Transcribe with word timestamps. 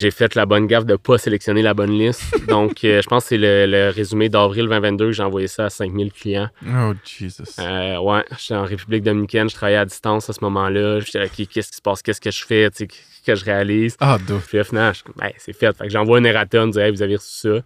J'ai 0.00 0.10
fait 0.10 0.34
la 0.34 0.46
bonne 0.46 0.66
gaffe 0.66 0.86
de 0.86 0.92
ne 0.92 0.96
pas 0.96 1.18
sélectionner 1.18 1.60
la 1.60 1.74
bonne 1.74 1.90
liste. 1.90 2.22
Donc, 2.48 2.84
euh, 2.84 3.02
je 3.02 3.06
pense 3.06 3.24
que 3.24 3.28
c'est 3.30 3.38
le, 3.38 3.90
résumé 3.90 4.30
d'avril 4.30 4.64
2022 4.64 5.06
que 5.06 5.12
j'ai 5.12 5.22
envoyé 5.22 5.46
ça 5.46 5.66
à 5.66 5.70
5000 5.70 6.10
clients. 6.12 6.48
Oh, 6.66 6.94
Jesus. 7.04 7.42
Euh, 7.58 7.98
ouais, 7.98 8.24
j'étais 8.38 8.54
en 8.54 8.64
République 8.64 9.02
dominicaine, 9.02 9.50
je 9.50 9.54
travaillais 9.54 9.78
à 9.78 9.84
distance 9.84 10.30
à 10.30 10.32
ce 10.32 10.42
moment-là. 10.42 11.00
Je 11.00 11.04
disais, 11.04 11.28
qu'est-ce 11.28 11.70
qui 11.70 11.76
se 11.76 11.82
passe, 11.82 12.00
qu'est-ce 12.00 12.20
que 12.20 12.30
je 12.30 12.44
fais, 12.44 12.70
qu'est-ce 12.70 13.22
que 13.26 13.34
je 13.34 13.44
réalise? 13.44 13.96
Ah, 14.00 14.16
Puis 14.46 14.56
là, 14.56 14.64
finalement, 14.64 14.92
ben, 15.16 15.32
c'est 15.36 15.52
fait. 15.52 15.76
Fait 15.76 15.84
que 15.84 15.90
j'envoie 15.90 16.18
un 16.18 16.24
erratum, 16.24 16.72
je 16.72 16.80
dis, 16.80 16.90
vous 16.90 17.02
avez 17.02 17.16
reçu 17.16 17.48
ça. 17.48 17.58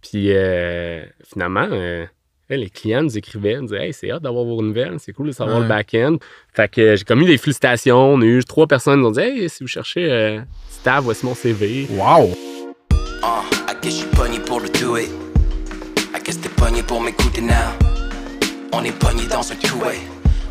Puis 0.00 0.32
euh, 0.32 1.04
finalement, 1.30 1.68
les 2.56 2.70
clients 2.70 3.02
nous 3.02 3.18
écrivaient, 3.18 3.56
nous 3.56 3.66
disaient 3.66 3.86
Hey, 3.86 3.92
c'est 3.92 4.10
hâte 4.10 4.22
d'avoir 4.22 4.44
vos 4.44 4.62
nouvelles, 4.62 4.96
c'est 4.98 5.12
cool 5.12 5.28
de 5.28 5.32
savoir 5.32 5.60
le 5.60 5.68
back-end. 5.68 6.16
Fait 6.52 6.68
que 6.68 6.96
j'ai 6.96 7.04
commis 7.04 7.26
des 7.26 7.38
félicitations. 7.38 8.14
On 8.14 8.20
a 8.20 8.24
eu 8.24 8.42
trois 8.44 8.66
personnes 8.66 8.94
qui 8.94 9.00
nous 9.00 9.08
ont 9.08 9.12
dit 9.12 9.20
Hey, 9.20 9.48
si 9.48 9.62
vous 9.62 9.68
cherchez 9.68 10.10
euh, 10.10 10.40
Stav, 10.70 11.04
voici 11.04 11.26
mon 11.26 11.34
CV. 11.34 11.86
Wow! 11.90 12.30
Uh, 13.22 13.44
I 13.68 13.74
guess 13.82 14.00
you 14.00 14.06
pogné 14.16 14.38
pour 14.38 14.60
le 14.60 14.68
do 14.68 14.96
it. 14.96 15.10
I 16.14 16.22
guess 16.24 16.40
t'es 16.40 16.48
pogné 16.48 16.82
pour 16.82 17.00
m'écouter 17.00 17.42
now. 17.42 17.54
On 18.72 18.82
est 18.84 18.98
pogné 18.98 19.26
dans 19.26 19.50
un 19.50 19.56
two-way. 19.56 19.98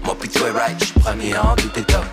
Moi 0.03 0.15
pis 0.21 0.29
toi, 0.29 0.51
right, 0.51 0.77
je 0.79 0.85
suis 0.85 0.99
premier 0.99 1.35
en 1.37 1.55
douter 1.55 1.83
top. 1.83 2.05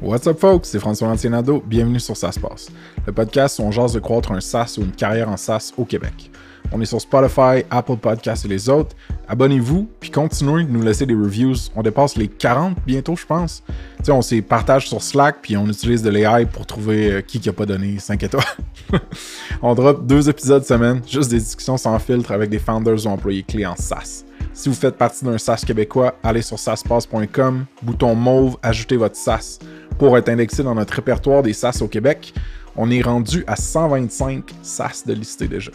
What's 0.00 0.26
up, 0.28 0.38
folks? 0.38 0.66
C'est 0.66 0.78
François 0.78 1.08
Lantienado. 1.08 1.62
Bienvenue 1.66 1.98
sur 1.98 2.16
Ça 2.16 2.30
se 2.30 2.38
passe. 2.38 2.70
Le 3.06 3.12
podcast 3.12 3.58
où 3.58 3.62
on 3.62 3.72
jase 3.72 3.94
de 3.94 3.98
croître 3.98 4.30
un 4.30 4.40
SaaS 4.40 4.76
ou 4.78 4.82
une 4.82 4.92
carrière 4.92 5.28
en 5.28 5.36
SaaS 5.36 5.72
au 5.76 5.84
Québec. 5.84 6.30
On 6.72 6.80
est 6.80 6.86
sur 6.86 7.00
Spotify, 7.00 7.64
Apple 7.70 7.96
Podcasts 7.96 8.44
et 8.44 8.48
les 8.48 8.68
autres. 8.68 8.94
Abonnez-vous, 9.28 9.88
puis 10.00 10.10
continuez 10.10 10.64
de 10.64 10.70
nous 10.70 10.82
laisser 10.82 11.06
des 11.06 11.14
reviews. 11.14 11.54
On 11.74 11.82
dépasse 11.82 12.16
les 12.16 12.28
40 12.28 12.76
bientôt, 12.86 13.16
je 13.16 13.26
pense. 13.26 13.62
On 14.08 14.22
s'est 14.22 14.42
partage 14.42 14.88
sur 14.88 15.02
Slack, 15.02 15.36
puis 15.42 15.56
on 15.56 15.66
utilise 15.66 16.02
de 16.02 16.10
l'AI 16.10 16.46
pour 16.46 16.66
trouver 16.66 17.12
euh, 17.12 17.20
qui 17.20 17.40
qui 17.40 17.48
a 17.48 17.52
pas 17.52 17.66
donné 17.66 17.98
5 17.98 18.22
étoiles. 18.22 18.44
on 19.62 19.74
drop 19.74 20.06
deux 20.06 20.28
épisodes 20.28 20.64
semaine, 20.64 21.00
juste 21.08 21.30
des 21.30 21.38
discussions 21.38 21.76
sans 21.76 21.98
filtre 21.98 22.32
avec 22.32 22.50
des 22.50 22.58
founders 22.58 23.06
ou 23.06 23.08
employés 23.08 23.42
clés 23.42 23.66
en 23.66 23.76
SaaS. 23.76 24.24
Si 24.52 24.68
vous 24.68 24.74
faites 24.74 24.96
partie 24.96 25.24
d'un 25.24 25.38
SaaS 25.38 25.62
québécois, 25.66 26.16
allez 26.22 26.42
sur 26.42 26.58
SaaSpass.com, 26.58 27.64
bouton 27.82 28.14
mauve, 28.14 28.56
ajoutez 28.62 28.96
votre 28.96 29.16
SaaS. 29.16 29.58
Pour 29.98 30.16
être 30.18 30.28
indexé 30.28 30.62
dans 30.62 30.74
notre 30.74 30.94
répertoire 30.94 31.42
des 31.42 31.52
SaaS 31.52 31.78
au 31.80 31.88
Québec, 31.88 32.34
on 32.76 32.90
est 32.90 33.02
rendu 33.02 33.44
à 33.46 33.56
125 33.56 34.44
SaaS 34.62 35.04
de 35.06 35.12
listés 35.12 35.48
déjà. 35.48 35.72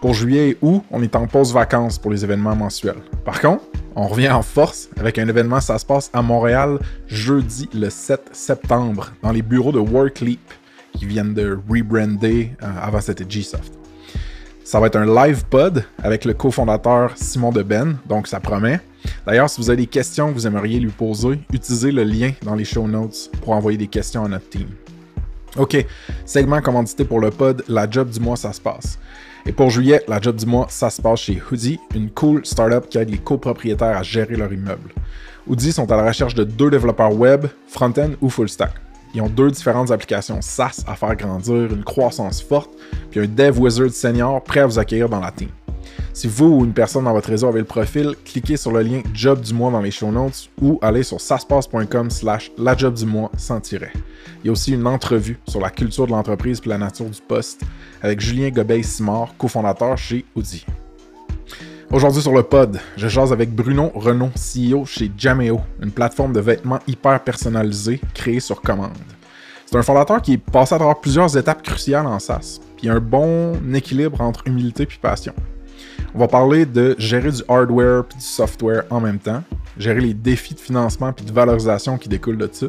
Pour 0.00 0.14
juillet 0.14 0.50
et 0.50 0.58
août, 0.62 0.82
on 0.90 1.02
est 1.02 1.14
en 1.14 1.26
pause 1.26 1.52
vacances 1.52 1.98
pour 1.98 2.10
les 2.10 2.24
événements 2.24 2.56
mensuels. 2.56 3.02
Par 3.22 3.38
contre, 3.38 3.64
on 3.94 4.08
revient 4.08 4.30
en 4.30 4.40
force 4.40 4.88
avec 4.98 5.18
un 5.18 5.28
événement, 5.28 5.60
ça 5.60 5.78
se 5.78 5.84
passe 5.84 6.08
à 6.14 6.22
Montréal 6.22 6.78
jeudi 7.06 7.68
le 7.74 7.90
7 7.90 8.30
septembre 8.32 9.12
dans 9.22 9.30
les 9.30 9.42
bureaux 9.42 9.72
de 9.72 9.78
WorkLeap 9.78 10.40
qui 10.94 11.04
viennent 11.04 11.34
de 11.34 11.58
rebrander, 11.68 12.52
euh, 12.62 12.66
avant 12.80 13.02
c'était 13.02 13.26
Gsoft. 13.26 13.74
Ça 14.64 14.80
va 14.80 14.86
être 14.86 14.96
un 14.96 15.26
live 15.26 15.44
pod 15.50 15.84
avec 16.02 16.24
le 16.24 16.32
cofondateur 16.32 17.12
Simon 17.16 17.52
Deben, 17.52 17.98
donc 18.08 18.26
ça 18.26 18.40
promet. 18.40 18.80
D'ailleurs, 19.26 19.50
si 19.50 19.60
vous 19.60 19.68
avez 19.68 19.82
des 19.82 19.86
questions 19.86 20.28
que 20.28 20.34
vous 20.34 20.46
aimeriez 20.46 20.80
lui 20.80 20.90
poser, 20.90 21.40
utilisez 21.52 21.92
le 21.92 22.04
lien 22.04 22.32
dans 22.42 22.54
les 22.54 22.64
show 22.64 22.88
notes 22.88 23.30
pour 23.42 23.50
envoyer 23.50 23.76
des 23.76 23.88
questions 23.88 24.24
à 24.24 24.28
notre 24.28 24.48
team. 24.48 24.68
OK, 25.58 25.76
segment 26.24 26.62
commandité 26.62 27.04
pour 27.04 27.20
le 27.20 27.30
pod, 27.30 27.62
la 27.68 27.90
job 27.90 28.08
du 28.08 28.20
mois, 28.20 28.36
ça 28.36 28.54
se 28.54 28.60
passe. 28.62 28.98
Et 29.46 29.52
pour 29.52 29.70
juillet, 29.70 30.02
la 30.06 30.20
job 30.20 30.36
du 30.36 30.46
mois, 30.46 30.66
ça 30.68 30.90
se 30.90 31.00
passe 31.00 31.20
chez 31.20 31.40
Hoodie, 31.40 31.80
une 31.94 32.10
cool 32.10 32.44
startup 32.44 32.88
qui 32.88 32.98
aide 32.98 33.10
les 33.10 33.18
copropriétaires 33.18 33.96
à 33.96 34.02
gérer 34.02 34.36
leur 34.36 34.52
immeuble. 34.52 34.90
Hoodie 35.46 35.72
sont 35.72 35.90
à 35.90 35.96
la 35.96 36.06
recherche 36.06 36.34
de 36.34 36.44
deux 36.44 36.70
développeurs 36.70 37.14
web, 37.14 37.46
front-end 37.66 38.10
ou 38.20 38.28
full 38.28 38.48
stack. 38.48 38.74
Ils 39.14 39.22
ont 39.22 39.28
deux 39.28 39.50
différentes 39.50 39.90
applications 39.90 40.40
SaaS 40.40 40.84
à 40.86 40.94
faire 40.94 41.16
grandir, 41.16 41.72
une 41.72 41.82
croissance 41.82 42.40
forte, 42.40 42.70
puis 43.10 43.20
un 43.20 43.26
dev 43.26 43.58
wizard 43.58 43.90
senior 43.90 44.42
prêt 44.44 44.60
à 44.60 44.66
vous 44.66 44.78
accueillir 44.78 45.08
dans 45.08 45.20
la 45.20 45.32
team. 45.32 45.48
Si 46.20 46.28
vous 46.28 46.48
ou 46.48 46.64
une 46.66 46.74
personne 46.74 47.04
dans 47.04 47.14
votre 47.14 47.30
réseau 47.30 47.48
avez 47.48 47.60
le 47.60 47.64
profil, 47.64 48.14
cliquez 48.26 48.58
sur 48.58 48.72
le 48.72 48.82
lien 48.82 49.00
Job 49.14 49.40
du 49.40 49.54
mois 49.54 49.70
dans 49.70 49.80
les 49.80 49.90
show 49.90 50.12
notes 50.12 50.50
ou 50.60 50.78
allez 50.82 51.02
sur 51.02 51.18
saspace.com 51.18 52.10
slash 52.10 52.52
la 52.58 52.76
job 52.76 52.92
du 52.92 53.06
mois 53.06 53.30
sans 53.38 53.58
tirer. 53.58 53.90
Il 54.44 54.48
y 54.48 54.50
a 54.50 54.52
aussi 54.52 54.74
une 54.74 54.86
entrevue 54.86 55.38
sur 55.48 55.62
la 55.62 55.70
culture 55.70 56.06
de 56.06 56.12
l'entreprise 56.12 56.60
et 56.62 56.68
la 56.68 56.76
nature 56.76 57.06
du 57.06 57.22
poste 57.26 57.62
avec 58.02 58.20
Julien 58.20 58.50
Gobeil-Simard, 58.50 59.34
cofondateur 59.38 59.96
chez 59.96 60.26
Audi. 60.34 60.66
Aujourd'hui 61.90 62.20
sur 62.20 62.34
le 62.34 62.42
pod, 62.42 62.78
je 62.98 63.08
jase 63.08 63.32
avec 63.32 63.54
Bruno 63.54 63.90
Renault, 63.94 64.32
CEO 64.36 64.84
chez 64.84 65.10
Jameo, 65.16 65.62
une 65.82 65.90
plateforme 65.90 66.34
de 66.34 66.40
vêtements 66.40 66.80
hyper 66.86 67.24
personnalisés 67.24 67.98
créée 68.12 68.40
sur 68.40 68.60
commande. 68.60 68.90
C'est 69.64 69.78
un 69.78 69.82
fondateur 69.82 70.20
qui 70.20 70.34
est 70.34 70.38
passé 70.38 70.74
à 70.74 70.78
travers 70.78 71.00
plusieurs 71.00 71.34
étapes 71.38 71.62
cruciales 71.62 72.06
en 72.06 72.18
SaaS, 72.18 72.60
puis 72.76 72.90
un 72.90 73.00
bon 73.00 73.54
équilibre 73.72 74.20
entre 74.20 74.42
humilité 74.46 74.82
et 74.82 74.98
passion. 75.00 75.32
On 76.14 76.18
va 76.18 76.26
parler 76.26 76.66
de 76.66 76.96
gérer 76.98 77.30
du 77.30 77.42
hardware 77.48 78.04
et 78.10 78.18
du 78.18 78.24
software 78.24 78.82
en 78.90 79.00
même 79.00 79.18
temps, 79.18 79.42
gérer 79.78 80.00
les 80.00 80.14
défis 80.14 80.54
de 80.54 80.60
financement 80.60 81.14
et 81.16 81.22
de 81.22 81.32
valorisation 81.32 81.98
qui 81.98 82.08
découlent 82.08 82.36
de 82.36 82.48
ça, 82.50 82.66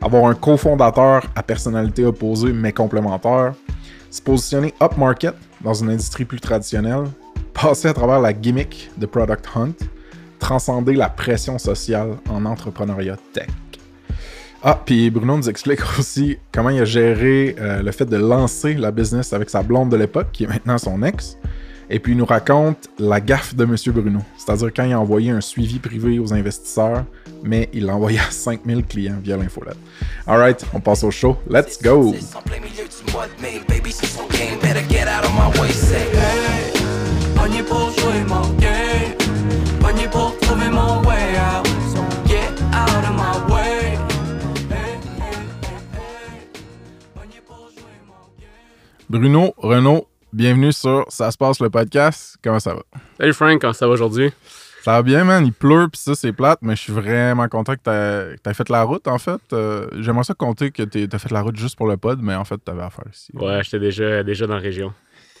avoir 0.00 0.26
un 0.26 0.34
cofondateur 0.34 1.26
à 1.34 1.42
personnalité 1.42 2.04
opposée 2.04 2.52
mais 2.52 2.72
complémentaire, 2.72 3.54
se 4.10 4.22
positionner 4.22 4.74
up-market 4.80 5.34
dans 5.60 5.74
une 5.74 5.90
industrie 5.90 6.24
plus 6.24 6.38
traditionnelle, 6.40 7.04
passer 7.52 7.88
à 7.88 7.94
travers 7.94 8.20
la 8.20 8.32
gimmick 8.32 8.90
de 8.96 9.06
Product 9.06 9.44
Hunt, 9.56 9.74
transcender 10.38 10.94
la 10.94 11.08
pression 11.08 11.58
sociale 11.58 12.10
en 12.30 12.44
entrepreneuriat 12.44 13.16
tech. 13.32 13.48
Ah, 14.62 14.80
puis 14.84 15.10
Bruno 15.10 15.36
nous 15.36 15.48
explique 15.48 15.80
aussi 15.98 16.38
comment 16.52 16.70
il 16.70 16.80
a 16.80 16.84
géré 16.84 17.56
euh, 17.58 17.82
le 17.82 17.90
fait 17.90 18.06
de 18.06 18.16
lancer 18.16 18.74
la 18.74 18.92
business 18.92 19.32
avec 19.32 19.50
sa 19.50 19.62
blonde 19.62 19.90
de 19.90 19.96
l'époque, 19.96 20.28
qui 20.32 20.44
est 20.44 20.48
maintenant 20.48 20.78
son 20.78 21.02
ex, 21.02 21.36
et 21.90 21.98
puis 21.98 22.12
il 22.12 22.18
nous 22.18 22.26
raconte 22.26 22.88
la 22.98 23.20
gaffe 23.20 23.54
de 23.54 23.64
M. 23.64 23.76
Bruno, 23.94 24.20
c'est-à-dire 24.36 24.70
quand 24.74 24.84
il 24.84 24.92
a 24.92 25.00
envoyé 25.00 25.30
un 25.30 25.40
suivi 25.40 25.78
privé 25.78 26.18
aux 26.18 26.32
investisseurs, 26.32 27.04
mais 27.42 27.68
il 27.72 27.86
l'a 27.86 27.94
envoyé 27.94 28.18
à 28.18 28.30
5000 28.30 28.84
clients 28.84 29.18
via 29.22 29.36
l'infolette. 29.36 29.78
Alright, 30.26 30.64
on 30.74 30.80
passe 30.80 31.04
au 31.04 31.10
show. 31.10 31.38
Let's 31.48 31.82
go! 31.82 32.14
Bruno, 49.10 49.54
Renaud, 49.56 50.07
Bienvenue 50.30 50.72
sur 50.74 51.06
Ça 51.08 51.30
se 51.30 51.38
passe 51.38 51.58
le 51.58 51.70
podcast. 51.70 52.36
Comment 52.44 52.60
ça 52.60 52.74
va? 52.74 52.82
Salut 53.18 53.32
Frank, 53.32 53.60
comment 53.62 53.72
ça 53.72 53.86
va 53.86 53.94
aujourd'hui? 53.94 54.30
Ça 54.82 54.92
va 54.92 55.02
bien, 55.02 55.24
man. 55.24 55.46
Il 55.46 55.54
pleut, 55.54 55.88
puis 55.90 55.98
ça, 56.00 56.14
c'est 56.14 56.34
plate, 56.34 56.58
mais 56.60 56.76
je 56.76 56.82
suis 56.82 56.92
vraiment 56.92 57.48
content 57.48 57.74
que 57.76 57.80
tu 58.34 58.50
aies 58.50 58.54
fait 58.54 58.68
la 58.68 58.82
route, 58.82 59.08
en 59.08 59.18
fait. 59.18 59.40
Euh, 59.54 59.88
j'aimerais 59.98 60.24
ça 60.24 60.34
compter 60.34 60.70
que 60.70 60.82
tu 60.82 61.08
as 61.10 61.18
fait 61.18 61.30
la 61.30 61.40
route 61.40 61.56
juste 61.56 61.76
pour 61.76 61.88
le 61.88 61.96
pod, 61.96 62.20
mais 62.22 62.34
en 62.34 62.44
fait, 62.44 62.60
tu 62.62 62.70
avais 62.70 62.82
à 62.82 62.90
faire 62.90 63.06
ici. 63.10 63.32
Ouais, 63.34 63.60
j'étais 63.64 63.78
déjà, 63.78 64.22
déjà 64.22 64.46
dans 64.46 64.56
la 64.56 64.60
région. 64.60 64.92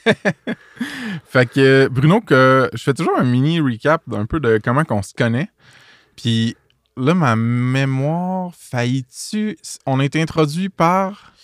fait 1.26 1.46
que, 1.50 1.88
Bruno, 1.88 2.22
que 2.22 2.70
je 2.72 2.82
fais 2.82 2.94
toujours 2.94 3.18
un 3.18 3.24
mini 3.24 3.60
recap 3.60 4.02
d'un 4.06 4.24
peu 4.24 4.40
de 4.40 4.58
comment 4.64 4.84
on 4.88 5.02
se 5.02 5.12
connaît. 5.12 5.50
Puis 6.16 6.56
là, 6.96 7.12
ma 7.12 7.36
mémoire, 7.36 8.52
faillit-tu? 8.54 9.58
On 9.84 10.00
a 10.00 10.04
été 10.04 10.22
introduit 10.22 10.70
par. 10.70 11.34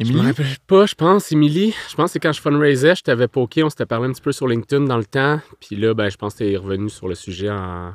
Je 0.00 0.12
me 0.12 0.20
rappelle 0.20 0.46
pas, 0.66 0.86
je 0.86 0.94
pense, 0.94 1.30
Émilie. 1.30 1.74
Je 1.90 1.94
pense 1.94 2.06
que 2.06 2.12
c'est 2.12 2.20
quand 2.20 2.32
je 2.32 2.40
fundraisais, 2.40 2.94
je 2.94 3.02
t'avais 3.02 3.28
poké, 3.28 3.62
on 3.62 3.68
s'était 3.70 3.86
parlé 3.86 4.08
un 4.08 4.12
petit 4.12 4.22
peu 4.22 4.32
sur 4.32 4.48
LinkedIn 4.48 4.84
dans 4.86 4.96
le 4.96 5.04
temps. 5.04 5.40
Puis 5.60 5.76
là, 5.76 5.92
ben, 5.94 6.08
je 6.08 6.16
pense 6.16 6.34
que 6.34 6.38
t'es 6.38 6.56
revenu 6.56 6.88
sur 6.88 7.06
le 7.06 7.14
sujet 7.14 7.50
en, 7.50 7.92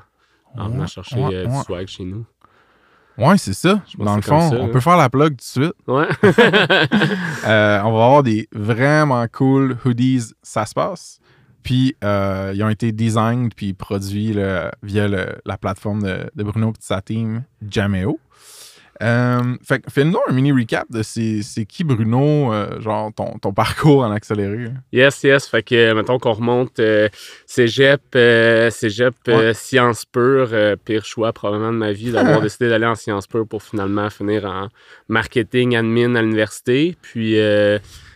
en 0.57 0.69
venant 0.69 0.87
chercher 0.87 1.17
euh, 1.19 1.45
du 1.45 1.55
swag 1.63 1.87
chez 1.87 2.03
nous. 2.03 2.25
Ouais, 3.17 3.37
c'est 3.37 3.53
ça. 3.53 3.81
Dans 3.97 4.17
le 4.17 4.21
fond, 4.21 4.51
on 4.53 4.67
peut 4.69 4.81
faire 4.81 4.97
la 4.97 5.09
plug 5.09 5.29
tout 5.29 5.35
de 5.35 5.41
suite. 5.41 5.73
Ouais. 5.87 6.07
Euh, 7.47 7.79
on 7.83 7.91
va 7.91 8.05
avoir 8.05 8.23
des 8.23 8.49
vraiment 8.53 9.23
cool 9.31 9.77
hoodies, 9.85 10.33
ça 10.41 10.65
se 10.65 10.73
passe. 10.73 11.19
Puis, 11.61 11.95
euh, 12.03 12.51
ils 12.55 12.63
ont 12.63 12.69
été 12.69 12.91
designed 12.91 13.53
puis 13.53 13.73
produits 13.73 14.35
via 14.81 15.07
la 15.07 15.57
plateforme 15.57 16.01
de, 16.01 16.29
de 16.35 16.43
Bruno 16.43 16.71
et 16.71 16.73
sa 16.79 17.01
team 17.01 17.43
Jameo. 17.67 18.19
Euh, 19.03 19.57
fait 19.61 19.83
fais-nous 19.89 20.19
un 20.27 20.31
mini 20.31 20.51
recap 20.51 20.89
de 20.89 21.03
c'est 21.03 21.65
qui 21.67 21.83
Bruno, 21.83 22.53
euh, 22.53 22.79
genre 22.79 23.11
ton, 23.13 23.37
ton, 23.39 23.51
parcours 23.53 24.03
en 24.03 24.11
accéléré. 24.11 24.69
Yes, 24.93 25.21
yes. 25.23 25.47
Fait 25.47 25.63
que, 25.63 25.93
mettons 25.93 26.17
qu'on 26.17 26.33
remonte 26.33 26.79
euh, 26.79 27.09
cégep, 27.45 28.01
cégep 28.71 29.15
sciences 29.53 30.05
pures, 30.05 30.77
pire 30.85 31.05
choix 31.05 31.33
probablement 31.33 31.73
de 31.73 31.77
ma 31.77 31.91
vie 31.91 32.11
d'avoir 32.11 32.41
décidé 32.43 32.69
d'aller 32.69 32.85
en 32.85 32.95
sciences 32.95 33.27
pures 33.27 33.47
pour 33.47 33.63
finalement 33.63 34.09
finir 34.09 34.45
en 34.45 34.69
marketing, 35.09 35.75
admin 35.75 36.15
à 36.15 36.21
l'université. 36.21 36.95
Puis 37.01 37.37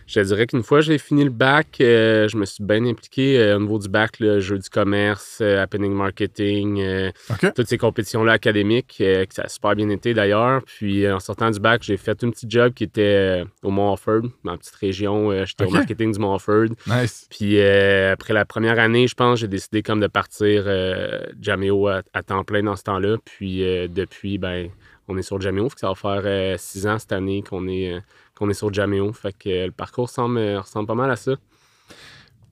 Je 0.10 0.16
te 0.16 0.26
dirais 0.26 0.48
qu'une 0.48 0.64
fois 0.64 0.82
j'ai 0.82 0.98
fini 0.98 1.24
le 1.24 1.30
bac, 1.30 1.78
euh, 1.82 2.28
je 2.28 2.36
me 2.36 2.46
suis 2.46 2.64
bien 2.64 2.84
impliqué 2.84 3.40
euh, 3.40 3.58
au 3.58 3.60
niveau 3.60 3.78
du 3.78 3.90
bac, 3.90 4.20
le 4.20 4.40
jeu 4.40 4.58
du 4.58 4.68
commerce, 4.68 5.38
euh, 5.40 5.62
happening 5.62 5.94
marketing, 5.94 6.82
euh, 6.82 7.12
toutes 7.56 7.68
ces 7.68 7.78
compétitions-là 7.78 8.32
académiques, 8.32 8.96
que 8.98 9.28
ça 9.30 9.44
a 9.44 9.48
super 9.48 9.76
bien 9.76 9.88
été 9.90 10.16
d'ailleurs. 10.16 10.64
Puis 10.66 11.08
en 11.08 11.20
sortant 11.20 11.52
du 11.52 11.60
bac, 11.60 11.84
j'ai 11.84 11.96
fait 11.96 12.24
un 12.24 12.32
petit 12.32 12.48
job 12.50 12.74
qui 12.74 12.86
était 12.86 13.44
au 13.62 13.70
Mont-Offord, 13.70 14.24
la 14.44 14.58
petite 14.58 14.76
région. 14.78 15.46
J'étais 15.46 15.66
au 15.66 15.70
marketing 15.70 16.14
du 16.14 16.20
Mont-Offord. 16.20 16.70
Nice. 16.88 17.28
Puis 17.30 17.62
après 17.62 18.34
la 18.34 18.46
première 18.46 18.80
année, 18.80 19.08
je 19.08 19.14
pense, 19.14 19.38
j'ai 19.38 19.48
décidé 19.48 19.84
comme 19.84 20.00
de 20.00 20.08
partir 20.08 20.64
Jameo 21.40 21.88
à, 21.88 22.02
à 22.14 22.24
temps 22.24 22.44
plein 22.44 22.64
dans 22.64 22.76
ce 22.76 22.84
temps-là. 22.84 23.18
Puis 23.24 23.60
depuis, 23.90 24.40
ben, 24.40 24.70
on 25.08 25.18
est 25.18 25.22
sur 25.22 25.38
que 25.38 25.46
ça 25.80 25.88
va 25.88 25.96
faire 25.96 26.60
six 26.60 26.88
ans 26.88 26.98
cette 26.98 27.12
année 27.12 27.44
qu'on 27.48 27.68
est, 27.68 28.02
qu'on 28.40 28.50
est 28.50 28.54
sur 28.54 28.74
Jameo. 28.74 29.12
Fait 29.14 29.34
que 29.34 29.66
le 29.66 29.72
parcours 29.72 30.08
ressemble, 30.08 30.40
euh, 30.40 30.62
ressemble 30.62 30.88
pas 30.88 30.96
mal 30.96 31.12
à 31.12 31.16
ça. 31.16 31.34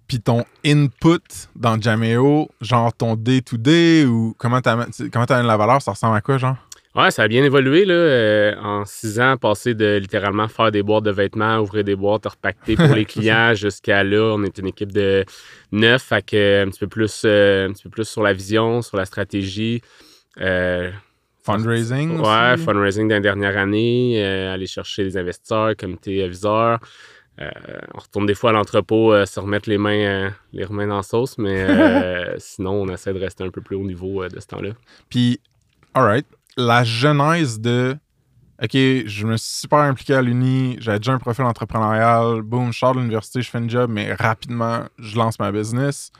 Puis 0.07 0.21
ton 0.21 0.45
input 0.65 1.19
dans 1.55 1.81
Jameo, 1.81 2.49
genre 2.61 2.93
ton 2.93 3.15
day-to-day 3.15 4.05
ou 4.05 4.35
comment 4.37 4.61
t'amènes 4.61 4.91
comment 5.11 5.25
la 5.29 5.57
valeur, 5.57 5.81
ça 5.81 5.91
ressemble 5.91 6.15
à 6.15 6.21
quoi, 6.21 6.37
genre? 6.37 6.55
Ouais, 6.95 7.11
ça 7.11 7.23
a 7.23 7.27
bien 7.27 7.43
évolué 7.43 7.85
là. 7.85 7.93
euh, 7.93 8.55
en 8.59 8.83
six 8.85 9.19
ans, 9.19 9.37
passer 9.37 9.75
de 9.75 9.97
littéralement 9.97 10.47
faire 10.47 10.71
des 10.71 10.81
boîtes 10.81 11.03
de 11.03 11.11
vêtements, 11.11 11.59
ouvrir 11.59 11.83
des 11.83 11.95
boîtes, 11.95 12.25
repaqueter 12.25 12.75
pour 12.75 12.95
les 12.95 13.05
clients 13.13 13.53
jusqu'à 13.53 14.03
là, 14.03 14.33
on 14.35 14.43
est 14.43 14.57
une 14.57 14.67
équipe 14.67 14.91
de 14.91 15.23
neuf, 15.71 16.01
fait 16.03 16.25
que 16.25 16.35
euh, 16.35 16.65
un 16.65 16.69
petit 16.69 16.79
peu 16.79 16.87
plus, 16.87 17.21
euh, 17.25 17.67
un 17.67 17.73
petit 17.73 17.83
peu 17.83 17.89
plus 17.89 18.07
sur 18.07 18.23
la 18.23 18.33
vision, 18.33 18.81
sur 18.81 18.97
la 18.97 19.05
stratégie. 19.05 19.81
Euh, 20.39 20.89
Fundraising 21.53 22.19
Ouais, 22.19 22.57
fundraising 22.57 23.07
dans 23.07 23.21
dernière 23.21 23.57
année, 23.57 24.21
euh, 24.23 24.53
aller 24.53 24.67
chercher 24.67 25.03
des 25.03 25.17
investisseurs, 25.17 25.75
comité 25.77 26.23
aviseur. 26.23 26.79
Euh, 27.39 27.49
on 27.93 27.99
retourne 27.99 28.25
des 28.25 28.33
fois 28.33 28.49
à 28.49 28.53
l'entrepôt 28.53 29.13
euh, 29.13 29.25
se 29.25 29.39
remettre 29.39 29.69
les 29.69 29.77
mains, 29.77 30.33
les 30.51 30.65
mains 30.67 30.87
dans 30.87 30.97
la 30.97 31.03
sauce, 31.03 31.37
mais 31.37 31.65
sinon, 32.37 32.71
on 32.71 32.89
essaie 32.89 33.13
de 33.13 33.19
rester 33.19 33.43
un 33.43 33.49
peu 33.49 33.61
plus 33.61 33.75
haut 33.75 33.85
niveau 33.85 34.27
de 34.27 34.39
ce 34.39 34.47
temps-là. 34.47 34.71
Puis, 35.09 35.39
alright, 35.93 36.25
la 36.57 36.83
genèse 36.83 37.59
de 37.59 37.95
OK, 38.61 38.71
je 38.73 39.27
me 39.27 39.37
suis 39.37 39.59
super 39.61 39.79
impliqué 39.79 40.15
à 40.15 40.21
l'Uni, 40.23 40.77
j'avais 40.79 40.97
déjà 40.97 41.13
un 41.13 41.19
profil 41.19 41.45
entrepreneurial, 41.45 42.41
boum, 42.41 42.73
je 42.73 42.79
sors 42.79 42.93
de 42.95 42.99
l'université, 42.99 43.43
je 43.43 43.51
fais 43.51 43.59
une 43.59 43.69
job, 43.69 43.91
mais 43.93 44.13
rapidement, 44.15 44.85
je 44.97 45.15
lance 45.15 45.37
ma 45.37 45.51
business. 45.51 46.11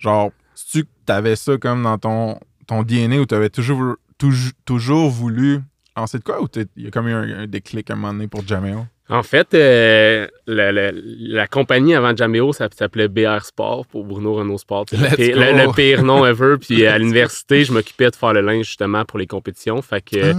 Genre, 0.00 0.32
si 0.56 0.84
tu 0.84 1.12
avais 1.12 1.36
ça 1.36 1.56
comme 1.58 1.84
dans 1.84 1.96
ton, 1.96 2.40
ton 2.66 2.82
DNA 2.82 3.18
ou 3.18 3.26
tu 3.26 3.36
avais 3.36 3.50
toujours, 3.50 3.94
touj- 4.20 4.52
toujours 4.64 5.10
voulu 5.10 5.60
lancer 5.96 6.18
de 6.18 6.24
quoi 6.24 6.42
ou 6.42 6.48
il 6.76 6.84
y 6.84 6.86
a 6.86 6.90
comme 6.90 7.08
eu 7.08 7.12
un, 7.14 7.40
un 7.40 7.46
déclic 7.46 7.90
à 7.90 7.94
un 7.94 7.96
moment 7.96 8.12
donné 8.12 8.28
pour 8.28 8.46
Jameo? 8.46 8.86
En 9.08 9.22
fait, 9.22 9.54
euh, 9.54 10.26
la, 10.48 10.72
la- 10.72 10.90
la 10.92 11.46
compagnie 11.46 11.94
avant 11.94 12.14
Jameo, 12.16 12.52
ça 12.52 12.68
s'appelait 12.76 13.06
BR 13.06 13.44
Sport 13.44 13.86
pour 13.86 14.04
Bruno 14.04 14.34
Renault 14.34 14.58
Sport. 14.58 14.86
C'est 14.90 14.96
le, 14.96 15.04
Let's 15.04 15.14
pire- 15.14 15.34
go. 15.36 15.40
le- 15.42 15.52
le 15.66 15.72
pire 15.74 16.02
nom 16.02 16.26
ever. 16.26 16.56
Puis 16.60 16.84
à 16.88 16.98
l'université, 16.98 17.62
je 17.62 17.72
m'occupais 17.72 18.10
de 18.10 18.16
faire 18.16 18.32
le 18.32 18.40
linge 18.40 18.66
justement 18.66 19.04
pour 19.04 19.20
les 19.20 19.28
compétitions. 19.28 19.80
Fait 19.80 20.00
que 20.02 20.32
Ah. 20.32 20.36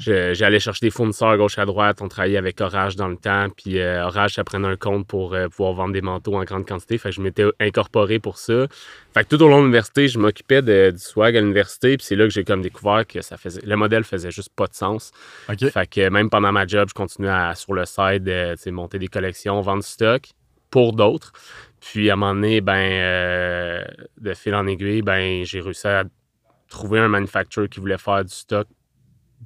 Je- 0.00 0.34
J'allais 0.34 0.58
chercher 0.58 0.86
des 0.86 0.90
fournisseurs 0.90 1.28
à 1.28 1.36
gauche 1.36 1.56
à 1.60 1.64
droite. 1.66 1.98
On 2.02 2.08
travaillait 2.08 2.36
avec 2.36 2.60
Orage 2.60 2.96
dans 2.96 3.06
le 3.06 3.16
temps. 3.16 3.46
Puis 3.56 3.78
euh, 3.78 4.04
Orage, 4.04 4.34
ça 4.34 4.42
prenait 4.42 4.66
un 4.66 4.76
compte 4.76 5.06
pour 5.06 5.34
euh, 5.34 5.46
pouvoir 5.48 5.74
vendre 5.74 5.92
des 5.92 6.02
manteaux 6.02 6.34
en 6.34 6.42
grande 6.42 6.66
quantité. 6.66 6.98
Fait 6.98 7.10
que 7.10 7.14
je 7.14 7.20
m'étais 7.20 7.44
incorporé 7.60 8.18
pour 8.18 8.38
ça. 8.38 8.66
Fait 9.12 9.24
que 9.24 9.28
tout 9.34 9.42
au 9.42 9.48
long 9.48 9.56
de 9.58 9.62
l'université, 9.62 10.06
je 10.06 10.18
m'occupais 10.20 10.62
de- 10.62 10.90
du 10.92 10.98
swag 10.98 11.36
à 11.36 11.40
l'université. 11.40 11.96
Puis 11.96 12.06
c'est 12.06 12.14
là 12.16 12.24
que 12.24 12.30
j'ai 12.30 12.44
comme 12.44 12.62
découvert 12.62 13.04
que 13.06 13.20
ça 13.22 13.36
faisait, 13.36 13.60
le 13.64 13.76
modèle 13.76 14.04
faisait 14.04 14.30
juste 14.30 14.50
pas 14.54 14.66
de 14.68 14.74
sens. 14.74 15.10
Fait 15.70 15.86
que 15.88 16.08
même 16.08 16.30
pendant 16.30 16.52
ma 16.52 16.66
job, 16.66 16.88
je 16.88 16.94
continuais 16.94 17.28
à, 17.30 17.54
sur 17.56 17.74
le 17.74 17.84
tu 17.84 18.62
sais, 18.62 18.70
monter 18.70 18.98
des 19.00 19.08
collections, 19.08 19.60
vendre 19.62 19.82
du 19.82 19.88
stock 19.88 20.28
pour 20.70 20.92
d'autres. 20.92 21.32
Puis 21.80 22.08
à 22.08 22.12
un 22.12 22.16
moment 22.16 22.34
donné, 22.34 22.60
ben, 22.60 22.74
euh, 22.76 23.84
de 24.20 24.34
fil 24.34 24.54
en 24.54 24.66
aiguille, 24.68 25.02
ben, 25.02 25.44
j'ai 25.44 25.60
réussi 25.60 25.88
à 25.88 26.04
trouver 26.68 27.00
un 27.00 27.08
manufacturer 27.08 27.68
qui 27.68 27.80
voulait 27.80 27.98
faire 27.98 28.24
du 28.24 28.32
stock, 28.32 28.68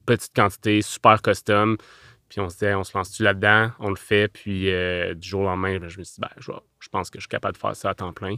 petite 0.04 0.34
quantité, 0.34 0.82
super 0.82 1.22
custom. 1.22 1.78
Puis 2.28 2.40
on 2.40 2.48
se 2.48 2.54
disait, 2.56 2.74
on 2.74 2.84
se 2.84 2.96
lance-tu 2.96 3.22
là-dedans? 3.22 3.70
On 3.78 3.88
le 3.90 3.96
fait. 3.96 4.28
Puis 4.28 4.70
euh, 4.70 5.14
du 5.14 5.26
jour 5.26 5.42
au 5.42 5.44
lendemain, 5.44 5.78
ben, 5.78 5.88
je 5.88 5.98
me 5.98 6.04
suis 6.04 6.16
dit, 6.16 6.20
ben, 6.20 6.28
je, 6.38 6.50
vais- 6.52 6.58
je 6.80 6.88
pense 6.88 7.08
que 7.08 7.18
je 7.18 7.22
suis 7.22 7.28
capable 7.28 7.54
de 7.54 7.60
faire 7.60 7.76
ça 7.76 7.90
à 7.90 7.94
temps 7.94 8.12
plein. 8.12 8.36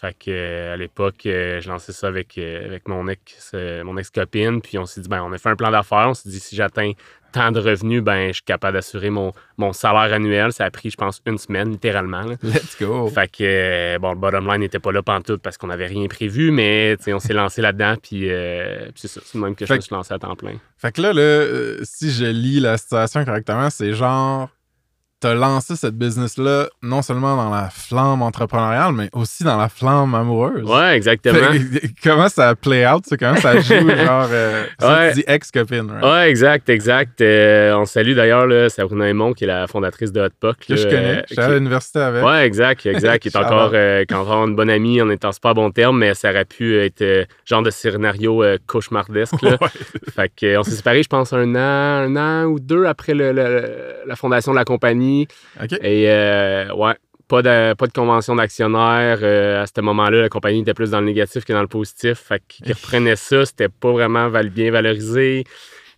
Fait 0.00 0.14
que 0.14 0.30
euh, 0.30 0.74
à 0.74 0.76
l'époque, 0.76 1.26
euh, 1.26 1.60
je 1.60 1.68
lançais 1.68 1.92
ça 1.92 2.06
avec, 2.06 2.38
euh, 2.38 2.64
avec 2.66 2.86
mon 2.86 3.08
ex, 3.08 3.52
mon 3.82 3.96
ex-copine. 3.96 4.60
Puis 4.60 4.78
on 4.78 4.86
s'est 4.86 5.00
dit, 5.00 5.08
ben, 5.08 5.24
on 5.24 5.32
a 5.32 5.38
fait 5.38 5.48
un 5.48 5.56
plan 5.56 5.72
d'affaires. 5.72 6.06
On 6.08 6.14
s'est 6.14 6.28
dit, 6.28 6.38
si 6.38 6.54
j'atteins 6.54 6.92
tant 7.32 7.50
de 7.50 7.58
revenus, 7.58 8.00
ben, 8.00 8.28
je 8.28 8.34
suis 8.34 8.42
capable 8.42 8.74
d'assurer 8.74 9.10
mon, 9.10 9.32
mon 9.56 9.72
salaire 9.72 10.14
annuel. 10.14 10.52
Ça 10.52 10.66
a 10.66 10.70
pris, 10.70 10.90
je 10.90 10.96
pense, 10.96 11.20
une 11.26 11.36
semaine, 11.36 11.70
littéralement. 11.70 12.22
là. 12.22 12.36
Let's 12.44 12.76
go. 12.80 13.08
Fait 13.08 13.28
que, 13.28 13.98
bon, 13.98 14.12
le 14.12 14.18
bottom 14.18 14.46
line 14.46 14.60
n'était 14.60 14.78
pas 14.78 14.92
là 14.92 15.02
pantoute 15.02 15.42
parce 15.42 15.58
qu'on 15.58 15.66
n'avait 15.66 15.86
rien 15.86 16.06
prévu, 16.06 16.52
mais 16.52 16.96
on 17.08 17.18
s'est 17.18 17.32
lancé 17.32 17.60
là-dedans, 17.60 17.96
puis, 18.00 18.30
euh, 18.30 18.84
puis 18.86 18.94
c'est 18.96 19.08
ça, 19.08 19.20
c'est 19.24 19.38
même 19.38 19.56
que 19.56 19.66
je 19.66 19.74
me 19.74 19.80
suis 19.80 19.94
lancé 19.94 20.14
à 20.14 20.18
temps 20.18 20.36
plein. 20.36 20.54
Fait 20.76 20.92
que 20.92 21.02
là, 21.02 21.12
là 21.12 21.20
euh, 21.20 21.80
si 21.82 22.12
je 22.12 22.24
lis 22.24 22.60
la 22.60 22.78
situation 22.78 23.24
correctement, 23.24 23.68
c'est 23.68 23.92
genre, 23.92 24.48
t'as 25.20 25.34
lancé 25.34 25.74
cette 25.76 25.96
business-là 25.96 26.68
non 26.82 27.02
seulement 27.02 27.36
dans 27.36 27.50
la 27.50 27.68
flamme 27.70 28.22
entrepreneuriale, 28.22 28.92
mais 28.92 29.08
aussi 29.12 29.42
dans 29.44 29.56
la 29.56 29.68
flamme 29.68 30.14
amoureuse. 30.14 30.64
Ouais, 30.64 30.96
exactement. 30.96 31.38
Fait 31.52 31.90
comment 32.02 32.28
ça 32.28 32.54
play 32.54 32.86
out, 32.86 33.04
ça? 33.06 33.16
Comment 33.16 33.36
ça 33.36 33.58
joue, 33.60 33.88
genre, 33.96 34.28
euh, 34.30 34.64
Ouais. 34.80 35.08
tu 35.10 35.14
dis 35.16 35.24
ex-copine, 35.26 35.90
right? 35.90 36.04
Ouais, 36.04 36.30
exact, 36.30 36.68
exact. 36.68 37.20
Euh, 37.20 37.74
on 37.76 37.84
salue 37.84 38.14
d'ailleurs 38.14 38.70
Sabrina 38.70 39.08
Aymon, 39.08 39.32
qui 39.32 39.44
est 39.44 39.48
la 39.48 39.66
fondatrice 39.66 40.12
de 40.12 40.20
Hotpock. 40.20 40.58
Que 40.68 40.76
je 40.76 40.84
connais. 40.84 41.18
euh, 41.18 41.22
J'étais 41.28 41.42
à 41.42 41.48
l'université 41.54 41.98
avec. 41.98 42.24
Ouais, 42.24 42.46
exact, 42.46 42.86
exact. 42.86 43.20
Qui 43.22 43.28
est 43.28 43.36
encore, 43.44 43.70
euh, 43.74 44.04
encore 44.12 44.46
une 44.46 44.54
bonne 44.54 44.70
amie, 44.70 45.02
on 45.02 45.10
est 45.10 45.24
en 45.24 45.32
super 45.32 45.54
bon 45.54 45.70
terme, 45.70 45.98
mais 45.98 46.14
ça 46.14 46.30
aurait 46.30 46.44
pu 46.44 46.78
être 46.78 47.26
genre 47.44 47.62
de 47.62 47.70
scénario 47.70 48.44
cauchemardesque. 48.66 49.42
Là. 49.42 49.56
Ouais. 49.60 49.68
Fait 50.14 50.30
que, 50.36 50.46
euh, 50.46 50.60
on 50.60 50.62
s'est 50.62 50.70
séparés, 50.72 51.02
je 51.02 51.08
pense, 51.08 51.32
un 51.32 51.54
an, 51.56 51.58
un 51.58 52.16
an 52.16 52.44
ou 52.46 52.60
deux 52.60 52.84
après 52.84 53.14
le- 53.14 53.32
le- 53.32 53.68
la 54.06 54.14
fondation 54.16 54.52
de 54.52 54.56
la 54.56 54.64
compagnie. 54.64 55.07
Et 55.82 56.10
euh, 56.10 56.72
ouais, 56.74 56.94
pas 57.28 57.42
de, 57.42 57.74
pas 57.74 57.86
de 57.86 57.92
convention 57.92 58.36
d'actionnaire. 58.36 59.18
Euh, 59.22 59.62
à 59.62 59.66
ce 59.66 59.80
moment-là, 59.80 60.22
la 60.22 60.28
compagnie 60.28 60.60
était 60.60 60.74
plus 60.74 60.90
dans 60.90 61.00
le 61.00 61.06
négatif 61.06 61.44
que 61.44 61.52
dans 61.52 61.62
le 61.62 61.68
positif. 61.68 62.18
Fait 62.18 62.42
qu'ils 62.48 62.72
reprenaient 62.72 63.16
ça, 63.16 63.44
c'était 63.44 63.68
pas 63.68 63.92
vraiment 63.92 64.28
val- 64.28 64.50
bien 64.50 64.70
valorisé. 64.70 65.44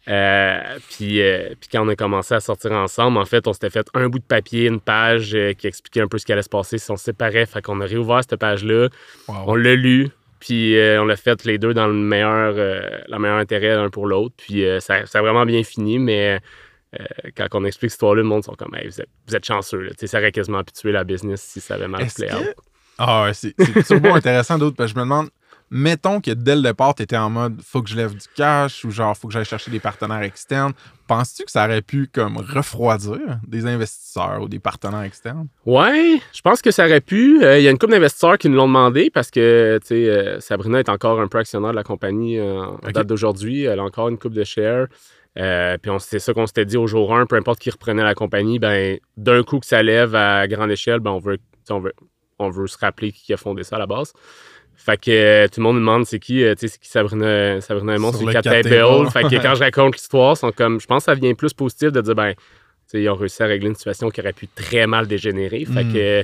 Euh, 0.08 0.58
puis, 0.90 1.20
euh, 1.20 1.50
puis 1.60 1.68
quand 1.70 1.84
on 1.84 1.88
a 1.88 1.94
commencé 1.94 2.34
à 2.34 2.40
sortir 2.40 2.72
ensemble, 2.72 3.18
en 3.18 3.26
fait, 3.26 3.46
on 3.46 3.52
s'était 3.52 3.70
fait 3.70 3.86
un 3.94 4.08
bout 4.08 4.18
de 4.18 4.24
papier, 4.24 4.66
une 4.66 4.80
page 4.80 5.34
euh, 5.34 5.52
qui 5.52 5.66
expliquait 5.66 6.00
un 6.00 6.08
peu 6.08 6.18
ce 6.18 6.24
qui 6.26 6.32
allait 6.32 6.42
se 6.42 6.48
passer 6.48 6.78
si 6.78 6.90
on 6.90 6.96
se 6.96 7.04
séparait. 7.04 7.46
Fait 7.46 7.62
qu'on 7.62 7.80
a 7.80 7.86
réouvert 7.86 8.22
cette 8.28 8.40
page-là. 8.40 8.88
Wow. 9.28 9.34
On 9.46 9.54
l'a 9.54 9.74
lu, 9.76 10.08
puis 10.40 10.74
on 10.98 11.04
l'a 11.04 11.16
fait 11.16 11.44
les 11.44 11.58
deux 11.58 11.74
dans 11.74 11.86
le 11.86 11.92
meilleur, 11.92 12.54
le 12.54 13.18
meilleur 13.18 13.36
intérêt 13.36 13.76
l'un 13.76 13.90
pour 13.90 14.06
l'autre. 14.06 14.34
Puis 14.38 14.64
ça, 14.80 15.06
ça 15.06 15.18
a 15.18 15.22
vraiment 15.22 15.44
bien 15.44 15.62
fini, 15.62 15.98
mais 15.98 16.40
euh, 16.98 17.04
quand 17.36 17.46
on 17.52 17.64
explique 17.64 17.90
cette 17.90 17.96
histoire-là, 17.98 18.22
le 18.22 18.28
monde 18.28 18.44
sont 18.44 18.54
comme 18.54 18.74
Hey, 18.74 18.88
vous, 18.88 19.00
êtes, 19.00 19.08
vous 19.28 19.36
êtes 19.36 19.44
chanceux. 19.44 19.80
Là. 19.80 19.90
Tu 19.90 19.96
sais, 20.00 20.06
Ça 20.08 20.18
aurait 20.18 20.32
quasiment 20.32 20.64
pu 20.64 20.72
tuer 20.72 20.92
la 20.92 21.04
business 21.04 21.40
si 21.42 21.60
ça 21.60 21.74
avait 21.74 21.88
mal 21.88 22.06
play 22.14 22.26
que... 22.28 22.54
Ah 22.98 23.24
ouais, 23.24 23.34
c'est 23.34 23.54
turbo 23.86 24.08
intéressant 24.14 24.58
d'autres, 24.58 24.76
parce 24.76 24.92
que 24.92 24.98
je 24.98 25.00
me 25.02 25.04
demande, 25.04 25.30
mettons 25.70 26.20
que 26.20 26.32
dès 26.32 26.54
le 26.54 26.60
départ, 26.62 26.94
tu 26.94 27.02
étais 27.02 27.16
en 27.16 27.30
mode 27.30 27.60
faut 27.64 27.80
que 27.80 27.88
je 27.88 27.96
lève 27.96 28.12
du 28.14 28.26
cash 28.34 28.84
ou 28.84 28.90
genre 28.90 29.16
faut 29.16 29.26
que 29.28 29.32
j'aille 29.32 29.44
chercher 29.46 29.70
des 29.70 29.80
partenaires 29.80 30.20
externes. 30.22 30.72
Penses-tu 31.06 31.44
que 31.44 31.50
ça 31.50 31.64
aurait 31.64 31.80
pu 31.80 32.08
comme 32.12 32.36
refroidir 32.36 33.18
des 33.46 33.64
investisseurs 33.66 34.42
ou 34.42 34.48
des 34.48 34.58
partenaires 34.58 35.02
externes? 35.02 35.48
Ouais, 35.64 36.20
je 36.32 36.40
pense 36.42 36.60
que 36.60 36.70
ça 36.70 36.84
aurait 36.84 37.00
pu. 37.00 37.42
Euh, 37.42 37.58
Il 37.58 37.64
y 37.64 37.68
a 37.68 37.70
une 37.70 37.78
couple 37.78 37.92
d'investisseurs 37.92 38.36
qui 38.36 38.48
nous 38.50 38.56
l'ont 38.56 38.66
demandé 38.68 39.10
parce 39.10 39.30
que 39.30 39.78
tu 39.80 39.86
sais, 39.88 40.08
euh, 40.08 40.38
Sabrina 40.40 40.78
est 40.80 40.88
encore 40.88 41.20
un 41.20 41.28
peu 41.28 41.38
actionnaire 41.38 41.70
de 41.70 41.76
la 41.76 41.84
compagnie 41.84 42.38
euh, 42.38 42.60
en 42.60 42.74
Ok. 42.74 42.92
date 42.92 43.06
d'aujourd'hui. 43.06 43.64
Elle 43.64 43.78
a 43.80 43.82
encore 43.84 44.08
une 44.08 44.18
coupe 44.18 44.34
de 44.34 44.44
shares. 44.44 44.86
Euh, 45.38 45.78
puis 45.80 45.90
c'est 46.00 46.18
ça 46.18 46.34
qu'on 46.34 46.46
s'était 46.46 46.64
dit 46.64 46.76
au 46.76 46.86
jour 46.86 47.14
1, 47.14 47.26
peu 47.26 47.36
importe 47.36 47.60
qui 47.60 47.70
reprenait 47.70 48.02
la 48.02 48.14
compagnie, 48.14 48.58
ben 48.58 48.98
d'un 49.16 49.42
coup 49.42 49.60
que 49.60 49.66
ça 49.66 49.82
lève 49.82 50.14
à 50.14 50.46
grande 50.48 50.70
échelle, 50.70 50.98
ben 51.00 51.12
on 51.12 51.18
veut, 51.20 51.38
on 51.70 51.78
veut, 51.78 51.92
on 52.38 52.50
veut 52.50 52.66
se 52.66 52.76
rappeler 52.78 53.12
qui 53.12 53.32
a 53.32 53.36
fondé 53.36 53.62
ça 53.62 53.76
à 53.76 53.78
la 53.78 53.86
base. 53.86 54.12
Fait 54.74 54.96
que 54.98 55.10
euh, 55.10 55.46
tout 55.46 55.60
le 55.60 55.64
monde 55.64 55.74
nous 55.76 55.80
demande 55.80 56.06
c'est 56.06 56.18
qui, 56.18 56.42
euh, 56.42 56.54
tu 56.54 56.60
sais, 56.66 56.68
c'est 56.68 56.80
qui 56.80 56.88
Sabrina, 56.88 57.60
Sabrina 57.60 57.94
Aymon, 57.96 58.12
c'est 58.12 58.24
le 58.24 58.32
Cat 58.32 58.42
cap 58.42 58.62
Table. 58.62 58.68
table. 58.70 59.10
Fait 59.10 59.22
que 59.24 59.42
quand 59.42 59.54
je 59.54 59.60
raconte 59.60 59.94
l'histoire, 59.96 60.32
ils 60.34 60.38
sont 60.38 60.52
comme, 60.52 60.80
je 60.80 60.86
pense 60.86 61.04
que 61.04 61.12
ça 61.12 61.14
vient 61.14 61.34
plus 61.34 61.52
positif 61.52 61.92
de 61.92 62.00
dire, 62.00 62.14
ben, 62.14 62.32
tu 62.34 62.40
sais, 62.86 63.02
ils 63.02 63.08
ont 63.10 63.14
réussi 63.14 63.42
à 63.42 63.46
régler 63.46 63.68
une 63.68 63.74
situation 63.74 64.08
qui 64.10 64.20
aurait 64.20 64.32
pu 64.32 64.48
très 64.48 64.86
mal 64.86 65.06
dégénérer. 65.06 65.64
Fait 65.66 65.84
Mm. 65.84 65.92
que, 65.92 66.22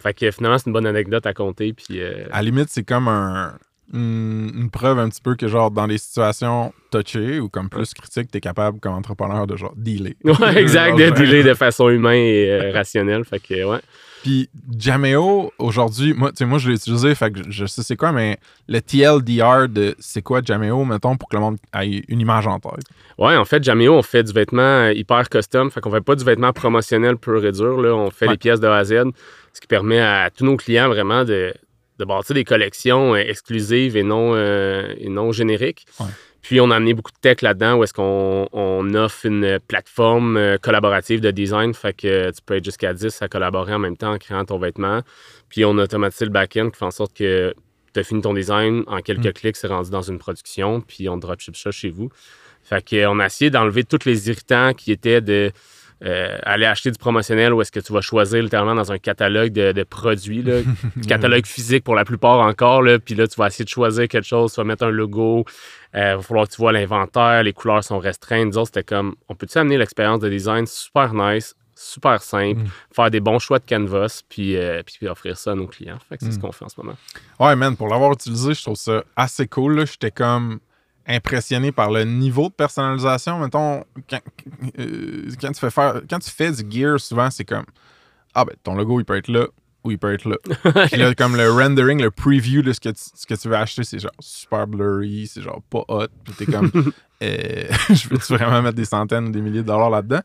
fait 0.00 0.12
que 0.14 0.30
finalement, 0.32 0.58
c'est 0.58 0.66
une 0.66 0.72
bonne 0.72 0.86
anecdote 0.86 1.24
à 1.24 1.32
compter. 1.32 1.72
Puis, 1.72 2.00
euh, 2.02 2.24
À 2.32 2.38
la 2.38 2.50
limite, 2.50 2.68
c'est 2.68 2.82
comme 2.84 3.06
un, 3.08 3.56
une, 3.92 4.70
preuve 4.72 4.98
un 4.98 5.08
petit 5.08 5.20
peu 5.20 5.34
que 5.36 5.46
genre 5.48 5.70
dans 5.70 5.86
des 5.86 5.98
situations 5.98 6.72
touchées 6.90 7.38
ou 7.40 7.48
comme 7.48 7.68
plus 7.68 7.92
critiques, 7.94 8.30
tu 8.30 8.38
es 8.38 8.40
capable 8.40 8.80
comme 8.80 8.94
entrepreneur 8.94 9.46
de 9.46 9.56
genre 9.56 9.74
dealer. 9.76 10.14
ouais, 10.24 10.56
exact, 10.58 10.96
de 10.98 11.10
dealer 11.10 11.44
de 11.44 11.54
façon 11.54 11.88
humaine 11.90 12.14
et 12.24 12.50
euh, 12.50 12.72
rationnelle. 12.72 13.24
Fait 13.24 13.40
que, 13.40 13.64
ouais. 13.64 13.80
Puis 14.22 14.48
Jameo, 14.78 15.52
aujourd'hui, 15.58 16.14
moi, 16.14 16.30
tu 16.30 16.38
sais, 16.38 16.44
moi, 16.46 16.56
je 16.58 16.70
l'ai 16.70 16.76
utilisé, 16.76 17.14
fait 17.14 17.30
que 17.30 17.40
je- 17.44 17.50
je 17.50 17.66
sais 17.66 17.82
c'est 17.82 17.96
quoi, 17.96 18.10
mais 18.10 18.38
le 18.68 18.80
TLDR 18.80 19.68
de 19.68 19.94
c'est 19.98 20.22
quoi 20.22 20.40
Jameo, 20.42 20.82
mettons, 20.86 21.16
pour 21.18 21.28
que 21.28 21.36
le 21.36 21.42
monde 21.42 21.58
ait 21.78 22.02
une 22.08 22.20
image 22.20 22.46
en 22.46 22.58
tête. 22.58 22.86
Ouais, 23.18 23.36
en 23.36 23.44
fait, 23.44 23.62
Jameo, 23.62 23.92
on 23.92 24.02
fait 24.02 24.22
du 24.22 24.32
vêtement 24.32 24.86
hyper 24.88 25.28
custom. 25.28 25.70
Fait 25.70 25.82
qu'on 25.82 25.90
fait 25.90 26.00
pas 26.00 26.14
du 26.16 26.24
vêtement 26.24 26.54
promotionnel 26.54 27.18
pur 27.18 27.44
et 27.44 27.52
dur. 27.52 27.82
Là. 27.82 27.94
On 27.94 28.10
fait 28.10 28.24
Ouais. 28.26 28.32
les 28.32 28.38
pièces 28.38 28.60
de 28.60 28.66
A 28.66 28.76
à 28.78 28.84
Z, 28.84 28.94
ce 29.52 29.60
qui 29.60 29.66
permet 29.66 30.00
à 30.00 30.30
tous 30.34 30.44
nos 30.46 30.56
clients 30.56 30.88
vraiment 30.88 31.22
de, 31.24 31.52
de 31.98 32.04
bâtir 32.04 32.34
des 32.34 32.44
collections 32.44 33.14
euh, 33.14 33.18
exclusives 33.18 33.96
et 33.96 34.02
non, 34.02 34.34
euh, 34.34 34.92
et 34.98 35.08
non 35.08 35.32
génériques. 35.32 35.86
Ouais. 36.00 36.06
Puis 36.42 36.60
on 36.60 36.70
a 36.70 36.76
amené 36.76 36.92
beaucoup 36.92 37.12
de 37.12 37.18
tech 37.18 37.40
là-dedans 37.40 37.76
où 37.76 37.84
est-ce 37.84 37.94
qu'on 37.94 38.48
on 38.52 38.94
offre 38.94 39.24
une 39.24 39.58
plateforme 39.66 40.36
euh, 40.36 40.58
collaborative 40.58 41.20
de 41.20 41.30
design. 41.30 41.72
Fait 41.72 41.94
que 41.94 42.30
tu 42.30 42.42
peux 42.44 42.56
être 42.56 42.64
jusqu'à 42.64 42.92
10 42.92 43.22
à 43.22 43.28
collaborer 43.28 43.72
en 43.72 43.78
même 43.78 43.96
temps 43.96 44.12
en 44.12 44.18
créant 44.18 44.44
ton 44.44 44.58
vêtement. 44.58 45.00
Puis 45.48 45.64
on 45.64 45.78
a 45.78 45.84
automatisé 45.84 46.26
le 46.26 46.30
back-end 46.30 46.70
qui 46.70 46.78
fait 46.78 46.84
en 46.84 46.90
sorte 46.90 47.16
que 47.16 47.54
tu 47.94 48.00
as 48.00 48.02
fini 48.02 48.20
ton 48.20 48.34
design, 48.34 48.82
en 48.88 49.00
quelques 49.00 49.28
Mm. 49.28 49.32
clics, 49.32 49.56
c'est 49.56 49.68
rendu 49.68 49.88
dans 49.90 50.02
une 50.02 50.18
production, 50.18 50.80
puis 50.80 51.08
on 51.08 51.16
dropship 51.16 51.56
ça 51.56 51.70
chez 51.70 51.90
vous. 51.90 52.10
Fait 52.62 52.84
qu'on 52.86 53.20
a 53.20 53.26
essayé 53.26 53.50
d'enlever 53.50 53.84
tous 53.84 54.04
les 54.04 54.28
irritants 54.28 54.72
qui 54.74 54.90
étaient 54.90 55.20
de 55.20 55.52
euh, 56.04 56.36
aller 56.42 56.66
acheter 56.66 56.90
du 56.90 56.98
promotionnel 56.98 57.52
où 57.54 57.62
est-ce 57.62 57.72
que 57.72 57.80
tu 57.80 57.92
vas 57.92 58.00
choisir 58.02 58.42
littéralement 58.42 58.74
dans 58.74 58.92
un 58.92 58.98
catalogue 58.98 59.52
de, 59.52 59.72
de 59.72 59.82
produits, 59.84 60.42
là, 60.42 60.60
du 60.96 61.06
catalogue 61.08 61.46
physique 61.46 61.82
pour 61.84 61.94
la 61.94 62.04
plupart 62.04 62.40
encore, 62.40 62.82
là, 62.82 62.98
puis 62.98 63.14
là, 63.14 63.26
tu 63.26 63.36
vas 63.36 63.46
essayer 63.46 63.64
de 63.64 63.70
choisir 63.70 64.06
quelque 64.08 64.26
chose, 64.26 64.52
tu 64.52 64.60
vas 64.60 64.64
mettre 64.64 64.84
un 64.84 64.90
logo, 64.90 65.44
il 65.94 66.00
va 66.00 66.20
falloir 66.20 66.46
que 66.46 66.52
tu 66.52 66.58
vois 66.58 66.72
l'inventaire, 66.72 67.42
les 67.42 67.52
couleurs 67.52 67.82
sont 67.84 67.98
restreintes. 67.98 68.48
Nous 68.48 68.58
autres, 68.58 68.70
c'était 68.74 68.82
comme, 68.84 69.14
on 69.28 69.34
peut-tu 69.34 69.56
amener 69.58 69.78
l'expérience 69.78 70.20
de 70.20 70.28
design 70.28 70.66
super 70.66 71.14
nice, 71.14 71.54
super 71.76 72.20
simple, 72.22 72.60
Mm. 72.60 72.66
faire 72.94 73.10
des 73.10 73.20
bons 73.20 73.38
choix 73.38 73.58
de 73.58 73.64
canvas, 73.68 74.22
puis, 74.28 74.56
euh, 74.56 74.82
puis, 74.84 74.96
puis 74.98 75.08
offrir 75.08 75.36
ça 75.38 75.52
à 75.52 75.54
nos 75.54 75.66
clients. 75.66 75.98
Fait 76.08 76.16
que 76.18 76.24
c'est 76.24 76.30
Mm. 76.30 76.32
ce 76.34 76.38
qu'on 76.38 76.52
fait 76.52 76.64
en 76.64 76.68
ce 76.68 76.80
moment. 76.80 76.96
Ouais, 77.40 77.56
man, 77.56 77.76
pour 77.76 77.88
l'avoir 77.88 78.12
utilisé, 78.12 78.54
je 78.54 78.62
trouve 78.62 78.76
ça 78.76 79.02
assez 79.16 79.46
cool. 79.48 79.86
J'étais 79.86 80.10
comme 80.10 80.60
impressionné 81.06 81.72
par 81.72 81.90
le 81.90 82.04
niveau 82.04 82.48
de 82.48 82.54
personnalisation. 82.54 83.38
Mettons, 83.38 83.84
quand, 84.08 84.20
euh, 84.78 85.28
quand 85.40 85.52
tu 85.52 85.60
fais 85.60 85.70
faire, 85.70 86.00
quand 86.08 86.18
tu 86.18 86.30
fais 86.30 86.50
du 86.50 86.64
gear, 86.70 86.98
souvent, 87.00 87.30
c'est 87.30 87.44
comme 87.44 87.66
Ah, 88.34 88.44
ben, 88.44 88.54
ton 88.62 88.74
logo, 88.74 89.00
il 89.00 89.04
peut 89.04 89.16
être 89.16 89.28
là 89.28 89.46
ou 89.84 89.90
il 89.90 89.98
peut 89.98 90.14
être 90.14 90.24
là. 90.28 90.36
Puis 90.86 90.96
là, 90.96 91.14
comme 91.14 91.36
le 91.36 91.50
rendering, 91.50 92.00
le 92.00 92.10
preview 92.10 92.62
de 92.62 92.72
ce 92.72 92.80
que 92.80 92.88
tu, 92.88 93.02
ce 93.14 93.26
que 93.26 93.34
tu 93.34 93.48
veux 93.48 93.56
acheter, 93.56 93.84
c'est 93.84 93.98
genre 93.98 94.10
super 94.18 94.66
blurry, 94.66 95.26
c'est 95.26 95.42
genre 95.42 95.60
pas 95.68 95.84
hot. 95.88 96.06
Puis 96.24 96.34
t'es 96.38 96.46
comme 96.46 96.70
euh, 97.22 97.64
Je 97.90 98.08
veux-tu 98.08 98.34
vraiment 98.34 98.62
mettre 98.62 98.76
des 98.76 98.86
centaines 98.86 99.26
ou 99.28 99.30
des 99.30 99.42
milliers 99.42 99.62
de 99.62 99.66
dollars 99.66 99.90
là-dedans? 99.90 100.20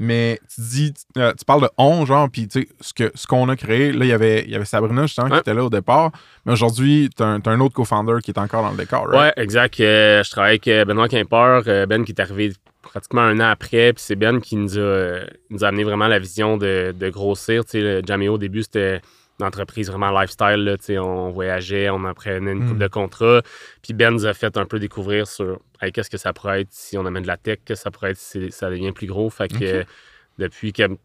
Mais 0.00 0.38
tu 0.54 0.60
dis, 0.60 0.94
euh, 1.16 1.32
tu 1.36 1.44
parles 1.44 1.62
de 1.62 1.68
on, 1.76 2.06
genre, 2.06 2.28
puis 2.30 2.46
tu 2.46 2.60
sais, 2.62 2.68
ce 2.80 2.94
que- 2.94 3.10
ce 3.16 3.26
qu'on 3.26 3.48
a 3.48 3.56
créé, 3.56 3.90
là, 3.92 4.04
il 4.04 4.08
y 4.08 4.12
avait, 4.12 4.44
il 4.44 4.50
y 4.50 4.54
avait 4.54 4.64
Sabrina, 4.64 5.02
justement, 5.02 5.28
qui 5.28 5.38
était 5.38 5.54
là 5.54 5.64
au 5.64 5.70
départ. 5.70 6.12
Mais 6.46 6.52
aujourd'hui, 6.52 7.10
t'as 7.14 7.26
un, 7.26 7.40
t'as 7.40 7.50
un 7.50 7.58
autre 7.60 7.74
co-founder 7.74 8.18
qui 8.22 8.30
est 8.30 8.38
encore 8.38 8.62
dans 8.62 8.70
le 8.70 8.76
décor, 8.76 9.08
right? 9.08 9.34
Ouais, 9.36 9.42
exact. 9.42 9.80
Euh, 9.80 10.22
je 10.22 10.30
travaille 10.30 10.50
avec 10.52 10.68
euh, 10.68 10.84
Benoît 10.84 11.08
Quimper, 11.08 11.62
Ben 11.88 12.04
qui 12.04 12.12
est 12.12 12.20
arrivé 12.20 12.52
pratiquement 12.80 13.22
un 13.22 13.40
an 13.40 13.50
après, 13.50 13.92
puis 13.92 14.02
c'est 14.06 14.14
Ben 14.16 14.40
qui 14.40 14.54
nous 14.56 14.78
a, 14.78 15.20
nous 15.50 15.64
a 15.64 15.68
amené 15.68 15.82
vraiment 15.84 16.06
la 16.06 16.18
vision 16.20 16.56
de, 16.56 16.94
de 16.98 17.08
grossir. 17.10 17.64
Tu 17.64 17.72
sais, 17.72 17.80
le 17.80 18.02
Jameo, 18.06 18.34
au 18.34 18.38
début, 18.38 18.62
c'était 18.62 19.00
une 19.40 19.46
entreprise 19.46 19.88
vraiment 19.90 20.10
lifestyle. 20.18 20.64
Là, 20.64 20.76
on 21.02 21.30
voyageait, 21.30 21.90
on 21.90 22.04
en 22.04 22.14
prenait 22.14 22.52
une 22.52 22.64
Mm. 22.64 22.68
coupe 22.68 22.78
de 22.78 22.88
contrats. 22.88 23.42
Puis 23.82 23.92
Ben 23.94 24.10
nous 24.12 24.26
a 24.26 24.34
fait 24.34 24.56
un 24.56 24.64
peu 24.66 24.78
découvrir 24.78 25.26
sur 25.26 25.60
hey, 25.80 25.92
qu'est-ce 25.92 26.10
que 26.10 26.16
ça 26.18 26.32
pourrait 26.32 26.62
être 26.62 26.72
si 26.72 26.98
on 26.98 27.06
amène 27.06 27.22
de 27.22 27.28
la 27.28 27.36
tech, 27.36 27.58
qu'est-ce 27.64 27.80
que 27.80 27.84
ça 27.84 27.90
pourrait 27.90 28.10
être 28.10 28.16
si 28.18 28.50
ça 28.50 28.68
devient 28.70 28.92
plus 28.92 29.06
gros. 29.06 29.30
Fait 29.30 29.48
que 29.48 29.64
euh, 29.64 29.84
depuis, 30.38 30.72
que- 30.72 30.96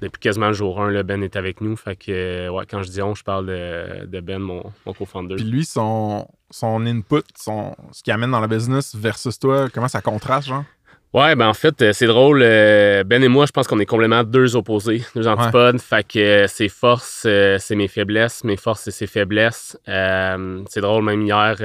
depuis 0.00 0.20
quasiment 0.20 0.46
le 0.48 0.52
jour 0.54 0.80
1, 0.80 0.90
là, 0.90 1.02
Ben 1.02 1.22
est 1.22 1.36
avec 1.36 1.60
nous. 1.60 1.76
Fait 1.76 1.96
que 1.96 2.10
euh, 2.12 2.48
ouais, 2.50 2.64
quand 2.66 2.82
je 2.82 2.90
dis 2.90 3.02
on, 3.02 3.14
je 3.14 3.24
parle 3.24 3.46
de, 3.46 4.06
de 4.06 4.20
Ben, 4.20 4.38
mon, 4.38 4.62
mon 4.86 4.92
co-founder. 4.94 5.34
Puis 5.36 5.44
lui, 5.44 5.64
son, 5.64 6.28
son 6.50 6.86
input, 6.86 7.22
son, 7.36 7.74
ce 7.92 8.02
qu'il 8.02 8.12
amène 8.12 8.30
dans 8.30 8.40
la 8.40 8.48
business 8.48 8.94
versus 8.94 9.38
toi, 9.38 9.68
comment 9.68 9.88
ça 9.88 10.00
contraste, 10.00 10.48
genre? 10.48 10.64
Ouais, 11.12 11.34
ben 11.34 11.48
en 11.48 11.54
fait, 11.54 11.82
euh, 11.82 11.92
c'est 11.92 12.06
drôle. 12.06 12.40
euh, 12.42 13.02
Ben 13.02 13.20
et 13.24 13.26
moi, 13.28 13.44
je 13.46 13.50
pense 13.50 13.66
qu'on 13.66 13.80
est 13.80 13.86
complètement 13.86 14.22
deux 14.22 14.54
opposés, 14.54 15.02
deux 15.16 15.26
antipodes. 15.26 15.80
Fait 15.80 16.06
que 16.06 16.46
ses 16.46 16.68
forces, 16.68 17.24
euh, 17.26 17.56
c'est 17.58 17.74
mes 17.74 17.88
faiblesses. 17.88 18.44
Mes 18.44 18.56
forces, 18.56 18.82
c'est 18.82 18.92
ses 18.92 19.08
faiblesses. 19.08 19.76
Euh, 19.88 20.62
c'est 20.68 20.80
drôle, 20.80 21.02
même 21.04 21.22
hier, 21.22 21.56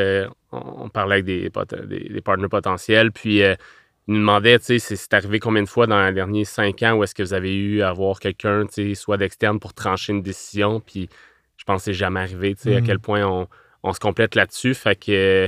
on, 0.52 0.90
parlait 0.90 1.16
avec 1.16 1.26
des, 1.26 1.50
pot- 1.52 1.76
des, 1.76 2.10
des 2.10 2.22
partenaires 2.22 2.50
potentiels. 2.50 3.12
Puis, 3.12 3.44
euh, 3.44 3.54
il 4.08 4.16
nous 4.16 4.20
demandait, 4.22 4.58
tu 4.58 4.80
sais, 4.80 4.96
c'est 4.96 5.14
arrivé 5.14 5.40
combien 5.40 5.62
de 5.62 5.70
fois 5.70 5.86
dans 5.86 6.04
les 6.08 6.14
derniers 6.14 6.46
cinq 6.46 6.82
ans 6.82 6.94
où 6.94 7.04
est-ce 7.04 7.14
que 7.14 7.22
vous 7.22 7.34
avez 7.36 7.56
eu 7.56 7.82
à 7.84 7.92
voir 7.94 8.20
quelqu'un, 8.20 8.66
tu 8.66 8.74
sais, 8.90 8.96
soit 8.96 9.18
d'externe 9.18 9.60
pour 9.60 9.76
trancher 9.76 10.12
une 10.14 10.24
décision. 10.24 10.80
Puis, 10.80 11.08
je 11.58 11.64
pense 11.66 11.82
que 11.82 11.86
c'est 11.86 11.94
jamais 11.94 12.20
arrivé, 12.22 12.56
tu 12.56 12.64
sais, 12.64 12.76
à 12.78 12.82
Mhm. 12.82 12.88
quel 12.88 13.00
point 13.00 13.24
on, 13.26 13.48
on 13.84 13.94
se 13.94 14.00
complète 14.00 14.34
là-dessus. 14.34 14.74
Fait 14.74 14.96
que, 14.96 15.12
euh, 15.12 15.48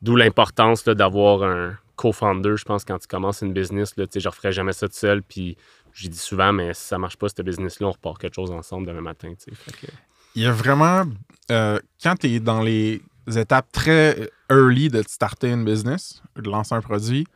d'où 0.00 0.14
l'importance 0.14 0.84
d'avoir 0.84 1.42
un 1.42 1.76
co-founder, 2.02 2.56
je 2.56 2.64
pense, 2.64 2.84
quand 2.84 2.98
tu 2.98 3.06
commences 3.06 3.42
une 3.42 3.52
business, 3.52 3.96
là, 3.96 4.04
je 4.12 4.18
ne 4.18 4.28
referais 4.28 4.52
jamais 4.52 4.72
ça 4.72 4.88
tout 4.88 4.94
seul. 4.96 5.22
Puis, 5.22 5.56
j'ai 5.94 6.08
dit 6.08 6.18
souvent, 6.18 6.52
mais 6.52 6.74
si 6.74 6.82
ça 6.88 6.98
marche 6.98 7.16
pas, 7.16 7.28
cette 7.28 7.42
business-là, 7.42 7.86
on 7.86 7.92
repart 7.92 8.18
quelque 8.18 8.34
chose 8.34 8.50
ensemble 8.50 8.86
demain 8.86 9.00
matin, 9.00 9.32
que- 9.34 9.86
Il 10.34 10.42
y 10.42 10.46
a 10.46 10.52
vraiment, 10.52 11.04
euh, 11.50 11.78
quand 12.02 12.16
tu 12.16 12.26
es 12.28 12.40
dans 12.40 12.60
les 12.62 13.02
étapes 13.36 13.70
très 13.70 14.30
early 14.50 14.88
de 14.88 15.02
starter 15.06 15.50
une 15.50 15.64
business, 15.64 16.22
de 16.36 16.48
lancer 16.50 16.74
un 16.74 16.80
produit, 16.80 17.26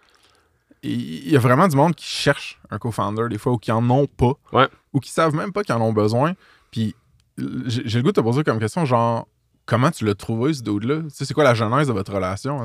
il 0.83 1.29
y 1.31 1.37
a 1.37 1.39
vraiment 1.39 1.69
du 1.69 1.77
monde 1.77 1.95
qui 1.95 2.07
cherche 2.07 2.59
un 2.71 2.79
co-founder 2.79 3.29
des 3.29 3.39
fois 3.39 3.53
ou 3.53 3.59
qui 3.59 3.73
en 3.73 3.89
ont 3.91 4.07
pas. 4.07 4.33
Ouais. 4.53 4.69
Ou 4.93 5.01
qui 5.01 5.11
savent 5.11 5.35
même 5.35 5.53
pas 5.53 5.63
qu'ils 5.63 5.75
en 5.75 5.81
ont 5.81 5.93
besoin. 5.93 6.35
Puis 6.71 6.95
j'ai 7.39 7.99
le 7.99 8.03
goût 8.03 8.13
de 8.13 8.21
te 8.21 8.21
poser 8.21 8.45
comme 8.45 8.59
question, 8.59 8.85
genre, 8.85 9.27
comment 9.67 9.91
tu 9.91 10.05
l'as 10.05 10.15
trouvé 10.15 10.55
ce 10.55 10.63
dude-là? 10.63 11.01
Tu 11.03 11.11
sais, 11.11 11.25
c'est 11.25 11.35
quoi 11.35 11.45
la 11.45 11.55
genèse 11.55 11.89
de 11.89 11.93
votre 11.93 12.13
relation? 12.13 12.61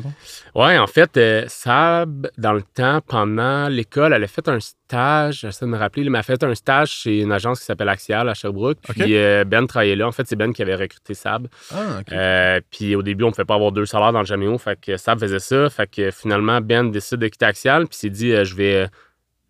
Ouais, 0.55 0.77
en 0.77 0.87
fait, 0.87 1.17
euh, 1.17 1.43
Sab, 1.47 2.29
dans 2.37 2.53
le 2.53 2.61
temps, 2.61 3.01
pendant 3.05 3.67
l'école, 3.67 4.13
elle 4.13 4.23
a 4.23 4.27
fait 4.27 4.47
un 4.47 4.59
stage, 4.59 5.39
j'essaie 5.41 5.65
de 5.65 5.71
me 5.71 5.77
rappeler, 5.77 6.03
mais 6.03 6.17
elle 6.17 6.19
a 6.19 6.23
fait 6.23 6.43
un 6.43 6.55
stage 6.55 6.91
chez 6.91 7.21
une 7.21 7.31
agence 7.31 7.59
qui 7.59 7.65
s'appelle 7.65 7.89
Axial 7.89 8.29
à 8.29 8.33
Sherbrooke. 8.33 8.77
OK. 8.87 8.95
Puis 8.95 9.17
euh, 9.17 9.43
Ben 9.45 9.65
travaillait 9.65 9.95
là. 9.95 10.07
En 10.07 10.11
fait, 10.11 10.27
c'est 10.27 10.35
Ben 10.35 10.53
qui 10.53 10.61
avait 10.61 10.75
recruté 10.75 11.13
Sab. 11.15 11.47
Ah. 11.73 12.01
Euh, 12.11 12.61
puis 12.69 12.95
au 12.95 13.01
début, 13.01 13.23
on 13.23 13.27
ne 13.27 13.31
pouvait 13.31 13.45
pas 13.45 13.55
avoir 13.55 13.71
deux 13.71 13.85
salaires 13.85 14.13
dans 14.13 14.19
le 14.19 14.25
Jameo. 14.25 14.57
Fait 14.59 14.79
que 14.79 14.95
Sab 14.97 15.19
faisait 15.19 15.39
ça. 15.39 15.69
Fait 15.69 15.89
que 15.89 16.11
finalement, 16.11 16.61
Ben 16.61 16.91
décide 16.91 17.17
de 17.17 17.27
quitter 17.27 17.45
Axial. 17.45 17.87
Puis 17.87 17.97
s'est 17.97 18.09
dit, 18.09 18.31
je 18.45 18.55
vais. 18.55 18.87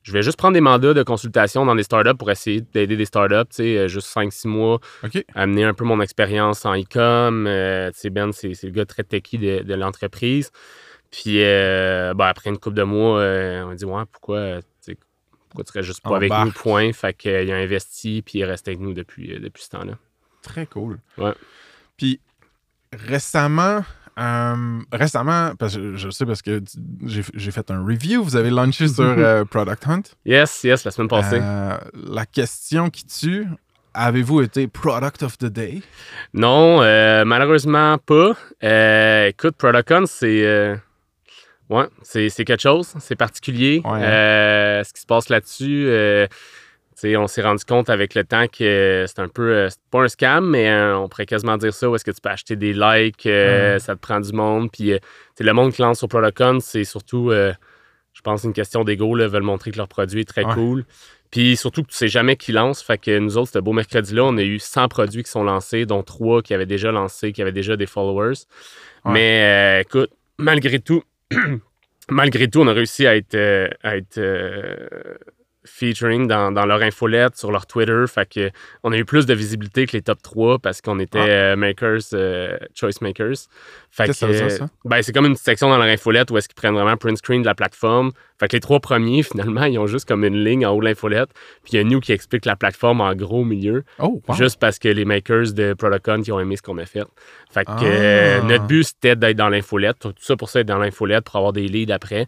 Je 0.04 0.12
vais 0.12 0.24
juste 0.24 0.38
prendre 0.38 0.54
des 0.54 0.62
mandats 0.62 0.94
de 0.94 1.04
consultation 1.04 1.66
dans 1.66 1.76
des 1.76 1.84
startups 1.84 2.16
pour 2.18 2.32
essayer 2.32 2.62
d'aider 2.62 2.98
des 2.98 3.06
startups, 3.06 3.50
tu 3.50 3.56
sais, 3.58 3.78
euh, 3.78 3.88
juste 3.88 4.08
5-6 4.08 4.48
mois, 4.48 4.80
amener 5.36 5.64
un 5.64 5.74
peu 5.74 5.84
mon 5.86 6.02
expérience 6.02 6.66
en 6.66 6.76
e-com. 6.76 7.46
Euh, 7.48 7.92
tu 7.92 8.00
sais, 8.00 8.10
Ben, 8.10 8.32
c'est 8.32 8.64
le 8.64 8.70
gars 8.72 8.86
très 8.86 9.04
techy 9.04 9.38
de, 9.38 9.60
de 9.64 9.74
l'entreprise. 9.76 10.52
Puis 11.12 11.44
euh, 11.44 12.14
ben, 12.14 12.26
après 12.26 12.50
une 12.50 12.58
couple 12.58 12.78
de 12.78 12.84
mois, 12.84 13.20
euh, 13.20 13.64
on 13.66 13.72
a 13.72 13.76
dit, 13.76 13.86
ouais, 13.86 14.04
pourquoi, 14.12 14.60
pourquoi 15.50 15.64
tu 15.66 15.72
serais 15.74 15.84
juste 15.84 16.02
pas 16.02 16.16
avec 16.16 16.32
Embarque. 16.32 16.46
nous, 16.46 16.52
point? 16.54 16.94
Fait 16.94 17.14
qu'il 17.14 17.52
a 17.52 17.56
investi, 17.58 18.22
puis 18.26 18.40
il 18.40 18.42
est 18.44 18.46
resté 18.46 18.72
avec 18.72 18.80
nous 18.80 18.94
depuis, 18.94 19.38
depuis 19.40 19.64
ce 19.64 19.70
temps-là. 19.72 19.98
Très 20.42 20.66
cool. 20.66 21.00
Ouais. 21.18 21.34
Puis 21.98 22.22
récemment, 22.94 23.84
euh, 24.20 24.80
récemment, 24.92 25.54
parce 25.58 25.76
que 25.76 25.96
je, 25.96 26.10
sais 26.10 26.26
parce 26.26 26.42
que 26.42 26.62
j'ai 27.06 27.52
fait 27.52 27.72
un 27.72 27.84
review, 27.84 28.24
vous 28.24 28.36
avez 28.36 28.50
launché 28.50 28.88
sur 28.88 29.04
euh, 29.04 29.46
Product 29.46 29.88
Hunt. 29.88 30.02
Yes, 30.26 30.64
yes, 30.64 30.84
la 30.84 30.92
semaine 30.92 31.08
passée. 31.08 31.40
Euh, 31.42 31.78
la 31.96 32.26
question 32.26 32.90
qui 32.90 33.06
tue, 33.06 33.48
avez-vous 33.94 34.42
été 34.42 34.68
Product 34.68 35.24
of 35.24 35.38
the 35.38 35.46
Day? 35.46 35.82
Non, 36.34 36.80
malheureusement 37.26 37.98
pas. 37.98 38.32
Écoute, 39.28 39.56
Producon, 39.58 40.04
c'est. 40.06 40.46
euh, 40.46 40.76
ouais, 41.70 41.88
c'est 42.04 42.30
c'est 42.30 42.46
quelque 42.46 42.62
chose. 42.62 42.94
C'est 43.00 43.16
particulier. 43.16 43.82
Ouais, 43.86 44.04
hein. 44.04 44.84
Ce 44.84 44.94
qui 44.94 45.02
se 45.02 45.06
passe 45.08 45.30
là-dessus, 45.30 45.88
on 47.04 47.28
s'est 47.28 47.42
rendu 47.42 47.64
compte 47.66 47.90
avec 47.90 48.16
le 48.16 48.24
temps 48.24 48.48
que 48.48 49.06
c'est 49.08 49.20
un 49.22 49.28
peu. 49.28 49.52
euh, 49.54 49.70
c'est 49.70 49.80
pas 49.92 50.00
un 50.02 50.08
scam, 50.08 50.50
mais 50.50 50.70
euh, 50.70 50.98
on 50.98 51.10
pourrait 51.10 51.26
quasiment 51.26 51.58
dire 51.58 51.74
ça. 51.74 51.90
Où 51.90 51.96
est-ce 51.96 52.06
que 52.06 52.12
tu 52.12 52.22
peux 52.22 52.30
acheter 52.30 52.56
des 52.56 52.74
likes, 52.74 53.26
euh, 53.26 53.80
ça 53.80 53.96
te 53.96 54.00
prend 54.02 54.20
du 54.20 54.32
monde. 54.34 54.70
Puis, 54.72 54.94
le 55.40 55.54
monde 55.54 55.74
qui 55.74 55.82
lance 55.82 56.00
sur 56.00 56.08
Producon, 56.08 56.60
c'est 56.60 56.84
surtout. 56.84 57.32
euh, 57.32 57.54
je 58.14 58.22
pense 58.22 58.44
une 58.44 58.54
question 58.54 58.84
d'ego, 58.84 59.16
veulent 59.16 59.42
montrer 59.42 59.72
que 59.72 59.78
leur 59.78 59.88
produit 59.88 60.22
est 60.22 60.26
très 60.26 60.44
Ouais. 60.46 60.54
cool. 60.54 60.86
Puis 61.32 61.56
surtout 61.56 61.82
que 61.82 61.88
tu 61.88 61.96
sais 61.96 62.10
jamais 62.10 62.36
qui 62.36 62.52
lance. 62.52 62.84
Fait 62.84 62.98
que 62.98 63.18
nous 63.20 63.38
autres, 63.38 63.52
ce 63.54 63.60
beau 63.60 63.72
mercredi-là, 63.72 64.24
on 64.26 64.36
a 64.38 64.42
eu 64.44 64.60
100 64.60 64.90
produits 64.90 65.24
qui 65.24 65.32
sont 65.32 65.46
lancés, 65.46 65.86
dont 65.86 66.04
3 66.04 66.42
qui 66.42 66.54
avaient 66.54 66.66
déjà 66.66 66.92
lancé, 66.92 67.32
qui 67.32 67.42
avaient 67.42 67.54
déjà 67.54 67.78
des 67.78 67.86
followers. 67.86 68.34
Ouais. 69.06 69.14
Mais 69.14 69.78
euh, 69.80 69.82
écoute, 69.82 70.12
malgré 70.38 70.80
tout, 70.80 71.04
malgré 72.10 72.50
tout, 72.50 72.60
on 72.60 72.68
a 72.68 72.74
réussi 72.74 73.08
à 73.08 73.16
être, 73.16 73.36
à 73.82 73.96
être 73.96 74.20
featuring 75.64 76.28
dans, 76.28 76.52
dans 76.52 76.66
leur 76.66 76.82
infolette, 76.82 77.36
sur 77.38 77.52
leur 77.52 77.66
Twitter. 77.68 78.04
Fait 78.08 78.28
que 78.28 78.52
on 78.84 78.92
a 78.92 78.98
eu 78.98 79.06
plus 79.06 79.26
de 79.26 79.34
visibilité 79.34 79.86
que 79.86 79.94
les 79.94 80.02
top 80.02 80.22
3 80.22 80.60
parce 80.60 80.82
qu'on 80.82 81.00
était 81.00 81.20
euh, 81.20 81.56
makers, 81.56 82.00
euh, 82.14 82.58
choice 82.74 83.02
makers. 83.02 83.36
Fait 83.92 84.06
Qu'est-ce 84.06 84.26
que 84.26 84.34
ça 84.34 84.50
ça? 84.50 84.70
ben, 84.86 85.02
c'est 85.02 85.12
comme 85.14 85.26
une 85.26 85.36
section 85.36 85.70
dans 85.70 85.78
leur 85.78 85.86
infolette 85.88 86.32
où 86.32 86.38
est-ce 86.38 86.48
qu'ils 86.48 86.56
prennent 86.56 86.74
vraiment 86.74 86.96
print 86.98 87.18
screen 87.18 87.42
de 87.42 87.48
la 87.48 87.56
plateforme. 87.56 88.12
Fait 88.40 88.48
que 88.48 88.56
les 88.56 88.60
trois 88.62 88.80
premiers, 88.80 89.22
finalement, 89.24 89.66
ils 89.66 89.78
ont 89.78 89.86
juste 89.88 90.08
comme 90.08 90.24
une 90.24 90.44
ligne 90.44 90.66
en 90.66 90.72
haut 90.74 90.80
de 90.80 90.86
l'infolette. 90.86 91.30
Puis 91.64 91.74
il 91.74 91.76
y 91.76 91.80
a 91.80 91.84
nous 91.84 92.00
qui 92.00 92.12
explique 92.14 92.46
la 92.46 92.56
plateforme 92.56 93.02
en 93.02 93.14
gros 93.14 93.42
au 93.42 93.46
milieu. 93.46 93.84
Oh, 94.00 94.22
wow. 94.28 94.36
Juste 94.36 94.60
parce 94.60 94.80
que 94.80 94.88
les 94.88 95.06
makers 95.06 95.52
de 95.54 95.74
Protocon 95.74 96.22
qui 96.22 96.32
ont 96.32 96.40
aimé 96.40 96.56
ce 96.56 96.62
qu'on 96.62 96.78
a 96.78 96.86
fait. 96.86 97.04
Fait 97.52 97.66
que 97.66 97.72
Ah. 97.72 97.84
euh, 97.84 98.42
notre 98.44 98.66
but, 98.66 98.84
c'était 98.84 99.16
d'être 99.16 99.38
dans 99.38 99.50
l'infolette. 99.50 99.98
Tout 100.00 100.14
ça 100.20 100.36
pour 100.38 100.50
ça, 100.50 100.62
être 100.62 100.68
dans 100.68 100.78
l'infolette 100.80 101.26
pour 101.26 101.36
avoir 101.36 101.54
des 101.54 101.68
leads 101.68 101.92
après. 101.94 102.26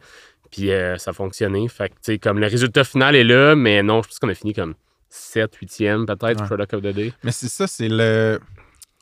Puis 0.53 0.71
euh, 0.71 0.99
ça 0.99 1.09
a 1.09 1.13
fonctionné. 1.13 1.67
Fait 1.67 1.89
que, 1.89 1.95
tu 1.95 1.99
sais, 2.03 2.19
comme 2.19 2.37
le 2.37 2.45
résultat 2.45 2.83
final 2.83 3.15
est 3.15 3.23
là, 3.23 3.55
mais 3.55 3.81
non, 3.81 4.03
je 4.03 4.07
pense 4.07 4.19
qu'on 4.19 4.29
a 4.29 4.35
fini 4.35 4.53
comme 4.53 4.75
7, 5.09 5.57
8e 5.59 6.05
peut-être, 6.05 6.41
Ouais. 6.41 6.47
Product 6.47 6.73
of 6.75 6.81
the 6.83 6.93
Day. 6.95 7.11
Mais 7.23 7.31
c'est 7.31 7.47
ça, 7.49 7.65
c'est 7.65 7.89
le, 7.89 8.39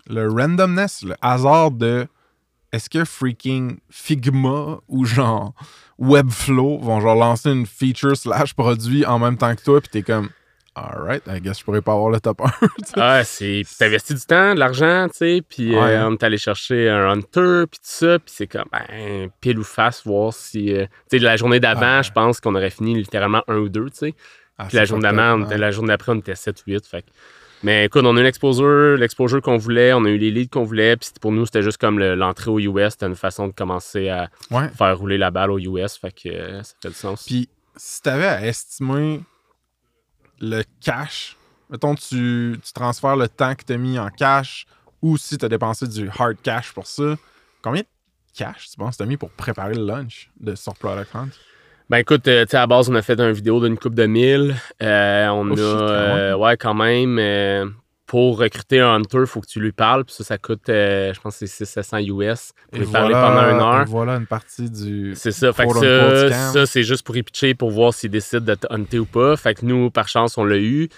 le 0.10 0.29
randomness, 0.29 1.03
le 1.03 1.15
hasard 1.22 1.72
de 1.72 2.08
est-ce 2.72 2.89
que 2.89 3.03
freaking 3.03 3.79
Figma 3.89 4.79
ou 4.88 5.03
genre 5.03 5.53
Webflow 6.00 6.79
vont 6.79 7.01
genre 7.01 7.15
lancer 7.15 7.50
une 7.51 7.65
feature 7.65 8.15
slash 8.15 8.53
produit 8.53 9.05
en 9.05 9.20
même 9.20 9.38
temps 9.38 9.53
que 9.53 9.62
toi, 9.62 9.81
puis 9.81 9.89
t'es 9.89 10.03
comme 10.03 10.29
alright, 10.75 11.24
I 11.28 11.40
guess 11.42 11.60
je 11.60 11.63
pourrais 11.66 11.82
pas 11.82 11.94
avoir 11.94 12.10
le 12.10 12.20
top 12.20 12.42
1. 12.44 12.50
tu 12.50 12.68
sais. 12.86 12.94
Ah, 12.98 13.24
c'est. 13.24 13.62
Puis 13.66 13.75
t'investis 13.78 14.16
du 14.20 14.25
temps, 14.25 14.54
de 14.54 14.60
l'argent, 14.60 15.08
tu 15.10 15.18
sais. 15.18 15.42
Puis 15.48 15.75
euh, 15.75 16.08
on 16.08 16.13
est 16.13 16.24
allé 16.24 16.38
chercher 16.38 16.90
un 16.90 17.10
hunter, 17.10 17.66
puis 17.70 17.80
tout 17.80 17.84
ça. 17.84 18.20
Puis 18.20 18.34
c'est 18.36 18.48
comme, 18.48 18.66
ben, 18.72 19.30
pile 19.42 19.60
ou 19.60 19.63
face, 19.63 20.04
voir 20.06 20.34
si. 20.34 20.74
euh, 20.74 20.86
tu 21.10 21.18
sais, 21.18 21.24
la 21.24 21.36
journée 21.38 21.60
d'avant, 21.60 21.98
Ouais. 21.98 22.04
je 22.04 22.12
pense 22.12 22.40
qu'on 22.40 22.56
aurait 22.56 22.70
fini 22.70 22.96
littéralement 22.96 23.44
un 23.48 23.58
ou 23.58 23.70
deux, 23.70 23.90
tu 23.90 23.98
sais. 23.98 24.16
Ah, 24.58 24.66
Puis 24.68 24.78
la 24.78 24.86
journée 24.86 25.04
d'avant, 25.04 25.42
ouais. 25.44 25.58
la 25.58 25.72
journée 25.72 25.90
d'après, 25.90 26.12
on 26.12 26.16
était 26.20 26.36
7 26.36 26.63
8. 26.68 26.86
Fait 26.86 27.04
Mais 27.63 27.86
écoute, 27.86 28.04
on 28.06 28.16
a 28.16 28.20
eu 28.20 28.24
l'exposure, 28.24 28.96
l'exposure 28.98 29.42
qu'on 29.42 29.58
voulait, 29.58 29.92
on 29.94 30.06
a 30.06 30.10
eu 30.10 30.18
les 30.18 30.30
leads 30.32 30.50
qu'on 30.51 30.63
voulait. 30.63 30.96
Puis 30.98 31.10
pour 31.20 31.32
nous, 31.32 31.46
c'était 31.46 31.63
juste 31.63 31.78
comme 31.80 31.98
le- 32.00 32.16
l'entrée 32.16 32.50
au 32.51 32.60
US. 32.60 32.92
C'était 32.92 33.08
une 33.08 33.16
façon 33.16 33.48
de 33.48 33.54
commencer 33.54 34.10
à 34.10 34.30
Ouais. 34.51 34.70
faire 34.78 34.98
rouler 34.98 35.18
la 35.18 35.32
balle 35.32 35.51
au 35.51 35.58
US. 35.60 35.98
Fait 35.98 36.12
que 36.12 36.30
euh, 36.30 36.63
ça 36.63 36.74
fait 36.82 36.90
du 36.90 36.94
sens. 36.96 37.24
Puis 37.25 37.50
si 37.75 38.01
t'avais 38.01 38.25
à 38.28 38.46
estimer 38.46 39.22
le 40.41 40.63
cash, 40.81 41.38
mettons 41.69 41.95
tu, 41.95 42.60
tu 42.63 42.74
transfères 42.74 43.15
le 43.15 43.27
temps 43.29 43.55
que 43.55 43.63
t'as 43.63 43.77
mis 43.77 43.98
en 44.00 44.10
cash 44.10 44.65
ou 45.01 45.17
si 45.17 45.38
t'as 45.38 45.48
dépensé 45.50 45.88
du 45.88 46.10
hard 46.17 46.38
cash 46.43 46.74
pour 46.74 46.86
ça, 46.88 47.15
combien 47.62 47.81
de 47.81 47.88
cash 48.36 48.69
tu 48.71 48.77
penses 48.77 48.98
que 48.98 49.03
t'as 49.03 49.07
mis 49.07 49.17
pour 49.17 49.29
préparer 49.31 49.75
le 49.75 49.86
lunch 49.86 50.29
de 50.39 50.55
sur 50.55 50.74
Product 50.75 51.15
Hunt? 51.15 51.29
Ben 51.89 51.98
écoute, 51.98 52.25
euh, 52.29 52.45
tu 52.45 52.51
sais, 52.51 52.57
à 52.57 52.62
la 52.62 52.67
base, 52.67 52.89
on 52.89 52.95
a 52.95 53.01
fait 53.01 53.19
une 53.19 53.31
vidéo 53.33 53.60
d'une 53.60 53.77
coupe 53.77 53.95
de 53.95 54.05
mille. 54.05 54.55
Euh, 54.81 55.27
on 55.27 55.50
Oh, 55.50 55.53
a. 55.53 55.55
shit, 55.55 55.65
quand 55.65 56.17
euh, 56.17 56.36
ouais, 56.36 56.55
quand 56.57 56.74
même. 56.74 57.74
Euh, 58.12 58.18
pour 58.18 58.39
recruter 58.39 58.80
un 58.80 58.96
hunter, 58.96 59.20
il 59.22 59.25
faut 59.25 59.41
que 59.41 59.48
tu 59.48 59.60
lui 59.60 59.72
parles. 59.72 60.03
Puis 60.06 60.13
ça, 60.15 60.24
ça 60.24 60.38
coûte, 60.38 60.68
euh, 60.70 61.13
je 61.13 61.20
pense 61.22 61.39
que 61.39 61.46
c'est 61.46 61.65
600 61.65 61.98
US 62.00 62.51
pour 62.72 62.80
lui 62.82 62.88
parler 62.88 63.13
pendant 63.13 63.50
une 63.50 63.60
heure. 63.62 63.86
voilà 63.86 64.15
une 64.15 64.27
partie 64.27 64.70
du. 64.70 65.13
C'est 65.15 65.32
ça. 65.32 65.53
Fait 65.53 65.65
que 65.68 65.74
ça, 66.30 66.51
ça 66.53 66.65
c'est 66.65 66.84
juste 66.84 67.06
pour 67.06 67.15
y 67.15 67.24
pitcher 67.24 67.53
pour 67.56 67.72
voir 67.72 67.94
s'il 67.94 68.12
décide 68.12 68.44
de 68.46 68.56
te 68.56 68.68
hunter 68.70 69.00
ou 69.00 69.06
pas. 69.06 69.36
Fait 69.38 69.53
que 69.56 69.65
nous, 69.65 69.89
par 69.89 70.08
chance, 70.08 70.38
on 70.38 70.44
l'a 70.46 70.58
eu. 70.58 70.89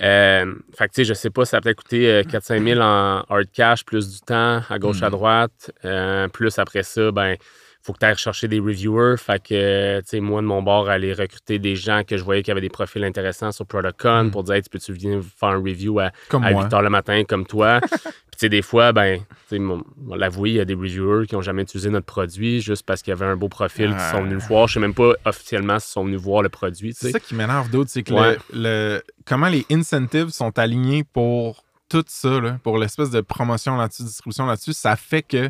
Euh, 0.00 0.54
fait 0.76 0.86
que 0.88 0.92
tu 0.94 1.00
sais, 1.00 1.04
je 1.04 1.14
sais 1.14 1.30
pas, 1.30 1.44
ça 1.44 1.56
a 1.56 1.60
peut-être 1.60 1.78
coûté 1.82 2.08
euh, 2.08 2.22
4-5 2.22 2.62
000 2.62 2.80
en 2.80 3.24
hard 3.28 3.46
cash, 3.52 3.84
plus 3.84 4.08
du 4.08 4.20
temps 4.20 4.62
à 4.68 4.78
gauche 4.78 5.02
à 5.02 5.08
Mm. 5.08 5.10
droite. 5.10 5.72
Euh, 5.84 6.28
plus 6.28 6.56
après 6.60 6.84
ça, 6.84 7.10
ben, 7.10 7.36
faut 7.82 7.92
que 7.92 7.98
tu 8.00 8.04
ailles 8.06 8.12
rechercher 8.12 8.48
des 8.48 8.58
reviewers. 8.60 9.16
Fait 9.16 9.42
que, 9.42 10.00
tu 10.00 10.06
sais, 10.08 10.20
moi, 10.20 10.40
de 10.42 10.46
mon 10.46 10.62
bord, 10.62 10.88
aller 10.90 11.12
recruter 11.12 11.58
des 11.58 11.74
gens 11.76 12.02
que 12.06 12.16
je 12.16 12.24
voyais 12.24 12.42
qui 12.42 12.50
avaient 12.50 12.60
des 12.60 12.68
profils 12.68 13.02
intéressants 13.04 13.52
sur 13.52 13.64
ProductCon 13.66 14.24
Mm. 14.24 14.30
pour 14.30 14.42
dire, 14.44 14.56
hey, 14.56 14.62
tu 14.62 14.68
peux-tu 14.70 14.92
venir 14.92 15.20
faire 15.22 15.50
un 15.50 15.56
review 15.62 15.98
à, 16.00 16.10
Comme 16.28 16.44
à 16.44 16.50
moi. 16.50 16.64
8 16.64 16.68
h 16.72 16.82
le 16.82 16.90
matin 16.90 17.22
comme 17.24 17.46
toi? 17.46 17.80
Puis, 17.90 18.00
tu 18.32 18.38
sais, 18.40 18.48
des 18.50 18.62
fois, 18.62 18.92
ben, 18.92 19.18
tu 19.20 19.24
sais, 19.48 19.58
mon- 19.58 19.82
on 20.10 20.14
l'avoue, 20.16 20.46
il 20.46 20.52
y 20.54 20.60
a 20.60 20.64
des 20.64 20.74
reviewers 20.74 21.26
qui 21.26 21.34
n'ont 21.34 21.40
jamais 21.40 21.62
utilisé 21.62 21.88
notre 21.88 22.06
produit 22.06 22.60
juste 22.60 22.84
parce 22.84 23.00
qu'il 23.02 23.10
y 23.10 23.16
avait 23.16 23.24
un 23.26 23.36
beau 23.36 23.48
profil 23.48 23.94
qui 23.96 24.04
sont 24.10 24.22
venus 24.22 24.34
le 24.42 24.48
voir. 24.48 24.68
Je 24.68 24.74
sais 24.74 24.80
même 24.80 24.94
pas 24.94 25.12
officiellement 25.24 25.78
s'ils 25.78 25.92
sont 25.92 26.04
venus 26.04 26.20
voir 26.20 26.42
le 26.42 26.48
produit, 26.50 26.92
C'est 26.94 27.10
ça 27.12 27.20
qui 27.20 27.34
m'énerve 27.34 27.70
d'autres, 27.70 27.90
c'est 27.90 28.02
que 28.02 28.12
Ouais. 28.12 28.36
le, 28.52 28.60
le- 28.96 29.02
comment 29.24 29.48
les 29.48 29.64
incentives 29.70 30.28
sont 30.28 30.56
alignés 30.58 31.04
pour 31.04 31.64
tout 31.88 32.04
ça, 32.06 32.38
là, 32.40 32.58
pour 32.62 32.76
l'espèce 32.78 33.10
de 33.10 33.22
promotion 33.22 33.76
là-dessus, 33.76 34.02
distribution 34.02 34.44
là-dessus, 34.46 34.74
ça 34.74 34.94
fait 34.94 35.22
que 35.22 35.48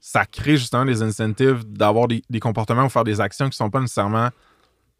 ça 0.00 0.24
crée 0.26 0.56
justement 0.56 0.84
des 0.84 1.02
incentives 1.02 1.62
d'avoir 1.66 2.08
des, 2.08 2.22
des 2.30 2.40
comportements 2.40 2.84
ou 2.84 2.88
faire 2.88 3.04
des 3.04 3.20
actions 3.20 3.48
qui 3.48 3.56
sont 3.56 3.70
pas 3.70 3.80
nécessairement 3.80 4.30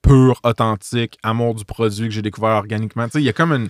pures, 0.02 0.40
authentiques, 0.44 1.18
amour 1.22 1.54
du 1.54 1.64
produit 1.64 2.08
que 2.08 2.14
j'ai 2.14 2.22
découvert 2.22 2.56
organiquement. 2.56 3.04
Tu 3.06 3.12
sais, 3.12 3.20
il 3.20 3.24
y 3.24 3.28
a 3.28 3.32
comme 3.32 3.52
une, 3.52 3.68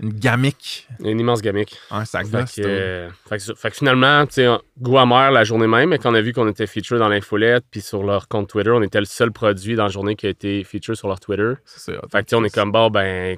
une 0.00 0.12
gamique. 0.12 0.88
Une 1.00 1.18
immense 1.18 1.42
gamique. 1.42 1.76
Hein, 1.90 2.04
ça 2.04 2.22
gosse, 2.22 2.56
euh, 2.58 3.08
fait 3.28 3.38
fait 3.56 3.70
que 3.70 3.76
finalement, 3.76 4.26
tu 4.26 4.34
sais, 4.34 4.48
goût 4.80 4.98
amer 4.98 5.30
la 5.30 5.44
journée 5.44 5.66
même, 5.66 5.90
mais 5.90 5.98
quand 5.98 6.12
on 6.12 6.14
a 6.14 6.20
vu 6.20 6.32
qu'on 6.32 6.48
était 6.48 6.66
feature 6.66 6.98
dans 6.98 7.08
l'infolette 7.08 7.64
puis 7.70 7.80
sur 7.80 8.02
leur 8.02 8.28
compte 8.28 8.48
Twitter, 8.48 8.70
on 8.70 8.82
était 8.82 9.00
le 9.00 9.06
seul 9.06 9.32
produit 9.32 9.76
dans 9.76 9.84
la 9.84 9.88
journée 9.88 10.14
qui 10.14 10.26
a 10.26 10.30
été 10.30 10.64
feature 10.64 10.96
sur 10.96 11.08
leur 11.08 11.20
Twitter. 11.20 11.52
Ça. 11.64 11.92
Fait 11.92 12.18
que, 12.18 12.18
tu 12.18 12.30
sais, 12.30 12.36
on 12.36 12.44
est 12.44 12.54
comme, 12.54 12.72
bon, 12.72 12.90
ben, 12.90 13.36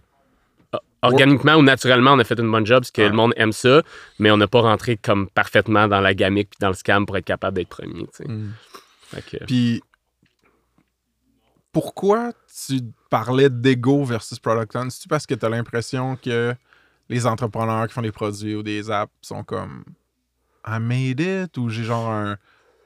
organiquement 1.03 1.55
ou 1.57 1.63
naturellement, 1.63 2.13
on 2.13 2.19
a 2.19 2.25
fait 2.25 2.39
une 2.39 2.51
bonne 2.51 2.67
job 2.67 2.81
parce 2.83 2.91
que 2.91 3.03
Ouais. 3.03 3.09
le 3.09 3.15
monde 3.15 3.33
aime 3.37 3.53
ça, 3.53 3.83
mais 4.19 4.31
on 4.31 4.37
n'a 4.37 4.47
pas 4.49 4.61
rentré 4.61 4.97
comme 4.97 5.29
parfaitement 5.31 5.89
dans 5.89 6.01
la 6.01 6.15
gamique 6.15 6.51
puis 6.51 6.59
dans 6.61 6.69
le 6.69 6.75
scam 6.75 7.07
pour 7.07 7.17
être 7.17 7.25
capable 7.25 7.57
d'être 7.57 7.69
premier. 7.69 8.07
Mm. 8.27 8.51
Que, 9.31 9.45
Puis, 9.45 9.83
pourquoi 11.73 12.33
tu 12.67 12.81
parlais 13.11 13.49
d'ego 13.51 14.05
versus 14.05 14.39
product 14.39 14.77
hunt? 14.77 14.91
C'est-tu 14.91 15.09
parce 15.09 15.27
que 15.27 15.35
tu 15.35 15.45
as 15.47 15.49
l'impression 15.49 16.17
que 16.17 16.55
les 17.09 17.27
entrepreneurs 17.27 17.87
qui 17.89 17.95
font 17.95 18.03
des 18.03 18.13
produits 18.13 18.55
ou 18.55 18.63
des 18.63 18.91
apps 18.91 19.13
sont 19.23 19.43
comme 19.45 19.85
I 20.67 20.79
made 20.81 21.21
it? 21.21 21.57
Ou 21.59 21.69
j'ai 21.69 21.85
genre 21.85 22.11
un, 22.11 22.37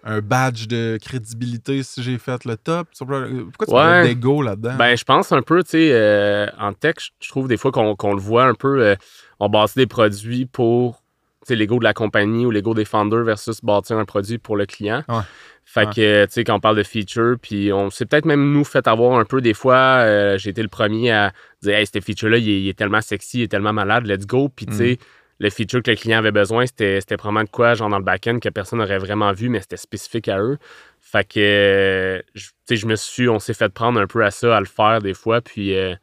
un 0.04 0.20
badge 0.20 0.66
de 0.66 0.98
crédibilité 1.02 1.82
si 1.82 2.02
j'ai 2.02 2.18
fait 2.18 2.44
le 2.44 2.56
top? 2.56 2.88
Pourquoi 2.98 3.66
tu 3.66 3.72
Ouais. 3.72 3.80
parlais 3.80 4.02
d'ego 4.08 4.42
là-dedans? 4.42 4.76
Ben, 4.76 4.96
je 4.96 5.04
pense 5.04 5.32
un 5.32 5.42
peu, 5.42 5.62
tu 5.62 5.70
sais, 5.70 5.90
euh, 5.92 6.46
en 6.58 6.72
tech, 6.74 6.96
je- 7.20 7.28
trouve 7.28 7.48
des 7.48 7.56
fois 7.56 7.72
qu'on 7.72 8.14
le 8.14 8.20
voit 8.20 8.44
un 8.44 8.54
peu, 8.54 8.80
euh, 8.82 8.96
on 9.40 9.48
bâtit 9.48 9.76
des 9.76 9.86
produits 9.86 10.46
pour, 10.46 11.02
l'ego 11.48 11.78
de 11.78 11.84
la 11.84 11.92
compagnie 11.94 12.46
ou 12.46 12.50
l'ego 12.50 12.72
des 12.74 12.84
founders 12.84 13.24
versus 13.24 13.60
bâtir 13.62 13.98
un 13.98 14.04
produit 14.04 14.38
pour 14.38 14.56
le 14.56 14.64
client. 14.66 15.02
Ouais. 15.08 15.20
Fait 15.66 15.86
que, 15.94 16.24
tu 16.26 16.32
sais, 16.32 16.44
quand 16.44 16.54
on 16.56 16.60
parle 16.60 16.76
de 16.76 16.82
feature, 16.82 17.36
puis 17.40 17.72
on 17.72 17.88
s'est 17.90 18.04
peut-être 18.06 18.26
même 18.26 18.52
nous 18.52 18.64
fait 18.64 18.86
avoir 18.86 19.18
un 19.18 19.24
peu 19.24 19.40
des 19.40 19.54
fois, 19.54 19.74
euh, 20.04 20.36
j'ai 20.38 20.50
été 20.50 20.62
le 20.62 20.68
premier 20.68 21.10
à 21.10 21.32
dire, 21.62 21.74
hey, 21.76 21.86
ce 21.86 21.98
feature-là, 22.00 22.36
il, 22.38 22.48
est- 22.48 22.60
il 22.62 22.68
est 22.68 22.78
tellement 22.78 23.00
sexy, 23.00 23.38
il 23.38 23.42
est 23.44 23.48
tellement 23.48 23.72
malade, 23.72 24.06
let's 24.06 24.26
go. 24.26 24.48
Puis, 24.54 24.66
tu 24.66 24.74
sais, 24.74 24.98
le 25.40 25.50
feature 25.50 25.82
que 25.82 25.90
le 25.90 25.96
client 25.96 26.18
avait 26.18 26.32
besoin, 26.32 26.66
c'était 26.66 27.00
c'était 27.00 27.16
probablement 27.16 27.44
de 27.44 27.50
quoi, 27.50 27.74
genre 27.74 27.88
dans 27.88 27.98
le 27.98 28.04
back-end, 28.04 28.38
que 28.38 28.48
personne 28.48 28.78
n'aurait 28.78 28.98
vraiment 28.98 29.32
vu, 29.32 29.48
mais 29.48 29.60
c'était 29.60 29.76
spécifique 29.76 30.28
à 30.28 30.38
eux. 30.40 30.58
Fait 31.00 31.26
que, 31.26 31.38
euh, 31.40 32.22
je- 32.34 32.46
tu 32.48 32.52
sais, 32.66 32.76
je 32.76 32.86
me 32.86 32.96
suis, 32.96 33.28
on 33.28 33.38
s'est 33.38 33.54
fait 33.54 33.68
prendre 33.72 34.00
un 34.00 34.06
peu 34.06 34.24
à 34.24 34.30
ça, 34.30 34.56
à 34.56 34.60
le 34.60 34.66
faire 34.66 35.00
des 35.02 35.14
fois, 35.14 35.40
puis, 35.40 35.76
euh, 35.76 35.94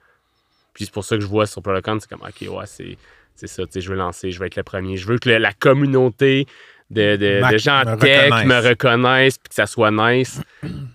puis 0.73 0.85
c'est 0.85 0.93
pour 0.93 1.03
ça 1.05 1.15
que 1.15 1.21
je 1.21 1.27
vois 1.27 1.45
sur 1.47 1.61
Protocon, 1.61 1.99
c'est 1.99 2.09
comme, 2.09 2.21
OK, 2.21 2.47
ouais, 2.49 2.65
c'est 2.65 2.97
c'est 3.35 3.47
ça, 3.47 3.63
tu 3.65 3.71
sais, 3.73 3.81
je 3.81 3.89
veux 3.89 3.95
lancer, 3.97 4.29
je 4.31 4.39
veux 4.39 4.45
être 4.45 4.55
le 4.57 4.63
premier. 4.63 4.97
Je 4.97 5.07
veux 5.07 5.17
que 5.17 5.27
le- 5.29 5.37
la 5.39 5.53
communauté 5.53 6.45
de, 6.91 7.15
de- 7.15 7.39
gens 7.57 7.79
me 7.85 7.95
tech 7.97 8.29
reconnaisse. 8.31 8.45
me 8.45 8.69
reconnaissent, 8.69 9.37
puis 9.39 9.49
que 9.49 9.55
ça 9.55 9.65
soit 9.65 9.89
nice. 9.89 10.41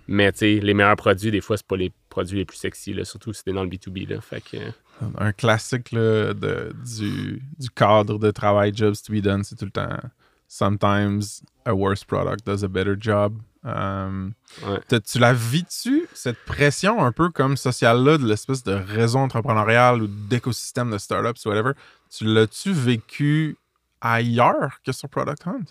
Mais, 0.06 0.30
tu 0.30 0.38
sais, 0.38 0.60
les 0.62 0.74
meilleurs 0.74 0.94
produits, 0.96 1.32
des 1.32 1.40
fois, 1.40 1.56
c'est 1.56 1.66
pas 1.66 1.76
les 1.76 1.90
produits 2.08 2.38
les 2.38 2.44
plus 2.44 2.58
sexy, 2.58 2.92
là, 2.92 3.04
surtout 3.04 3.32
si 3.32 3.42
t'es 3.42 3.52
dans 3.52 3.64
le 3.64 3.68
B2B, 3.68 4.08
là. 4.08 4.20
Fait 4.20 4.40
que, 4.40 4.56
Un 5.18 5.32
classique 5.32 5.92
là, 5.92 6.32
de, 6.32 6.74
du, 6.84 7.42
du 7.58 7.70
cadre 7.70 8.18
de 8.18 8.30
travail 8.30 8.72
jobs 8.74 8.96
to 9.04 9.12
be 9.12 9.20
done, 9.20 9.44
c'est 9.44 9.56
tout 9.56 9.66
le 9.66 9.70
temps 9.70 9.98
Sometimes 10.48 11.42
a 11.64 11.74
worse 11.74 12.04
product 12.04 12.46
does 12.46 12.62
a 12.62 12.68
better 12.68 12.94
job. 12.98 13.34
Um, 13.64 14.34
Ouais. 14.64 15.00
Tu 15.02 15.18
la 15.18 15.32
vis-tu, 15.34 16.06
cette 16.14 16.38
pression 16.46 17.04
un 17.04 17.10
peu 17.12 17.30
comme 17.30 17.56
sociale-là 17.56 18.16
de 18.16 18.26
l'espèce 18.26 18.62
de 18.62 18.72
réseau 18.72 19.18
entrepreneurial 19.18 20.02
ou 20.02 20.06
d'écosystème 20.06 20.90
de 20.90 20.98
startups, 20.98 21.44
whatever? 21.46 21.72
Tu 22.10 22.24
l'as-tu 22.24 22.72
vécu 22.72 23.56
ailleurs 24.00 24.78
que 24.84 24.92
sur 24.92 25.08
Product 25.08 25.46
Hunt? 25.46 25.64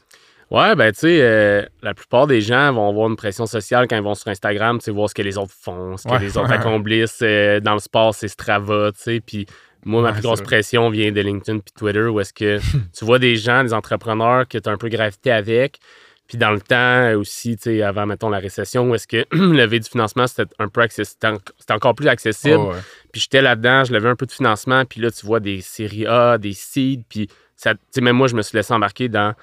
Ouais, 0.51 0.75
ben 0.75 0.91
tu 0.91 0.99
sais, 0.99 1.19
euh, 1.21 1.63
la 1.81 1.93
plupart 1.93 2.27
des 2.27 2.39
gens 2.41 2.71
vont 2.71 2.87
avoir 2.89 3.07
une 3.09 3.15
pression 3.15 3.45
sociale 3.47 3.87
quand 3.87 3.95
ils 3.97 4.03
vont 4.03 4.13
sur 4.15 4.27
Instagram, 4.27 4.77
tu 4.77 4.85
sais, 4.85 4.91
voir 4.91 5.09
ce 5.09 5.15
que 5.15 5.23
les 5.23 5.37
autres 5.37 5.53
font, 5.59 5.97
ce 5.97 6.03
que 6.03 6.11
Ouais, 6.11 6.19
les 6.19 6.37
autres 6.37 6.51
accomplissent. 6.51 7.19
euh, 7.23 7.59
dans 7.59 7.73
le 7.73 7.79
sport, 7.79 8.13
c'est 8.13 8.27
Strava, 8.27 8.91
tu 8.91 9.01
sais. 9.01 9.19
Puis 9.25 9.47
moi, 9.83 10.01
ma 10.03 10.09
Ouais, 10.09 10.13
plus 10.13 10.21
grosse 10.23 10.41
pression 10.41 10.89
vient 10.89 11.11
de 11.11 11.19
LinkedIn 11.21 11.59
puis 11.59 11.73
Twitter, 11.75 12.03
où 12.03 12.19
est-ce 12.19 12.33
que 12.33 12.59
tu 12.97 13.05
vois 13.05 13.17
des 13.19 13.35
gens, 13.37 13.63
des 13.63 13.73
entrepreneurs 13.73 14.47
que 14.47 14.57
tu 14.59 14.69
as 14.69 14.71
un 14.71 14.77
peu 14.77 14.89
gravité 14.89 15.31
avec. 15.31 15.79
Puis 16.27 16.37
dans 16.39 16.51
le 16.51 16.61
temps 16.61 17.13
aussi, 17.19 17.55
tu 17.55 17.63
sais, 17.63 17.81
avant, 17.83 18.05
mettons, 18.07 18.29
la 18.29 18.39
récession, 18.39 18.89
où 18.89 18.95
est-ce 18.95 19.07
que 19.07 19.25
lever 19.31 19.79
du 19.79 19.89
financement, 19.89 20.25
c'était 20.27 20.51
un 20.59 20.67
peu 20.69 20.81
accessible, 20.81 21.05
c'était 21.21 21.27
en- 21.27 21.39
c'était 21.59 21.73
encore 21.73 21.93
plus 21.95 22.07
accessible. 22.07 22.57
Oh, 22.59 22.69
ouais. 22.71 22.79
Puis 23.11 23.21
j'étais 23.21 23.41
là-dedans, 23.41 23.83
je 23.83 23.93
levais 23.93 24.09
un 24.09 24.15
peu 24.15 24.25
de 24.27 24.31
financement, 24.31 24.85
puis 24.85 25.01
là, 25.01 25.09
tu 25.11 25.25
vois 25.25 25.39
des 25.39 25.61
séries 25.61 26.05
A, 26.07 26.37
des 26.37 26.53
seeds, 26.53 27.03
puis 27.09 27.29
ça, 27.55 27.73
tu 27.73 27.79
sais, 27.91 28.01
même 28.01 28.15
moi, 28.15 28.27
je 28.27 28.35
me 28.35 28.41
suis 28.41 28.55
laissé 28.57 28.73
embarquer 28.73 29.07
dans, 29.07 29.33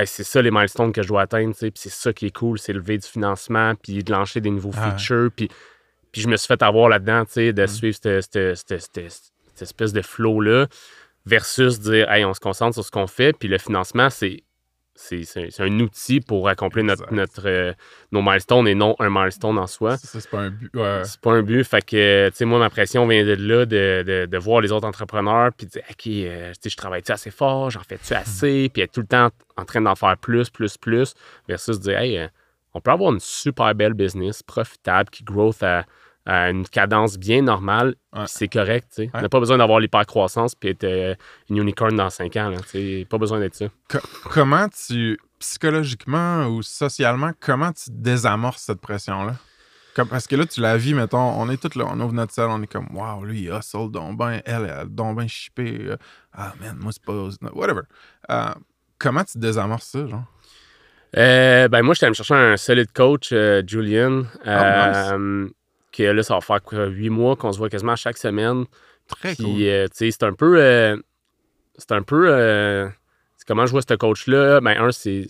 ben, 0.00 0.04
c'est 0.04 0.24
ça 0.24 0.42
les 0.42 0.50
milestones 0.50 0.92
que 0.92 1.02
je 1.02 1.08
dois 1.08 1.22
atteindre, 1.22 1.54
puis 1.56 1.70
c'est 1.74 1.88
ça 1.88 2.12
qui 2.12 2.26
est 2.26 2.30
cool, 2.36 2.58
c'est 2.58 2.74
lever 2.74 2.98
du 2.98 3.06
financement, 3.08 3.74
puis 3.74 4.04
de 4.04 4.12
lancer 4.12 4.42
des 4.42 4.50
nouveaux 4.50 4.72
Ah 4.76 4.90
features, 4.90 5.30
puis, 5.34 5.48
Puis 6.12 6.20
je 6.22 6.28
me 6.28 6.36
suis 6.36 6.46
fait 6.46 6.62
avoir 6.62 6.88
là-dedans, 6.90 7.24
tu 7.24 7.32
sais, 7.32 7.52
de 7.52 7.62
Mm. 7.62 7.66
suivre 7.66 7.96
cette 7.96 8.36
espèce 9.60 9.92
de 9.92 10.02
flow-là 10.02 10.66
versus 11.24 11.80
dire, 11.80 12.10
hey, 12.10 12.24
on 12.24 12.34
se 12.34 12.40
concentre 12.40 12.74
sur 12.74 12.84
ce 12.84 12.90
qu'on 12.90 13.06
fait. 13.06 13.36
Puis 13.38 13.48
le 13.48 13.58
financement, 13.58 14.10
c'est. 14.10 14.42
C'est 14.96 15.60
un 15.60 15.80
outil 15.80 16.20
pour 16.20 16.48
accomplir 16.48 16.84
notre, 17.10 17.42
euh, 17.46 17.72
nos 18.12 18.22
milestones 18.22 18.66
et 18.66 18.74
non 18.74 18.96
un 18.98 19.10
milestone 19.10 19.58
en 19.58 19.66
soi. 19.66 19.96
C'est 19.98 20.28
pas 20.30 20.40
un 20.40 20.50
but. 20.50 20.70
Ouais. 20.74 21.02
C'est 21.04 21.20
pas 21.20 21.32
un 21.32 21.42
but. 21.42 21.64
Fait 21.64 21.84
que, 21.84 22.28
tu 22.30 22.36
sais, 22.36 22.44
moi, 22.46 22.58
ma 22.58 22.70
pression 22.70 23.06
vient 23.06 23.24
de 23.24 23.34
là, 23.34 23.66
de, 23.66 24.02
de- 24.06 24.26
de 24.26 24.38
voir 24.38 24.60
les 24.62 24.72
autres 24.72 24.86
entrepreneurs, 24.88 25.50
puis 25.56 25.66
de 25.66 25.72
dire, 25.72 25.82
OK, 25.90 26.06
euh, 26.06 26.52
je 26.64 26.76
travaille-tu 26.76 27.12
assez 27.12 27.30
fort, 27.30 27.70
j'en 27.70 27.82
fais-tu 27.82 28.14
assez, 28.14 28.70
puis 28.72 28.82
être 28.82 28.92
tout 28.92 29.02
le 29.02 29.06
temps 29.06 29.28
en 29.56 29.64
train 29.64 29.80
d'en 29.82 29.94
faire 29.94 30.16
plus, 30.16 30.48
plus, 30.50 30.76
plus, 30.76 31.14
versus 31.46 31.78
dire, 31.78 31.98
hey, 31.98 32.18
euh, 32.18 32.26
on 32.74 32.80
peut 32.80 32.90
avoir 32.90 33.12
une 33.12 33.20
super 33.20 33.74
belle 33.74 33.94
business, 33.94 34.42
profitable, 34.42 35.10
qui 35.10 35.24
growth 35.24 35.62
à, 35.62 35.84
à 36.26 36.50
une 36.50 36.66
cadence 36.68 37.16
bien 37.18 37.40
normale, 37.42 37.94
Ouais. 38.12 38.24
c'est 38.26 38.48
correct. 38.48 39.00
On 39.14 39.20
n'a 39.22 39.28
pas 39.28 39.38
besoin 39.40 39.58
d'avoir 39.58 39.78
l'hyper-croissance, 39.80 40.54
puis 40.54 40.70
être 40.70 40.84
euh, 40.84 41.14
une 41.50 41.58
unicorn 41.58 41.94
dans 41.96 42.10
5 42.10 42.34
ans, 42.36 42.50
là. 42.50 42.58
Pas 43.08 43.18
besoin 43.18 43.38
d'être 43.40 43.54
ça. 43.54 43.66
Co- 43.88 43.98
comment 44.30 44.68
tu, 44.68 45.18
psychologiquement 45.38 46.46
ou 46.48 46.62
socialement, 46.62 47.30
comment 47.40 47.72
tu 47.72 47.90
désamorces 47.90 48.62
cette 48.62 48.80
pression-là? 48.80 49.36
Parce 50.10 50.26
que 50.26 50.36
là, 50.36 50.44
tu 50.44 50.60
la 50.60 50.76
vis, 50.76 50.92
mettons, 50.92 51.18
on 51.40 51.48
est 51.48 51.56
tous 51.56 51.78
là, 51.78 51.86
on 51.88 51.98
ouvre 52.00 52.12
notre 52.12 52.32
salle, 52.32 52.50
on 52.50 52.62
est 52.62 52.66
comme, 52.66 52.88
wow, 52.92 53.24
lui, 53.24 53.42
il 53.44 53.48
hustle 53.50 53.90
donc 53.90 54.18
ben, 54.18 54.42
elle, 54.44 54.70
elle 54.80 54.88
donc 54.88 55.16
ben 55.16 55.26
chippé. 55.26 55.78
euh, 55.86 55.96
Ah, 56.34 56.52
man, 56.60 56.76
moi, 56.78 56.92
c'est 56.92 57.02
pas. 57.02 57.14
Whatever. 57.54 57.80
Euh, 58.30 58.50
comment 58.98 59.24
tu 59.24 59.38
désamorces 59.38 59.86
ça, 59.86 60.06
genre? 60.06 60.24
Euh, 61.16 61.68
ben 61.68 61.80
moi, 61.82 61.94
j'étais 61.94 62.04
allé 62.06 62.10
me 62.10 62.14
chercher 62.14 62.34
un 62.34 62.56
solide 62.58 62.92
coach, 62.92 63.30
euh, 63.32 63.62
Julian. 63.66 64.24
Ah, 64.44 65.12
euh, 65.14 65.48
Que 65.96 66.02
là, 66.02 66.22
ça 66.22 66.34
va 66.34 66.40
faire 66.40 66.62
quoi, 66.62 66.86
huit 66.86 67.10
mois 67.10 67.36
qu'on 67.36 67.52
se 67.52 67.58
voit 67.58 67.68
quasiment 67.70 67.96
chaque 67.96 68.18
semaine. 68.18 68.64
Très 69.08 69.34
Puis, 69.34 69.44
cool. 69.44 69.62
euh, 69.62 69.86
c'est 69.92 70.22
un 70.24 70.32
peu. 70.32 70.60
euh, 70.60 70.96
c'est 71.78 71.92
un 71.92 72.02
peu. 72.02 72.26
euh, 72.28 72.88
comment 73.46 73.64
je 73.64 73.70
vois 73.70 73.82
ce 73.82 73.94
coach-là. 73.94 74.60
Ben, 74.60 74.76
un, 74.82 74.90
c'est, 74.90 75.26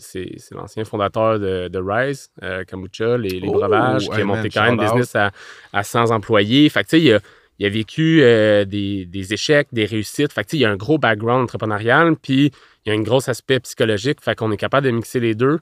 l'ancien 0.52 0.84
fondateur 0.84 1.38
de, 1.38 1.68
de 1.68 1.78
Rise, 1.78 2.30
Kombucha, 2.70 3.18
les, 3.18 3.28
les 3.40 3.48
Oh, 3.48 3.52
breuvages, 3.52 4.08
qui 4.08 4.20
a 4.20 4.24
monté 4.24 4.40
man, 4.42 4.50
quand 4.52 4.62
même 4.64 4.74
out. 4.78 4.80
business 4.80 5.14
à, 5.14 5.30
à 5.72 5.82
100 5.82 6.10
employés. 6.10 6.68
Fait 6.70 6.82
que, 6.82 6.88
tu 6.88 6.96
sais, 6.96 7.02
il 7.02 7.12
a, 7.12 7.20
il 7.58 7.66
a 7.66 7.68
vécu 7.68 8.20
des, 8.20 9.06
des 9.06 9.32
échecs, 9.34 9.68
des 9.72 9.84
réussites. 9.84 10.32
Fait 10.32 10.44
que, 10.44 10.48
tu 10.48 10.52
sais, 10.52 10.56
il 10.58 10.62
y 10.62 10.64
a 10.64 10.70
un 10.70 10.76
gros 10.76 10.96
background 10.98 11.44
entrepreneurial, 11.44 12.16
puis 12.16 12.50
il 12.84 12.92
y 12.92 12.96
a 12.96 12.98
un 12.98 13.02
gros 13.02 13.28
aspect 13.28 13.60
psychologique. 13.60 14.20
Fait 14.22 14.34
qu'on 14.34 14.50
est 14.50 14.56
capable 14.56 14.86
de 14.86 14.92
mixer 14.92 15.20
les 15.20 15.34
deux. 15.34 15.58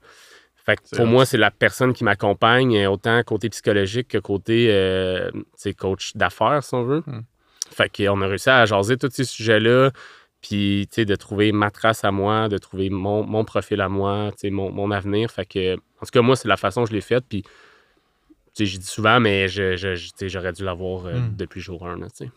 Fait 0.64 0.76
que 0.76 0.96
pour 0.96 1.06
moi, 1.06 1.26
c'est 1.26 1.36
la 1.36 1.50
personne 1.50 1.92
qui 1.92 2.04
m'accompagne, 2.04 2.76
euh, 2.78 2.90
autant 2.90 3.22
côté 3.22 3.50
psychologique 3.50 4.08
que 4.08 4.18
côté 4.18 4.68
euh, 4.70 5.30
coach 5.76 6.16
d'affaires, 6.16 6.62
si 6.64 6.74
on 6.74 6.84
veut. 6.84 7.02
Hmm. 7.06 7.20
Fait 7.70 7.90
qu'on 7.94 8.22
a 8.22 8.26
réussi 8.26 8.48
à 8.50 8.64
jaser 8.64 8.96
tous 8.96 9.10
ces 9.10 9.24
sujets-là, 9.24 9.90
puis 10.40 10.88
de 10.96 11.14
trouver 11.16 11.52
ma 11.52 11.70
trace 11.70 12.04
à 12.04 12.10
moi, 12.10 12.48
de 12.48 12.56
trouver 12.58 12.88
mon, 12.90 13.24
mon 13.24 13.44
profil 13.44 13.80
à 13.80 13.88
moi, 13.88 14.30
mon, 14.44 14.70
mon 14.72 14.90
avenir. 14.90 15.30
Fait 15.30 15.44
que, 15.46 15.74
en 15.74 15.78
tout 16.06 16.10
cas, 16.12 16.22
moi, 16.22 16.36
c'est 16.36 16.48
la 16.48 16.56
façon 16.56 16.84
que 16.84 16.90
je 16.90 16.94
l'ai 16.94 17.00
faite, 17.02 17.24
puis 17.28 17.44
j'ai 18.56 18.78
dit 18.78 18.86
souvent, 18.86 19.20
mais 19.20 19.48
je, 19.48 19.76
je- 19.76 19.94
je- 19.96 20.28
j'aurais 20.28 20.52
dû 20.52 20.64
l'avoir 20.64 21.06
euh, 21.06 21.18
Hmm. 21.18 21.36
depuis 21.36 21.60
jour 21.60 21.86
1. 21.86 21.98
Là, 21.98 22.06
tu 22.10 22.24
sais. 22.24 22.30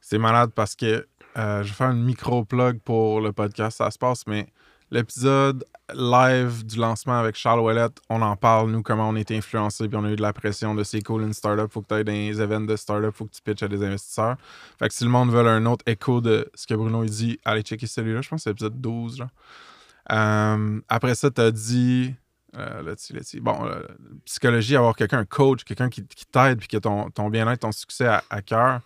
C'est 0.00 0.18
malade 0.18 0.50
parce 0.54 0.74
que 0.74 1.06
euh, 1.36 1.62
je 1.62 1.68
vais 1.68 1.74
faire 1.74 1.90
une 1.90 2.02
micro-plug 2.04 2.80
pour 2.80 3.20
le 3.20 3.32
podcast, 3.32 3.78
ça 3.78 3.90
se 3.90 3.98
passe, 3.98 4.26
mais 4.26 4.46
l'épisode 4.90 5.64
live 5.94 6.64
du 6.66 6.76
lancement 6.78 7.18
avec 7.18 7.36
Charles 7.36 7.60
Ouellette, 7.60 7.98
on 8.08 8.20
en 8.22 8.36
parle, 8.36 8.70
nous, 8.70 8.82
comment 8.82 9.08
on 9.08 9.16
a 9.16 9.20
été 9.20 9.36
influencé, 9.36 9.88
puis 9.88 9.96
on 9.96 10.04
a 10.04 10.10
eu 10.10 10.16
de 10.16 10.22
la 10.22 10.32
pression 10.32 10.74
de 10.74 10.84
c'est 10.84 11.02
cool 11.02 11.22
une 11.22 11.32
startup, 11.32 11.70
faut 11.72 11.82
que 11.82 11.88
tu 11.88 11.94
ailles 11.94 12.04
dans 12.04 12.12
les 12.12 12.40
événements 12.40 12.66
de 12.66 12.76
startup, 12.76 13.10
faut 13.14 13.24
que 13.24 13.32
tu 13.34 13.42
pitches 13.42 13.62
à 13.62 13.68
des 13.68 13.82
investisseurs. 13.84 14.36
Fait 14.78 14.88
que 14.88 14.94
si 14.94 15.04
le 15.04 15.10
monde 15.10 15.30
veut 15.30 15.46
un 15.46 15.64
autre 15.66 15.84
écho 15.86 16.20
de 16.20 16.50
ce 16.54 16.66
que 16.66 16.74
Bruno 16.74 17.04
il 17.04 17.10
dit, 17.10 17.38
allez 17.44 17.62
checker 17.62 17.86
celui-là, 17.86 18.20
je 18.22 18.28
pense 18.28 18.40
que 18.40 18.44
c'est 18.44 18.50
l'épisode 18.50 18.80
12. 18.80 19.16
Genre. 19.16 19.28
Euh, 20.12 20.80
après 20.88 21.14
ça, 21.14 21.30
tu 21.30 21.40
as 21.40 21.50
dit. 21.50 22.14
euh. 22.56 22.94
Bon, 23.40 23.64
euh, 23.66 23.82
psychologie, 24.24 24.76
avoir 24.76 24.96
quelqu'un, 24.96 25.18
un 25.18 25.24
coach, 25.24 25.64
quelqu'un 25.64 25.88
qui, 25.88 26.02
t'aide 26.32 26.58
puis 26.58 26.68
qui 26.68 26.76
a 26.76 26.80
ton, 26.80 27.10
ton 27.10 27.28
bien-être, 27.28 27.60
ton 27.60 27.72
succès 27.72 28.06
à, 28.06 28.24
à 28.30 28.42
cœur. 28.42 28.80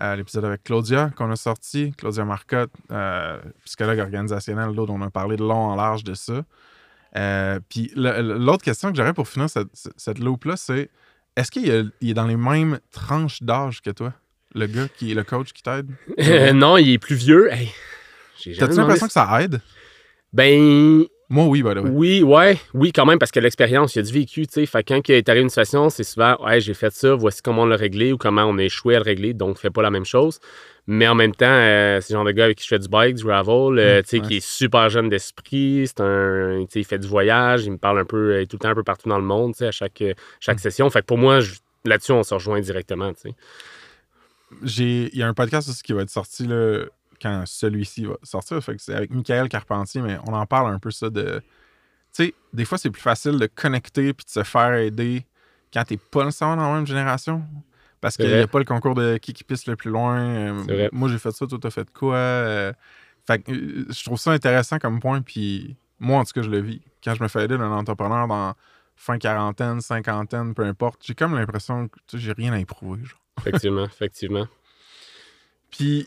Euh, 0.00 0.16
L'épisode 0.16 0.44
avec 0.44 0.64
Claudia 0.64 1.10
qu'on 1.16 1.30
a 1.30 1.36
sorti, 1.36 1.92
Claudia 1.96 2.24
Marcotte, 2.24 2.72
euh, 2.90 3.38
psychologue 3.64 4.00
organisationnelle, 4.00 4.70
l'autre, 4.74 4.92
on 4.92 5.00
a 5.02 5.10
parlé 5.10 5.36
de 5.36 5.42
long 5.42 5.54
en 5.70 5.76
large 5.76 6.02
de 6.04 6.14
ça. 6.14 6.42
Euh, 7.16 7.60
puis 7.68 7.92
l'autre 7.94 8.64
question 8.64 8.90
que 8.90 8.96
j'aurais 8.96 9.14
pour 9.14 9.28
finir 9.28 9.48
cette, 9.48 9.68
cette- 9.96 10.18
loupe-là, 10.18 10.56
c'est 10.56 10.90
est-ce 11.36 11.50
qu'il 11.52 11.70
est, 11.70 12.14
dans 12.14 12.26
les 12.26 12.36
mêmes 12.36 12.80
tranches 12.90 13.40
d'âge 13.42 13.82
que 13.82 13.90
toi, 13.90 14.12
le 14.54 14.66
gars 14.66 14.88
qui 14.88 15.12
est 15.12 15.14
le 15.14 15.22
coach 15.22 15.52
qui 15.52 15.62
t'aide? 15.62 15.90
Euh, 16.18 16.52
non, 16.52 16.76
il 16.76 16.90
est 16.90 16.98
plus 16.98 17.14
vieux. 17.14 17.52
Hey, 17.52 17.70
T'as-tu 18.58 18.74
l'impression 18.74 19.06
que 19.06 19.12
ça 19.12 19.42
aide? 19.42 19.60
Ben, 20.32 21.04
Moi, 21.30 21.46
oui, 21.46 21.62
by 21.62 21.70
the 21.74 21.78
way. 21.78 21.90
Oui, 21.90 22.22
ouais, 22.22 22.58
oui, 22.74 22.92
quand 22.92 23.06
même, 23.06 23.18
parce 23.18 23.30
que 23.32 23.40
l'expérience, 23.40 23.94
il 23.94 23.98
y 23.98 24.00
a 24.00 24.04
du 24.04 24.12
vécu, 24.12 24.46
tu 24.46 24.52
sais. 24.52 24.66
Fait 24.66 24.82
que 24.84 24.92
quand 24.94 25.08
il 25.08 25.12
est 25.14 25.28
arrivé 25.28 25.42
une 25.42 25.48
situation, 25.48 25.88
c'est 25.88 26.04
souvent, 26.04 26.36
ouais, 26.44 26.60
j'ai 26.60 26.74
fait 26.74 26.92
ça, 26.92 27.14
voici 27.14 27.40
comment 27.42 27.62
on 27.62 27.66
l'a 27.66 27.76
réglé 27.76 28.12
ou 28.12 28.18
comment 28.18 28.44
on 28.44 28.58
a 28.58 28.62
échoué 28.62 28.94
à 28.94 28.98
le 28.98 29.04
régler, 29.04 29.32
donc 29.32 29.58
fais 29.58 29.70
pas 29.70 29.80
la 29.82 29.90
même 29.90 30.04
chose. 30.04 30.38
Mais 30.86 31.08
en 31.08 31.14
même 31.14 31.34
temps, 31.34 31.46
euh, 31.48 31.98
c'est 32.02 32.12
le 32.12 32.18
genre 32.18 32.26
de 32.26 32.32
gars 32.32 32.44
avec 32.44 32.58
qui 32.58 32.64
je 32.64 32.68
fais 32.68 32.78
du 32.78 32.88
bike, 32.88 33.16
du 33.16 33.24
gravel, 33.24 33.78
euh, 33.78 34.00
Mm, 34.00 34.02
tu 34.02 34.08
sais, 34.08 34.20
ouais. 34.20 34.26
qui 34.28 34.36
est 34.36 34.44
super 34.46 34.90
jeune 34.90 35.08
d'esprit, 35.08 35.84
c'est 35.86 36.00
un, 36.02 36.60
tu 36.66 36.72
sais, 36.74 36.80
il 36.80 36.84
fait 36.84 36.98
du 36.98 37.08
voyage, 37.08 37.64
il 37.64 37.72
me 37.72 37.78
parle 37.78 38.00
un 38.00 38.04
peu, 38.04 38.36
il 38.38 38.42
est 38.42 38.46
tout 38.46 38.56
le 38.56 38.60
temps 38.60 38.68
un 38.68 38.74
peu 38.74 38.82
partout 38.84 39.08
dans 39.08 39.18
le 39.18 39.24
monde, 39.24 39.54
tu 39.54 39.58
sais, 39.60 39.66
à 39.68 39.72
chaque, 39.72 40.02
euh, 40.02 40.12
chaque 40.40 40.56
Mm. 40.58 40.60
session. 40.60 40.90
Fait 40.90 41.00
que 41.00 41.06
pour 41.06 41.16
moi, 41.16 41.38
là-dessus, 41.86 42.12
on 42.12 42.22
se 42.22 42.34
rejoint 42.34 42.60
directement, 42.60 43.14
tu 43.14 43.30
sais. 43.30 43.34
j'ai 44.62 45.08
il 45.12 45.18
y 45.18 45.22
a 45.22 45.26
un 45.26 45.34
podcast 45.34 45.68
aussi 45.70 45.82
qui 45.82 45.92
va 45.94 46.02
être 46.02 46.10
sorti 46.10 46.46
là, 46.46 46.84
quand 47.24 47.44
celui-ci 47.46 48.04
va 48.04 48.16
sortir. 48.22 48.62
Fait 48.62 48.76
que 48.76 48.82
c'est 48.82 48.94
avec 48.94 49.10
Michael 49.10 49.48
Carpentier, 49.48 50.02
mais 50.02 50.18
on 50.26 50.34
en 50.34 50.44
parle 50.44 50.72
un 50.72 50.78
peu 50.78 50.90
ça 50.90 51.08
de. 51.08 51.40
Tu 52.12 52.26
sais, 52.26 52.34
des 52.52 52.64
fois, 52.64 52.76
c'est 52.76 52.90
plus 52.90 53.02
facile 53.02 53.38
de 53.38 53.46
connecter 53.46 54.12
puis 54.12 54.26
de 54.26 54.30
se 54.30 54.42
faire 54.42 54.74
aider 54.74 55.26
quand 55.72 55.84
t'es 55.84 55.96
pas 55.96 56.24
nécessairement 56.24 56.56
dans 56.56 56.70
la 56.70 56.76
même 56.76 56.86
génération. 56.86 57.42
Parce 58.00 58.18
qu'il 58.18 58.28
n'y 58.28 58.34
a 58.34 58.46
pas 58.46 58.58
le 58.58 58.66
concours 58.66 58.94
de 58.94 59.16
qui 59.16 59.32
qui 59.32 59.44
pisse 59.44 59.66
le 59.66 59.76
plus 59.76 59.90
loin. 59.90 60.20
Euh, 60.20 60.88
moi, 60.92 61.08
j'ai 61.08 61.18
fait 61.18 61.32
ça, 61.32 61.46
toi, 61.46 61.58
t'as 61.60 61.70
fait 61.70 61.90
quoi? 61.90 62.16
Euh, 62.16 62.72
fait 63.26 63.38
que 63.38 63.50
euh, 63.50 63.86
je 63.90 64.04
trouve 64.04 64.18
ça 64.18 64.32
intéressant 64.32 64.78
comme 64.78 65.00
point. 65.00 65.22
Puis 65.22 65.74
moi, 65.98 66.20
en 66.20 66.24
tout 66.24 66.32
cas, 66.34 66.42
je 66.42 66.50
le 66.50 66.60
vis. 66.60 66.82
Quand 67.02 67.14
je 67.14 67.22
me 67.22 67.28
fais 67.28 67.44
aider 67.44 67.56
d'un 67.56 67.72
entrepreneur 67.72 68.28
dans 68.28 68.52
fin 68.94 69.16
quarantaine, 69.18 69.80
cinquantaine, 69.80 70.52
peu 70.52 70.64
importe, 70.64 71.00
j'ai 71.02 71.14
comme 71.14 71.34
l'impression 71.34 71.88
que 71.88 72.18
j'ai 72.18 72.32
rien 72.32 72.52
à 72.52 72.58
éprouver. 72.58 73.02
Genre. 73.02 73.18
Effectivement, 73.40 73.84
effectivement. 73.84 74.46
Puis, 75.70 76.06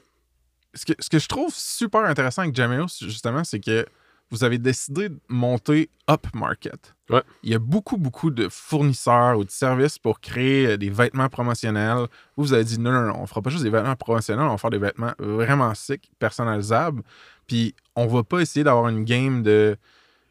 ce 0.78 0.86
que, 0.86 0.94
ce 1.00 1.10
que 1.10 1.20
je 1.20 1.28
trouve 1.28 1.54
super 1.54 2.02
intéressant 2.02 2.44
avec 2.44 2.56
Jameo, 2.56 2.86
justement, 3.02 3.44
c'est 3.44 3.60
que 3.60 3.86
vous 4.30 4.44
avez 4.44 4.58
décidé 4.58 5.10
de 5.10 5.20
monter 5.30 5.90
up 6.10 6.28
market. 6.34 6.96
Ouais. 7.10 7.24
Il 7.44 7.50
y 7.50 7.56
a 7.56 7.60
beaucoup, 7.60 7.98
beaucoup 7.98 8.30
de 8.30 8.50
fournisseurs 8.50 9.38
ou 9.38 9.46
de 9.46 9.50
services 9.50 9.98
pour 9.98 10.20
créer 10.20 10.68
euh, 10.68 10.78
des 10.78 10.90
vêtements 10.90 11.30
promotionnels. 11.30 12.08
Vous, 12.36 12.44
vous 12.44 12.54
avez 12.54 12.66
dit 12.66 12.80
non, 12.80 12.92
non, 12.92 13.04
non, 13.04 13.20
on 13.22 13.26
fera 13.26 13.42
pas 13.42 13.50
juste 13.50 13.64
des 13.64 13.70
vêtements 13.70 13.96
promotionnels, 13.96 14.46
on 14.46 14.52
va 14.52 14.58
faire 14.58 14.70
des 14.70 14.78
vêtements 14.78 15.14
vraiment 15.20 15.74
sick, 15.76 16.12
personnalisables. 16.20 17.02
Puis, 17.48 17.74
on 17.96 18.08
va 18.08 18.24
pas 18.24 18.42
essayer 18.42 18.66
d'avoir 18.66 18.90
une 18.90 19.06
game 19.06 19.44
de 19.44 19.78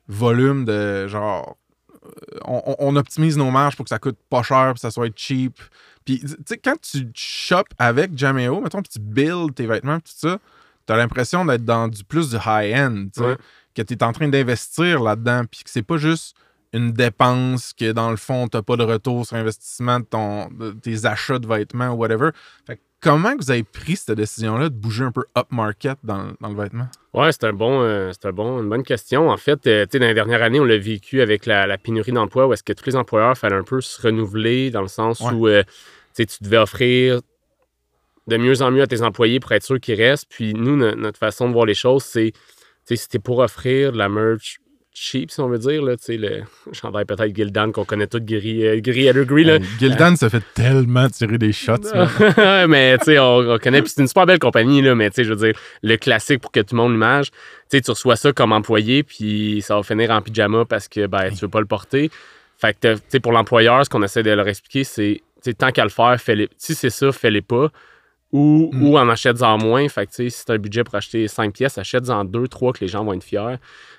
volume 0.09 0.65
de 0.65 1.09
genre. 1.09 1.57
Euh, 2.07 2.75
On, 2.79 2.97
optimise 2.97 3.37
nos 3.37 3.51
marges 3.51 3.77
pour 3.77 3.85
que 3.85 3.91
ça 3.91 3.99
coûte 3.99 4.19
pas 4.29 4.43
cher, 4.43 4.73
puis 4.75 4.81
ça 4.81 4.91
soit 4.91 5.11
cheap. 5.15 5.59
Puis, 6.05 6.21
tu 6.21 6.29
sais, 6.47 6.59
quand 6.59 6.81
tu 6.81 7.09
shops 7.15 7.73
avec 7.79 8.17
Jameo, 8.17 8.61
mettons, 8.61 8.83
puis 8.83 8.93
tu 8.93 9.01
builds 9.01 9.55
tes 9.55 9.67
vêtements, 9.67 9.99
tout 9.99 10.13
ça, 10.15 10.39
t'as 10.87 10.97
l'impression 10.97 11.45
d'être 11.45 11.65
dans 11.65 11.89
du 11.89 12.05
plus 12.05 12.31
du 12.31 12.37
high-end, 12.37 13.07
tu 13.13 13.21
Ouais. 13.23 13.37
que 13.75 13.83
t'es 13.83 14.03
en 14.03 14.13
train 14.13 14.29
d'investir 14.29 15.03
là-dedans, 15.03 15.45
puis 15.51 15.65
que 15.65 15.71
c'est 15.71 15.83
pas 15.83 15.97
juste 15.97 16.37
une 16.73 16.93
dépense, 16.93 17.73
que 17.73 17.93
dans 17.93 18.11
le 18.11 18.17
fond, 18.17 18.49
t'as 18.49 18.63
pas 18.63 18.77
de 18.77 18.83
retour 18.83 19.27
sur 19.27 19.37
investissement 19.37 20.01
de, 20.01 20.05
ton, 20.05 20.49
de 20.51 20.73
tes 20.73 21.07
achats 21.07 21.39
de 21.39 21.47
vêtements 21.47 21.91
ou 21.91 21.97
whatever. 21.97 22.31
Fait 22.67 22.77
que 22.77 22.83
comment 23.11 23.35
vous 23.37 23.51
avez 23.51 23.63
pris 23.63 23.97
cette 23.97 24.17
décision-là 24.17 24.69
de 24.69 24.75
bouger 24.75 25.05
un 25.05 25.13
peu 25.13 25.25
up-market 25.37 25.99
dans, 26.03 26.33
dans 26.41 26.49
le 26.49 26.55
vêtement? 26.57 26.89
Ouais, 27.15 27.33
c'est 27.33 27.45
un 27.45 27.53
bon, 27.53 27.81
euh, 27.83 28.11
c'est 28.13 28.29
un 28.29 28.33
bon, 28.33 28.63
une 28.63 28.69
bonne 28.69 28.83
question. 28.83 29.31
En 29.31 29.37
fait, 29.37 29.67
euh, 29.67 29.85
tu 29.87 29.93
sais, 29.93 29.99
dans 29.99 30.07
les 30.07 30.15
dernières 30.15 30.43
années, 30.43 30.61
on 30.61 30.65
l'a 30.65 30.77
vécu 30.79 31.21
avec 31.23 31.47
la, 31.47 31.67
la 31.67 31.79
pénurie 31.79 32.13
d'emploi 32.13 32.47
où 32.47 32.53
est-ce 32.53 32.63
que 32.63 32.73
tous 32.73 32.87
les 32.87 32.97
employeurs 32.97 33.37
fallait 33.39 33.57
un 33.57 33.63
peu 33.63 33.81
se 33.81 34.01
renouveler 34.03 34.71
dans 34.71 34.83
le 34.83 34.89
sens 34.89 35.21
Ouais. 35.21 35.33
où 35.33 35.49
euh, 35.49 35.63
tu 36.15 36.25
devais 36.43 36.59
offrir 36.59 37.21
de 38.27 38.37
mieux 38.37 38.61
en 38.63 38.71
mieux 38.71 38.83
à 38.83 38.87
tes 38.87 39.03
employés 39.03 39.39
pour 39.41 39.53
être 39.53 39.63
sûr 39.65 39.79
qu'ils 39.81 40.01
restent. 40.03 40.27
Puis 40.29 40.53
nous, 40.55 40.77
no- 40.77 40.95
notre 40.95 41.19
façon 41.19 41.49
de 41.49 41.53
voir 41.53 41.65
les 41.67 41.75
choses, 41.75 42.03
c'est, 42.05 42.33
tu 42.33 42.41
sais, 42.85 42.97
c'était 42.97 43.19
pour 43.19 43.39
offrir 43.39 43.93
de 43.93 43.99
la 43.99 44.09
merch 44.09 44.59
cheap, 44.99 45.31
si 45.31 45.41
on 45.41 45.49
veut 45.49 45.59
dire, 45.59 45.83
là, 45.83 45.97
tu 45.97 46.05
sais, 46.05 46.17
le 46.17 46.43
chandail 46.73 47.05
peut-être 47.05 47.35
Gildan 47.37 47.71
qu'on 47.71 47.85
connaît 47.85 48.07
tous, 48.07 48.21
gris, 48.21 48.67
euh, 48.67 48.81
gris 48.81 49.07
Evergreen, 49.07 49.47
là. 49.47 49.55
Hey, 49.57 49.63
Gildan 49.79 50.17
se 50.17 50.29
fait 50.29 50.43
tellement 50.55 51.09
tirer 51.11 51.37
des 51.37 51.53
shots. 51.53 51.95
man. 51.95 52.69
mais 52.69 52.97
tu 52.99 53.05
sais, 53.05 53.19
on, 53.19 53.39
on 53.39 53.59
connaît. 53.59 53.83
Puis 53.83 53.93
c'est 53.95 54.01
une 54.01 54.09
super 54.09 54.25
belle 54.25 54.39
compagnie, 54.39 54.81
là, 54.81 54.95
mais 54.95 55.11
tu 55.11 55.17
sais, 55.17 55.25
je 55.25 55.35
veux 55.35 55.47
dire, 55.47 55.59
le 55.83 55.97
classique 55.97 56.41
pour 56.41 56.51
que 56.51 56.61
tout 56.61 56.75
le 56.75 56.83
monde 56.83 56.93
l'image, 56.93 57.31
tu 57.31 57.37
sais, 57.77 57.81
tu 57.83 57.91
reçois 57.91 58.17
ça 58.17 58.33
comme 58.33 58.53
employé, 58.53 59.03
puis 59.03 59.61
ça 59.63 59.77
va 59.77 59.83
finir 59.83 60.11
en 60.11 60.23
pyjama 60.23 60.65
parce 60.65 60.89
que 60.89 61.07
ben, 61.07 61.29
tu 61.31 61.41
veux 61.43 61.49
pas 61.49 61.61
le 61.61 61.67
porter. 61.67 62.11
Fait 62.57 62.75
que, 62.75 62.95
tu 62.95 63.03
sais, 63.09 63.21
pour 63.21 63.33
l'employeur, 63.33 63.85
ce 63.85 63.91
qu'on 63.91 64.03
essaie 64.03 64.23
de 64.23 64.31
leur 64.31 64.49
expliquer, 64.49 64.85
c'est, 64.85 65.23
tant 65.59 65.73
qu'à 65.73 65.85
le 65.85 65.91
faire, 65.91 66.19
fais-les. 66.19 66.49
Si 66.57 66.75
c'est 66.75 66.91
ça, 66.91 67.13
fais-les 67.13 67.43
pas. 67.43 67.69
Ou, 68.33 68.71
Mm. 68.73 68.83
ou 68.83 68.99
en 68.99 69.09
achète-en 69.09 69.57
moins. 69.59 69.89
Fait 69.89 70.07
que, 70.07 70.13
si 70.29 70.45
tu 70.45 70.53
un 70.53 70.59
budget 70.59 70.83
pour 70.85 70.95
acheter 70.97 71.29
5 71.29 71.53
pièces, 71.55 71.79
achète-en 71.79 72.25
2, 72.25 72.49
3 72.49 72.73
que 72.73 72.81
les 72.81 72.89
gens 72.89 73.05
vont 73.05 73.13
être 73.13 73.23
fiers. 73.23 73.57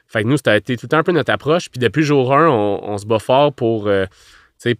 Fait 0.07 0.23
que 0.23 0.27
nous, 0.27 0.37
ça 0.37 0.51
a 0.51 0.57
été 0.57 0.75
tout 0.77 0.85
le 0.85 0.89
temps 0.89 0.97
un 0.97 1.03
peu 1.03 1.11
notre 1.13 1.31
approche. 1.31 1.69
Puis 1.69 1.79
depuis 1.79 2.03
jour 2.03 2.33
1, 2.33 2.47
on, 2.47 2.79
on 2.83 2.97
se 2.97 3.05
bat 3.05 3.19
fort 3.19 3.53
pour, 3.53 3.87
euh, 3.87 4.05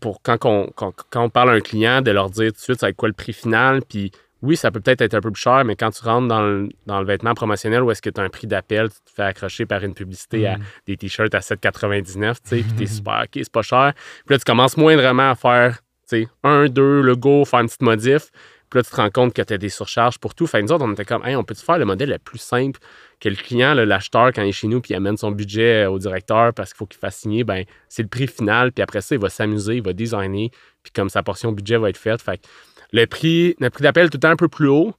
pour 0.02 0.22
quand, 0.22 0.38
on, 0.46 0.70
quand, 0.76 0.94
quand 1.10 1.24
on 1.24 1.30
parle 1.30 1.50
à 1.52 1.54
un 1.54 1.60
client, 1.62 2.02
de 2.02 2.12
leur 2.12 2.30
dire 2.30 2.48
tout 2.52 2.58
de 2.58 2.62
suite, 2.62 2.80
ça 2.80 2.88
va 2.88 2.90
être 2.90 2.98
quoi 2.98 3.08
le 3.10 3.14
prix 3.14 3.34
final. 3.34 3.82
Puis 3.88 4.12
oui, 4.42 4.56
ça 4.56 4.70
peut 4.70 4.80
peut-être 4.82 5.02
être 5.02 5.16
un 5.16 5.22
peu 5.22 5.32
plus 5.32 5.42
cher, 5.42 5.64
mais 5.66 5.76
quand 5.76 5.90
tu 5.92 6.04
rentres 6.04 6.28
dans 6.28 6.42
le, 6.42 6.70
dans 6.86 7.00
le 7.00 7.06
vêtement 7.08 7.34
promotionnel 7.34 7.82
où 7.84 7.90
est-ce 7.90 8.02
que 8.02 8.10
tu 8.10 8.22
as 8.22 8.24
un 8.24 8.30
prix 8.30 8.46
d'appel, 8.48 8.90
tu 8.90 8.96
te 9.06 9.12
fais 9.16 9.24
accrocher 9.24 9.66
par 9.66 9.84
une 9.84 9.94
publicité 9.96 10.46
à 10.48 10.58
Mm. 10.58 10.62
des 10.88 10.98
t-shirts 10.98 11.34
à 11.34 11.40
7,99, 11.40 12.38
tu 12.44 12.50
sais, 12.50 12.64
puis 12.64 12.74
t'es 12.78 12.86
super, 12.86 13.24
OK, 13.24 13.30
c'est 13.34 13.52
pas 13.52 13.62
cher. 13.64 13.94
Puis 14.26 14.36
là, 14.36 14.38
tu 14.40 14.46
commences 14.46 14.78
moindrement 14.78 15.32
à 15.32 15.36
faire, 15.36 15.78
tu 16.10 16.24
sais, 16.24 16.28
un, 16.44 16.68
deux, 16.68 17.02
le 17.02 17.16
go, 17.16 17.46
faire 17.46 17.62
une 17.62 17.68
petite 17.68 17.82
modif. 17.82 18.30
Puis 18.70 18.80
là, 18.80 18.84
tu 18.84 18.90
te 18.92 18.96
rends 18.98 19.10
compte 19.10 19.34
que 19.34 19.42
tu 19.42 19.54
as 19.54 19.58
des 19.58 19.70
surcharges 19.70 20.18
pour 20.20 20.36
tout. 20.36 20.46
Fait 20.46 20.60
que 20.60 20.64
nous 20.66 20.72
autres, 20.74 20.84
on 20.86 20.92
était 20.92 21.06
comme, 21.06 21.26
hey, 21.26 21.36
on 21.36 21.44
peut-tu 21.44 21.64
faire 21.64 21.78
le 21.78 21.86
modèle 21.86 22.10
le 22.10 22.18
plus 22.18 22.38
simple 22.40 22.80
que 23.20 23.30
le 23.30 23.36
client, 23.36 23.74
l'acheteur, 23.74 24.32
quand 24.34 24.42
il 24.44 24.50
est 24.50 24.52
chez 24.52 24.68
nous, 24.68 24.82
puis 24.82 24.94
il 24.94 24.98
amène 24.98 25.16
son 25.18 25.32
budget 25.32 25.86
euh, 25.86 25.90
au 25.90 26.00
directeur 26.00 26.54
parce 26.54 26.72
qu'il 26.72 26.78
faut 26.78 26.86
qu'il 26.86 27.00
fasse 27.00 27.16
signer, 27.18 27.44
ben 27.44 27.64
c'est 27.88 28.02
le 28.04 28.10
prix 28.10 28.28
final. 28.28 28.72
Puis 28.74 28.84
après 28.84 29.02
ça, 29.02 29.16
il 29.16 29.22
va 29.22 29.30
s'amuser, 29.30 29.76
il 29.78 29.84
va 29.84 29.94
designer, 29.94 30.50
puis 30.84 30.92
comme 30.94 31.10
sa 31.10 31.24
portion 31.24 31.52
budget 31.54 31.78
va 31.78 31.90
être 31.90 31.98
faite. 31.98 32.22
Fait 32.22 32.38
que 32.38 32.44
le 32.92 33.06
prix, 33.08 33.56
le 33.60 33.70
prix 33.70 33.84
d'appel 33.84 34.06
est 34.08 34.10
tout 34.10 34.18
le 34.18 34.22
temps 34.22 34.30
un 34.30 34.36
peu 34.36 34.48
plus 34.50 34.68
haut. 34.68 34.94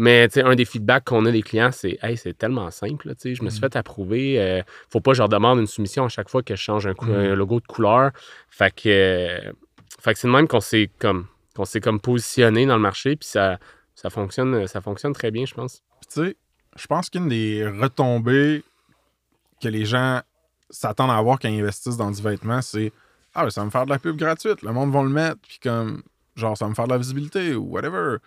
Mais 0.00 0.28
tu 0.28 0.34
sais, 0.34 0.42
un 0.42 0.54
des 0.54 0.64
feedbacks 0.64 1.04
qu'on 1.06 1.26
a 1.26 1.32
des 1.32 1.42
clients, 1.42 1.72
c'est 1.72 1.98
Hey, 2.02 2.16
c'est 2.16 2.32
tellement 2.38 2.70
simple. 2.70 3.08
là, 3.08 3.14
tu 3.16 3.22
sais, 3.22 3.34
Je 3.34 3.42
me 3.42 3.50
suis 3.50 3.58
fait 3.58 3.74
approuver. 3.74 4.40
euh, 4.40 4.62
faut 4.90 5.00
pas 5.00 5.10
que 5.10 5.16
je 5.16 5.22
leur 5.22 5.28
demande 5.28 5.58
une 5.58 5.66
soumission 5.66 6.04
à 6.04 6.08
chaque 6.08 6.28
fois 6.28 6.42
que 6.44 6.54
je 6.54 6.60
change 6.62 6.86
un, 6.86 6.92
Mm. 6.92 7.10
un 7.10 7.34
logo 7.34 7.58
de 7.58 7.66
couleur. 7.66 8.12
Fait 8.48 8.72
que, 8.72 8.88
euh, 8.88 9.52
fait 10.00 10.12
que 10.14 10.20
c'est 10.20 10.28
de 10.28 10.32
même 10.32 10.46
qu'on 10.46 10.60
s'est 10.60 10.88
comme, 11.00 11.26
qu'on 11.58 11.64
s'est 11.64 11.80
comme 11.80 12.00
positionné 12.00 12.66
dans 12.66 12.76
le 12.76 12.82
marché. 12.82 13.16
Puis 13.16 13.28
ça, 13.28 13.58
ça, 13.96 14.10
fonctionne, 14.10 14.66
ça 14.68 14.80
fonctionne 14.80 15.12
très 15.12 15.32
bien, 15.32 15.44
je 15.44 15.54
pense. 15.54 15.82
Tu 16.08 16.22
sais, 16.22 16.36
je 16.76 16.86
pense 16.86 17.10
qu'une 17.10 17.28
des 17.28 17.66
retombées 17.66 18.62
que 19.60 19.68
les 19.68 19.84
gens 19.84 20.22
s'attendent 20.70 21.10
à 21.10 21.16
avoir 21.16 21.40
quand 21.40 21.48
ils 21.48 21.60
investissent 21.60 21.96
dans 21.96 22.12
du 22.12 22.22
vêtement, 22.22 22.62
c'est 22.62 22.92
Ah, 23.34 23.42
ben, 23.42 23.50
ça 23.50 23.62
va 23.62 23.66
me 23.66 23.70
faire 23.70 23.86
de 23.86 23.90
la 23.90 23.98
pub 23.98 24.16
gratuite. 24.16 24.62
Le 24.62 24.72
monde 24.72 24.92
va 24.92 25.02
le 25.02 25.08
mettre. 25.08 25.40
Puis, 25.42 25.58
comme, 25.60 26.02
genre, 26.36 26.56
ça 26.56 26.64
va 26.64 26.68
me 26.70 26.74
faire 26.76 26.86
de 26.86 26.92
la 26.92 26.98
visibilité 26.98 27.54
ou 27.56 27.64
whatever. 27.64 28.18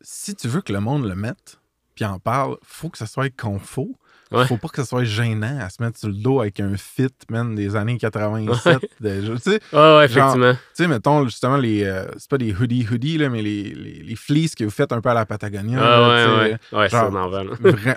Si 0.00 0.36
tu 0.36 0.46
veux 0.46 0.60
que 0.60 0.72
le 0.72 0.80
monde 0.80 1.04
le 1.04 1.16
mette, 1.16 1.58
puis 1.96 2.04
en 2.04 2.20
parle, 2.20 2.56
faut 2.62 2.88
que 2.88 2.98
ça 2.98 3.06
soit 3.06 3.34
confo. 3.36 3.96
Ouais. 4.30 4.46
Faut 4.46 4.56
pas 4.58 4.68
que 4.68 4.76
ça 4.76 4.84
soit 4.84 5.04
gênant 5.04 5.58
à 5.60 5.70
se 5.70 5.82
mettre 5.82 5.98
sur 5.98 6.08
le 6.08 6.14
dos 6.14 6.40
avec 6.40 6.60
un 6.60 6.76
fit, 6.76 7.08
man, 7.30 7.54
des 7.54 7.76
années 7.76 7.96
87. 7.96 8.78
déjà. 9.00 9.32
Tu 9.34 9.38
sais, 9.40 9.60
Ouais, 9.72 9.78
ouais, 9.96 10.04
effectivement. 10.04 10.52
tu 10.52 10.58
sais, 10.74 10.86
mettons, 10.86 11.24
justement, 11.24 11.56
les. 11.56 11.84
euh, 11.84 12.04
c'est 12.18 12.28
pas 12.28 12.36
des 12.38 12.54
hoodies 12.54 12.86
hoodies, 12.90 13.16
là, 13.18 13.30
mais 13.30 13.40
les, 13.40 13.62
les, 13.74 14.02
les 14.02 14.16
fleeces 14.16 14.54
que 14.54 14.64
vous 14.64 14.70
faites 14.70 14.92
un 14.92 15.00
peu 15.00 15.08
à 15.08 15.14
la 15.14 15.24
Patagonia. 15.24 15.78
Ah, 15.82 16.08
ouais, 16.08 16.26
ouais. 16.40 16.58
Ouais, 16.78 16.88
genre- 16.90 17.10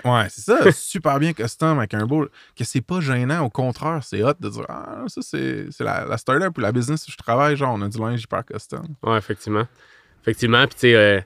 ouais, 0.04 0.26
c'est 0.30 0.40
ça. 0.40 0.72
super 0.72 1.18
bien 1.18 1.32
custom 1.34 1.78
avec 1.78 1.92
un 1.94 2.06
beau. 2.06 2.26
Que 2.56 2.64
c'est 2.64 2.80
pas 2.80 3.00
gênant. 3.00 3.40
Au 3.44 3.50
contraire, 3.50 4.00
c'est 4.02 4.22
hot 4.22 4.32
de 4.40 4.48
dire 4.48 4.64
Ah, 4.68 5.04
ça, 5.08 5.20
c'est 5.22 5.66
c'est 5.70 5.84
la, 5.84 6.06
la 6.06 6.16
startup 6.16 6.56
ou 6.56 6.60
la 6.60 6.72
business 6.72 7.06
où 7.08 7.10
je 7.10 7.16
travaille. 7.16 7.56
Genre, 7.56 7.74
on 7.74 7.82
a 7.82 7.88
du 7.88 7.98
linge 7.98 8.22
hyper 8.22 8.44
custom. 8.46 8.86
Ouais, 9.02 9.18
effectivement. 9.18 9.66
Effectivement. 10.22 10.64
Puis, 10.66 10.74
tu 10.74 10.80
sais, 10.80 10.94
euh, 10.94 11.20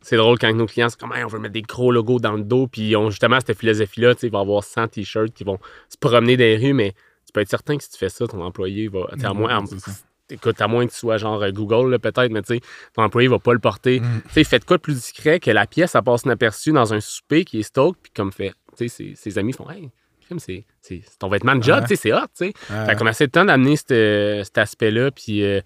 c'est 0.00 0.16
drôle 0.16 0.38
quand 0.38 0.52
nos 0.54 0.66
clients, 0.66 0.88
c'est 0.88 0.98
comme, 0.98 1.12
Hey, 1.12 1.24
on 1.24 1.28
veut 1.28 1.38
mettre 1.38 1.54
des 1.54 1.62
gros 1.62 1.90
logos 1.92 2.18
dans 2.20 2.32
le 2.32 2.42
dos. 2.44 2.66
Puis, 2.66 2.82
ils 2.90 2.96
ont 2.96 3.10
justement 3.10 3.38
cette 3.44 3.58
philosophie-là. 3.58 4.14
Tu 4.14 4.20
sais, 4.22 4.26
il 4.28 4.32
va 4.32 4.38
y 4.38 4.42
avoir 4.42 4.62
100 4.64 4.88
t-shirts 4.88 5.32
qui 5.34 5.44
vont 5.44 5.58
se 5.88 5.96
promener 5.98 6.36
dans 6.36 6.44
les 6.44 6.56
rues, 6.56 6.72
mais 6.72 6.92
tu 7.26 7.32
peux 7.32 7.40
être 7.40 7.48
certain 7.50 7.76
que 7.76 7.82
si 7.84 7.90
tu 7.90 7.98
fais 7.98 8.08
ça, 8.08 8.26
ton 8.26 8.40
employé 8.42 8.88
va. 8.88 9.06
sais, 9.18 9.26
à 9.26 9.34
moins, 9.34 9.64
C'est 9.66 9.78
ça. 9.80 9.90
écoute, 10.30 10.60
à 10.60 10.68
moins 10.68 10.86
que 10.86 10.92
tu 10.92 10.98
sois 10.98 11.16
genre 11.18 11.42
euh, 11.42 11.50
Google, 11.50 11.98
peut-être, 11.98 12.30
mais 12.30 12.42
tu 12.42 12.54
sais, 12.54 12.60
ton 12.94 13.02
employé 13.02 13.28
va 13.28 13.38
pas 13.38 13.52
le 13.52 13.58
porter. 13.58 14.00
Mm. 14.00 14.22
Tu 14.26 14.32
sais, 14.32 14.44
faites 14.44 14.64
quoi 14.64 14.76
de 14.78 14.82
plus 14.82 14.94
discret 14.94 15.40
que 15.40 15.50
la 15.50 15.66
pièce, 15.66 15.90
ça 15.90 16.02
passe 16.02 16.22
inaperçue 16.22 16.72
dans 16.72 16.94
un 16.94 17.00
souper 17.00 17.44
qui 17.44 17.60
est 17.60 17.62
stock, 17.64 17.96
puis 18.02 18.12
comme 18.14 18.32
fait, 18.32 18.52
tu 18.76 18.88
sais, 18.88 18.88
ses, 18.88 19.14
ses 19.14 19.38
amis 19.38 19.52
font, 19.52 19.68
hey, 19.70 19.90
c'est 20.38 20.64
c'est- 20.82 21.02
c'est 21.06 21.18
ton 21.18 21.28
vêtement 21.28 21.54
de 21.56 21.62
job, 21.62 21.76
Ouais. 21.80 21.82
tu 21.82 21.88
sais, 21.88 21.96
c'est 21.96 22.12
hot, 22.12 22.20
tu 22.36 22.46
sais. 22.46 22.52
Euh, 22.70 22.86
Fait 22.86 22.96
qu'on 22.96 23.06
essaie 23.06 23.24
le 23.24 23.30
temps 23.30 23.44
d'amener 23.44 23.76
cet, 23.76 23.90
euh, 23.92 24.44
cet 24.44 24.58
aspect-là. 24.58 25.10
Puis, 25.10 25.42
euh, 25.42 25.60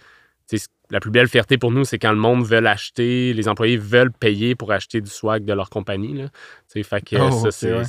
la 0.93 1.01
plus 1.01 1.11
belle 1.11 1.27
fierté 1.27 1.57
pour 1.57 1.71
nous, 1.71 1.85
c'est 1.87 1.99
quand 1.99 2.13
le 2.13 2.19
monde 2.19 2.45
veut 2.45 2.65
acheter, 2.67 3.33
les 3.33 3.49
employés 3.49 3.79
veulent 3.79 4.13
payer 4.13 4.55
pour 4.55 4.73
acheter 4.73 5.01
du 5.01 5.11
swag 5.11 5.43
de 5.45 5.55
leur 5.55 5.71
compagnie. 5.71 6.13
Là. 6.13 6.27
Fait 6.69 7.01
que 7.01 7.17
Oh, 7.17 7.31
ça, 7.31 7.51
c'est 7.51 7.85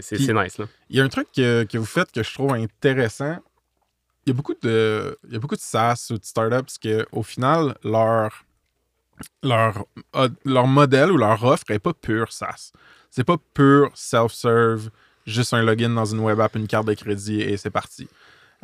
c'est- 0.00 0.32
nice. 0.32 0.56
Il 0.88 0.96
y 0.96 1.00
a 1.00 1.04
un 1.04 1.08
truc 1.08 1.26
que, 1.36 1.64
que 1.64 1.76
vous 1.76 1.84
faites 1.84 2.12
que 2.12 2.22
je 2.22 2.32
trouve 2.32 2.52
intéressant. 2.54 3.36
Il 4.24 4.30
y 4.30 4.32
a 4.32 4.34
beaucoup 4.34 4.54
de, 4.62 5.18
il 5.26 5.32
y 5.32 5.36
a 5.36 5.38
beaucoup 5.40 5.56
de 5.56 5.60
SaaS 5.60 6.06
ou 6.10 6.18
de 6.18 6.24
startups 6.24 6.78
que, 6.80 7.04
au 7.10 7.24
final, 7.24 7.76
leur, 7.82 8.44
leur, 9.42 9.84
leur 10.44 10.66
modèle 10.68 11.10
ou 11.10 11.16
leur 11.16 11.42
offre 11.44 11.64
n'est 11.68 11.80
pas 11.80 11.92
pure 11.92 12.32
SaaS. 12.32 12.70
C'est 13.10 13.24
pas 13.24 13.36
pur 13.54 13.90
self-serve, 13.94 14.88
juste 15.26 15.52
un 15.52 15.62
login 15.62 15.90
dans 15.90 16.04
une 16.06 16.20
web 16.20 16.38
app, 16.40 16.54
une 16.54 16.68
carte 16.68 16.86
de 16.86 16.94
crédit 16.94 17.40
et 17.40 17.56
c'est 17.56 17.70
parti. 17.70 18.08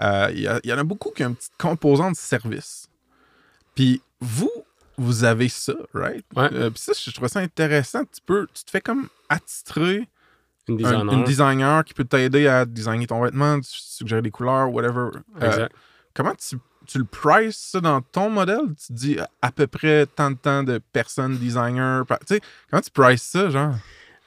Euh, 0.01 0.31
Il 0.33 0.61
y, 0.65 0.73
en 0.73 0.79
a 0.79 0.85
beaucoup 0.85 1.11
qui 1.11 1.25
ont 1.25 1.31
une 1.31 1.35
petite 1.37 1.53
composante 1.59 2.13
de 2.13 2.17
service. 2.17 2.89
Puis 3.79 4.03
vous, 4.21 4.51
vous 4.97 5.23
avez 5.23 5.49
ça, 5.49 5.73
right? 5.95 6.25
Ouais. 6.35 6.49
Euh, 6.53 6.69
Puis 6.71 6.81
ça, 6.83 6.93
je 7.01 7.13
trouve 7.13 7.29
ça 7.29 7.39
intéressant. 7.39 8.01
Tu, 8.05 8.21
peux, 8.27 8.49
tu 8.53 8.65
te 8.65 8.71
fais 8.73 8.81
comme 8.81 9.07
attitrer 9.29 10.09
Une 10.67 10.75
un- 10.75 10.77
designer. 10.79 11.13
une 11.15 11.23
designer 11.25 11.85
qui 11.85 11.95
peut 11.95 12.03
t'aider 12.03 12.49
à 12.49 12.65
designer 12.65 13.07
ton 13.07 13.23
vêtement, 13.23 13.61
suggérer 13.63 14.21
des 14.21 14.33
couleurs, 14.33 14.73
whatever. 14.73 15.11
Euh, 15.41 15.47
Exact. 15.47 15.73
comment 16.13 16.35
tu, 16.35 16.57
tu 16.89 16.99
le 16.99 17.05
prices 17.05 17.69
ça 17.71 17.81
dans 17.81 18.01
ton 18.01 18.31
modèle? 18.31 18.75
Tu 18.85 18.93
dis 18.93 19.17
à- 19.41 19.53
peu 19.53 19.69
près 19.69 20.07
tant 20.07 20.33
de 20.33 20.37
temps 20.37 20.65
de 20.65 20.81
personnes, 20.93 21.37
designers. 21.39 22.01
pa- 22.09 22.19
Tu 22.27 22.35
sais, 22.35 22.41
comment 22.69 22.81
tu 22.83 22.91
prices 22.91 23.23
ça, 23.23 23.49
genre? 23.51 23.75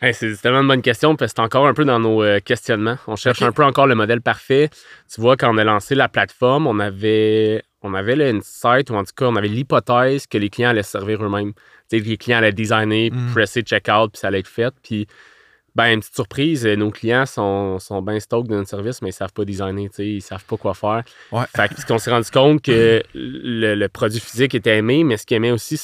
Hey, 0.02 0.14
c'est 0.14 0.36
tellement 0.42 0.62
une 0.62 0.68
bonne 0.70 0.82
question 0.82 1.18
parce 1.18 1.34
que 1.34 1.36
c'est 1.36 1.44
encore 1.46 1.68
un 1.68 1.74
peu 1.74 1.84
dans 1.84 2.00
nos 2.00 2.24
euh, 2.24 2.40
questionnements. 2.40 2.98
On 3.06 3.18
cherche 3.18 3.42
un 3.42 3.52
peu 3.52 3.66
encore 3.66 3.86
le 3.86 3.96
modèle 3.96 4.22
parfait. 4.22 4.70
Tu 5.14 5.20
vois, 5.20 5.36
quand 5.36 5.54
on 5.54 5.58
a 5.58 5.64
lancé 5.66 5.94
la 5.94 6.08
plateforme, 6.08 6.66
on 6.68 6.80
avait, 6.80 7.62
on 7.84 7.94
avait 7.94 8.16
le 8.16 8.26
insight, 8.28 8.90
ou 8.90 8.96
en 8.96 9.04
tout 9.04 9.14
cas, 9.16 9.26
on 9.26 9.36
avait 9.36 9.48
l'hypothèse 9.48 10.28
que 10.28 10.38
les 10.38 10.50
clients 10.50 10.70
allaient 10.70 10.84
se 10.84 10.92
servir 10.92 11.24
eux-mêmes. 11.24 11.54
Sais, 11.90 12.00
les 12.00 12.18
clients 12.18 12.38
allaient 12.38 12.52
designer, 12.54 13.10
Mm. 13.12 13.32
presser 13.32 13.62
checkout, 13.64 14.12
puis 14.12 14.20
ça 14.20 14.28
allait 14.28 14.40
être 14.40 14.48
fait. 14.48 14.74
Puis, 14.84 15.08
ben, 15.74 15.94
une 15.94 16.00
petite 16.02 16.16
surprise, 16.16 16.66
euh, 16.66 16.76
nos 16.76 16.92
clients 16.92 17.26
sont, 17.26 17.80
sont 17.80 18.02
bien 18.02 18.20
stoked 18.20 18.50
de 18.50 18.56
notre 18.56 18.70
service, 18.70 19.02
mais 19.02 19.10
ils 19.10 19.14
savent 19.14 19.32
pas 19.34 19.46
designer, 19.46 19.90
ils 20.00 20.22
savent 20.22 20.44
pas 20.46 20.58
quoi 20.58 20.74
faire. 20.74 21.04
Ouais. 21.32 21.46
Fait 21.56 21.70
que, 21.74 21.86
qu'on 21.88 21.98
s'est 21.98 22.12
rendu 22.12 22.30
compte 22.30 22.62
que 22.62 23.02
le, 23.14 23.76
le 23.76 23.88
produit 23.90 24.20
physique 24.20 24.54
était 24.54 24.78
aimé, 24.78 25.04
mais 25.04 25.16
ce 25.18 25.26
qu'ils 25.26 25.38
aimaient 25.38 25.52
aussi, 25.52 25.80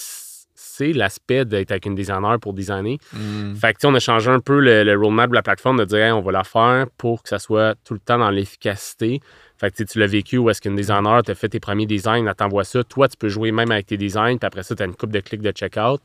c'est 0.55 0.91
l'aspect 0.93 1.45
d'être 1.45 1.71
avec 1.71 1.85
une 1.85 1.95
designer 1.95 2.37
pour 2.39 2.53
designer. 2.53 2.97
Hmm. 3.13 3.55
Fait 3.55 3.73
que, 3.73 3.87
on 3.87 3.95
a 3.95 3.99
changé 3.99 4.29
un 4.29 4.39
peu 4.41 4.59
le, 4.59 4.83
le 4.83 4.95
roadmap 4.95 5.29
de 5.29 5.35
la 5.35 5.41
plateforme 5.41 5.79
de 5.79 5.85
dire, 5.85 5.99
Hey, 5.99 6.11
on 6.11 6.21
va 6.21 6.31
la 6.33 6.43
faire 6.43 6.85
pour 6.97 7.23
que 7.23 7.29
ça 7.29 7.39
soit 7.39 7.75
tout 7.85 7.93
le 7.93 7.99
temps 7.99 8.17
dans 8.19 8.29
l'efficacité. 8.29 9.21
Fait 9.59 9.71
que, 9.71 9.83
tu 9.83 9.97
l'as 9.99 10.07
vécu 10.07 10.37
où 10.37 10.49
est-ce 10.49 10.61
qu'une 10.61 10.75
designer 10.75 11.23
t'a 11.23 11.33
fait 11.33 11.49
tes 11.49 11.59
premiers 11.59 11.87
designs, 11.87 12.27
elle 12.27 12.35
t'envoie 12.35 12.63
ça. 12.63 12.83
Toi, 12.83 13.07
tu 13.07 13.17
peux 13.17 13.29
jouer 13.29 13.51
même 13.51 13.71
avec 13.71 13.87
tes 13.87 13.97
designs, 13.97 14.37
puis 14.37 14.45
après 14.45 14.61
ça, 14.63 14.75
tu 14.75 14.83
as 14.83 14.85
une 14.85 14.95
coupe 14.95 15.11
de 15.11 15.19
clics 15.19 15.41
de 15.41 15.51
checkout. 15.51 15.99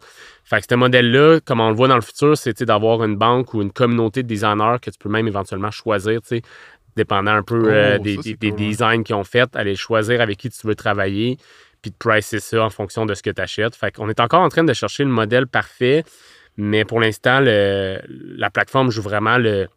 Fait 0.44 0.60
que 0.60 0.66
ce 0.68 0.74
modèle-là, 0.74 1.40
comme 1.44 1.60
on 1.60 1.68
le 1.68 1.74
voit 1.74 1.88
dans 1.88 1.96
le 1.96 2.00
futur, 2.02 2.36
c'est 2.36 2.62
d'avoir 2.62 3.04
une 3.04 3.16
banque 3.16 3.52
ou 3.52 3.60
une 3.60 3.72
communauté 3.72 4.22
de 4.22 4.28
designers 4.28 4.76
que 4.80 4.90
tu 4.90 4.98
peux 4.98 5.10
même 5.10 5.26
éventuellement 5.28 5.70
choisir, 5.70 6.22
tu 6.22 6.28
sais, 6.28 6.42
dépendant 6.96 7.32
un 7.32 7.42
peu 7.42 7.62
Oh, 7.64 7.68
euh, 7.68 7.98
des, 7.98 8.16
cool, 8.16 8.54
designs 8.56 9.02
qu'ils 9.02 9.16
ont 9.16 9.24
fait, 9.24 9.54
aller 9.54 9.74
choisir 9.76 10.20
avec 10.20 10.38
qui 10.38 10.48
tu 10.50 10.66
veux 10.66 10.74
travailler, 10.74 11.36
puis 11.82 11.90
de 11.90 11.96
pricer 11.96 12.40
ça 12.40 12.64
en 12.64 12.70
fonction 12.70 13.06
de 13.06 13.14
ce 13.14 13.22
que 13.22 13.30
tu 13.30 13.42
achètes. 13.42 13.74
Fait 13.74 13.90
qu'on 13.90 14.08
est 14.08 14.20
encore 14.20 14.40
en 14.40 14.48
train 14.48 14.64
de 14.64 14.72
chercher 14.72 15.04
le 15.04 15.10
modèle 15.10 15.46
parfait, 15.46 16.04
mais 16.56 16.84
pour 16.84 17.00
l'instant, 17.00 17.40
la 17.40 18.50
plateforme 18.50 18.90
joue 18.90 19.02
vraiment 19.02 19.38
le- 19.38 19.68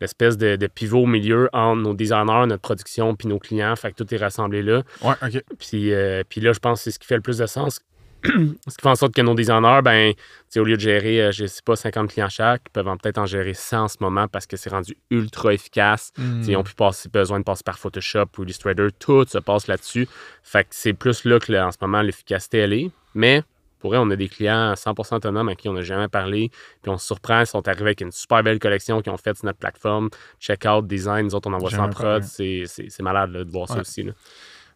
l'espèce 0.00 0.36
de, 0.36 0.56
de 0.56 0.66
pivot 0.66 1.02
au 1.02 1.06
milieu 1.06 1.48
entre 1.52 1.80
nos 1.82 1.94
designers, 1.94 2.46
notre 2.46 2.62
production, 2.62 3.14
puis 3.14 3.28
nos 3.28 3.38
clients. 3.38 3.74
Fait 3.76 3.92
que 3.92 4.02
tout 4.02 4.14
est 4.14 4.18
rassemblé 4.18 4.62
là. 4.62 4.82
Ouais, 5.02 5.14
ok. 5.22 5.42
Puis, 5.58 5.92
euh, 5.92 6.22
puis 6.28 6.40
là, 6.40 6.52
je 6.52 6.58
pense 6.58 6.80
que 6.80 6.84
c'est 6.84 6.90
ce 6.90 6.98
qui 6.98 7.06
fait 7.06 7.16
le 7.16 7.22
plus 7.22 7.38
de 7.38 7.46
sens. 7.46 7.80
ce 8.24 8.30
qui 8.30 8.80
fait 8.82 8.88
en 8.88 8.94
sorte 8.94 9.12
que 9.14 9.20
nos 9.20 9.34
designers, 9.34 9.80
ben, 9.84 10.14
au 10.56 10.64
lieu 10.64 10.76
de 10.76 10.80
gérer, 10.80 11.20
euh, 11.24 11.30
je 11.32 11.44
sais 11.44 11.60
pas, 11.62 11.76
50 11.76 12.10
clients 12.10 12.30
chaque, 12.30 12.62
ils 12.68 12.70
peuvent 12.70 12.88
en- 12.88 12.96
peut-être 12.96 13.18
en 13.18 13.26
gérer 13.26 13.52
100 13.52 13.82
en 13.84 13.88
ce 13.88 13.96
moment 14.00 14.28
parce 14.28 14.46
que 14.46 14.56
c'est 14.56 14.70
rendu 14.70 14.96
ultra 15.10 15.52
efficace. 15.52 16.10
Ils 16.18 16.52
n'ont 16.52 16.62
plus 16.62 16.74
passer- 16.74 17.10
besoin 17.10 17.38
de 17.38 17.44
passer 17.44 17.62
par 17.64 17.78
Photoshop 17.78 18.24
ou 18.38 18.44
Illustrator. 18.44 18.88
Tout 18.98 19.26
se 19.28 19.36
passe 19.38 19.66
là-dessus. 19.66 20.08
Fait 20.42 20.62
que 20.64 20.70
c'est 20.70 20.94
plus 20.94 21.24
là 21.26 21.38
que 21.38 21.52
là, 21.52 21.66
en 21.66 21.70
ce 21.70 21.76
moment 21.82 22.00
l'efficacité 22.00 22.58
elle 22.58 22.72
est. 22.72 22.90
Mais 23.14 23.42
pour 23.84 23.90
vrai, 23.90 23.98
on 24.00 24.08
a 24.08 24.16
des 24.16 24.30
clients 24.30 24.72
100% 24.72 25.16
autonomes 25.16 25.50
à 25.50 25.54
qui 25.54 25.68
on 25.68 25.74
n'a 25.74 25.82
jamais 25.82 26.08
parlé. 26.08 26.50
Puis 26.80 26.90
on 26.90 26.96
se 26.96 27.04
surprend, 27.04 27.40
ils 27.40 27.46
sont 27.46 27.68
arrivés 27.68 27.88
avec 27.88 28.00
une 28.00 28.12
super 28.12 28.42
belle 28.42 28.58
collection 28.58 29.02
qu'ils 29.02 29.12
ont 29.12 29.18
faite 29.18 29.36
sur 29.36 29.44
notre 29.44 29.58
plateforme. 29.58 30.08
Checkout, 30.40 30.86
design, 30.86 31.26
nous 31.26 31.34
autres, 31.34 31.50
on 31.50 31.52
envoie 31.52 31.68
ça 31.68 31.82
en 31.82 31.90
prod. 31.90 32.22
parlé. 32.22 32.66
C'est 32.66 33.02
malade 33.02 33.32
là, 33.32 33.44
de 33.44 33.50
voir 33.50 33.68
ça 33.68 33.80
aussi. 33.80 34.04
là. 34.04 34.12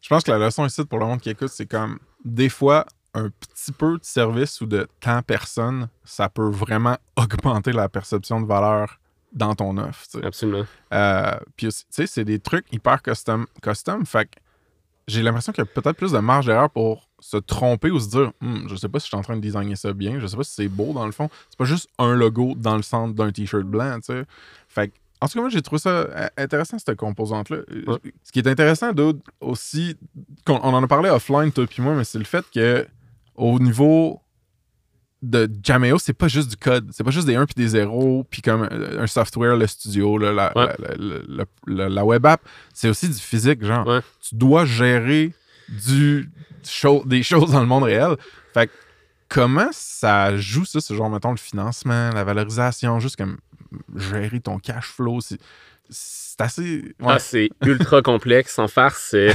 Je 0.03 0.11
pense 0.11 0.25
que 0.25 0.31
la 0.31 0.37
leçon 0.37 0.67
ici 0.67 0.85
pour 0.85 0.99
le 0.99 1.07
monde 1.07 1.23
qui 1.23 1.31
écoute, 1.31 1.49
c'est 1.49 1.65
comme 1.65 1.99
des 2.23 2.51
fois, 2.51 2.85
un 3.15 3.31
petit 3.31 3.73
peu 3.73 3.97
de 3.97 4.05
service 4.05 4.61
ou 4.61 4.67
de 4.67 4.87
temps 5.01 5.23
personne, 5.23 5.89
ça 6.05 6.29
peut 6.29 6.51
vraiment 6.51 6.99
augmenter 7.17 7.73
la 7.73 7.89
perception 7.89 8.43
de 8.43 8.47
valeur 8.47 9.01
dans 9.33 9.55
ton 9.55 9.79
offre. 9.79 10.05
Absolument. 10.23 10.67
Euh, 10.93 11.39
puis 11.57 11.69
aussi, 11.69 11.85
tu 11.85 11.89
sais, 11.93 12.07
c'est 12.07 12.25
des 12.27 12.41
trucs 12.41 12.71
hyper 12.75 13.01
custom. 13.01 13.47
custom 13.63 14.05
fait 14.05 14.27
que 14.27 14.39
j'ai 15.07 15.23
l'impression 15.23 15.55
qu'il 15.55 15.65
y 15.65 15.67
a 15.67 15.71
peut-être 15.81 15.97
plus 15.97 16.13
de 16.13 16.19
marge 16.19 16.45
d'erreur 16.45 16.69
pour 16.69 17.08
se 17.21 17.37
tromper 17.37 17.91
ou 17.91 17.99
se 18.01 18.09
dire 18.09 18.33
Hum, 18.43 18.67
je 18.69 18.77
sais 18.77 18.89
pas 18.89 19.01
si 19.01 19.05
je 19.05 19.09
suis 19.09 19.17
en 19.17 19.23
train 19.23 19.37
de 19.37 19.41
designer 19.41 19.77
ça 19.77 19.93
bien, 19.93 20.19
je 20.21 20.27
sais 20.27 20.37
pas 20.37 20.45
si 20.45 20.53
c'est 20.55 20.69
beau 20.69 20.93
dans 20.93 21.07
le 21.07 21.13
fond. 21.13 21.29
C'est 21.51 21.59
pas 21.59 21.65
juste 21.65 21.89
un 21.99 22.15
logo 22.15 22.55
dans 22.57 22.77
le 22.77 22.83
centre 22.83 23.15
d'un 23.15 23.31
t-shirt 23.33 23.65
blanc, 23.65 23.97
tu 24.01 24.13
sais. 24.13 24.25
Fait 24.69 24.89
que, 24.89 24.95
en 25.21 25.27
tout 25.27 25.35
cas, 25.35 25.41
moi, 25.41 25.49
j'ai 25.51 25.63
trouvé 25.63 25.81
ça 25.81 25.91
euh, 25.91 26.29
intéressant, 26.37 26.79
cette 26.79 26.97
composante-là. 26.97 27.59
Ouais. 27.89 27.99
Ce 28.23 28.31
qui 28.31 28.39
est 28.39 28.47
intéressant 28.47 28.93
d'autre 28.93 29.19
aussi, 29.41 29.97
on 30.47 30.53
en 30.55 30.83
a 30.83 30.87
parlé 30.87 31.11
offline, 31.11 31.51
toi 31.51 31.67
puis 31.67 31.83
moi, 31.83 31.95
mais 31.97 32.05
c'est 32.05 32.19
le 32.19 32.25
fait 32.25 32.45
que 32.55 32.87
au 33.35 33.59
niveau 33.59 34.21
de 35.21 35.51
Jameo, 35.65 35.99
c'est 35.99 36.13
pas 36.13 36.29
juste 36.29 36.49
du 36.51 36.57
code. 36.57 36.91
C'est 36.93 37.03
pas 37.03 37.11
juste 37.11 37.27
des 37.27 37.35
1 37.35 37.45
puis 37.47 37.55
des 37.57 37.67
0, 37.67 38.25
puis 38.31 38.41
comme 38.41 38.63
un, 38.71 39.01
un 39.01 39.07
software, 39.09 39.57
le 39.57 39.67
studio, 39.67 40.17
la, 40.19 40.31
Ouais. 40.33 40.37
la, 40.55 40.77
la- 40.97 41.19
la- 41.27 41.45
la- 41.67 41.89
la 41.89 42.05
web 42.05 42.25
app. 42.25 42.41
C'est 42.73 42.89
aussi 42.89 43.09
du 43.09 43.15
physique, 43.19 43.65
genre. 43.65 43.85
Ouais. 43.87 44.01
Tu 44.21 44.37
dois 44.37 44.65
gérer 44.65 45.35
du, 45.69 46.31
des 47.07 47.23
choses 47.23 47.53
dans 47.53 47.61
le 47.61 47.67
monde 47.67 47.85
réel. 47.85 48.17
Fait 48.55 48.71
comment 49.29 49.69
ça 49.73 50.37
joue 50.37 50.65
ça, 50.65 50.81
ce 50.81 50.95
genre, 50.95 51.11
mettons, 51.11 51.31
le 51.31 51.37
financement, 51.37 52.11
la 52.11 52.25
valorisation, 52.25 52.99
juste 53.01 53.17
comme 53.17 53.39
gérer 53.97 54.41
ton 54.41 54.59
cash 54.59 54.87
flow? 54.87 55.21
C'est, 55.21 55.39
c'est 55.91 56.41
assez. 56.41 56.83
ouais. 57.01 57.07
Ah, 57.07 57.19
c'est 57.19 57.51
ultra 57.65 58.03
complexe, 58.03 58.55
sans 58.55 58.69
farce. 58.69 59.13
euh, 59.15 59.33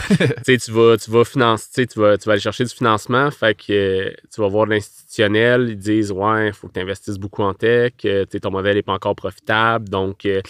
tu 0.47 0.71
vas, 0.71 0.97
tu 0.97 1.11
vas 1.11 1.25
financer, 1.25 1.85
tu 1.87 1.99
vas, 1.99 2.17
tu 2.17 2.25
vas 2.25 2.33
aller 2.33 2.41
chercher 2.41 2.63
du 2.63 2.73
financement, 2.73 3.29
fait 3.31 3.57
euh, 3.69 4.11
tu 4.33 4.41
vas 4.41 4.47
voir 4.47 4.65
l'institutionnel, 4.65 5.67
ils 5.69 5.77
disent 5.77 6.11
ouais, 6.11 6.47
il 6.47 6.53
faut 6.53 6.67
que 6.67 6.73
tu 6.73 6.79
investisses 6.79 7.17
beaucoup 7.17 7.43
en 7.43 7.53
tech, 7.53 7.93
euh, 8.05 8.25
ton 8.25 8.51
modèle 8.51 8.75
n'est 8.75 8.83
pas 8.83 8.93
encore 8.93 9.15
profitable, 9.15 9.89
donc 9.89 10.19
tu 10.19 10.41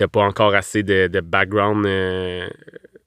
n'as 0.00 0.08
pas 0.08 0.22
encore 0.22 0.54
assez 0.54 0.82
de, 0.82 1.06
de 1.08 1.20
background, 1.20 1.86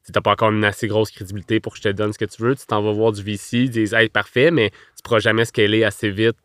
tu 0.06 0.12
n'as 0.14 0.22
pas 0.22 0.32
encore 0.32 0.52
une 0.52 0.66
assez 0.66 0.88
grosse 0.88 1.12
crédibilité 1.12 1.60
pour 1.60 1.74
que 1.74 1.78
je 1.80 1.84
te 1.84 1.90
donne 1.90 2.14
ce 2.14 2.18
que 2.20 2.26
tu 2.26 2.42
veux. 2.42 2.56
Tu 2.56 2.66
t'en 2.66 2.82
vas 2.82 2.92
voir 2.92 3.12
du 3.12 3.24
VC, 3.24 3.58
ils 3.60 3.70
disent 3.70 3.94
hey, 3.94 4.10
parfait, 4.10 4.52
mais 4.52 4.70
tu 4.70 4.76
ne 4.76 5.04
pourras 5.04 5.20
jamais 5.20 5.46
scaler 5.46 5.84
assez 5.84 6.10
vite 6.10 6.38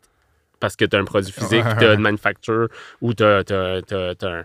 parce 0.59 0.75
que 0.75 0.85
tu 0.85 0.95
as 0.95 0.99
un 0.99 1.05
produit 1.05 1.31
physique, 1.31 1.63
tu 1.77 1.85
as 1.85 1.93
une 1.93 2.01
manufacture 2.01 2.67
ou 3.01 3.13
tu 3.13 3.23
as, 3.23 3.43
un 3.51 4.43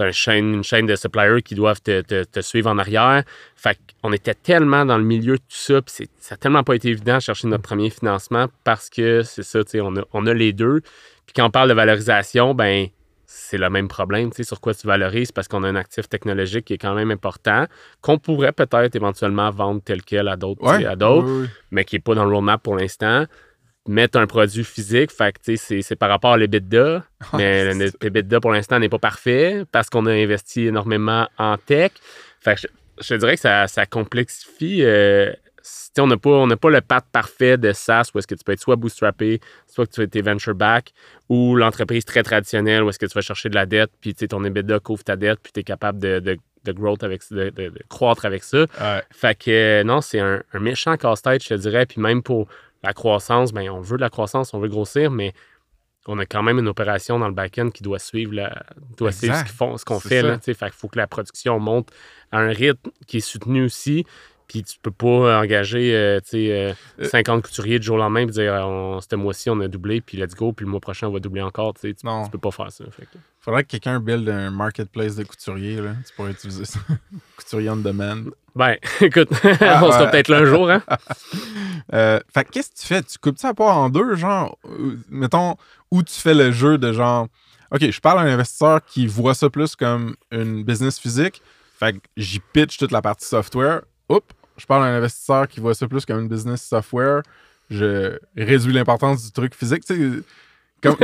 une 0.00 0.12
chaîne, 0.12 0.54
une 0.54 0.64
chaîne 0.64 0.86
de 0.86 0.96
suppliers 0.96 1.42
qui 1.42 1.54
doivent 1.54 1.80
te, 1.80 2.00
te- 2.00 2.24
te 2.24 2.40
suivre 2.40 2.68
en 2.70 2.78
arrière. 2.78 3.22
Fait 3.54 3.78
qu'on 4.02 4.12
était 4.12 4.34
tellement 4.34 4.84
dans 4.84 4.98
le 4.98 5.04
milieu 5.04 5.34
de 5.34 5.42
tout 5.42 5.44
ça, 5.50 5.80
puis 5.82 6.08
ça 6.18 6.34
n'a 6.34 6.36
tellement 6.36 6.64
pas 6.64 6.74
été 6.74 6.88
évident 6.88 7.16
de 7.16 7.22
chercher 7.22 7.46
notre 7.46 7.62
premier 7.62 7.90
financement 7.90 8.48
parce 8.64 8.90
que 8.90 9.22
c'est 9.22 9.44
ça, 9.44 9.62
tu 9.62 9.70
sais, 9.72 9.80
on 9.80 9.96
a, 9.96 10.02
on 10.12 10.26
a 10.26 10.34
les 10.34 10.52
deux. 10.52 10.80
Puis 11.26 11.34
quand 11.36 11.46
on 11.46 11.50
parle 11.50 11.68
de 11.68 11.74
valorisation, 11.74 12.54
ben 12.54 12.88
c'est 13.36 13.58
le 13.58 13.68
même 13.68 13.88
problème, 13.88 14.30
tu 14.30 14.36
sais, 14.36 14.44
sur 14.44 14.60
quoi 14.60 14.74
tu 14.74 14.86
valorises 14.86 15.32
parce 15.32 15.48
qu'on 15.48 15.64
a 15.64 15.68
un 15.68 15.74
actif 15.74 16.08
technologique 16.08 16.66
qui 16.66 16.74
est 16.74 16.78
quand 16.78 16.94
même 16.94 17.10
important, 17.10 17.66
qu'on 18.00 18.18
pourrait 18.18 18.52
peut-être 18.52 18.94
éventuellement 18.94 19.50
vendre 19.50 19.82
tel 19.84 20.02
quel 20.02 20.28
à 20.28 20.36
d'autres, 20.36 20.60
tu 20.62 20.68
sais, 20.68 20.76
Ouais, 20.78 20.86
à 20.86 20.96
d'autres 20.96 21.26
mais 21.70 21.84
qui 21.84 21.96
n'est 21.96 22.00
pas 22.00 22.14
dans 22.14 22.24
le 22.24 22.32
roadmap 22.34 22.62
pour 22.62 22.76
l'instant. 22.76 23.26
Mettre 23.86 24.18
un 24.18 24.26
produit 24.26 24.64
physique, 24.64 25.10
fait 25.10 25.32
que, 25.32 25.38
tu 25.44 25.56
sais, 25.56 25.56
c'est- 25.56 25.82
c'est 25.82 25.96
par 25.96 26.08
rapport 26.08 26.32
à 26.32 26.38
l'EBITDA, 26.38 27.04
mais 27.34 27.74
l'EBITDA 28.00 28.40
pour 28.40 28.52
l'instant 28.52 28.78
n'est 28.78 28.88
pas 28.88 28.98
parfait 28.98 29.64
parce 29.72 29.90
qu'on 29.90 30.06
a 30.06 30.12
investi 30.12 30.66
énormément 30.66 31.28
en 31.36 31.58
tech. 31.58 31.90
Fait 32.40 32.54
que 32.54 32.60
je, 33.00 33.14
dirais 33.16 33.34
que 33.34 33.40
ça, 33.40 33.66
ça 33.66 33.84
complexifie. 33.84 34.82
euh, 34.84 35.32
on 35.98 36.06
n'a 36.06 36.16
pas, 36.16 36.30
on 36.30 36.46
n'a 36.46 36.56
pas 36.56 36.70
le 36.70 36.80
path 36.80 37.06
parfait 37.10 37.56
de 37.56 37.72
SaaS 37.72 38.10
où 38.14 38.18
est-ce 38.18 38.26
que 38.26 38.34
tu 38.34 38.44
peux 38.44 38.52
être 38.52 38.60
soit 38.60 38.76
bootstrappé, 38.76 39.40
soit 39.66 39.86
que 39.86 40.04
tu 40.04 40.18
es 40.18 40.22
venture 40.22 40.54
back, 40.54 40.92
ou 41.28 41.56
l'entreprise 41.56 42.04
très 42.04 42.22
traditionnelle 42.22 42.82
où 42.82 42.88
est-ce 42.88 42.98
que 42.98 43.06
tu 43.06 43.14
vas 43.14 43.22
chercher 43.22 43.48
de 43.48 43.54
la 43.54 43.66
dette, 43.66 43.90
puis 44.00 44.14
ton 44.14 44.44
EBITDA 44.44 44.80
couvre 44.80 45.04
ta 45.04 45.16
dette, 45.16 45.40
puis 45.42 45.52
tu 45.52 45.60
es 45.60 45.64
capable 45.64 45.98
de, 45.98 46.18
de, 46.20 46.36
de 46.64 46.72
growth 46.72 47.02
avec, 47.02 47.22
de, 47.30 47.50
de- 47.50 47.72
croître 47.88 48.24
avec 48.24 48.44
ça. 48.44 48.66
Ouais. 48.80 49.02
Fait 49.10 49.34
que 49.38 49.50
euh, 49.50 49.84
non, 49.84 50.00
c'est 50.00 50.20
un, 50.20 50.42
un 50.52 50.60
méchant 50.60 50.96
casse-tête, 50.96 51.42
je 51.42 51.48
te 51.48 51.54
dirais. 51.54 51.86
Puis 51.86 52.00
même 52.00 52.22
pour 52.22 52.48
la 52.82 52.92
croissance, 52.92 53.52
ben, 53.52 53.68
on 53.70 53.80
veut 53.80 53.96
de 53.96 54.02
la 54.02 54.10
croissance, 54.10 54.52
on 54.54 54.60
veut 54.60 54.68
grossir, 54.68 55.10
mais 55.10 55.32
on 56.06 56.18
a 56.18 56.26
quand 56.26 56.42
même 56.42 56.58
une 56.58 56.68
opération 56.68 57.18
dans 57.18 57.28
le 57.28 57.34
back-end 57.34 57.70
qui 57.70 57.82
doit 57.82 57.98
suivre, 57.98 58.34
la, 58.34 58.62
doit 58.98 59.12
suivre 59.12 59.34
ce 59.78 59.84
qu'on 59.84 60.00
fait. 60.00 60.20
Là, 60.22 60.38
fait 60.38 60.54
qu'il 60.54 60.68
faut 60.72 60.88
que 60.88 60.98
la 60.98 61.06
production 61.06 61.58
monte 61.58 61.88
à 62.30 62.40
un 62.40 62.48
rythme 62.48 62.90
qui 63.06 63.18
est 63.18 63.20
soutenu 63.20 63.64
aussi. 63.64 64.04
Puis 64.48 64.62
tu 64.62 64.76
peux 64.82 64.90
pas 64.90 65.40
engager 65.40 65.94
euh, 65.96 66.20
tu 66.20 66.30
sais, 66.30 66.52
euh, 66.52 66.72
Euh, 67.00 67.08
50 67.08 67.42
couturiers 67.42 67.78
du 67.78 67.86
jour 67.86 67.96
au 67.96 67.98
lendemain 67.98 68.20
et 68.20 68.26
dire 68.26 68.52
on, 68.52 69.00
ce 69.00 69.16
mois-ci 69.16 69.48
on 69.50 69.58
a 69.60 69.68
doublé, 69.68 70.00
puis 70.00 70.18
let's 70.18 70.34
go, 70.34 70.52
puis 70.52 70.64
le 70.66 70.70
mois 70.70 70.80
prochain 70.80 71.08
on 71.08 71.12
va 71.12 71.18
doubler 71.20 71.40
encore. 71.42 71.74
Tu, 71.74 71.94
tu, 71.94 72.04
Non. 72.06 72.24
tu 72.24 72.30
peux 72.30 72.38
pas 72.38 72.50
faire 72.50 72.70
ça. 72.70 72.84
Fait 72.90 73.04
que- 73.06 73.18
Faudrait 73.40 73.62
que 73.64 73.68
quelqu'un 73.68 74.00
build 74.00 74.26
un 74.28 74.50
marketplace 74.50 75.16
de 75.16 75.24
couturiers, 75.24 75.76
là. 75.80 75.90
Tu 76.06 76.14
pourrais 76.14 76.30
utiliser 76.30 76.64
ça. 76.64 76.78
Couturier 77.36 77.68
on 77.70 77.76
demand. 77.76 78.16
Ben, 78.56 78.76
écoute, 79.00 79.28
Ah, 79.60 79.82
on 79.84 79.90
sera 79.92 80.06
peut-être 80.06 80.28
là 80.28 80.38
un 80.38 80.44
jour. 80.46 80.70
Hein? 80.70 80.82
Euh, 81.92 82.20
fait 82.32 82.44
que 82.44 82.50
qu'est-ce 82.50 82.70
que 82.70 82.78
tu 82.78 82.86
fais? 82.86 83.02
Tu 83.02 83.18
coupes 83.18 83.38
ça 83.38 83.52
pas 83.54 83.72
en 83.72 83.90
deux, 83.90 84.14
genre, 84.14 84.56
euh, 84.66 84.96
mettons, 85.10 85.56
où 85.90 86.02
tu 86.02 86.14
fais 86.14 86.34
le 86.34 86.52
jeu 86.52 86.78
de 86.78 86.92
genre, 86.92 87.28
OK, 87.70 87.90
je 87.90 88.00
parle 88.00 88.20
à 88.20 88.22
un 88.22 88.32
investisseur 88.34 88.84
qui 88.84 89.06
voit 89.06 89.34
ça 89.34 89.50
plus 89.50 89.76
comme 89.76 90.14
une 90.30 90.64
business 90.64 90.98
physique, 90.98 91.42
fait 91.78 91.94
que 91.94 91.98
j'y 92.16 92.40
pitch 92.52 92.78
toute 92.78 92.92
la 92.92 93.02
partie 93.02 93.26
software. 93.26 93.82
Oups, 94.08 94.26
je 94.56 94.66
parle 94.66 94.84
à 94.84 94.86
un 94.86 94.96
investisseur 94.98 95.48
qui 95.48 95.60
voit 95.60 95.74
ça 95.74 95.86
plus 95.88 96.04
comme 96.04 96.20
une 96.20 96.28
business 96.28 96.62
software, 96.62 97.22
je 97.70 98.18
réduis 98.36 98.72
l'importance 98.72 99.24
du 99.24 99.32
truc 99.32 99.54
physique. 99.54 99.84
Tu 99.84 99.94
sais, 99.94 100.22
com- 100.82 100.96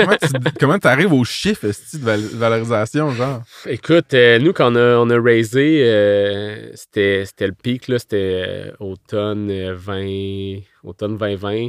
comment 0.58 0.78
tu 0.78 0.86
arrives 0.86 1.12
aux 1.12 1.24
chiffres 1.24 1.66
de 1.66 1.98
val- 2.04 2.20
valorisation, 2.20 3.10
genre? 3.12 3.42
Écoute, 3.66 4.12
euh, 4.14 4.38
nous, 4.38 4.52
quand 4.52 4.72
on 4.72 4.76
a, 4.76 4.96
on 4.98 5.10
a 5.10 5.20
raisé, 5.20 5.82
euh, 5.84 6.70
c'était 6.74 7.24
le 7.40 7.52
pic, 7.52 7.84
c'était 7.86 8.44
euh, 8.46 8.72
automne, 8.78 9.50
euh, 9.50 9.74
20, 9.74 10.60
automne 10.84 11.16
2020, 11.16 11.68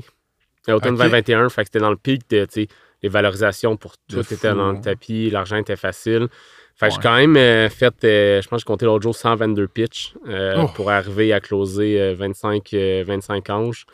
euh, 0.70 0.74
automne 0.74 0.94
Ok. 0.94 1.00
2021, 1.00 1.50
fait 1.50 1.62
que 1.62 1.68
c'était 1.68 1.80
dans 1.80 1.90
le 1.90 1.98
pic 1.98 2.30
de, 2.30 2.46
les 3.04 3.10
valorisations 3.10 3.78
pour 3.78 3.96
tout 4.08 4.20
était 4.20 4.54
dans 4.54 4.60
hein. 4.70 4.74
le 4.74 4.82
tapis, 4.82 5.30
l'argent 5.30 5.58
était 5.58 5.76
facile. 5.76 6.28
Fait 6.76 6.88
que 6.88 6.96
j'ai 6.96 7.02
quand 7.02 7.16
même 7.16 7.38
euh, 7.38 7.70
fait, 7.70 7.94
euh, 8.04 8.42
je 8.42 8.48
pense 8.48 8.58
que 8.58 8.68
j'ai 8.68 8.74
compté 8.74 8.86
l'autre 8.86 9.04
jour 9.04 9.16
122 9.16 9.68
pitch 9.68 10.14
euh, 10.28 10.56
Oh. 10.58 10.68
pour 10.76 10.90
arriver 10.90 11.32
à 11.34 11.40
closer 11.40 12.00
euh, 12.02 12.16
25, 12.16 12.74
euh, 12.74 13.04
25 13.06 13.50
anges. 13.52 13.86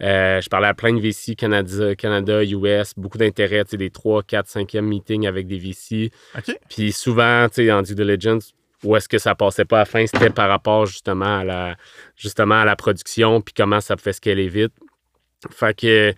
Je 0.00 0.48
parlais 0.48 0.66
à 0.66 0.74
plein 0.74 0.92
de 0.92 1.00
VC, 1.00 1.36
Canada, 1.36 1.94
Canada 1.94 2.42
US, 2.44 2.92
beaucoup 2.96 3.18
d'intérêt, 3.18 3.64
tu 3.64 3.70
sais, 3.72 3.76
des 3.76 3.90
3, 3.90 4.22
4, 4.24 4.46
5e 4.48 4.80
meetings 4.82 5.26
avec 5.26 5.46
des 5.46 5.58
VC. 5.58 6.10
Puis 6.68 6.90
souvent, 6.92 7.46
tu 7.48 7.66
sais, 7.66 7.72
en 7.72 7.82
due 7.82 7.94
diligence, 7.94 8.52
où 8.82 8.96
est-ce 8.96 9.08
que 9.08 9.18
ça 9.18 9.34
passait 9.34 9.64
pas 9.64 9.76
à 9.76 9.80
la 9.80 9.84
fin, 9.86 10.04
c'était 10.06 10.28
par 10.30 10.48
rapport 10.48 10.84
justement 10.86 11.38
à 11.38 11.44
la, 11.44 11.76
justement 12.16 12.56
à 12.60 12.64
la 12.64 12.76
production, 12.76 13.40
puis 13.40 13.54
comment 13.56 13.80
ça 13.80 13.96
pouvait 13.96 14.12
scaler 14.12 14.48
vite. 14.48 14.72
Fait 15.50 15.74
que, 15.74 16.12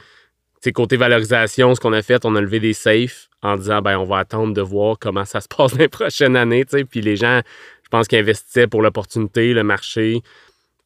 sais, 0.69 0.73
côté 0.73 0.97
valorisation, 0.97 1.75
ce 1.75 1.81
qu'on 1.81 1.93
a 1.93 2.03
fait, 2.03 2.25
on 2.25 2.37
a 2.37 2.41
levé 2.41 2.61
des 2.61 2.73
safes 2.73 3.29
en 3.43 3.57
disant, 3.57 3.83
ben, 3.83 3.99
on 3.99 4.05
va 4.05 4.19
attendre 4.19 4.53
de 4.55 4.63
voir 4.63 4.99
comment 4.99 5.25
ça 5.25 5.41
se 5.41 5.49
passe 5.57 5.73
dans 5.73 5.79
les 5.79 5.89
prochaines 5.89 6.37
années, 6.37 6.65
tu 6.65 6.79
sais. 6.79 6.85
Puis 6.85 7.01
les 7.01 7.17
gens, 7.17 7.41
je 7.85 7.89
pense 7.89 8.09
qu'ils 8.09 8.19
investissaient 8.19 8.67
pour 8.67 8.83
l'opportunité, 8.83 9.53
le 9.53 9.63
marché. 9.63 10.23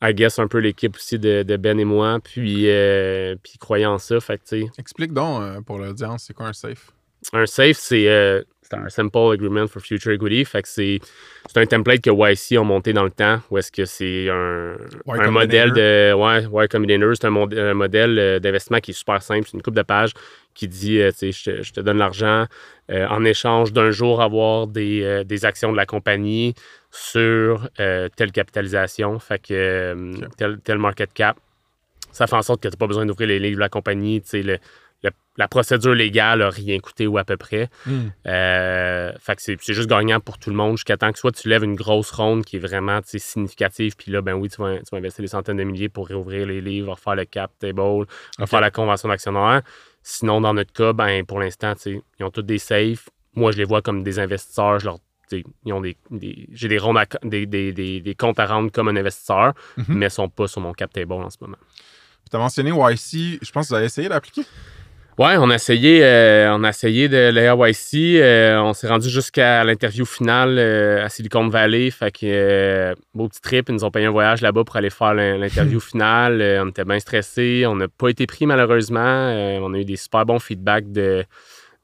I 0.03 0.15
guess 0.15 0.39
un 0.39 0.49
peu 0.49 0.59
l'équipe 0.59 0.97
aussi 0.97 1.19
de, 1.19 1.43
de 1.43 1.57
Ben 1.59 1.79
et 1.79 1.85
moi, 1.85 2.21
puis, 2.25 2.71
euh, 2.71 3.37
puis 3.43 3.53
ils 3.57 3.59
croyaient 3.59 3.87
en 3.87 3.99
ça. 3.99 4.19
Fait 4.21 4.39
que, 4.39 4.57
Explique 4.79 5.13
donc 5.13 5.43
euh, 5.43 5.61
pour 5.61 5.79
l'audience, 5.79 6.25
c'est 6.27 6.33
quoi 6.33 6.47
un 6.47 6.53
safe? 6.55 6.91
un 7.35 7.45
safe, 7.45 7.77
c'est 7.79 8.09
euh, 8.09 8.43
c'est 8.71 8.77
un 8.79 8.89
Simple 8.89 9.33
Agreement 9.33 9.67
for 9.67 9.83
Future 9.83 10.13
Equity. 10.13 10.45
Fait 10.45 10.63
que 10.63 10.69
c'est 10.69 11.01
c'est 11.49 11.61
un 11.61 11.67
template 11.67 12.01
que 12.03 12.11
YC 12.11 12.59
a 12.59 12.63
monté 12.63 12.93
dans 12.93 13.05
le 13.05 13.11
temps, 13.11 13.41
où 13.51 13.59
est-ce 13.59 13.73
que 13.73 13.85
c'est 13.85 14.29
un, 14.31 14.77
un 15.21 15.31
modèle 15.31 15.73
de. 15.73 16.13
Ouais, 16.15 16.65
Y 16.65 16.69
Combinator, 16.69 17.13
c'est 17.17 17.27
un, 17.27 17.31
mod- 17.31 17.55
un 17.55 17.75
modèle 17.75 18.19
euh, 18.19 18.39
d'investissement 18.39 18.79
qui 18.81 18.93
est 18.93 18.95
super 18.95 19.23
simple. 19.23 19.47
C'est 19.47 19.57
une 19.57 19.63
coupe 19.63 19.75
de 19.75 19.83
pages 19.83 20.13
qui 20.55 20.69
dit 20.69 21.01
euh, 21.01 21.11
je, 21.21 21.27
te- 21.45 21.63
je 21.63 21.73
te 21.73 21.81
donne 21.81 21.99
l'argent 21.99 22.47
euh, 22.91 23.07
en 23.09 23.25
échange 23.25 23.73
d'un 23.73 23.91
jour 23.91 24.21
avoir 24.23 24.67
des, 24.67 25.03
euh, 25.03 25.25
des 25.25 25.45
actions 25.45 25.73
de 25.73 25.77
la 25.77 25.87
compagnie 25.87 26.55
sur 26.91 27.69
telle 27.77 28.33
capitalisation, 28.33 29.19
fait 29.21 29.41
que 29.41 29.95
tel, 30.37 30.59
tel 30.63 30.79
market 30.79 31.13
cap. 31.13 31.37
Ça 32.13 32.27
fait 32.27 32.35
en 32.35 32.43
sorte 32.43 32.61
que 32.63 32.69
tu 32.69 32.75
n'as 32.75 32.79
pas 32.79 32.89
besoin 32.89 33.07
d'ouvrir 33.07 33.29
les 33.29 33.39
livres 33.39 33.55
de 33.57 33.61
la 33.61 33.69
compagnie. 33.69 34.21
le- 34.33 34.59
la 35.41 35.49
procédure 35.49 35.95
légale 35.95 36.39
n'a 36.41 36.51
rien 36.51 36.79
coûté 36.79 37.07
ou 37.07 37.19
à 37.19 37.25
peu 37.25 37.37
près. 37.37 37.69
Hmm. 37.87 38.09
Euh, 38.27 39.11
fait 39.19 39.37
que 39.37 39.43
c'est 39.43 39.57
c'est 39.61 39.75
juste 39.75 39.89
gagnant 39.89 40.21
pour 40.21 40.39
tout 40.39 40.51
le 40.51 40.57
monde 40.57 40.77
jusqu'à 40.77 40.97
temps 40.97 41.11
que 41.13 41.19
soit 41.19 41.33
tu 41.33 41.49
lèves 41.49 41.65
une 41.65 41.75
grosse 41.75 42.11
ronde 42.13 42.45
qui 42.45 42.57
est 42.57 42.61
vraiment 42.61 43.01
significative, 43.05 43.97
puis 43.97 44.13
là, 44.13 44.21
ben 44.23 44.35
oui, 44.35 44.49
tu 44.49 44.61
vas, 44.63 44.77
tu 44.79 44.85
vas 44.93 44.99
investir 44.99 45.23
des 45.23 45.29
centaines 45.29 45.57
de 45.57 45.65
milliers 45.65 45.89
pour 45.89 46.07
réouvrir 46.09 46.47
les 46.47 46.61
livres, 46.61 46.93
refaire 46.93 47.15
le 47.17 47.25
cap 47.25 47.51
table, 47.59 47.81
refaire 48.39 48.61
la 48.61 48.71
convention 48.71 49.09
d'actionnaire. 49.09 49.63
Sinon, 50.03 50.41
dans 50.41 50.55
notre 50.55 50.73
cas, 50.73 50.93
ben 50.93 51.25
pour 51.25 51.41
l'instant, 51.41 51.73
ils 51.87 52.25
ont 52.25 52.31
tous 52.31 52.43
des 52.43 52.59
safes. 52.59 53.09
Moi, 53.35 53.51
je 53.53 53.57
les 53.59 53.65
vois 53.65 53.83
comme 53.83 54.03
des 54.03 54.19
investisseurs. 54.19 54.79
Je 54.79 54.85
leur, 54.87 54.99
ils 55.33 55.73
ont 55.73 55.81
des, 55.81 55.97
des- 56.11 56.49
j'ai 56.53 56.69
des, 56.69 56.79
rondes 56.79 56.99
à- 56.99 57.07
des, 57.23 57.47
des, 57.47 57.73
des, 57.73 58.01
des 58.01 58.15
comptes 58.15 58.39
à 58.41 58.47
rendre 58.47 58.71
comme 58.73 58.89
un 58.89 58.97
investisseur, 58.97 59.55
Mhm. 59.77 59.85
mais 59.89 60.07
ils 60.07 60.11
sont 60.11 60.29
pas 60.29 60.49
sur 60.49 60.61
mon 60.61 60.73
cap 60.73 60.93
table 60.93 61.13
en 61.13 61.31
ce 61.31 61.39
moment. 61.41 61.57
Tu 62.31 62.37
as 62.37 62.39
mentionné 62.39 62.71
YC, 62.71 63.39
je 63.43 63.51
pense 63.53 63.67
que 63.67 63.69
vous 63.71 63.75
avez 63.77 63.87
essayé 63.87 64.09
d'appliquer. 64.09 64.43
Ouais, 65.19 65.37
on 65.37 65.51
a 65.51 65.57
essayé, 65.57 66.01
euh, 66.03 66.55
on 66.55 66.65
a 66.65 66.71
essayé 66.71 67.09
de 67.11 67.29
l'AYC. 67.29 68.21
Euh, 68.23 68.59
on 68.61 68.73
s'est 68.73 68.89
rendu 68.89 69.11
jusqu'à 69.11 69.63
l'interview 69.65 70.07
finale 70.07 70.57
euh, 70.59 71.05
à 71.05 71.11
Silicon 71.11 71.47
Valley. 71.49 71.91
Fait 71.91 72.11
que 72.11 72.95
beau 73.15 73.29
petit 73.29 73.43
trip. 73.43 73.69
Ils 73.69 73.75
nous 73.75 73.85
ont 73.85 73.91
payé 73.91 74.07
un 74.07 74.11
voyage 74.11 74.41
là-bas 74.41 74.65
pour 74.65 74.77
aller 74.77 74.89
faire 74.89 75.13
l'in- 75.13 75.37
l'interview 75.37 75.79
finale. 75.91 76.43
On 76.65 76.69
était 76.71 76.85
bien 76.87 76.99
stressés. 77.01 77.65
On 77.67 77.77
n'a 77.77 77.89
pas 77.89 78.09
été 78.09 78.27
pris 78.27 78.47
malheureusement. 78.47 79.01
On 79.63 79.75
a 79.75 79.79
eu 79.79 79.85
des 79.85 79.97
super 79.97 80.25
bons 80.25 80.39
feedbacks 80.39 80.91
de, 80.91 81.25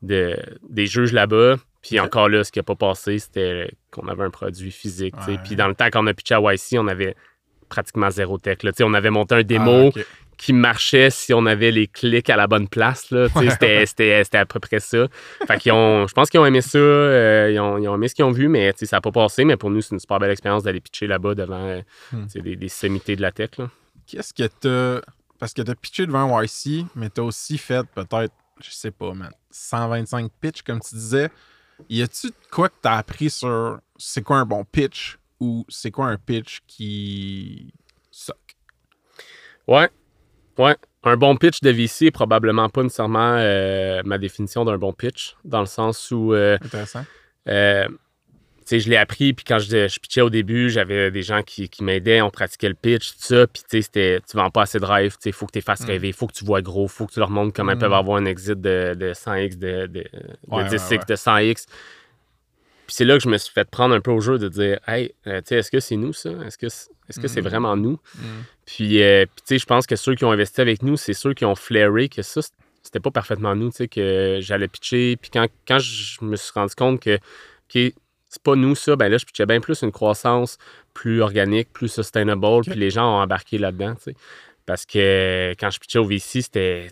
de- 0.01 0.37
des 0.71 0.87
juges 0.87 1.13
là-bas. 1.13 1.57
Puis 1.83 2.01
encore 2.01 2.31
là, 2.31 2.43
ce 2.43 2.51
qui 2.51 2.59
n'a 2.59 2.63
pas 2.63 2.75
passé, 2.75 3.19
c'était 3.19 3.71
qu'on 3.91 4.09
avait 4.09 4.25
un 4.25 4.31
produit 4.31 4.71
physique. 4.71 5.15
Ouais. 5.29 5.37
Puis 5.45 5.57
dans 5.57 5.69
le 5.69 5.75
temps 5.75 5.91
qu'on 5.91 6.07
a 6.07 6.15
pitché 6.15 6.35
à 6.35 6.41
YC, 6.41 6.79
on 6.79 6.89
avait 6.89 7.15
pratiquement 7.69 8.09
zéro 8.11 8.39
tech. 8.39 8.63
là. 8.63 8.71
On 8.81 8.95
avait 8.95 9.11
monté 9.11 9.35
un 9.35 9.43
démo 9.43 9.91
Ah. 9.95 10.01
Qui 10.37 10.53
marchait 10.53 11.11
si 11.11 11.33
on 11.35 11.47
avait 11.47 11.71
les 11.71 11.87
clics 11.87 12.29
à 12.31 12.37
la 12.37 12.47
bonne 12.47 12.69
place. 12.69 13.11
Ouais, 13.11 13.87
c'était, 13.87 14.23
à 14.37 14.47
peu 14.47 14.61
près 14.61 14.81
ça. 14.81 15.07
Fait 15.47 15.59
qu'ils 15.59 15.73
ont, 15.73 16.07
je 16.07 16.13
pense 16.15 16.29
qu'ils 16.31 16.41
ont 16.41 16.47
aimé 16.47 16.61
ça. 16.61 16.79
euh, 16.79 17.51
ils, 17.53 17.59
ont, 17.61 17.79
ils 17.79 17.89
ont 17.89 17.95
aimé 17.95 18.09
ce 18.09 18.15
qu'ils 18.15 18.25
ont 18.25 18.31
vu, 18.33 18.49
mais 18.49 18.73
ça 18.77 18.97
n'a 18.97 19.01
pas 19.01 19.13
passé. 19.13 19.45
Mais 19.45 19.57
pour 19.57 19.71
nous, 19.71 19.81
c'est 19.81 19.95
une 19.95 20.01
super 20.01 20.19
belle 20.19 20.31
expérience 20.31 20.63
d'aller 20.63 20.81
pitcher 20.81 21.07
là-bas 21.07 21.35
devant 21.35 21.65
euh, 21.67 21.81
Hmm. 22.13 22.27
des, 22.35 22.57
des 22.57 22.69
sommités 22.69 23.17
de 23.17 23.23
la 23.23 23.33
tech. 23.33 23.51
Qu'est-ce 24.07 24.33
que 24.35 24.47
t'as. 24.47 25.01
Parce 25.39 25.53
que 25.53 25.63
t'as 25.63 25.75
pitché 25.75 26.07
devant 26.07 26.41
YC, 26.43 26.87
mais 26.95 27.11
t'as 27.11 27.23
aussi 27.23 27.59
fait 27.59 27.87
peut-être, 27.95 28.33
je 28.63 28.71
sais 28.71 28.91
pas, 28.91 29.13
man, 29.13 29.31
125 29.51 30.31
pitch, 30.41 30.63
comme 30.63 30.81
tu 30.81 30.95
disais. 30.95 31.29
Y 31.91 32.03
a-tu 32.03 32.31
quoi 32.51 32.69
que 32.71 32.75
t'as 32.81 32.97
appris 32.97 33.29
sur 33.29 33.79
c'est 33.99 34.23
quoi 34.23 34.39
un 34.39 34.47
bon 34.47 34.65
pitch 34.65 35.19
ou 35.41 35.65
c'est 35.69 35.91
quoi 35.91 36.07
un 36.07 36.17
pitch 36.17 36.61
qui 36.67 37.73
suck? 38.11 38.37
Ouais. 39.67 39.91
Ouais. 40.59 40.75
Un 41.05 41.17
bon 41.17 41.37
pitch 41.37 41.61
de 41.61 41.71
VC 41.71 42.07
est 42.07 42.11
probablement 42.11 42.69
pas 42.69 42.83
nécessairement 42.83 43.37
euh, 43.39 44.03
ma 44.05 44.19
définition 44.19 44.65
d'un 44.65 44.77
bon 44.79 44.93
pitch, 44.93 45.37
dans 45.45 45.61
le 45.61 45.67
sens 45.67 46.11
où 46.11 46.33
euh, 46.35 46.59
Intéressant. 46.65 47.05
Euh, 47.49 47.87
tu 47.89 48.71
sais, 48.71 48.81
je 48.81 48.91
l'ai 48.91 48.97
appris, 48.97 49.33
puis 49.33 49.45
quand 49.45 49.61
je, 49.61 49.87
je 49.87 50.01
pitchais 50.01 50.23
au 50.23 50.31
début, 50.31 50.69
j'avais 50.71 51.13
des 51.13 51.23
gens 51.23 51.43
qui, 51.45 51.69
qui 51.69 51.85
m'aidaient, 51.85 52.21
on 52.21 52.31
pratiquait 52.31 52.69
le 52.69 52.75
pitch, 52.75 53.11
tout 53.13 53.19
ça, 53.21 53.47
puis 53.47 53.63
tu 53.63 53.69
sais, 53.77 53.83
c'était, 53.83 54.21
tu 54.29 54.37
vends 54.37 54.51
pas 54.51 54.63
assez 54.63 54.81
de 54.81 54.85
rêve, 54.85 55.13
tu 55.13 55.19
sais, 55.21 55.31
faut 55.33 55.47
que 55.47 55.53
tu 55.53 55.59
les 55.59 55.63
fasses 55.63 55.83
Mm. 55.83 55.91
rêver, 55.91 56.11
faut 56.11 56.27
que 56.27 56.33
tu 56.33 56.45
vois 56.45 56.63
gros, 56.63 56.89
faut 56.89 57.07
que 57.07 57.13
tu 57.13 57.21
leur 57.21 57.31
montres 57.31 57.53
comment 57.55 57.71
ils 57.73 57.77
Mm. 57.77 57.81
peuvent 57.81 57.93
avoir 57.93 58.17
un 58.19 58.25
exit 58.25 58.61
de, 58.61 58.95
de 58.99 59.13
100x, 59.15 59.57
de, 59.59 59.87
de, 59.87 59.87
de 59.87 60.05
Ouais, 60.49 60.65
10x, 60.65 60.91
ouais, 60.91 60.99
ouais. 60.99 61.05
de 61.09 61.15
100x. 61.15 61.67
Puis 62.87 62.95
c'est 62.95 63.05
là 63.05 63.17
que 63.17 63.23
je 63.25 63.29
me 63.29 63.37
suis 63.39 63.53
fait 63.53 63.69
prendre 63.69 63.95
un 63.95 64.01
peu 64.01 64.11
au 64.13 64.21
jeu 64.21 64.39
de 64.39 64.49
dire, 64.49 64.79
hey, 64.87 65.13
euh, 65.27 65.41
tu 65.41 65.49
sais, 65.49 65.57
est-ce 65.57 65.71
que 65.71 65.81
c'est 65.81 65.97
nous 65.97 66.13
ça? 66.13 66.31
Est-ce 66.47 66.57
que, 66.59 66.69
c'est- 66.69 66.89
est-ce 67.09 67.19
que 67.21 67.27
c'est 67.29 67.41
Mm. 67.43 67.49
vraiment 67.49 67.77
nous? 67.77 67.99
Mm. 68.15 68.21
Puis, 68.65 69.03
euh, 69.03 69.25
puis, 69.27 69.43
tu 69.47 69.55
sais, 69.55 69.59
je 69.59 69.67
pense 69.67 69.87
que 69.87 69.97
ceux 69.97 70.15
qui 70.15 70.25
ont 70.25 70.31
investi 70.33 70.61
avec 70.61 70.83
nous, 70.83 70.97
c'est 70.97 71.13
ceux 71.15 71.35
qui 71.35 71.45
ont 71.45 71.55
flairé 71.57 72.09
que 72.09 72.23
ça, 72.23 72.41
c'était 72.83 73.01
pas 73.01 73.11
parfaitement 73.11 73.55
nous, 73.57 73.71
tu 73.71 73.79
sais, 73.79 73.89
que 73.89 74.39
j'allais 74.41 74.69
pitcher. 74.69 75.17
Puis 75.21 75.31
quand, 75.33 75.47
quand 75.67 75.79
je 75.81 76.25
me 76.25 76.37
suis 76.37 76.53
rendu 76.55 76.75
compte 76.77 77.01
que, 77.01 77.17
OK, 77.17 77.93
c'est 78.29 78.43
pas 78.43 78.55
nous 78.55 78.75
ça, 78.77 78.95
ben 78.97 79.09
là, 79.09 79.19
je 79.19 79.25
pitchais 79.25 79.47
bien 79.47 79.61
plus 79.61 79.83
une 79.83 79.93
croissance 79.93 80.59
plus 80.95 81.21
organique, 81.23 81.73
plus 81.73 81.89
sustainable, 81.89 82.61
puis 82.63 82.75
les 82.79 82.91
gens 82.91 83.05
ont 83.19 83.21
embarqué 83.23 83.59
là-dedans, 83.59 83.95
tu 83.97 84.03
sais. 84.13 84.17
Parce 84.65 84.85
que 84.87 85.55
quand 85.61 85.71
je 85.71 85.79
pitchais 85.79 85.99
au 85.99 86.05
VC, 86.05 86.43
c'était. 86.43 86.89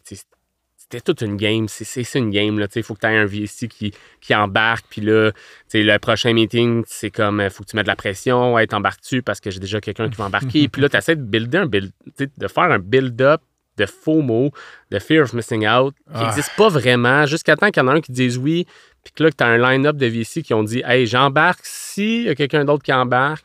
C'était 0.95 1.13
toute 1.13 1.23
une 1.23 1.37
game, 1.37 1.67
c'est 1.69 2.15
une 2.15 2.31
game. 2.31 2.65
Il 2.77 2.83
faut 2.85 2.95
que 2.95 3.01
tu 3.01 3.07
aies 3.07 3.17
un 3.17 3.25
VC 3.27 3.67
qui, 3.69 3.93
qui 4.21 4.33
embarque. 4.35 4.87
Puis 4.89 5.01
là, 5.01 5.33
le 5.73 5.99
prochain 5.99 6.33
meeting, 6.33 6.85
c'est 6.87 7.11
comme 7.11 7.41
il 7.41 7.51
faut 7.51 7.65
que 7.65 7.71
tu 7.71 7.75
mettes 7.77 7.87
de 7.87 7.91
la 7.91 7.97
pression. 7.97 8.55
Ouais, 8.55 8.65
t'embarques-tu 8.69 9.21
parce 9.23 9.41
que 9.41 9.51
j'ai 9.51 9.59
déjà 9.59 9.81
quelqu'un 9.81 10.09
qui 10.09 10.17
va 10.17 10.27
embarquer. 10.27 10.69
puis 10.73 10.81
là, 10.81 10.89
tu 10.89 10.97
essaies 10.97 11.17
de 11.17 11.23
builder 11.23 11.59
un 11.59 11.67
build, 11.67 11.91
de 12.19 12.49
faire 12.49 12.65
un 12.65 12.79
build-up 12.79 13.41
de 13.77 13.87
faux 13.87 14.23
mots, 14.23 14.53
de 14.93 15.01
fear 15.01 15.25
of 15.25 15.33
missing 15.33 15.67
out, 15.67 15.95
qui 15.97 16.13
Ah. 16.15 16.27
n'existe 16.27 16.53
pas 16.57 16.69
vraiment, 16.69 17.27
jusqu'à 17.27 17.57
temps 17.57 17.71
qu'il 17.73 17.83
y 17.83 17.85
en 17.85 17.89
a 17.89 17.95
un 17.95 18.01
qui 18.01 18.13
dise 18.13 18.39
oui, 18.39 18.65
puis 19.03 19.13
que 19.17 19.25
là, 19.25 19.31
que 19.33 19.37
tu 19.37 19.43
as 19.43 19.49
un 19.49 19.59
line-up 19.59 19.97
de 19.97 20.07
VC 20.07 20.43
qui 20.43 20.55
ont 20.55 20.63
dit 20.63 20.81
Hey, 20.87 21.09
j'embarque 21.09 21.61
si 21.65 22.23
y 22.23 22.29
a 22.29 22.37
quelqu'un 22.37 22.65
d'autre 22.65 22.85
qui 22.85 22.93
embarque. 22.93 23.45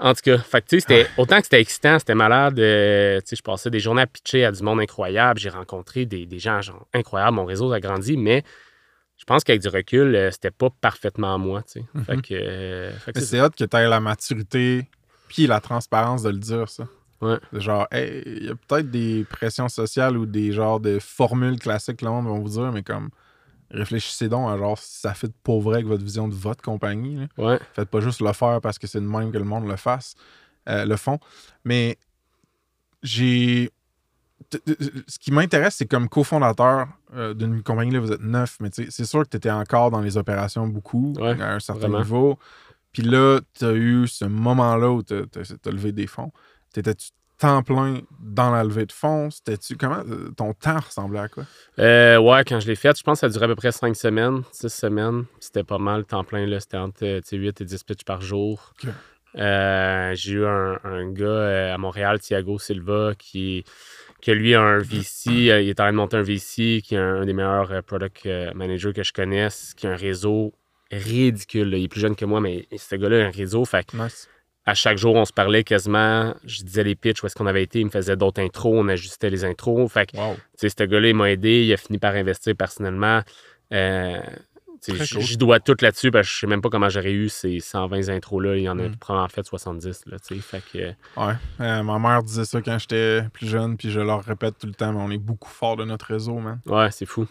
En 0.00 0.14
tout 0.14 0.22
cas, 0.24 0.38
fait 0.38 0.62
que, 0.62 0.66
tu 0.68 0.76
sais, 0.76 0.80
c'était, 0.80 1.06
autant 1.18 1.36
que 1.38 1.44
c'était 1.44 1.60
excitant, 1.60 1.98
c'était 1.98 2.14
malade. 2.14 2.58
euh, 2.58 3.20
tu 3.20 3.26
sais, 3.26 3.36
je 3.36 3.42
passais 3.42 3.70
des 3.70 3.80
journées 3.80 4.02
à 4.02 4.06
pitcher 4.06 4.46
à 4.46 4.52
du 4.52 4.62
monde 4.62 4.80
incroyable. 4.80 5.38
J'ai 5.38 5.50
rencontré 5.50 6.06
des, 6.06 6.24
des 6.24 6.38
gens 6.38 6.62
genre, 6.62 6.86
incroyables. 6.94 7.36
Mon 7.36 7.44
réseau 7.44 7.70
a 7.72 7.80
grandi, 7.80 8.16
mais 8.16 8.42
je 9.18 9.24
pense 9.26 9.44
qu'avec 9.44 9.60
du 9.60 9.68
recul, 9.68 10.14
euh, 10.14 10.30
c'était 10.30 10.50
pas 10.50 10.70
parfaitement 10.80 11.38
moi. 11.38 11.62
Tu 11.62 11.80
sais. 11.80 11.84
Fait 12.06 12.16
que, 12.22 12.28
euh, 12.32 12.90
que 13.14 13.20
c'est 13.20 13.40
hot 13.42 13.50
que 13.50 13.64
t'aies 13.64 13.88
la 13.88 14.00
maturité 14.00 14.86
puis 15.28 15.46
la 15.46 15.60
transparence 15.60 16.22
de 16.22 16.30
le 16.30 16.38
dire, 16.38 16.68
ça. 16.68 16.88
Ouais. 17.20 17.36
Genre, 17.52 17.86
hey, 17.92 18.22
il 18.24 18.46
y 18.46 18.48
a 18.48 18.54
peut-être 18.54 18.90
des 18.90 19.26
pressions 19.28 19.68
sociales 19.68 20.16
ou 20.16 20.24
des 20.24 20.52
genres 20.52 20.80
de 20.80 20.98
formules 20.98 21.58
classiques 21.58 21.98
que 21.98 22.06
le 22.06 22.10
monde 22.10 22.26
va 22.26 22.32
vous 22.32 22.48
dire, 22.48 22.72
mais 22.72 22.82
comme, 22.82 23.10
réfléchissez 23.70 24.28
donc 24.28 24.50
à 24.50 24.56
genre 24.56 24.78
si 24.78 25.00
ça 25.00 25.14
fait 25.14 25.32
pour 25.42 25.62
vrai 25.62 25.76
avec 25.76 25.86
votre 25.86 26.04
vision 26.04 26.28
de 26.28 26.34
votre 26.34 26.62
compagnie. 26.62 27.16
là. 27.16 27.26
Ouais. 27.38 27.60
Faites 27.72 27.88
pas 27.88 28.00
juste 28.00 28.20
le 28.20 28.32
faire 28.32 28.60
parce 28.60 28.78
que 28.78 28.86
c'est 28.86 29.00
de 29.00 29.06
même 29.06 29.30
que 29.32 29.38
le 29.38 29.44
monde 29.44 29.66
le 29.68 29.76
fasse, 29.76 30.14
euh, 30.68 30.84
le 30.84 30.96
font. 30.96 31.18
Mais 31.64 31.98
j'ai. 33.02 33.70
Ce 35.06 35.18
qui 35.18 35.32
m'intéresse, 35.32 35.76
c'est 35.76 35.86
comme 35.86 36.08
cofondateur 36.08 36.88
euh, 37.14 37.34
d'une 37.34 37.62
compagnie, 37.62 37.92
là, 37.92 38.00
vous 38.00 38.10
êtes 38.10 38.22
neuf, 38.22 38.56
mais 38.58 38.70
c'est 38.72 39.04
sûr 39.04 39.22
que 39.22 39.28
tu 39.28 39.36
étais 39.36 39.50
encore 39.50 39.90
dans 39.90 40.00
les 40.00 40.16
opérations 40.16 40.66
beaucoup, 40.66 41.12
Ouais, 41.18 41.40
à 41.40 41.54
un 41.54 41.60
certain 41.60 41.80
vraiment. 41.88 41.98
niveau. 41.98 42.38
Puis 42.92 43.02
là, 43.02 43.40
tu 43.54 43.64
as 43.66 43.74
eu 43.74 44.08
ce 44.08 44.24
moment-là 44.24 44.90
où 44.90 45.02
tu 45.02 45.14
as, 45.14 45.70
levé 45.70 45.92
des 45.92 46.06
fonds. 46.06 46.32
T'étais-tu 46.72 47.10
temps 47.40 47.62
plein 47.62 48.00
dans 48.20 48.50
la 48.50 48.62
levée 48.64 48.86
de 48.86 48.92
fonds? 48.92 49.30
C'était-tu 49.30 49.76
comment 49.76 50.02
euh, 50.08 50.30
ton 50.36 50.52
temps 50.52 50.78
ressemblait 50.80 51.20
à 51.20 51.28
quoi? 51.28 51.44
Euh, 51.78 52.18
ouais, 52.18 52.44
quand 52.46 52.60
je 52.60 52.66
l'ai 52.68 52.76
fait, 52.76 52.96
je 52.96 53.02
pense 53.02 53.18
que 53.20 53.26
ça 53.26 53.28
duré 53.28 53.46
à 53.46 53.48
peu 53.48 53.54
près 53.56 53.72
5 53.72 53.96
semaines, 53.96 54.42
6 54.52 54.68
semaines. 54.68 55.24
C'était 55.40 55.64
pas 55.64 55.78
mal, 55.78 56.04
temps 56.04 56.24
plein, 56.24 56.46
là. 56.46 56.60
C'était 56.60 56.76
entre 56.76 57.04
euh, 57.04 57.20
tu 57.20 57.28
sais, 57.30 57.36
8 57.36 57.60
et 57.60 57.64
10 57.64 57.84
pitches 57.84 58.04
par 58.04 58.20
jour. 58.20 58.72
Euh, 59.36 60.12
j'ai 60.16 60.32
eu 60.32 60.44
un, 60.46 60.78
un 60.84 61.10
gars 61.12 61.24
euh, 61.26 61.74
à 61.74 61.78
Montréal, 61.78 62.18
Thiago 62.20 62.58
Silva, 62.58 63.12
qui, 63.16 63.64
qui 64.20 64.32
lui 64.32 64.54
a 64.54 64.60
un 64.60 64.78
VC. 64.78 65.50
euh, 65.50 65.60
il 65.62 65.68
est 65.68 65.80
en 65.80 65.84
train 65.84 65.92
de 65.92 65.96
monter 65.96 66.16
un 66.16 66.22
VC, 66.22 66.82
qui 66.82 66.94
est 66.94 66.98
un, 66.98 67.20
un 67.22 67.24
des 67.26 67.32
meilleurs 67.32 67.70
euh, 67.70 67.80
product 67.82 68.26
euh, 68.26 68.52
managers 68.54 68.92
que 68.92 69.02
je 69.04 69.12
connaisse, 69.12 69.72
qui 69.76 69.86
a 69.86 69.92
un 69.92 69.96
réseau 69.96 70.52
ridicule. 70.90 71.70
là. 71.70 71.76
Il 71.78 71.84
est 71.84 71.88
plus 71.88 72.00
jeune 72.00 72.16
que 72.16 72.24
moi, 72.24 72.40
mais 72.40 72.66
ce 72.76 72.96
gars-là 72.96 73.24
a 73.24 73.28
un 73.28 73.30
réseau. 73.30 73.64
Fait 73.64 73.86
que 73.86 73.96
Nice. 73.96 74.28
À 74.66 74.74
chaque 74.74 74.98
jour, 74.98 75.14
on 75.16 75.24
se 75.24 75.32
parlait 75.32 75.64
quasiment. 75.64 76.34
Je 76.44 76.62
disais 76.62 76.84
les 76.84 76.94
pitches, 76.94 77.22
où 77.22 77.26
est-ce 77.26 77.34
qu'on 77.34 77.46
avait 77.46 77.62
été. 77.62 77.80
Il 77.80 77.86
me 77.86 77.90
faisait 77.90 78.16
d'autres 78.16 78.40
intros, 78.42 78.74
on 78.76 78.88
ajustait 78.88 79.30
les 79.30 79.44
intros. 79.44 79.90
Fait 79.90 80.06
que 80.10 80.16
Wow. 80.16 80.34
tu 80.34 80.40
sais, 80.56 80.68
ce 80.68 80.84
gars-là, 80.84 81.08
il 81.08 81.14
m'a 81.14 81.30
aidé. 81.30 81.64
Il 81.64 81.72
a 81.72 81.76
fini 81.76 81.98
par 81.98 82.14
investir 82.14 82.54
personnellement. 82.56 83.22
Euh, 83.72 84.20
cool. 84.86 84.96
J'y 85.20 85.36
dois 85.36 85.60
tout 85.60 85.76
là-dessus. 85.80 86.10
parce 86.10 86.26
que 86.28 86.34
je 86.34 86.38
sais 86.40 86.46
même 86.46 86.60
pas 86.60 86.68
comment 86.68 86.88
j'aurais 86.88 87.12
eu 87.12 87.28
ces 87.28 87.58
120 87.60 88.08
intros-là. 88.10 88.56
Il 88.56 88.62
y 88.62 88.68
en 88.68 88.78
a 88.78 88.88
Mm. 88.88 88.96
probablement 88.96 89.28
fait 89.28 89.44
70. 89.44 90.04
Là, 90.06 90.18
tu 90.18 90.34
sais. 90.36 90.40
fait 90.40 90.62
que, 90.72 90.78
Ouais. 91.20 91.34
Euh, 91.60 91.82
ma 91.82 91.98
mère 91.98 92.22
disait 92.22 92.44
ça 92.44 92.60
quand 92.62 92.78
j'étais 92.78 93.22
plus 93.32 93.46
jeune, 93.48 93.76
puis 93.76 93.90
je 93.90 94.00
leur 94.00 94.22
répète 94.22 94.58
tout 94.58 94.66
le 94.66 94.74
temps, 94.74 94.92
mais 94.92 95.00
on 95.00 95.10
est 95.10 95.18
beaucoup 95.18 95.50
fort 95.50 95.76
de 95.76 95.84
notre 95.84 96.06
réseau, 96.06 96.38
man. 96.38 96.60
ouais, 96.66 96.90
c'est 96.90 97.06
fou. 97.06 97.26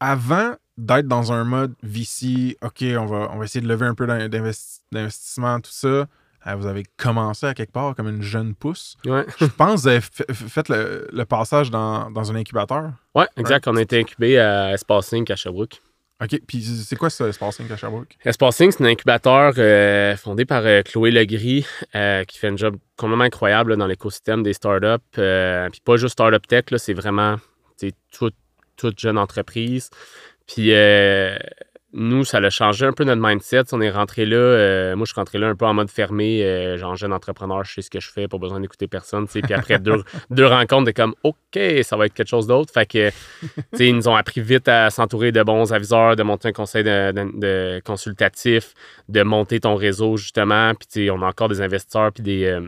avant 0.00 0.54
d'être 0.86 1.06
dans 1.08 1.32
un 1.32 1.44
mode 1.44 1.74
VC, 1.82 2.56
OK, 2.62 2.82
on 2.98 3.06
va, 3.06 3.28
on 3.32 3.38
va 3.38 3.44
essayer 3.44 3.60
de 3.60 3.68
lever 3.68 3.86
un 3.86 3.94
peu 3.94 4.06
d'in- 4.06 4.28
d'investi- 4.28 4.80
d'investissement, 4.92 5.60
tout 5.60 5.70
ça, 5.72 5.88
euh, 5.88 6.54
vous 6.56 6.66
avez 6.66 6.84
commencé 6.96 7.46
à 7.46 7.54
quelque 7.54 7.72
part 7.72 7.94
comme 7.94 8.08
une 8.08 8.22
jeune 8.22 8.54
pousse. 8.54 8.96
Ouais, 9.04 9.26
Je 9.38 9.44
pense 9.46 9.74
que 9.74 9.80
vous 9.82 9.88
avez 9.88 10.00
fa- 10.00 10.24
fait 10.32 10.68
le, 10.68 11.08
le 11.12 11.24
passage 11.24 11.70
dans, 11.70 12.10
dans 12.10 12.30
un 12.32 12.34
incubateur. 12.36 12.92
ouais 13.14 13.26
exact. 13.36 13.68
On 13.68 13.76
a 13.76 13.82
été 13.82 13.98
incubé 14.00 14.38
à 14.38 14.72
Espace 14.72 15.12
Inc. 15.12 15.30
à 15.30 15.36
Sherbrooke. 15.36 15.80
OK, 16.22 16.38
puis 16.46 16.62
c'est 16.62 16.96
quoi 16.96 17.08
ce 17.08 17.32
Spacing 17.32 17.70
à 17.72 17.78
Sherbrooke? 17.78 18.14
Espace 18.26 18.60
Inc., 18.60 18.72
c'est 18.74 18.84
un 18.84 18.88
incubateur 18.88 19.54
euh, 19.56 20.14
fondé 20.18 20.44
par 20.44 20.62
euh, 20.66 20.82
Chloé 20.82 21.10
Legris 21.10 21.64
euh, 21.94 22.24
qui 22.24 22.38
fait 22.38 22.48
un 22.48 22.56
job 22.58 22.76
complètement 22.98 23.24
incroyable 23.24 23.70
là, 23.70 23.76
dans 23.76 23.86
l'écosystème 23.86 24.42
des 24.42 24.52
startups. 24.52 25.02
Puis 25.12 25.80
pas 25.82 25.96
juste 25.96 26.12
startup 26.12 26.46
tech, 26.46 26.64
c'est 26.76 26.92
vraiment 26.92 27.36
toute 28.76 28.98
jeune 28.98 29.18
entreprise. 29.18 29.90
Puis 30.52 30.72
euh, 30.74 31.36
nous, 31.92 32.24
ça 32.24 32.38
a 32.38 32.50
changé 32.50 32.86
un 32.86 32.92
peu 32.92 33.04
notre 33.04 33.20
mindset. 33.20 33.62
On 33.72 33.80
est 33.80 33.90
rentré 33.90 34.24
là, 34.26 34.36
euh, 34.36 34.96
moi 34.96 35.04
je 35.04 35.12
suis 35.12 35.18
rentré 35.20 35.38
là 35.38 35.48
un 35.48 35.54
peu 35.56 35.64
en 35.64 35.74
mode 35.74 35.90
fermé, 35.90 36.44
euh, 36.44 36.76
genre 36.76 36.94
jeune 36.96 37.12
entrepreneur, 37.12 37.64
je 37.64 37.74
sais 37.74 37.82
ce 37.82 37.90
que 37.90 38.00
je 38.00 38.10
fais, 38.10 38.28
pas 38.28 38.38
besoin 38.38 38.60
d'écouter 38.60 38.86
personne. 38.86 39.26
Puis 39.26 39.42
après 39.52 39.78
deux, 39.78 40.02
deux 40.30 40.46
rencontres, 40.46 40.86
t'es 40.86 40.92
comme 40.92 41.14
OK, 41.24 41.58
ça 41.82 41.96
va 41.96 42.06
être 42.06 42.14
quelque 42.14 42.28
chose 42.28 42.46
d'autre. 42.46 42.72
Fait 42.72 42.86
que 42.86 43.10
ils 43.78 43.94
nous 43.94 44.08
ont 44.08 44.14
appris 44.16 44.40
vite 44.40 44.68
à 44.68 44.90
s'entourer 44.90 45.32
de 45.32 45.42
bons 45.42 45.72
aviseurs, 45.72 46.16
de 46.16 46.22
monter 46.22 46.48
un 46.48 46.52
conseil 46.52 46.84
de, 46.84 47.12
de- 47.12 47.40
de 47.40 47.80
consultatif, 47.84 48.74
de 49.08 49.22
monter 49.22 49.60
ton 49.60 49.74
réseau, 49.74 50.16
justement. 50.16 50.72
Puis, 50.74 51.10
on 51.10 51.22
a 51.22 51.26
encore 51.26 51.48
des 51.48 51.60
investisseurs 51.60 52.12
puis 52.12 52.22
des, 52.22 52.44
euh, 52.44 52.60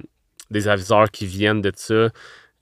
des 0.51 0.68
aviseurs 0.68 1.11
qui 1.11 1.26
viennent 1.26 1.62
de 1.62 1.72
ça. 1.74 2.09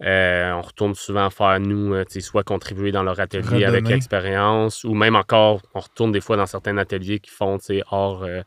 Euh, 0.02 0.52
on 0.52 0.62
retourne 0.62 0.94
souvent 0.94 1.28
faire, 1.28 1.60
nous, 1.60 1.92
euh, 1.92 2.04
tu 2.04 2.14
sais, 2.14 2.20
soit 2.20 2.42
contribuer 2.42 2.90
dans 2.90 3.02
leur 3.02 3.20
atelier 3.20 3.64
avec 3.64 3.80
Redonner. 3.84 3.96
expérience, 3.96 4.84
ou 4.84 4.94
même 4.94 5.14
encore, 5.14 5.60
on 5.74 5.80
retourne 5.80 6.10
des 6.10 6.22
fois 6.22 6.36
dans 6.38 6.46
certains 6.46 6.78
ateliers 6.78 7.18
qui 7.20 7.30
font, 7.30 7.58
tu 7.58 7.66
sais, 7.66 7.82
hors, 7.90 8.24
euh, 8.24 8.40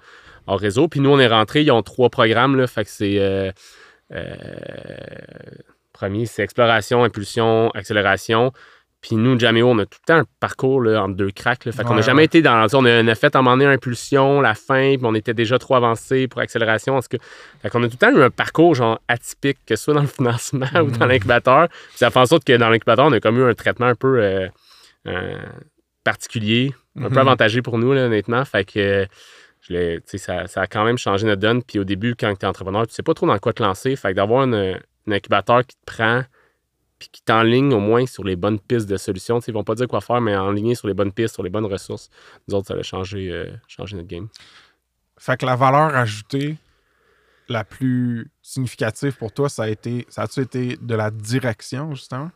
hors 0.47 0.59
réseau. 0.59 0.87
Puis 0.87 0.99
nous, 0.99 1.11
on 1.11 1.19
est 1.19 1.27
rentrés, 1.27 1.61
ils 1.61 1.71
ont 1.71 1.83
trois 1.83 2.09
programmes, 2.09 2.55
là, 2.55 2.65
fait 2.65 2.85
que 2.85 2.89
c'est... 2.89 3.19
euh, 3.19 3.51
premier, 5.93 6.25
c'est 6.25 6.43
exploration, 6.43 7.03
impulsion, 7.03 7.69
accélération. 7.71 8.51
Puis 9.03 9.17
nous, 9.17 9.37
Jameo, 9.37 9.67
on 9.67 9.77
a 9.79 9.85
tout 9.85 9.99
le 10.01 10.05
temps 10.13 10.19
un 10.21 10.25
parcours 10.39 10.81
là, 10.81 11.03
entre 11.03 11.15
deux 11.15 11.29
cracks. 11.29 11.65
Là. 11.65 11.73
Fait 11.73 11.83
qu'on 11.83 11.93
n'a 11.93 12.01
jamais 12.01 12.19
ouais. 12.21 12.25
été 12.25 12.41
dans. 12.41 12.65
On 12.73 12.85
a, 12.85 13.03
on 13.03 13.07
a 13.09 13.15
fait 13.15 13.35
à 13.35 13.39
un 13.39 13.41
moment 13.41 13.57
donné 13.57 13.69
impulsion, 13.69 14.39
la 14.39 14.55
fin, 14.55 14.95
puis 14.95 15.01
on 15.03 15.13
était 15.13 15.33
déjà 15.33 15.59
trop 15.59 15.75
avancé 15.75 16.29
pour 16.29 16.39
accélération. 16.39 16.97
Cas, 17.01 17.17
fait 17.61 17.69
qu'on 17.69 17.83
a 17.83 17.87
tout 17.89 17.97
le 18.01 18.07
temps 18.11 18.17
eu 18.17 18.23
un 18.23 18.29
parcours 18.29 18.75
genre 18.75 18.99
atypique, 19.09 19.57
que 19.67 19.75
ce 19.75 19.83
soit 19.83 19.93
dans 19.93 20.01
le 20.01 20.07
financement 20.47 20.65
ou 20.81 20.89
dans 20.89 21.05
Mm. 21.05 21.09
l'incubateur. 21.09 21.67
Puis 21.67 21.97
ça 21.97 22.09
fait 22.11 22.19
en 22.19 22.25
sorte 22.25 22.45
que 22.45 22.55
dans 22.55 22.69
l'incubateur, 22.69 23.05
on 23.05 23.11
a 23.11 23.19
comme 23.19 23.37
eu 23.37 23.43
un 23.43 23.53
traitement 23.53 23.87
un 23.87 23.95
peu 23.95 24.19
euh, 24.23 24.47
euh, 25.07 25.37
particulier, 26.05 26.73
un 26.97 27.03
peu 27.09 27.15
Mhm. 27.15 27.17
avantagé 27.17 27.61
pour 27.61 27.77
nous, 27.77 27.91
là, 27.93 28.05
honnêtement. 28.05 28.45
Fait 28.45 28.63
que 28.65 29.05
je 29.61 29.99
ça, 30.17 30.47
ça 30.47 30.61
a 30.61 30.67
quand 30.67 30.83
même 30.85 30.97
changé 30.97 31.25
notre 31.25 31.41
donne. 31.41 31.61
Puis 31.63 31.77
au 31.79 31.83
début, 31.83 32.15
quand 32.15 32.33
tu 32.35 32.45
es 32.45 32.47
entrepreneur, 32.47 32.87
tu 32.87 32.93
sais 32.93 33.03
pas 33.03 33.13
trop 33.13 33.27
dans 33.27 33.37
quoi 33.39 33.53
te 33.53 33.63
lancer. 33.63 33.95
Fait 33.95 34.09
que 34.11 34.15
d'avoir 34.15 34.43
un 34.47 34.75
incubateur 35.09 35.65
qui 35.65 35.75
te 35.75 35.93
prend 35.93 36.23
puis 37.03 37.09
qui 37.11 37.21
t'enligne 37.21 37.73
au 37.73 37.79
moins 37.79 38.05
sur 38.05 38.23
les 38.23 38.37
bonnes 38.37 38.59
pistes 38.59 38.89
de 38.89 38.95
solutions. 38.95 39.39
Tu 39.39 39.45
sais, 39.45 39.51
Ils 39.51 39.53
vont 39.53 39.65
pas 39.65 39.75
dire 39.75 39.87
quoi 39.87 39.99
faire, 39.99 40.21
mais 40.21 40.35
enligner 40.35 40.75
sur 40.75 40.87
les 40.87 40.93
bonnes 40.93 41.11
pistes, 41.11 41.33
sur 41.33 41.43
les 41.43 41.49
bonnes 41.49 41.65
ressources. 41.65 42.09
Nous 42.47 42.55
autres, 42.55 42.67
ça 42.67 42.75
a 42.75 42.81
changé, 42.81 43.29
euh, 43.29 43.51
changé 43.67 43.97
notre 43.97 44.07
game. 44.07 44.29
Fait 45.17 45.37
que 45.37 45.45
la 45.45 45.57
valeur 45.57 45.95
ajoutée 45.95 46.55
la 47.49 47.65
plus 47.65 48.31
significative 48.41 49.17
pour 49.17 49.33
toi, 49.33 49.49
ça 49.49 49.63
a 49.63 49.67
été, 49.67 50.05
ça 50.07 50.23
a-tu 50.23 50.39
été 50.41 50.77
de 50.81 50.95
la 50.95 51.11
direction, 51.11 51.93
justement? 51.93 52.31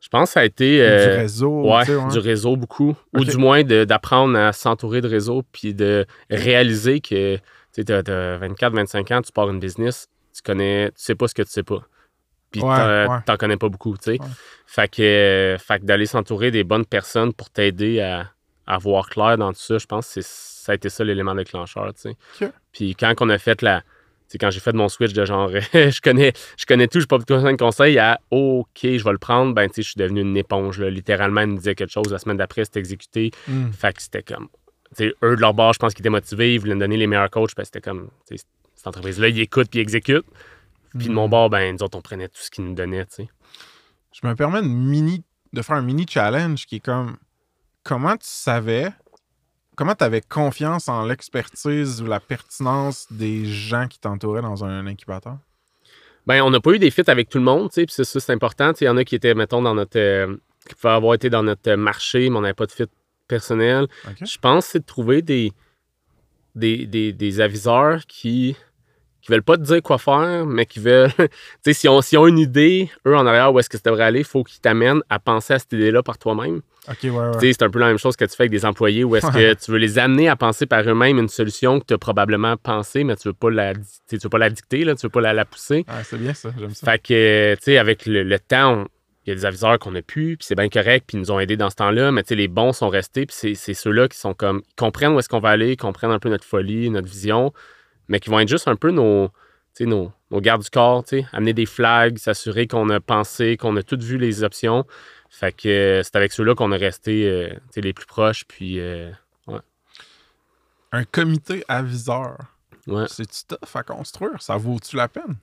Je 0.00 0.08
pense 0.08 0.28
que 0.28 0.32
ça 0.34 0.40
a 0.40 0.44
été. 0.44 0.78
Ou 0.78 0.84
euh, 0.84 1.08
du 1.08 1.20
réseau? 1.20 1.62
Ouais, 1.62 1.80
tu 1.80 1.92
sais, 1.92 1.96
ouais? 1.96 2.12
du 2.12 2.18
réseau 2.18 2.56
beaucoup. 2.56 2.94
Ou 3.14 3.24
du 3.24 3.38
moins 3.38 3.64
d'apprendre 3.64 4.38
à 4.38 4.52
s'entourer 4.52 5.00
de 5.00 5.08
réseau 5.08 5.42
puis 5.52 5.72
de 5.72 6.04
réaliser 6.28 7.00
que 7.00 7.38
tu 7.72 7.92
as 7.92 8.02
24-25 8.02 9.14
ans, 9.14 9.22
tu 9.22 9.32
pars 9.32 9.48
une 9.48 9.58
business, 9.58 10.08
tu 10.34 10.42
connais, 10.42 10.88
tu 10.88 10.94
sais 10.96 11.14
pas 11.14 11.28
ce 11.28 11.34
que 11.34 11.42
tu 11.42 11.50
sais 11.50 11.62
pas. 11.62 11.82
Puis 12.50 12.62
Ouais, 12.62 13.06
t'en 13.24 13.32
ouais. 13.32 13.38
connais 13.38 13.56
pas 13.56 13.68
beaucoup, 13.68 13.96
tu 13.96 14.04
sais. 14.04 14.20
Ouais. 14.20 14.26
Fait 14.66 14.88
que, 14.88 15.02
euh, 15.02 15.58
fait 15.58 15.80
que 15.80 15.84
d'aller 15.84 16.06
s'entourer 16.06 16.50
des 16.50 16.64
bonnes 16.64 16.86
personnes 16.86 17.32
pour 17.32 17.50
t'aider 17.50 18.00
à, 18.00 18.30
à 18.66 18.78
voir 18.78 19.08
clair 19.08 19.36
dans 19.38 19.52
tout 19.52 19.60
ça, 19.60 19.78
je 19.78 19.86
pense 19.86 20.14
que 20.14 20.20
ça 20.22 20.72
a 20.72 20.74
été 20.74 20.88
ça 20.88 21.04
l'élément 21.04 21.34
déclencheur, 21.34 21.92
tu 21.94 22.14
sais. 22.40 22.50
Puis 22.72 22.94
quand 22.96 23.14
on 23.20 23.28
a 23.28 23.38
fait 23.38 23.62
la. 23.62 23.82
quand 24.40 24.50
j'ai 24.50 24.60
fait 24.60 24.72
mon 24.72 24.88
switch 24.88 25.12
de 25.12 25.24
genre, 25.24 25.48
je 25.72 26.00
connais, 26.00 26.32
je 26.56 26.66
connais 26.66 26.88
tout, 26.88 27.00
je 27.00 27.06
pas 27.06 27.18
besoin 27.18 27.52
de 27.52 27.56
conseils, 27.56 27.98
à 27.98 28.20
OK, 28.30 28.66
je 28.82 29.04
vais 29.04 29.12
le 29.12 29.18
prendre, 29.18 29.54
ben, 29.54 29.68
tu 29.68 29.76
sais, 29.76 29.82
je 29.82 29.88
suis 29.90 29.98
devenu 29.98 30.22
une 30.22 30.36
éponge. 30.36 30.80
Là. 30.80 30.90
Littéralement, 30.90 31.42
ils 31.42 31.48
me 31.48 31.56
disaient 31.56 31.74
quelque 31.74 31.92
chose, 31.92 32.10
la 32.10 32.18
semaine 32.18 32.36
d'après, 32.36 32.64
c'était 32.64 32.80
exécuté. 32.80 33.30
Hmm. 33.46 33.70
Fait 33.70 33.92
que 33.94 34.02
c'était 34.02 34.22
comme. 34.22 34.48
Tu 34.96 35.08
sais, 35.08 35.14
eux, 35.22 35.36
de 35.36 35.40
leur 35.40 35.54
bord, 35.54 35.72
je 35.72 35.78
pense 35.78 35.94
qu'ils 35.94 36.02
étaient 36.02 36.10
motivés, 36.10 36.54
ils 36.54 36.58
voulaient 36.58 36.74
me 36.74 36.80
donner 36.80 36.96
les 36.96 37.06
meilleurs 37.06 37.30
coachs, 37.30 37.54
parce 37.54 37.70
que 37.70 37.74
c'était 37.76 37.88
comme. 37.90 38.08
Cette 38.28 38.86
entreprise-là, 38.86 39.28
ils 39.28 39.40
écoutent 39.40 39.68
puis 39.70 39.78
ils 39.78 39.82
exécutent. 39.82 40.26
Puis 40.98 41.08
de 41.08 41.12
mon 41.12 41.26
Hmm. 41.26 41.30
bord, 41.30 41.50
ben, 41.50 41.74
nous 41.74 41.82
autres, 41.82 41.98
on 41.98 42.02
prenait 42.02 42.28
tout 42.28 42.40
ce 42.40 42.50
qu'ils 42.50 42.64
nous 42.64 42.74
donnaient, 42.74 43.06
tu 43.06 43.14
sais. 43.16 43.28
Je 44.12 44.26
me 44.26 44.34
permets 44.34 44.62
de, 44.62 44.66
mini, 44.68 45.22
de 45.52 45.62
faire 45.62 45.76
un 45.76 45.82
mini 45.82 46.06
challenge 46.08 46.66
qui 46.66 46.76
est 46.76 46.80
comme 46.80 47.16
comment 47.82 48.14
tu 48.16 48.26
savais, 48.28 48.90
comment 49.76 49.94
tu 49.94 50.04
avais 50.04 50.20
confiance 50.22 50.88
en 50.88 51.04
l'expertise 51.04 52.00
ou 52.02 52.06
la 52.06 52.20
pertinence 52.20 53.06
des 53.10 53.44
gens 53.46 53.88
qui 53.88 53.98
t'entouraient 53.98 54.42
dans 54.42 54.64
un 54.64 54.86
incubateur? 54.86 55.38
Ben, 56.26 56.42
on 56.42 56.50
n'a 56.50 56.60
pas 56.60 56.72
eu 56.72 56.78
des 56.78 56.90
fits 56.90 57.08
avec 57.08 57.28
tout 57.28 57.38
le 57.38 57.44
monde, 57.44 57.68
tu 57.70 57.74
sais, 57.74 57.86
puis 57.86 57.94
ça, 57.94 58.04
ça, 58.04 58.18
c'est 58.18 58.32
important. 58.32 58.72
Tu 58.72 58.78
sais, 58.78 58.84
Il 58.86 58.88
y 58.88 58.90
en 58.90 58.96
a 58.96 59.04
qui 59.04 59.14
étaient, 59.14 59.34
mettons, 59.34 59.62
dans 59.62 59.74
notre. 59.74 59.98
euh, 59.98 60.36
qui 60.68 60.74
pouvaient 60.74 60.94
avoir 60.94 61.14
été 61.14 61.30
dans 61.30 61.44
notre 61.44 61.72
marché, 61.74 62.28
mais 62.28 62.36
on 62.38 62.40
n'avait 62.40 62.54
pas 62.54 62.66
de 62.66 62.72
fit 62.72 62.86
personnel. 63.28 63.86
Je 64.24 64.36
pense 64.38 64.64
que 64.66 64.70
c'est 64.72 64.78
de 64.80 64.84
trouver 64.84 65.22
des, 65.22 65.52
des, 66.56 66.86
des, 66.86 67.12
des 67.12 67.40
aviseurs 67.40 68.04
qui 68.06 68.56
qui 69.26 69.32
veulent 69.32 69.42
pas 69.42 69.56
te 69.56 69.62
dire 69.62 69.82
quoi 69.82 69.98
faire, 69.98 70.46
mais 70.46 70.66
qui 70.66 70.78
veulent. 70.80 71.10
tu 71.18 71.24
sais, 71.64 71.72
si 71.72 71.88
on, 71.88 72.00
si 72.00 72.16
on 72.16 72.26
une 72.26 72.38
idée, 72.38 72.90
eux 73.06 73.16
en 73.16 73.26
arrière, 73.26 73.52
où 73.52 73.58
est-ce 73.58 73.68
que 73.68 73.76
ça 73.76 73.82
devrait 73.86 74.04
aller, 74.04 74.20
il 74.20 74.24
faut 74.24 74.44
qu'ils 74.44 74.60
t'amènent 74.60 75.02
à 75.10 75.18
penser 75.18 75.54
à 75.54 75.58
cette 75.58 75.72
idée-là 75.72 76.02
par 76.02 76.16
toi-même. 76.18 76.60
OK, 76.88 76.96
ouais, 77.02 77.10
ouais. 77.10 77.30
Tu 77.32 77.40
sais, 77.40 77.52
C'est 77.54 77.64
un 77.64 77.70
peu 77.70 77.80
la 77.80 77.88
même 77.88 77.98
chose 77.98 78.14
que 78.16 78.24
tu 78.24 78.36
fais 78.36 78.44
avec 78.44 78.52
des 78.52 78.64
employés, 78.64 79.02
où 79.02 79.16
est-ce 79.16 79.26
que 79.26 79.54
tu 79.54 79.72
veux 79.72 79.78
les 79.78 79.98
amener 79.98 80.28
à 80.28 80.36
penser 80.36 80.66
par 80.66 80.88
eux-mêmes 80.88 81.18
une 81.18 81.28
solution 81.28 81.80
que 81.80 81.86
tu 81.86 81.94
as 81.94 81.98
probablement 81.98 82.56
pensée, 82.56 83.02
mais 83.02 83.16
tu 83.16 83.26
veux 83.28 83.34
pas 83.34 83.50
la, 83.50 83.74
tu 83.74 84.16
veux 84.16 84.28
pas 84.28 84.38
la 84.38 84.50
dicter, 84.50 84.84
là, 84.84 84.94
tu 84.94 85.02
veux 85.06 85.10
pas 85.10 85.20
la, 85.20 85.32
la 85.34 85.44
pousser. 85.44 85.84
Ouais, 85.88 86.04
c'est 86.04 86.18
bien 86.18 86.32
ça, 86.32 86.50
j'aime 86.56 86.70
ça. 86.74 86.92
Fait 86.92 86.98
que, 87.02 87.54
tu 87.56 87.62
sais, 87.62 87.78
avec 87.78 88.06
le, 88.06 88.22
le 88.22 88.38
temps, 88.38 88.86
il 89.26 89.30
y 89.30 89.32
a 89.32 89.34
des 89.34 89.44
aviseurs 89.44 89.80
qu'on 89.80 89.96
a 89.96 90.02
pu, 90.02 90.36
puis 90.38 90.46
c'est 90.46 90.54
bien 90.54 90.68
correct, 90.68 91.02
puis 91.08 91.16
ils 91.16 91.20
nous 91.20 91.32
ont 91.32 91.40
aidés 91.40 91.56
dans 91.56 91.70
ce 91.70 91.74
temps-là, 91.74 92.12
mais 92.12 92.22
tu 92.22 92.28
sais, 92.28 92.34
les 92.36 92.46
bons 92.46 92.72
sont 92.72 92.88
restés, 92.88 93.26
puis 93.26 93.34
c'est- 93.36 93.54
c'est 93.56 93.74
ceux-là 93.74 94.06
qui 94.06 94.16
sont 94.16 94.34
comme, 94.34 94.62
ils 94.68 94.74
comprennent 94.76 95.14
où 95.14 95.18
est-ce 95.18 95.28
qu'on 95.28 95.40
va 95.40 95.48
aller, 95.48 95.72
ils 95.72 95.76
comprennent 95.76 96.12
un 96.12 96.20
peu 96.20 96.28
notre 96.28 96.44
folie, 96.44 96.88
notre 96.90 97.08
vision, 97.08 97.52
mais 98.08 98.20
qui 98.20 98.30
vont 98.30 98.40
être 98.40 98.48
juste 98.48 98.68
un 98.68 98.76
peu 98.76 98.90
nos, 98.90 99.30
nos, 99.80 100.12
nos 100.30 100.40
gardes 100.40 100.62
du 100.62 100.70
corps, 100.70 101.04
amener 101.32 101.52
des 101.52 101.66
flags, 101.66 102.18
s'assurer 102.18 102.66
qu'on 102.66 102.88
a 102.90 103.00
pensé, 103.00 103.56
qu'on 103.56 103.76
a 103.76 103.82
toutes 103.82 104.02
vu 104.02 104.18
les 104.18 104.42
options. 104.42 104.84
Fait 105.30 105.52
que 105.52 105.68
euh, 105.68 106.02
c'est 106.02 106.16
avec 106.16 106.32
ceux-là 106.32 106.54
qu'on 106.54 106.72
est 106.72 106.78
resté 106.78 107.28
euh, 107.28 107.50
les 107.76 107.92
plus 107.92 108.06
proches, 108.06 108.44
puis 108.46 108.80
euh, 108.80 109.10
Un 110.92 111.04
comité 111.04 111.64
aviseur, 111.68 112.38
ouais. 112.86 113.04
c'est-tu 113.08 113.44
tough 113.48 113.76
à 113.76 113.82
construire? 113.82 114.40
Ça 114.40 114.56
vaut-tu 114.56 114.96
la 114.96 115.08
peine? 115.08 115.36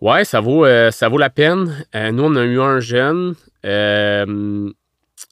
Ouais, 0.00 0.24
ça 0.24 0.40
vaut, 0.40 0.66
ça 0.90 1.08
vaut 1.08 1.18
la 1.18 1.30
peine. 1.30 1.86
Nous, 1.94 2.22
on 2.22 2.36
a 2.36 2.44
eu 2.44 2.60
un 2.60 2.80
jeune. 2.80 3.34
il 3.64 4.74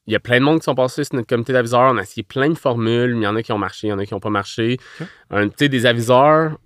y 0.07 0.17
a 0.17 0.21
plein 0.21 0.39
de 0.39 0.45
monde 0.45 0.59
qui 0.59 0.65
sont 0.65 0.75
passés 0.75 1.05
sur 1.05 1.17
notre 1.17 1.29
comité 1.29 1.53
d'aviseurs. 1.53 1.93
On 1.93 1.99
a 1.99 2.03
essayé 2.03 2.23
plein 2.23 2.49
de 2.49 2.55
formules. 2.55 3.15
mais 3.15 3.21
Il 3.21 3.25
y 3.25 3.27
en 3.27 3.37
a 3.37 3.43
qui 3.43 3.53
ont 3.53 3.59
marché, 3.59 3.89
il 3.89 3.91
y 3.91 3.93
en 3.93 3.99
a 3.99 4.07
qui 4.07 4.15
n'ont 4.15 4.21
pas 4.21 4.31
marché. 4.31 4.79
Ok. 5.01 5.07
Un, 5.31 5.47
des 5.47 5.87
aviseurs 5.87 6.59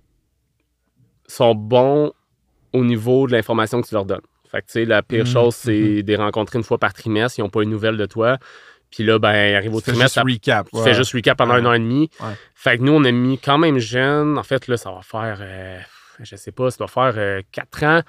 sont 1.29 1.55
bons 1.55 2.11
au 2.73 2.83
niveau 2.83 3.27
de 3.27 3.31
l'information 3.33 3.81
que 3.81 3.87
tu 3.87 3.93
leur 3.95 4.05
donnes. 4.05 4.21
Fait 4.51 4.61
que, 4.61 4.65
tu 4.67 4.71
sais, 4.73 4.85
la 4.85 5.01
pire 5.03 5.25
Mhm, 5.25 5.31
chose, 5.31 5.55
c'est 5.55 6.01
de 6.03 6.07
les 6.07 6.15
rencontrer 6.15 6.57
une 6.57 6.63
fois 6.63 6.77
par 6.79 6.93
trimestre. 6.93 7.37
Ils 7.39 7.43
n'ont 7.43 7.49
pas 7.49 7.61
une 7.63 7.69
nouvelle 7.69 7.97
de 7.97 8.05
toi. 8.05 8.37
Puis 8.91 9.03
là, 9.03 9.19
ben, 9.19 9.31
ils 9.51 9.55
arrivent 9.55 9.75
au 9.75 9.79
Tu 9.79 9.85
fais 9.85 9.91
trimestre. 9.91 10.25
juste 10.27 10.45
ça- 10.45 10.53
recap. 10.55 10.69
tu 10.71 10.77
ouais. 10.77 10.83
fais 10.83 10.93
juste 10.95 11.13
recap 11.13 11.37
pendant 11.37 11.53
Ouais. 11.53 11.61
un 11.61 11.65
an 11.67 11.73
et 11.73 11.79
demi. 11.79 12.09
Ouais. 12.19 12.33
Fait 12.55 12.77
que 12.79 12.83
nous, 12.83 12.91
on 12.93 13.03
a 13.05 13.11
mis 13.11 13.37
quand 13.37 13.59
même 13.59 13.77
jeune. 13.77 14.37
En 14.37 14.43
fait, 14.43 14.67
là, 14.67 14.77
ça 14.77 14.91
va 14.91 15.01
faire, 15.03 15.37
euh, 15.41 15.79
je 16.21 16.35
sais 16.35 16.51
pas, 16.51 16.71
ça 16.71 16.77
doit 16.79 16.87
faire 16.87 17.13
euh, 17.17 17.41
quatre 17.51 17.83
ans. 17.83 18.01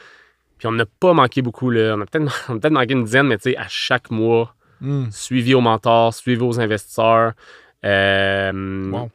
Puis 0.56 0.66
on 0.66 0.72
n'a 0.72 0.86
pas 0.86 1.12
manqué 1.12 1.42
beaucoup. 1.42 1.68
Là. 1.70 1.94
On 1.96 2.00
a 2.00 2.06
peut-être 2.06 2.24
manqué 2.72 2.92
une 2.94 3.04
dizaine, 3.04 3.26
mais 3.26 3.36
tu 3.36 3.50
sais, 3.50 3.56
à 3.58 3.66
chaque 3.68 4.10
mois, 4.10 4.54
Hmm. 4.80 5.10
suivi 5.10 5.52
aux 5.54 5.60
mentors, 5.60 6.14
suivi 6.14 6.40
aux 6.42 6.58
investisseurs, 6.58 7.32
euh, 7.84 8.90
Wow. 8.90 9.10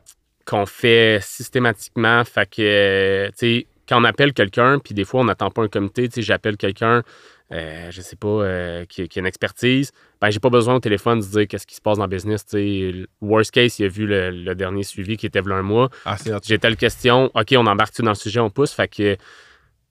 qu'on 0.46 0.66
fait 0.68 1.20
systématiquement. 1.24 2.24
Fait 2.24 2.48
que, 2.50 3.28
tu 3.30 3.34
sais, 3.38 3.68
quand 3.88 4.02
on 4.02 4.04
appelle 4.04 4.34
quelqu'un, 4.34 4.80
puis 4.80 4.94
des 4.94 5.06
fois, 5.06 5.22
on 5.22 5.26
n'attend 5.26 5.52
pas 5.52 5.64
un 5.64 5.68
comité, 5.68 6.08
tu 6.10 6.16
sais, 6.16 6.22
j'appelle 6.22 6.58
quelqu'un, 6.58 7.04
euh, 7.52 7.92
je 7.92 8.02
sais 8.02 8.16
pas, 8.16 8.28
euh, 8.28 8.86
qui, 8.86 9.08
qui 9.08 9.20
a 9.20 9.22
une 9.22 9.28
expertise, 9.28 9.92
ben, 10.20 10.32
j'ai 10.32 10.40
pas 10.40 10.50
besoin 10.50 10.76
au 10.76 10.80
téléphone 10.80 11.20
de 11.20 11.24
se 11.24 11.32
dire 11.32 11.48
qu'est-ce 11.48 11.68
qui 11.68 11.76
se 11.76 11.82
passe 11.82 11.98
dans 11.98 12.06
le 12.06 12.10
business, 12.10 12.46
tu 12.46 12.52
sais. 12.52 12.92
Le 12.92 13.08
Worst 13.22 13.52
case, 13.52 13.78
il 13.80 13.86
a 13.86 13.88
vu 13.88 14.08
le, 14.08 14.32
le 14.32 14.56
dernier 14.56 14.84
suivi 14.84 15.18
qui 15.18 15.26
était 15.28 15.42
v'là 15.42 15.56
un 15.56 15.62
mois. 15.62 15.90
Ah. 16.06 16.18
J'ai 16.44 16.58
telle 16.58 16.78
question, 16.78 17.32
OK, 17.36 17.54
on 17.56 17.68
embarque-tu 17.68 18.02
dans 18.02 18.12
le 18.12 18.16
sujet, 18.16 18.40
on 18.40 18.50
pousse? 18.50 18.72
Fait 18.74 18.88
que 18.88 19.18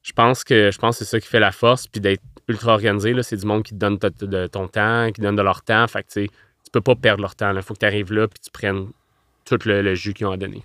je 0.03 0.13
pense 0.13 0.45
que 0.45 0.71
je 0.71 0.79
pense 0.79 0.99
c'est 0.99 1.05
ça 1.05 1.21
qui 1.21 1.27
fait 1.29 1.41
la 1.41 1.53
force, 1.53 1.87
puis 1.87 2.01
d'être 2.01 2.23
ultra 2.49 2.75
organisé, 2.75 3.15
là, 3.15 3.23
c'est 3.23 3.37
du 3.37 3.47
monde 3.47 3.63
qui 3.63 3.73
te 3.73 3.79
donne 3.79 3.97
de 3.97 4.47
ton 4.49 4.69
temps, 4.69 5.11
qui 5.13 5.21
donne 5.21 5.37
de 5.37 5.43
leur 5.43 5.63
temps. 5.63 5.87
Fait 5.87 6.03
que, 6.03 6.09
tu 6.09 6.25
sais, 6.25 6.29
tu 6.29 6.71
peux 6.73 6.83
pas 6.83 6.95
perdre 6.95 7.23
leur 7.23 7.35
temps. 7.35 7.55
Il 7.55 7.63
faut 7.63 7.75
que 7.75 7.79
tu 7.79 7.87
arrives 7.87 8.13
là, 8.13 8.29
puis 8.29 8.39
tu 8.43 8.51
prennes 8.51 8.89
tout 9.47 9.59
le, 9.65 9.81
le 9.81 9.95
jus 9.95 10.13
qu'ils 10.13 10.27
ont 10.27 10.33
à 10.33 10.37
donner. 10.37 10.63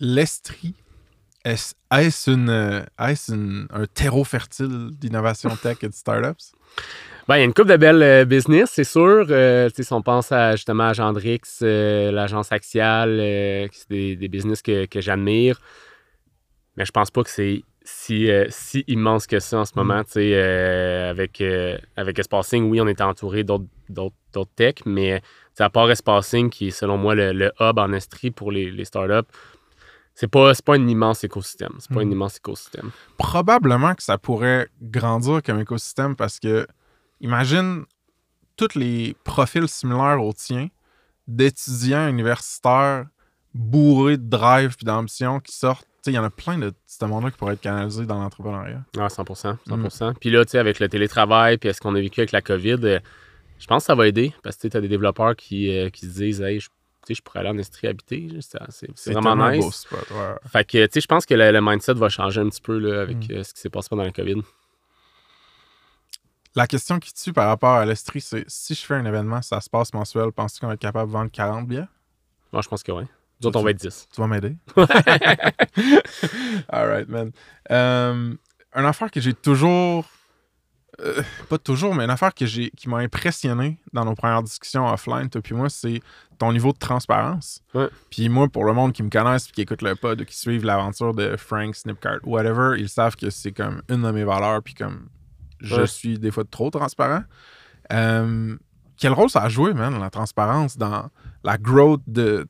L'Estrie, 0.00 0.74
est-ce 1.48 2.30
euh, 2.30 2.82
un 3.70 3.86
terreau 3.86 4.24
fertile 4.24 4.90
d'innovation 4.92 5.50
tech 5.62 5.78
et 5.82 5.88
de 5.88 5.94
startups? 5.94 6.52
Ben, 7.28 7.36
il 7.36 7.38
y 7.40 7.42
a 7.42 7.44
une 7.44 7.52
couple 7.52 7.68
de 7.68 7.76
belles 7.76 8.02
euh, 8.02 8.24
business, 8.24 8.70
c'est 8.72 8.84
sûr. 8.84 9.26
Euh, 9.28 9.68
si 9.74 9.92
on 9.92 10.00
pense 10.00 10.32
à, 10.32 10.52
justement 10.52 10.88
à 10.88 10.92
Gendrix, 10.94 11.40
euh, 11.60 12.10
l'agence 12.10 12.52
Axial, 12.52 13.18
c'est 13.70 13.90
des, 13.90 14.16
des 14.16 14.28
business 14.28 14.62
que, 14.62 14.86
que 14.86 15.02
j'admire. 15.02 15.60
Mais 16.76 16.86
je 16.86 16.90
pense 16.90 17.10
pas 17.10 17.22
que 17.22 17.30
c'est 17.30 17.62
si, 17.84 18.30
si 18.48 18.84
immense 18.86 19.26
que 19.26 19.40
ça 19.40 19.58
en 19.58 19.64
ce 19.66 19.72
moment. 19.76 20.02
sais, 20.06 20.32
euh, 20.34 21.10
avec, 21.10 21.42
avec 21.96 22.18
Espacing, 22.18 22.64
oui, 22.70 22.80
on 22.80 22.86
est 22.86 23.00
entouré 23.02 23.44
d'autres 23.44 24.14
techs, 24.56 24.86
mais 24.86 25.20
à 25.58 25.70
part 25.70 25.90
Espacing, 25.90 26.48
qui 26.48 26.68
est 26.68 26.70
selon 26.70 26.96
moi 26.96 27.14
le, 27.14 27.32
le 27.32 27.52
hub 27.60 27.78
en 27.78 27.92
Estrie 27.92 28.30
pour 28.30 28.52
les, 28.52 28.70
les 28.70 28.84
startups, 28.84 29.28
c'est 30.20 30.26
pas, 30.26 30.52
c'est 30.52 30.64
pas 30.64 30.74
un 30.74 30.88
immense 30.88 31.22
écosystème. 31.22 31.74
C'est 31.78 31.94
pas 31.94 32.00
un 32.00 32.10
immense 32.10 32.38
écosystème. 32.38 32.90
Probablement 33.18 33.94
que 33.94 34.02
ça 34.02 34.18
pourrait 34.18 34.68
grandir 34.82 35.44
comme 35.44 35.60
écosystème 35.60 36.16
parce 36.16 36.40
que, 36.40 36.66
imagine 37.20 37.84
tous 38.56 38.74
les 38.74 39.14
profils 39.22 39.68
similaires 39.68 40.20
aux 40.20 40.32
tiens 40.32 40.70
d'étudiants 41.28 42.08
universitaires 42.08 43.06
bourrés 43.54 44.16
de 44.16 44.28
drive 44.28 44.74
puis 44.74 44.84
d'ambition 44.84 45.38
qui 45.38 45.54
sortent. 45.54 45.86
Il 46.04 46.14
y 46.14 46.18
en 46.18 46.24
a 46.24 46.30
plein 46.30 46.58
de 46.58 46.72
ce 46.84 47.04
monde-là 47.04 47.30
qui 47.30 47.36
pourrait 47.36 47.54
être 47.54 47.60
canalisé 47.60 48.04
dans 48.04 48.18
l'entrepreneuriat. 48.20 48.82
Ah, 48.98 49.06
100% 49.06 49.56
100% 49.68 50.14
Puis 50.18 50.30
là, 50.30 50.44
tu 50.44 50.50
sais, 50.50 50.58
avec 50.58 50.80
le 50.80 50.88
télétravail, 50.88 51.58
puis 51.58 51.72
ce 51.72 51.80
qu'on 51.80 51.94
a 51.94 52.00
vécu 52.00 52.18
avec 52.18 52.32
la 52.32 52.42
COVID, 52.42 52.78
euh, 52.82 52.98
je 53.60 53.66
pense 53.68 53.84
que 53.84 53.86
ça 53.86 53.94
va 53.94 54.08
aider 54.08 54.34
parce 54.42 54.56
que 54.56 54.66
tu 54.66 54.76
as 54.76 54.80
des 54.80 54.88
développeurs 54.88 55.36
qui, 55.36 55.70
euh, 55.70 55.90
qui 55.90 56.06
se 56.06 56.18
disent, 56.18 56.40
hey, 56.40 56.58
je, 56.58 56.68
je 57.14 57.22
pourrais 57.22 57.40
aller 57.40 57.48
en 57.50 57.58
Estrie 57.58 57.86
habiter. 57.88 58.28
C'est 58.40 59.12
vraiment 59.12 59.44
un 59.44 59.52
nice. 59.52 59.64
beau 59.64 59.70
spot, 59.70 60.10
ouais. 60.10 60.34
Fait 60.50 60.64
que, 60.64 60.86
tu 60.86 60.92
sais, 60.94 61.00
je 61.00 61.06
pense 61.06 61.26
que 61.26 61.34
le, 61.34 61.50
le 61.50 61.60
mindset 61.60 61.94
va 61.94 62.08
changer 62.08 62.40
un 62.40 62.48
petit 62.48 62.60
peu 62.60 62.78
là, 62.78 63.02
avec 63.02 63.16
Mm. 63.28 63.32
euh, 63.32 63.42
ce 63.42 63.54
qui 63.54 63.60
s'est 63.60 63.70
passé 63.70 63.88
pendant 63.88 64.04
la 64.04 64.12
COVID. 64.12 64.42
La 66.56 66.66
question 66.66 66.98
qui 66.98 67.12
tue 67.12 67.32
par 67.32 67.46
rapport 67.48 67.74
à 67.74 67.84
l'Estrie, 67.86 68.20
c'est 68.20 68.44
si 68.48 68.74
je 68.74 68.84
fais 68.84 68.94
un 68.94 69.04
événement, 69.04 69.42
ça 69.42 69.60
se 69.60 69.70
passe 69.70 69.92
mensuel, 69.94 70.32
penses-tu 70.32 70.60
qu'on 70.60 70.66
va 70.68 70.74
être 70.74 70.80
capable 70.80 71.08
de 71.08 71.12
vendre 71.16 71.30
40 71.30 71.68
billets? 71.68 71.84
Moi, 72.52 72.62
je 72.62 72.68
pense 72.68 72.82
que 72.82 72.90
oui. 72.92 73.04
Nous 73.40 73.46
autres, 73.46 73.60
on 73.60 73.62
va 73.62 73.70
être 73.70 73.76
10. 73.80 74.08
Tu 74.12 74.20
vas 74.20 74.26
m'aider? 74.26 74.56
All 76.68 76.88
right, 76.88 77.08
man. 77.08 77.30
Euh, 77.70 78.34
une 78.74 78.84
affaire 78.84 79.10
que 79.10 79.20
j'ai 79.20 79.34
toujours. 79.34 80.04
Euh, 81.00 81.22
pas 81.48 81.58
toujours, 81.58 81.94
mais 81.94 82.04
une 82.04 82.10
affaire 82.10 82.34
que 82.34 82.44
j'ai, 82.46 82.70
qui 82.70 82.88
m'a 82.88 82.98
impressionné 82.98 83.78
dans 83.92 84.04
nos 84.04 84.14
premières 84.14 84.42
discussions 84.42 84.86
offline, 84.92 85.28
toi 85.30 85.40
puis 85.40 85.54
moi, 85.54 85.68
c'est 85.70 86.00
ton 86.38 86.52
niveau 86.52 86.72
de 86.72 86.78
transparence. 86.78 87.60
Ouais. 87.74 87.88
Puis 88.10 88.28
moi, 88.28 88.48
pour 88.48 88.64
le 88.64 88.72
monde 88.72 88.92
qui 88.92 89.02
me 89.02 89.10
connaisse 89.10 89.44
puis 89.44 89.52
qui 89.52 89.60
écoute 89.62 89.82
le 89.82 89.94
pod, 89.96 90.24
qui 90.24 90.36
suivent 90.36 90.64
l'aventure 90.64 91.14
de 91.14 91.36
Frank, 91.36 91.74
Snipcart, 91.74 92.18
whatever, 92.24 92.76
ils 92.80 92.88
savent 92.88 93.16
que 93.16 93.30
c'est 93.30 93.52
comme 93.52 93.82
une 93.88 94.02
de 94.02 94.10
mes 94.10 94.24
valeurs, 94.24 94.62
puis 94.62 94.74
comme 94.74 95.08
je 95.60 95.76
Ouais. 95.82 95.86
suis 95.86 96.18
des 96.18 96.30
fois 96.30 96.44
trop 96.48 96.70
transparent. 96.70 97.22
Euh, 97.92 98.56
quel 98.96 99.12
rôle 99.12 99.30
ça 99.30 99.42
a 99.42 99.48
joué, 99.48 99.74
man, 99.74 99.98
la 99.98 100.10
transparence 100.10 100.76
dans 100.76 101.10
la 101.44 101.56
growth 101.58 102.02
de, 102.06 102.46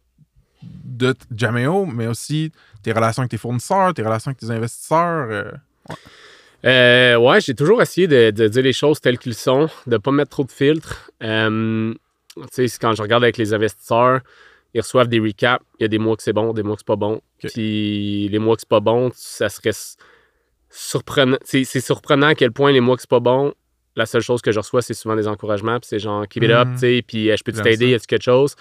de 0.63 1.15
Jameo, 1.35 1.87
mais 1.87 2.07
aussi 2.07 2.53
tes 2.83 2.93
relations 2.93 3.21
avec 3.23 3.31
tes 3.31 3.37
fournisseurs, 3.39 3.95
tes 3.95 4.03
relations 4.03 4.31
avec 4.31 4.39
tes 4.39 4.51
investisseurs? 4.51 5.29
euh, 5.31 5.53
Euh, 6.65 7.17
ouais, 7.17 7.41
j'ai 7.41 7.55
toujours 7.55 7.81
essayé 7.83 8.07
de, 8.09 8.31
de 8.31 8.49
dire 8.49 8.63
les 8.63 8.73
choses 8.73 9.01
telles 9.01 9.19
qu'elles 9.19 9.35
sont, 9.35 9.69
de 9.87 9.97
pas 9.97 10.11
mettre 10.11 10.31
trop 10.31 10.45
de 10.45 10.51
filtres. 10.51 11.11
Euh, 11.23 11.95
tu 12.55 12.69
sais, 12.69 12.79
quand 12.81 12.95
je 12.95 13.03
regarde 13.03 13.23
avec 13.23 13.37
les 13.37 13.55
investisseurs, 13.55 14.21
ils 14.75 14.81
reçoivent 14.81 15.09
des 15.09 15.21
recaps. 15.21 15.65
Il 15.79 15.83
y 15.83 15.87
a 15.87 15.89
des 15.89 15.99
mois 15.99 16.17
que 16.17 16.23
c'est 16.23 16.33
bon, 16.33 16.53
des 16.53 16.63
mois 16.63 16.75
que 16.75 16.81
c'est 16.81 16.87
pas 16.87 16.97
bon. 16.97 17.21
Puis 17.39 18.29
les 18.29 18.39
mois 18.39 18.57
que 18.57 18.61
c'est 18.63 18.69
pas 18.69 18.81
bon, 18.81 19.11
ça 19.15 19.49
serait 19.49 19.71
surprenant. 20.71 21.39
C'est 21.45 21.65
surprenant 21.81 22.29
à 22.29 22.35
quel 22.35 22.53
point 22.53 22.73
les 22.73 22.81
mois 22.81 22.97
que 22.97 23.03
c'est 23.03 23.11
pas 23.11 23.21
bon, 23.21 23.55
la 23.97 24.07
seule 24.07 24.21
chose 24.23 24.43
que 24.43 24.53
je 24.53 24.59
reçois, 24.59 24.83
c'est 24.83 24.95
souvent 24.95 25.17
des 25.17 25.27
encouragements. 25.29 25.79
Puis 25.81 25.89
c'est 25.89 25.99
genre, 25.99 26.27
keep 26.29 26.43
it 26.45 26.51
up, 26.51 26.69
Mhm. 26.69 26.75
tu 26.75 26.81
sais, 26.81 27.03
puis 27.07 27.31
euh, 27.31 27.37
je 27.37 27.43
peux 27.45 27.53
t'aider, 27.53 27.89
y 27.91 27.95
a-tu 27.95 28.07
quelque 28.07 28.23
chose? 28.25 28.55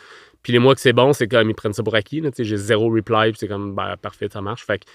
Puis 0.43 0.54
les 0.54 0.60
mois 0.60 0.74
que 0.76 0.82
c'est 0.82 0.93
bon, 0.93 1.14
c'est 1.14 1.28
comme 1.28 1.50
ils 1.50 1.56
prennent 1.56 1.74
ça 1.74 1.84
pour 1.84 1.95
acquis. 1.95 2.24
J'ai 2.38 2.58
zéro 2.58 2.89
reply, 2.93 3.32
puis 3.32 3.39
c'est 3.39 3.48
comme, 3.48 3.76
ben, 3.76 3.95
parfait, 4.02 4.28
ça 4.32 4.41
marche. 4.41 4.66
Fait 4.66 4.80
que, 4.80 4.86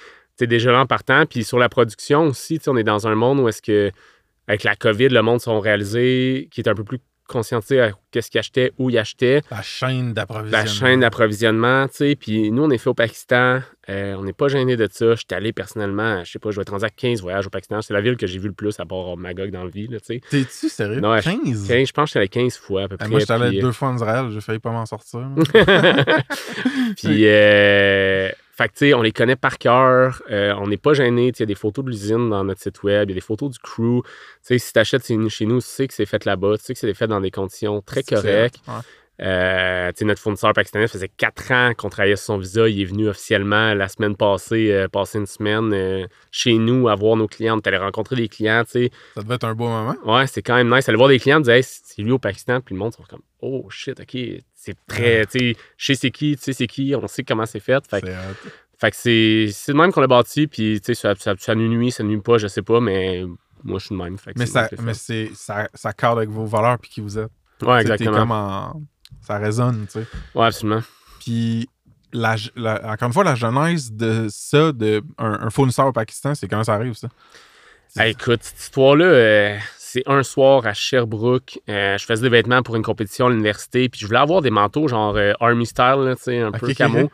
déjà 0.40 0.72
là 0.72 0.80
en 0.80 0.86
partant. 0.86 1.24
Puis 1.26 1.44
sur 1.44 1.58
la 1.58 1.68
production 1.68 2.24
aussi, 2.24 2.60
on 2.66 2.76
est 2.76 2.84
dans 2.84 3.06
un 3.06 3.14
monde 3.14 3.40
où 3.40 3.48
est-ce 3.48 3.62
que, 3.62 3.90
avec 4.48 4.64
la 4.64 4.74
COVID, 4.74 5.08
le 5.08 5.22
monde 5.22 5.40
sont 5.40 5.60
réalisés, 5.60 6.48
qui 6.50 6.60
est 6.60 6.68
un 6.68 6.74
peu 6.74 6.84
plus 6.84 6.98
conscientisé 7.28 7.80
à 7.80 7.92
qu'est-ce 8.10 8.30
qu'ils 8.30 8.40
achetaient, 8.40 8.72
où 8.78 8.90
ils 8.90 8.98
achetaient 8.98 9.40
La 9.50 9.62
chaîne 9.62 10.12
d'approvisionnement. 10.12 10.58
la 10.58 10.66
chaîne 10.66 11.00
d'approvisionnement, 11.00 11.88
tu 11.88 11.94
sais. 11.94 12.16
Puis 12.16 12.50
nous, 12.50 12.64
on 12.64 12.70
est 12.70 12.78
fait 12.78 12.90
au 12.90 12.94
Pakistan. 12.94 13.60
euh, 13.88 14.14
on 14.18 14.24
n'est 14.24 14.34
pas 14.34 14.48
gêné 14.48 14.76
de 14.76 14.86
ça. 14.90 15.14
Je 15.14 15.20
suis 15.20 15.26
allé 15.30 15.52
personnellement, 15.52 16.22
je 16.24 16.32
sais 16.32 16.38
pas, 16.38 16.50
je 16.50 16.60
vais 16.60 16.84
à 16.84 16.90
15 16.90 17.22
voyages 17.22 17.46
au 17.46 17.50
Pakistan. 17.50 17.80
C'est 17.80 17.94
la 17.94 18.00
ville 18.00 18.16
que 18.16 18.26
j'ai 18.26 18.38
vu 18.38 18.48
le 18.48 18.54
plus 18.54 18.78
à 18.80 18.84
part 18.84 19.16
Magog 19.16 19.50
dans 19.50 19.64
le 19.64 19.70
vie, 19.70 19.88
tu 19.88 19.98
sais. 20.02 20.20
T'es-tu 20.28 20.68
sérieux? 20.68 21.00
Non, 21.00 21.12
ouais, 21.12 21.22
15? 21.22 21.68
15, 21.68 21.88
je 21.88 21.92
pense 21.92 22.12
que 22.12 22.20
j'étais 22.20 22.38
allé 22.38 22.48
15 22.48 22.58
fois 22.58 22.82
à 22.82 22.88
peu 22.88 22.96
près. 22.96 23.08
moi, 23.08 23.20
j'étais 23.20 23.32
allé 23.32 23.48
puis, 23.50 23.60
deux 23.60 23.72
fois 23.72 23.88
en 23.88 23.96
Israël, 23.96 24.26
j'ai 24.30 24.40
failli 24.40 24.58
pas 24.58 24.70
m'en 24.70 24.86
sortir. 24.86 25.20
Puis, 26.96 27.22
euh, 27.26 28.30
fait 28.62 28.68
que, 28.68 28.72
tu 28.74 28.78
sais, 28.86 28.94
on 28.94 29.02
les 29.02 29.12
connaît 29.12 29.36
par 29.36 29.58
cœur. 29.58 30.22
euh, 30.30 30.54
on 30.58 30.66
n'est 30.68 30.76
pas 30.76 30.94
gêné. 30.94 31.32
Tu 31.32 31.38
Il 31.38 31.40
y 31.40 31.42
a 31.44 31.46
des 31.46 31.54
photos 31.54 31.84
de 31.84 31.90
l'usine 31.90 32.30
dans 32.30 32.44
notre 32.44 32.60
site 32.60 32.82
web. 32.82 33.08
Il 33.08 33.12
y 33.12 33.14
a 33.14 33.16
des 33.16 33.20
photos 33.20 33.50
du 33.50 33.58
crew. 33.58 34.02
Tu 34.02 34.08
sais, 34.42 34.58
si 34.58 34.72
tu 34.72 34.78
achètes 34.78 35.06
chez 35.06 35.46
nous, 35.46 35.60
tu 35.60 35.66
sais 35.66 35.88
que 35.88 35.94
c'est 35.94 36.06
fait 36.06 36.24
là-bas. 36.24 36.58
Tu 36.58 36.64
sais 36.64 36.74
que 36.74 36.80
c'est 36.80 36.94
fait 36.94 37.06
dans 37.06 37.20
des 37.20 37.30
conditions 37.30 37.80
très 37.82 38.02
correctes. 38.02 38.60
Ouais. 38.68 38.74
Euh, 39.20 39.90
tu 39.92 39.98
sais, 39.98 40.04
notre 40.04 40.20
fournisseur 40.20 40.52
pakistanais, 40.52 40.86
ça 40.86 40.94
faisait 40.94 41.08
quatre 41.08 41.52
ans 41.52 41.72
qu'on 41.76 41.90
travaillait 41.90 42.16
sur 42.16 42.26
son 42.26 42.38
visa. 42.38 42.68
Il 42.68 42.80
est 42.80 42.84
venu 42.84 43.08
officiellement 43.08 43.74
la 43.74 43.88
semaine 43.88 44.16
passée, 44.16 44.72
euh, 44.72 44.88
passer 44.88 45.18
une 45.18 45.26
semaine 45.26 46.08
chez 46.30 46.54
nous 46.54 46.88
à 46.88 46.94
voir 46.94 47.16
nos 47.16 47.28
clients. 47.28 47.58
Est 47.58 47.66
allé 47.66 47.76
rencontrer 47.76 48.16
des 48.16 48.28
clients. 48.28 48.64
tu 48.64 48.70
sais. 48.70 48.90
Ça 49.14 49.22
devait 49.22 49.34
être 49.34 49.44
un 49.44 49.54
beau 49.54 49.68
moment. 49.68 49.94
Ouais, 50.04 50.26
c'est 50.26 50.42
quand 50.42 50.56
même 50.56 50.74
nice. 50.74 50.88
Aller 50.88 50.96
voir 50.96 51.08
des 51.08 51.18
clients, 51.18 51.40
dire, 51.40 51.54
hey, 51.54 51.62
c'est 51.62 52.02
lui 52.02 52.12
au 52.12 52.18
Pakistan. 52.18 52.60
Puis 52.60 52.74
le 52.74 52.78
monde 52.80 52.94
sont 52.94 53.04
comme, 53.08 53.22
oh 53.40 53.66
shit, 53.70 54.00
ok, 54.00 54.16
c'est 54.64 54.76
très, 54.86 55.26
tu 55.26 55.38
sais, 55.38 55.56
je 55.76 55.86
sais 55.86 55.94
c'est 55.94 56.10
qui, 56.10 56.36
tu 56.36 56.42
sais 56.42 56.52
c'est 56.52 56.66
qui, 56.66 56.94
on 56.94 57.06
sait 57.08 57.24
comment 57.24 57.46
c'est 57.46 57.60
fait. 57.60 57.84
Fait, 57.88 58.00
que- 58.00 58.06
C'est 58.06 58.12
hot. 58.14 58.50
fait 58.78 58.90
que 58.90 58.96
c'est 58.96 59.48
c'est 59.52 59.72
de 59.72 59.76
même 59.76 59.92
qu'on 59.92 60.00
l'a 60.00 60.06
bâti. 60.06 60.46
Puis 60.46 60.80
tu 60.80 60.94
sais, 60.94 61.00
ça, 61.00 61.14
ça, 61.18 61.34
ça 61.38 61.54
nous 61.54 61.68
nuit, 61.68 61.90
ça 61.90 62.02
nous 62.02 62.10
nuit 62.10 62.20
pas, 62.20 62.38
je 62.38 62.46
sais 62.46 62.62
pas, 62.62 62.80
mais 62.80 63.24
moi 63.64 63.78
je 63.78 63.86
suis 63.86 63.94
de 63.96 64.00
même. 64.02 64.16
Fait 64.18 64.32
que 64.34 64.38
Mais, 64.38 64.46
ça, 64.46 64.68
mais 64.80 64.94
c'est 64.94 65.30
ça, 65.34 65.68
ça 65.74 65.92
cadre 65.92 66.18
avec 66.18 66.30
vos 66.30 66.44
valeurs 66.46 66.78
puis 66.78 66.90
qui 66.90 67.00
vous 67.00 67.18
êtes. 67.18 67.30
Ouais, 67.62 67.80
exactement. 67.80 68.16
comme 68.18 68.30
en- 68.32 68.82
Ça 69.20 69.38
résonne, 69.38 69.86
tu 69.86 70.00
sais. 70.00 70.06
Ouais, 70.34 70.46
absolument. 70.46 70.82
Puis, 71.20 71.68
la, 72.12 72.34
la- 72.56 72.92
encore 72.92 73.06
une 73.06 73.12
fois, 73.12 73.22
la 73.24 73.34
genèse 73.36 73.92
de 73.92 74.26
ça, 74.30 74.72
de 74.72 75.02
un, 75.18 75.46
un 75.46 75.50
fournisseur 75.50 75.86
au 75.86 75.92
Pakistan, 75.92 76.34
c'est 76.34 76.48
comment 76.48 76.64
ça 76.64 76.74
arrive, 76.74 76.94
ça? 76.94 77.08
Écoute, 78.04 78.42
cette 78.42 78.58
histoire-là, 78.58 79.04
euh, 79.04 79.58
c'est 79.92 80.02
un 80.06 80.22
soir 80.22 80.66
à 80.66 80.72
Sherbrooke. 80.72 81.60
Euh, 81.68 81.98
je 81.98 82.06
faisais 82.06 82.22
des 82.22 82.30
vêtements 82.30 82.62
pour 82.62 82.76
une 82.76 82.82
compétition 82.82 83.26
à 83.26 83.30
l'université. 83.30 83.90
Puis 83.90 84.00
je 84.00 84.06
voulais 84.06 84.20
avoir 84.20 84.40
des 84.40 84.50
manteaux 84.50 84.88
genre 84.88 85.14
euh, 85.16 85.34
Army 85.38 85.66
style, 85.66 85.98
là, 85.98 86.14
un 86.46 86.52
peu 86.52 86.72
camo. 86.72 87.10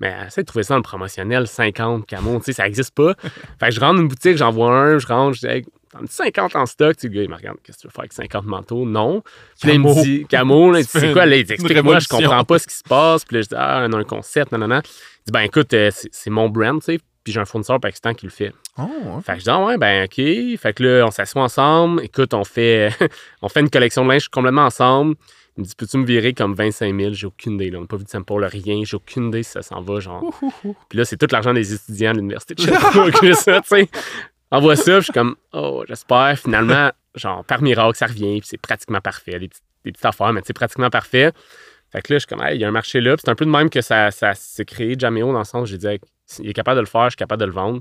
Mais 0.00 0.14
essaie 0.26 0.42
de 0.42 0.46
trouver 0.46 0.64
ça 0.64 0.74
dans 0.74 0.78
le 0.78 0.82
promotionnel, 0.82 1.46
50 1.46 2.06
camo, 2.06 2.38
tu 2.38 2.46
sais, 2.46 2.52
ça 2.52 2.64
n'existe 2.64 2.94
pas. 2.94 3.14
fait 3.60 3.68
que 3.68 3.70
je 3.70 3.80
rentre 3.80 3.96
dans 3.96 4.02
une 4.02 4.08
boutique, 4.08 4.36
j'en 4.36 4.50
vois 4.50 4.70
un, 4.70 4.98
je 4.98 5.06
rentre, 5.06 5.34
je 5.34 5.40
dis, 5.40 5.46
hey, 5.46 5.64
t'en 5.92 6.04
as 6.04 6.06
50 6.08 6.54
en 6.54 6.66
stock? 6.66 6.96
Tu 6.96 7.02
sais, 7.02 7.08
le 7.08 7.14
gars, 7.14 7.22
il 7.22 7.30
me 7.30 7.34
regarde, 7.34 7.58
qu'est-ce 7.64 7.78
que 7.78 7.82
tu 7.82 7.86
veux 7.88 7.92
faire 7.92 8.02
avec 8.02 8.12
50 8.12 8.44
manteaux? 8.46 8.84
Non. 8.84 9.22
Puis 9.60 9.68
là, 9.68 9.74
il 9.74 9.80
me 9.80 10.02
dit, 10.02 10.26
camo, 10.28 10.72
là, 10.72 10.82
c'est 10.88 11.12
quoi? 11.12 11.26
Là, 11.26 11.36
il 11.36 11.44
dit, 11.44 11.52
explique-moi, 11.52 11.98
je 11.98 12.08
comprends 12.08 12.44
pas 12.44 12.58
ce 12.58 12.66
qui 12.66 12.74
se 12.74 12.84
passe. 12.84 13.24
Puis 13.24 13.36
là, 13.36 13.42
je 13.42 13.48
dis, 13.48 13.54
ah, 13.56 13.86
on 13.88 13.92
a 13.92 13.96
un 13.96 14.04
concept, 14.04 14.52
non, 14.52 14.58
non, 14.58 14.68
non. 14.68 14.80
Il 14.82 15.24
dit, 15.26 15.32
ben 15.32 15.40
écoute, 15.40 15.72
euh, 15.74 15.90
c'est 15.92 16.08
c'est 16.12 16.30
mon 16.30 16.48
brand, 16.48 16.80
tu 16.80 16.94
sais. 16.94 17.00
Puis 17.28 17.34
j'ai 17.34 17.40
un 17.40 17.44
fournisseur 17.44 17.78
Pakistan 17.78 18.14
qui 18.14 18.24
le 18.24 18.32
fait. 18.32 18.54
Oh. 18.78 19.20
Fait 19.22 19.34
que 19.34 19.40
je 19.40 19.44
dis, 19.44 19.50
ah 19.50 19.62
ouais, 19.62 19.76
ben 19.76 20.04
OK. 20.04 20.58
Fait 20.58 20.72
que 20.72 20.82
là, 20.82 21.04
on 21.06 21.10
s'assoit 21.10 21.42
ensemble. 21.42 22.02
Écoute, 22.02 22.32
on 22.32 22.42
fait, 22.42 22.88
on 23.42 23.50
fait 23.50 23.60
une 23.60 23.68
collection 23.68 24.02
de 24.02 24.08
linge 24.08 24.30
complètement 24.30 24.64
ensemble. 24.64 25.14
Il 25.58 25.60
me 25.60 25.66
dit, 25.66 25.74
peux-tu 25.76 25.98
me 25.98 26.06
virer 26.06 26.32
comme 26.32 26.54
25 26.54 26.98
000? 26.98 27.12
J'ai 27.12 27.26
aucune 27.26 27.56
idée. 27.56 27.68
Là. 27.68 27.76
On 27.76 27.80
n'a 27.82 27.86
pas 27.86 27.98
vu 27.98 28.04
de 28.04 28.08
sample, 28.08 28.44
rien. 28.44 28.80
J'ai 28.82 28.96
aucune 28.96 29.28
idée 29.28 29.42
si 29.42 29.50
ça 29.50 29.60
s'en 29.60 29.82
va. 29.82 30.00
Genre. 30.00 30.24
Puis 30.88 30.98
là, 30.98 31.04
c'est 31.04 31.18
tout 31.18 31.26
l'argent 31.30 31.52
des 31.52 31.74
étudiants 31.74 32.12
de 32.12 32.16
l'Université 32.16 32.54
de 32.54 32.60
Sherbrooke. 32.62 33.34
ça, 33.34 33.60
tu 33.60 33.68
sais. 33.68 33.88
Envoie 34.50 34.76
ça, 34.76 34.84
puis 34.84 34.94
je 34.94 35.00
suis 35.00 35.12
comme, 35.12 35.36
oh, 35.52 35.84
j'espère. 35.86 36.38
Finalement, 36.38 36.90
genre, 37.14 37.44
par 37.44 37.60
miracle, 37.60 37.98
ça 37.98 38.06
revient, 38.06 38.40
puis 38.40 38.48
c'est 38.48 38.56
pratiquement 38.56 39.02
parfait. 39.02 39.38
Des 39.38 39.48
petites, 39.48 39.62
des 39.84 39.92
petites 39.92 40.06
affaires, 40.06 40.32
mais 40.32 40.40
c'est 40.46 40.54
pratiquement 40.54 40.88
parfait. 40.88 41.32
Fait 41.90 42.00
que 42.00 42.14
là, 42.14 42.18
je 42.18 42.20
suis 42.20 42.26
comme, 42.26 42.42
Hey, 42.42 42.56
il 42.56 42.60
y 42.62 42.64
a 42.64 42.68
un 42.68 42.72
marché 42.72 43.02
là. 43.02 43.16
Puis 43.16 43.22
c'est 43.24 43.30
un 43.30 43.34
peu 43.34 43.44
de 43.44 43.50
même 43.50 43.68
que 43.68 43.82
ça, 43.82 44.10
ça 44.10 44.34
s'est 44.34 44.64
créé, 44.64 44.94
Jameo, 44.98 45.32
dans 45.32 45.38
le 45.38 45.44
sens 45.44 45.62
où 45.62 45.66
j'ai 45.66 45.78
dit, 45.78 45.86
Hey, 45.86 46.00
il 46.40 46.48
est 46.50 46.54
capable 46.54 46.76
de 46.76 46.80
le 46.82 46.86
faire, 46.86 47.04
je 47.04 47.10
suis 47.10 47.16
capable 47.16 47.40
de 47.40 47.46
le 47.46 47.52
vendre. 47.52 47.80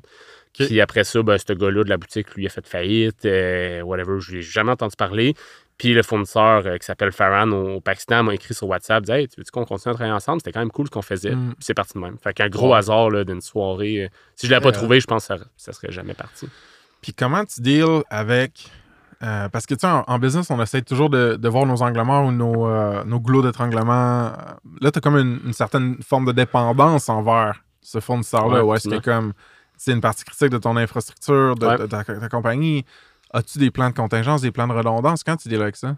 Puis 0.54 0.82
après 0.82 1.04
ça, 1.04 1.22
ben, 1.22 1.38
ce 1.38 1.54
gars-là 1.54 1.84
de 1.84 1.90
la 1.90 1.98
boutique, 1.98 2.34
lui, 2.36 2.48
a 2.48 2.50
fait 2.50 2.66
faillite, 2.68 3.26
euh, 3.26 3.82
whatever, 3.82 4.20
je 4.20 4.36
l'ai 4.38 4.42
jamais 4.42 4.72
entendu 4.72 4.96
parler. 4.98 5.36
Puis 5.78 5.94
le 5.94 6.02
fournisseur 6.02 6.66
euh, 6.66 6.78
qui 6.78 6.86
s'appelle 6.88 7.12
Farhan 7.12 7.52
au, 7.52 7.76
au 7.76 7.82
Pakistan 7.82 8.24
m'a 8.24 8.34
écrit 8.34 8.56
sur 8.56 8.68
WhatsApp, 8.68 9.04
dit 9.04 9.12
Hey, 9.12 9.28
tu 9.28 9.36
veux 9.40 9.44
qu'on 9.52 9.66
continue 9.66 9.92
à 9.92 9.94
travailler 9.94 10.16
ensemble 10.16 10.40
C'était 10.42 10.52
quand 10.54 10.62
même 10.62 10.72
cool 10.72 10.88
ce 10.88 10.92
qu'on 10.92 11.04
faisait. 11.04 11.36
Mm. 11.36 11.50
Puis 11.50 11.58
c'est 11.60 11.76
parti 11.76 11.94
de 11.94 12.00
même. 12.00 12.18
Fait 12.18 12.34
qu'un 12.34 12.50
gros 12.50 12.74
hasard 12.74 13.12
d'une 13.26 13.42
soirée. 13.42 14.06
euh, 14.06 14.08
si 14.36 14.48
je 14.48 14.52
l'avais 14.52 14.64
pas 14.64 14.72
trouvé, 14.72 15.00
je 15.00 15.06
pense 15.06 15.28
que 15.28 15.38
ça, 15.38 15.44
ça 15.56 15.74
serait 15.74 15.92
jamais 15.92 16.16
parti. 16.16 16.48
Puis 17.04 17.14
comment 17.14 17.46
tu 17.46 17.62
deals 17.62 18.02
avec. 18.10 18.72
euh, 19.22 19.50
parce 19.50 19.68
que, 19.68 19.76
tu 19.76 19.82
sais, 19.82 19.88
en, 19.88 20.04
en 20.08 20.18
business, 20.18 20.50
on 20.50 20.60
essaie 20.60 20.82
toujours 20.82 21.12
de, 21.12 21.36
de 21.36 21.50
voir 21.50 21.68
nos 21.68 21.84
angles 21.84 22.02
morts 22.02 22.26
ou 22.26 22.32
nos, 22.32 22.68
euh, 22.68 23.04
nos 23.04 23.20
goulots 23.20 23.44
d'étranglement. 23.44 24.32
Là, 24.82 24.92
tu 24.92 24.98
as 24.98 25.02
comme 25.02 25.18
une, 25.18 25.40
une 25.46 25.54
certaine 25.54 25.98
forme 26.02 26.26
de 26.26 26.32
dépendance 26.32 27.08
envers 27.10 27.62
ce 27.92 28.00
fournisseur-là. 28.00 28.64
Ouais, 28.64 28.70
ou 28.72 28.74
est-ce 28.76 28.90
que, 28.90 29.00
comme, 29.00 29.34
c'est 29.78 29.92
une 29.94 30.02
partie 30.02 30.26
critique 30.26 30.50
de 30.50 30.58
ton 30.58 30.76
infrastructure, 30.76 31.56
de, 31.56 31.66
Ouais. 31.66 31.78
de 31.78 31.86
ta, 31.86 32.04
ta 32.04 32.30
compagnie? 32.30 32.84
As-tu 33.34 33.60
des 33.60 33.72
plans 33.72 33.90
de 33.90 33.96
contingence, 33.96 34.42
des 34.42 34.52
plans 34.52 34.68
de 34.68 34.74
redondance? 34.74 35.24
Quand 35.24 35.38
tu 35.38 35.48
deals 35.50 35.62
avec 35.62 35.76
ça? 35.76 35.96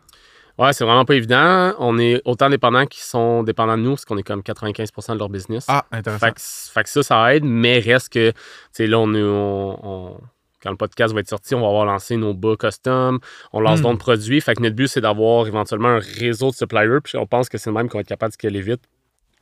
Ouais, 0.58 0.74
c'est 0.74 0.84
vraiment 0.84 1.06
pas 1.06 1.16
évident. 1.16 1.74
On 1.80 1.98
est 1.98 2.22
autant 2.26 2.50
dépendants 2.50 2.86
qu'ils 2.86 3.02
sont 3.04 3.44
dépendants 3.44 3.78
de 3.78 3.84
nous, 3.84 3.92
parce 3.92 4.04
qu'on 4.06 4.18
est 4.18 4.24
comme 4.24 4.42
95% 4.42 5.14
de 5.14 5.20
leur 5.20 5.30
business. 5.30 5.66
Ah, 5.70 5.86
intéressant. 5.92 6.26
Fait 6.28 6.34
que, 6.34 6.42
fait 6.42 6.84
que 6.84 6.90
ça, 6.90 7.04
ça 7.04 7.34
aide, 7.36 7.46
mais 7.46 7.80
reste 7.80 8.10
que, 8.12 8.32
tu 8.32 8.38
sais, 8.74 8.86
là, 8.88 9.00
on 9.00 9.14
est, 9.14 9.24
on- 9.24 9.80
on- 10.16 10.22
quand 10.62 10.72
le 10.72 10.76
podcast 10.76 11.14
va 11.14 11.22
être 11.22 11.30
sorti, 11.30 11.56
on 11.56 11.62
va 11.62 11.68
avoir 11.68 11.86
lancé 11.86 12.18
nos 12.18 12.34
bas 12.34 12.56
custom, 12.60 13.20
on 13.54 13.62
lance 13.62 13.80
Hmm. 13.80 13.84
d'autres 13.84 14.00
produits. 14.00 14.42
Fait 14.42 14.54
que 14.56 14.62
notre 14.62 14.76
but, 14.76 14.88
c'est 14.90 15.00
d'avoir 15.00 15.48
éventuellement 15.48 15.88
un 15.88 16.00
réseau 16.00 16.50
de 16.50 16.56
suppliers, 16.56 17.00
puis 17.02 17.18
on 17.18 17.26
pense 17.26 17.48
que 17.48 17.58
c'est 17.58 17.70
le 17.70 17.76
même 17.76 17.88
qu'on 17.88 18.00
va 18.00 18.02
être 18.02 18.08
capable 18.10 18.32
de 18.32 18.34
scaler 18.34 18.60
vite. 18.62 18.82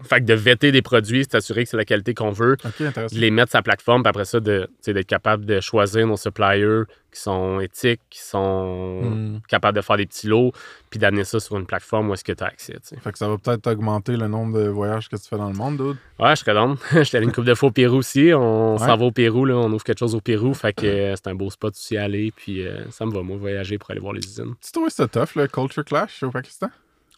Fait 0.04 0.20
que 0.20 0.26
de 0.26 0.34
vêter 0.36 0.72
des 0.72 0.84
produits, 0.84 1.26
s'assurer 1.26 1.64
que 1.64 1.70
c'est 1.72 1.78
la 1.78 1.84
qualité 1.86 2.14
qu'on 2.14 2.30
veut, 2.30 2.56
de 2.80 3.20
les 3.20 3.32
mettre 3.32 3.50
sur 3.50 3.58
la 3.58 3.64
plateforme, 3.64 4.04
puis 4.04 4.10
après 4.10 4.26
ça, 4.26 4.40
d'être 4.40 5.08
capable 5.08 5.46
de 5.46 5.60
choisir 5.60 6.06
nos 6.06 6.18
suppliers 6.18 6.84
qui 7.12 7.20
sont 7.20 7.60
éthiques, 7.60 8.02
qui 8.12 8.20
sont 8.20 9.02
Hmm. 9.02 9.40
capables 9.48 9.76
de 9.76 9.82
faire 9.82 9.98
des 9.98 10.06
petits 10.06 10.28
lots, 10.28 10.52
puis 10.92 11.00
d'amener 11.00 11.24
ça 11.24 11.40
sur 11.40 11.58
une 11.58 11.66
plateforme 11.66 12.10
où 12.10 12.14
est-ce 12.14 12.24
que 12.24 12.32
tu 12.32 12.44
as 12.44 12.48
accès. 12.48 12.76
Fait 13.02 13.12
que 13.12 13.18
ça 13.18 13.28
va 13.28 13.40
peut-être 13.40 13.66
augmenter 13.72 14.18
le 14.18 14.28
nombre 14.28 14.60
de 14.60 14.68
voyages 14.68 15.10
que 15.10 15.16
tu 15.16 15.28
fais 15.28 15.38
dans 15.38 15.50
le 15.50 15.56
monde, 15.56 15.78
dude. 15.78 15.98
Ouais, 16.20 16.36
je 16.36 16.42
serais 16.42 16.54
down. 16.54 16.78
J'étais 16.94 17.18
allé 17.18 17.26
une 17.26 17.32
couple 17.34 17.48
de 17.48 17.56
fois 17.56 17.70
au 17.70 17.72
Pérou 17.72 17.98
aussi. 17.98 18.32
On 18.36 18.74
Ouais. 18.74 18.78
s'en 18.86 18.98
va 18.98 19.06
au 19.06 19.12
Pérou, 19.12 19.46
là. 19.46 19.56
On 19.56 19.72
ouvre 19.74 19.84
quelque 19.84 19.98
chose 20.00 20.14
au 20.14 20.22
Pérou. 20.22 20.54
Fait 20.54 20.74
que 20.74 20.86
euh, 20.86 21.16
c'est 21.16 21.28
un 21.28 21.34
beau 21.36 21.50
spot 21.50 21.74
aussi 21.74 21.98
à 21.98 22.04
aller. 22.04 22.32
Puis 22.36 22.68
euh, 22.68 22.86
ça 22.92 23.04
me 23.08 23.12
va, 23.12 23.24
moi, 23.24 23.38
voyager 23.38 23.80
pour 23.80 23.90
aller 23.90 24.00
voir 24.00 24.14
les 24.14 24.24
usines. 24.24 24.54
Tu 24.64 24.72
trouves 24.72 24.90
ça 24.90 25.08
tough, 25.08 25.36
le 25.36 25.48
culture 25.48 25.84
clash 25.84 26.22
au 26.22 26.30
Pakistan? 26.30 26.68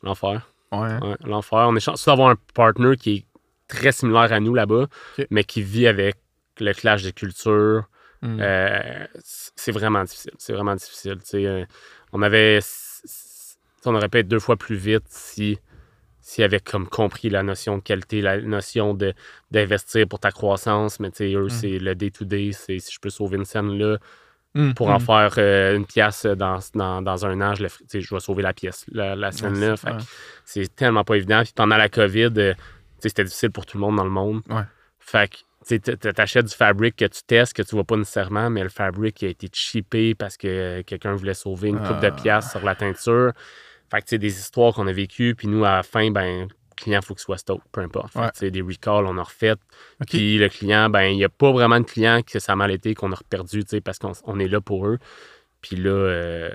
L'enfer. 0.01 0.49
Ouais. 0.71 0.99
Ouais, 1.01 1.15
l'enfer. 1.25 1.59
On 1.69 1.75
est 1.75 1.79
chanceux 1.79 2.11
d'avoir 2.11 2.29
un 2.29 2.35
partner 2.53 2.95
qui 2.95 3.11
est 3.15 3.25
très 3.67 3.91
similaire 3.91 4.31
à 4.33 4.39
nous 4.39 4.53
là-bas, 4.53 4.87
mais 5.29 5.43
qui 5.43 5.61
vit 5.61 5.87
avec 5.87 6.15
le 6.59 6.73
clash 6.73 7.03
des 7.03 7.13
cultures. 7.13 7.83
Hmm. 8.21 8.37
Euh, 8.41 9.05
c'est 9.55 9.71
vraiment 9.71 10.03
difficile. 10.03 10.31
C'est 10.37 10.53
vraiment 10.53 10.75
difficile. 10.75 11.17
euh, 11.35 11.65
on 12.11 12.21
avait. 12.21 12.59
On 13.85 13.95
aurait 13.95 14.09
pu 14.09 14.17
être 14.19 14.27
deux 14.27 14.39
fois 14.39 14.57
plus 14.57 14.75
vite 14.75 15.05
si 15.07 15.57
s'ils 16.21 16.43
avaient 16.43 16.59
comme 16.59 16.87
compris 16.87 17.29
la 17.29 17.41
notion 17.43 17.77
de 17.77 17.81
qualité, 17.81 18.21
la 18.21 18.39
notion 18.41 18.93
de 18.93 19.13
d'investir 19.51 20.05
pour 20.07 20.19
ta 20.19 20.31
croissance. 20.31 20.99
Mais 20.99 21.09
tu 21.11 21.17
sais, 21.17 21.33
eux, 21.33 21.45
Mm. 21.45 21.49
c'est 21.49 21.79
le 21.79 21.95
day-to-day, 21.95 22.51
c'est 22.51 22.77
si 22.79 22.91
je 22.93 22.99
peux 22.99 23.09
sauver 23.09 23.37
une 23.37 23.45
scène 23.45 23.77
là 23.77 23.97
Mm, 24.55 24.71
pour 24.73 24.89
en 24.89 24.97
mm. 24.97 25.01
faire 25.01 25.33
euh, 25.37 25.75
une 25.75 25.85
pièce 25.85 26.25
dans, 26.25 26.57
dans, 26.73 27.01
dans 27.03 27.25
un 27.25 27.39
an, 27.41 27.53
je, 27.53 27.63
le 27.63 27.69
je 27.93 28.15
vais 28.15 28.19
sauver 28.19 28.41
la 28.41 28.53
pièce, 28.53 28.83
la, 28.91 29.15
la 29.15 29.31
scène 29.31 29.59
là. 29.59 29.71
Ouais, 29.71 29.77
Fait 29.77 29.91
que 29.91 29.95
ouais. 29.97 30.03
c'est 30.43 30.75
tellement 30.75 31.03
pas 31.03 31.15
évident. 31.15 31.43
Puis 31.43 31.53
pendant 31.55 31.77
la 31.77 31.87
COVID, 31.87 32.31
euh, 32.37 32.53
c'était 32.99 33.23
difficile 33.23 33.51
pour 33.51 33.65
tout 33.67 33.77
le 33.77 33.81
monde 33.81 33.97
dans 33.97 34.03
le 34.03 34.09
monde. 34.09 34.41
Ouais. 34.49 34.63
Fait 34.99 35.29
que 35.29 36.11
t'achètes 36.11 36.47
du 36.47 36.55
fabric 36.55 36.95
que 36.95 37.05
tu 37.05 37.21
testes, 37.27 37.53
que 37.53 37.61
tu 37.61 37.75
vois 37.75 37.83
pas 37.83 37.95
nécessairement, 37.97 38.49
mais 38.49 38.63
le 38.63 38.69
fabric 38.69 39.21
a 39.23 39.27
été 39.27 39.47
chippé 39.53 40.15
parce 40.15 40.35
que 40.35 40.81
quelqu'un 40.81 41.13
voulait 41.13 41.33
sauver 41.35 41.69
une 41.69 41.79
coupe 41.79 41.99
de 41.99 42.07
Ah. 42.07 42.11
pièces 42.11 42.49
sur 42.49 42.63
la 42.65 42.73
teinture. 42.75 43.33
Fait 43.91 44.01
que 44.01 44.05
c'est 44.07 44.17
des 44.17 44.39
histoires 44.39 44.73
qu'on 44.73 44.87
a 44.87 44.91
vécues, 44.93 45.35
puis 45.35 45.47
nous, 45.47 45.65
à 45.65 45.71
la 45.71 45.83
fin, 45.83 46.09
ben, 46.11 46.47
client, 46.79 46.99
il 47.01 47.05
faut 47.05 47.13
qu'il 47.13 47.23
soit 47.23 47.37
stoked, 47.37 47.63
peu 47.71 47.81
importe. 47.81 48.15
Ouais. 48.15 48.51
des 48.51 48.61
recalls, 48.61 49.05
on 49.05 49.17
a 49.17 49.23
refait. 49.23 49.55
Puis 50.07 50.37
le 50.37 50.49
client, 50.49 50.89
ben, 50.89 51.03
il 51.03 51.17
n'y 51.17 51.23
a 51.23 51.29
pas 51.29 51.51
vraiment 51.51 51.79
de 51.79 51.85
client 51.85 52.21
que 52.21 52.39
ça 52.39 52.53
a 52.53 52.55
mal 52.55 52.71
été, 52.71 52.95
qu'on 52.95 53.11
a 53.11 53.17
perdu, 53.29 53.63
tu 53.63 53.71
sais, 53.71 53.81
parce 53.81 53.99
qu'on 53.99 54.13
on 54.25 54.39
est 54.39 54.47
là 54.47 54.61
pour 54.61 54.87
eux. 54.87 54.99
Puis 55.61 55.75
là, 55.75 55.89
euh, 55.89 56.49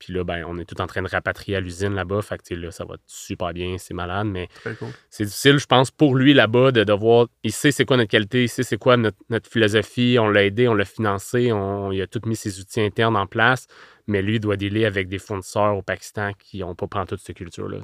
puis 0.00 0.12
là 0.12 0.24
ben, 0.24 0.44
on 0.48 0.58
est 0.58 0.64
tout 0.64 0.80
en 0.80 0.86
train 0.88 1.02
de 1.02 1.08
rapatrier 1.08 1.56
à 1.56 1.60
l'usine 1.60 1.94
là-bas. 1.94 2.22
Fait 2.22 2.42
que 2.42 2.54
là, 2.54 2.72
ça 2.72 2.84
va 2.84 2.96
super 3.06 3.52
bien, 3.52 3.78
c'est 3.78 3.94
malade, 3.94 4.26
mais 4.26 4.48
cool. 4.64 4.88
c'est 5.10 5.24
difficile, 5.24 5.58
je 5.58 5.66
pense, 5.66 5.90
pour 5.92 6.16
lui 6.16 6.34
là-bas 6.34 6.72
de 6.72 6.82
devoir. 6.82 7.28
Il 7.44 7.52
sait 7.52 7.70
c'est 7.70 7.84
quoi 7.84 7.96
notre 7.96 8.10
qualité, 8.10 8.44
il 8.44 8.48
sait 8.48 8.64
c'est 8.64 8.78
quoi 8.78 8.96
notre, 8.96 9.18
notre 9.30 9.48
philosophie. 9.48 10.16
On 10.18 10.28
l'a 10.28 10.44
aidé, 10.44 10.66
on 10.66 10.74
l'a 10.74 10.84
financé, 10.84 11.52
on, 11.52 11.92
il 11.92 12.02
a 12.02 12.06
tout 12.08 12.20
mis 12.26 12.36
ses 12.36 12.58
outils 12.58 12.80
internes 12.80 13.16
en 13.16 13.26
place. 13.26 13.68
Mais 14.08 14.22
lui, 14.22 14.34
il 14.34 14.40
doit 14.40 14.56
dealer 14.56 14.84
avec 14.84 15.08
des 15.08 15.18
fournisseurs 15.18 15.76
au 15.76 15.82
Pakistan 15.82 16.32
qui 16.36 16.58
n'ont 16.58 16.74
pas 16.74 16.88
pris 16.88 17.06
toute 17.06 17.20
cette 17.20 17.36
culture-là. 17.36 17.78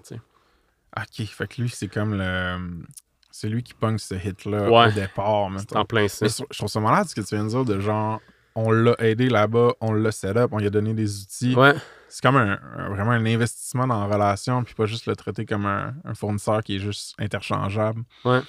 Ok, 1.00 1.26
fait 1.26 1.46
que 1.48 1.60
lui, 1.62 1.68
c'est 1.70 1.88
comme 1.88 2.14
le. 2.14 2.58
C'est 3.30 3.48
lui 3.48 3.62
qui 3.62 3.74
pogne 3.74 3.98
ce 3.98 4.14
hit-là 4.14 4.68
Ouais. 4.70 4.88
au 4.88 4.92
départ. 4.92 5.48
C'est 5.58 5.76
en 5.76 5.84
plein 5.84 6.08
ça. 6.08 6.26
Je 6.26 6.42
je 6.50 6.58
trouve 6.58 6.68
ça 6.68 6.80
malade 6.80 7.06
ce 7.08 7.14
que 7.14 7.20
tu 7.20 7.34
viens 7.36 7.44
de 7.44 7.48
dire 7.50 7.64
de 7.64 7.78
genre, 7.78 8.20
on 8.56 8.70
l'a 8.72 8.96
aidé 9.00 9.28
là-bas, 9.28 9.74
on 9.80 9.92
l'a 9.92 10.10
set 10.10 10.36
up, 10.36 10.50
on 10.52 10.58
lui 10.58 10.66
a 10.66 10.70
donné 10.70 10.92
des 10.94 11.20
outils. 11.22 11.54
Ouais, 11.54 11.74
C'est 12.08 12.22
comme 12.22 12.36
un, 12.36 12.58
un- 12.76 12.88
vraiment 12.88 13.12
un 13.12 13.24
investissement 13.26 13.86
dans 13.86 14.00
la 14.06 14.12
relation, 14.12 14.64
puis 14.64 14.74
pas 14.74 14.86
juste 14.86 15.06
le 15.06 15.14
traiter 15.14 15.44
comme 15.46 15.66
un, 15.66 15.94
un 16.04 16.14
fournisseur 16.14 16.62
qui 16.64 16.76
est 16.76 16.78
juste 16.80 17.14
interchangeable. 17.20 18.02
Ouais. 18.24 18.40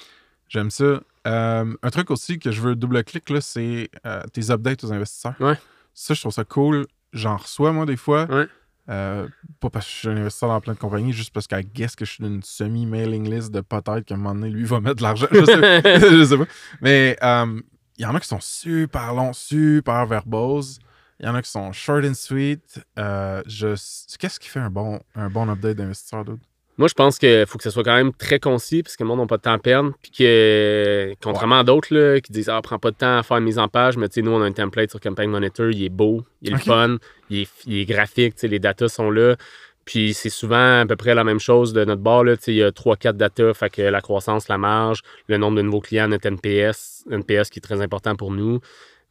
J'aime 0.48 0.72
ça. 0.72 1.02
Euh, 1.28 1.76
un 1.84 1.90
truc 1.92 2.10
aussi 2.10 2.40
que 2.40 2.50
je 2.52 2.62
veux 2.62 2.76
double-clic, 2.76 3.30
là, 3.30 3.42
c'est 3.42 3.92
euh, 4.08 4.24
tes 4.34 4.50
updates 4.50 4.84
aux 4.86 4.92
investisseurs. 4.94 5.36
Ouais. 5.40 5.58
Ça, 5.94 6.14
je 6.16 6.22
trouve 6.22 6.32
ça 6.34 6.46
cool. 6.46 6.88
J'en 7.14 7.38
reçois, 7.38 7.72
moi, 7.74 7.86
des 7.86 7.98
fois. 7.98 8.26
Ouais. 8.32 8.48
Euh, 8.90 9.28
pas 9.60 9.70
parce 9.70 9.86
que 9.86 9.92
je 9.92 9.98
suis 9.98 10.08
un 10.08 10.18
investisseur 10.18 10.50
dans 10.50 10.62
plein 10.62 10.74
de 10.74 10.80
compagnies, 10.80 11.14
juste 11.14 11.32
parce 11.32 11.46
qu'à 11.46 11.62
guess 11.62 11.96
que 11.96 12.06
je 12.06 12.12
suis 12.12 12.24
d'une 12.24 12.42
semi-mailing 12.42 13.30
list 13.30 13.52
de 13.52 13.62
peut-être 13.62 14.02
qu'à 14.02 14.16
un 14.16 14.18
moment 14.18 14.34
donné, 14.34 14.50
lui 14.50 14.66
va 14.66 14.80
mettre 14.80 14.96
de 14.96 15.04
l'argent. 15.04 15.28
Je 15.32 15.46
sais, 15.46 16.00
je 16.00 16.26
sais 16.26 16.38
pas. 16.38 16.46
Mais 16.82 17.16
euh, 17.22 17.62
il 17.98 18.04
y 18.04 18.06
en 18.06 18.16
a 18.16 18.20
qui 18.20 18.28
sont 18.28 18.40
super 18.40 19.14
longs, 19.14 19.34
super 19.34 20.06
verboses. 20.08 20.80
Il 21.20 21.26
y 21.26 21.30
en 21.30 21.36
a 21.36 21.42
qui 21.42 21.52
sont 21.52 21.72
short 21.72 22.04
and 22.06 22.14
sweet. 22.14 22.82
Euh, 22.98 23.44
je... 23.46 23.76
Qu'est-ce 24.18 24.40
qui 24.40 24.48
fait 24.48 24.60
un 24.60 24.70
bon, 24.70 25.02
un 25.16 25.30
bon 25.30 25.50
update 25.50 25.78
d'investisseur, 25.78 26.24
d'autre? 26.26 26.42
Moi, 26.80 26.88
je 26.88 26.94
pense 26.94 27.20
qu'il 27.20 27.46
faut 27.46 27.58
que 27.58 27.64
ce 27.66 27.72
soit 27.72 27.84
quand 27.84 27.96
même 27.96 28.14
très 28.14 28.40
concis 28.40 28.84
parce 28.84 28.96
que 28.96 29.04
le 29.04 29.10
monde 29.10 29.20
n'a 29.20 29.28
pas 29.28 29.36
de 29.36 29.42
temps 29.42 29.52
à 29.52 29.60
perdre. 29.60 29.92
Puis 30.02 30.12
que, 30.12 31.14
contrairement 31.22 31.60
à 31.60 31.64
d'autres 31.66 32.20
qui 32.20 32.32
disent 32.32 32.48
Ah, 32.48 32.62
prends 32.64 32.80
pas 32.80 32.92
de 32.92 32.96
temps 32.96 33.18
à 33.18 33.22
faire 33.22 33.36
une 33.36 33.44
mise 33.44 33.60
en 33.60 33.68
page, 33.68 33.98
mais 33.98 34.08
tu 34.08 34.16
sais, 34.16 34.22
nous, 34.22 34.32
on 34.32 34.42
a 34.42 34.46
un 34.46 34.54
template 34.54 34.90
sur 34.90 35.02
Campaign 35.02 35.30
Monitor, 35.30 35.72
il 35.72 35.84
est 35.84 35.90
beau, 35.90 36.24
il 36.42 36.52
est 36.52 36.54
le 36.54 36.60
fun, 36.60 36.96
il 37.30 37.42
est, 37.42 37.50
il 37.68 37.80
est 37.80 37.86
graphique, 37.86 38.36
tu 38.36 38.42
sais, 38.42 38.48
les 38.48 38.60
datas 38.60 38.88
sont 38.88 39.12
là. 39.12 39.36
Puis 39.84 40.14
c'est 40.14 40.30
souvent 40.30 40.80
à 40.80 40.86
peu 40.86 40.96
près 40.96 41.14
la 41.16 41.26
même 41.26 41.42
chose 41.42 41.74
de 41.74 41.84
notre 41.84 42.02
bord. 42.02 42.24
Là, 42.24 42.38
tu 42.38 42.44
sais, 42.44 42.54
il 42.54 42.58
y 42.58 42.64
a 42.64 42.72
3-4 42.72 43.12
datas, 43.12 43.54
fait 43.56 43.70
que 43.70 43.82
la 43.82 44.00
croissance, 44.00 44.48
la 44.48 44.58
marge, 44.58 45.02
le 45.28 45.36
nombre 45.36 45.58
de 45.58 45.64
nouveaux 45.64 45.82
clients, 45.82 46.08
notre 46.08 46.28
NPS, 46.28 47.04
NPS 47.12 47.50
qui 47.50 47.60
est 47.60 47.62
très 47.62 47.82
important 47.82 48.16
pour 48.16 48.32
nous. 48.32 48.62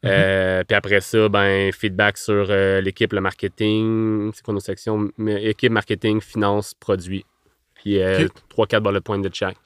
Euh, 0.06 0.64
puis 0.66 0.74
après 0.74 1.02
ça, 1.02 1.28
ben, 1.28 1.70
feedback 1.72 2.16
sur 2.16 2.46
euh, 2.48 2.80
l'équipe, 2.80 3.12
le 3.12 3.20
marketing, 3.20 4.30
c'est 4.32 4.42
quoi 4.42 4.54
nos 4.54 4.60
sections? 4.60 5.10
Équipe, 5.18 5.72
marketing, 5.72 6.22
finance, 6.22 6.72
produit. 6.72 7.26
Puis 7.78 8.00
euh, 8.02 8.26
Ok. 8.56 8.68
3-4 8.70 8.80
bullet 8.82 9.00
points 9.00 9.18
de 9.18 9.30
chaque. 9.32 9.56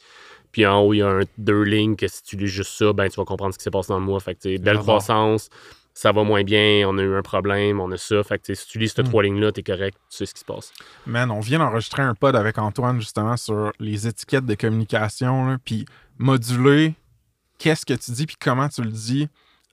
Puis 0.52 0.66
en 0.66 0.80
haut, 0.80 0.92
il 0.92 0.98
y 0.98 1.02
a 1.02 1.08
un, 1.08 1.20
deux 1.38 1.62
lignes 1.62 1.96
que 1.96 2.06
si 2.08 2.22
tu 2.22 2.36
lis 2.36 2.46
juste 2.46 2.72
ça, 2.72 2.92
ben, 2.92 3.08
tu 3.08 3.16
vas 3.16 3.24
comprendre 3.24 3.52
ce 3.54 3.58
qui 3.58 3.64
s'est 3.64 3.70
passé 3.70 3.88
dans 3.88 3.98
le 3.98 4.04
mois. 4.04 4.20
Fait 4.20 4.34
que, 4.34 4.40
belle 4.44 4.60
J'adore. 4.64 4.82
croissance, 4.82 5.48
ça 5.94 6.12
va 6.12 6.24
moins 6.24 6.42
bien, 6.44 6.86
on 6.88 6.98
a 6.98 7.02
eu 7.02 7.14
un 7.16 7.22
problème, 7.22 7.80
on 7.80 7.90
a 7.90 7.96
ça. 7.96 8.22
Fait 8.22 8.38
que 8.38 8.52
si 8.54 8.66
tu 8.66 8.78
lis 8.78 8.90
ces 8.90 9.02
Mm. 9.02 9.06
trois 9.06 9.22
lignes-là, 9.22 9.52
t'es 9.52 9.62
correct, 9.62 9.96
tu 10.10 10.16
sais 10.18 10.26
ce 10.26 10.34
qui 10.34 10.40
se 10.40 10.44
passe. 10.44 10.72
Man, 11.06 11.30
on 11.30 11.40
vient 11.40 11.58
d'enregistrer 11.58 12.02
un 12.02 12.14
pod 12.14 12.36
avec 12.36 12.58
Antoine 12.58 13.00
justement 13.00 13.36
sur 13.38 13.72
les 13.78 14.06
étiquettes 14.06 14.44
de 14.44 14.54
communication, 14.54 15.46
là, 15.46 15.56
puis 15.64 15.86
moduler 16.18 16.94
qu'est-ce 17.58 17.86
que 17.86 17.94
tu 17.94 18.10
dis, 18.12 18.26
puis 18.26 18.36
comment 18.40 18.68
tu 18.68 18.82
le 18.82 18.90
dis 18.90 19.28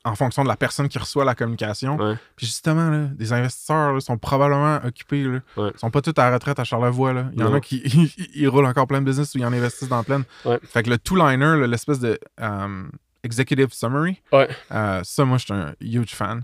en 0.09 0.15
fonction 0.15 0.43
de 0.43 0.47
la 0.47 0.55
personne 0.57 0.87
qui 0.89 0.97
reçoit 0.99 1.23
la 1.25 1.35
communication. 1.35 1.95
Ouais. 1.97 2.15
Puis 2.35 2.45
justement, 2.47 2.89
là, 2.89 3.05
des 3.13 3.31
investisseurs 3.33 3.93
là, 3.93 3.99
sont 3.99 4.17
probablement 4.17 4.79
occupés. 4.85 5.23
Là. 5.23 5.39
Ouais. 5.57 5.71
Ils 5.75 5.79
sont 5.79 5.91
pas 5.91 6.01
tous 6.01 6.13
à 6.17 6.29
la 6.29 6.33
retraite 6.35 6.59
à 6.59 6.63
Charlevoix. 6.63 7.13
Là. 7.13 7.25
Il 7.33 7.39
y 7.39 7.43
en 7.43 7.53
a 7.53 7.59
qui 7.59 7.77
ils 8.35 8.47
roulent 8.47 8.65
encore 8.65 8.87
plein 8.87 8.99
de 9.01 9.05
business 9.05 9.33
ou 9.35 9.37
ils 9.39 9.45
en 9.45 9.53
investissent 9.53 9.89
dans 9.89 10.03
plein. 10.03 10.23
Ouais. 10.45 10.59
Fait 10.63 10.83
que 10.83 10.89
le 10.89 10.97
two-liner, 10.97 11.67
l'espèce 11.67 11.99
de 11.99 12.19
euh, 12.41 12.83
executive 13.23 13.71
summary, 13.71 14.21
Ouais. 14.31 14.47
euh, 14.71 15.01
ça, 15.03 15.25
moi, 15.25 15.37
je 15.37 15.45
suis 15.45 15.53
un 15.53 15.73
huge 15.81 16.13
fan. 16.15 16.43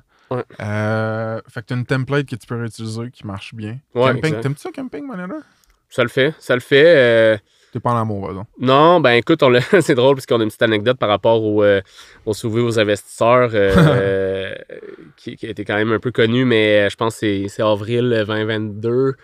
Euh, 0.62 1.42
fait 1.50 1.62
que 1.62 1.68
tu 1.68 1.74
as 1.74 1.78
une 1.78 1.86
template 1.86 2.26
que 2.26 2.36
tu 2.36 2.48
peux 2.48 2.58
réutiliser 2.60 3.12
qui 3.12 3.26
marche 3.26 3.54
bien. 3.54 3.78
Camping, 3.94 4.40
t'aimes-tu 4.42 4.62
ça, 4.62 4.72
Camping 4.72 5.06
Monitor? 5.06 5.42
Ça 5.90 6.04
le 6.04 6.10
fait, 6.10 6.34
ça 6.40 6.56
le 6.56 6.62
fait. 6.62 6.84
euh, 6.98 7.38
T'es 7.76 7.82
pas 7.82 7.92
en 7.92 7.98
amour, 7.98 8.22
par 8.22 8.30
exemple. 8.30 8.50
Non, 8.58 9.02
ben 9.02 9.12
écoute, 9.16 9.44
on 9.44 9.52
c'est 9.82 9.96
drôle 9.96 10.16
parce 10.16 10.26
qu'on 10.26 10.40
a 10.40 10.44
une 10.44 10.48
petite 10.48 10.62
anecdote 10.62 10.98
par 10.98 11.10
rapport 11.10 11.44
au, 11.44 11.62
euh, 11.62 11.82
au 12.26 12.32
aux 12.32 12.80
investisseurs 12.80 13.50
euh, 13.54 14.56
qui, 15.18 15.36
qui 15.36 15.46
a 15.46 15.50
été 15.50 15.66
quand 15.66 15.76
même 15.76 15.92
un 15.92 16.00
peu 16.00 16.14
connu, 16.14 16.46
mais 16.46 16.90
je 16.90 16.96
pense 16.96 17.20
que 17.20 17.50
c'est- 17.50 17.62
avril 17.62 18.24
2022. 18.26 19.16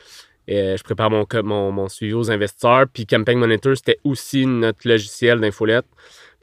Euh, 0.49 0.76
je 0.76 0.84
prépare 0.84 1.10
mon, 1.10 1.26
mon, 1.45 1.72
mon 1.72 1.88
suivi 1.88 2.14
aux 2.14 2.30
investisseurs. 2.30 2.88
Puis 2.91 3.06
Campaign 3.06 3.39
Monitor, 3.39 3.78
c'était 3.78 3.99
aussi 4.04 4.45
notre 4.45 4.86
logiciel 4.86 5.39
d'infolette 5.39 5.86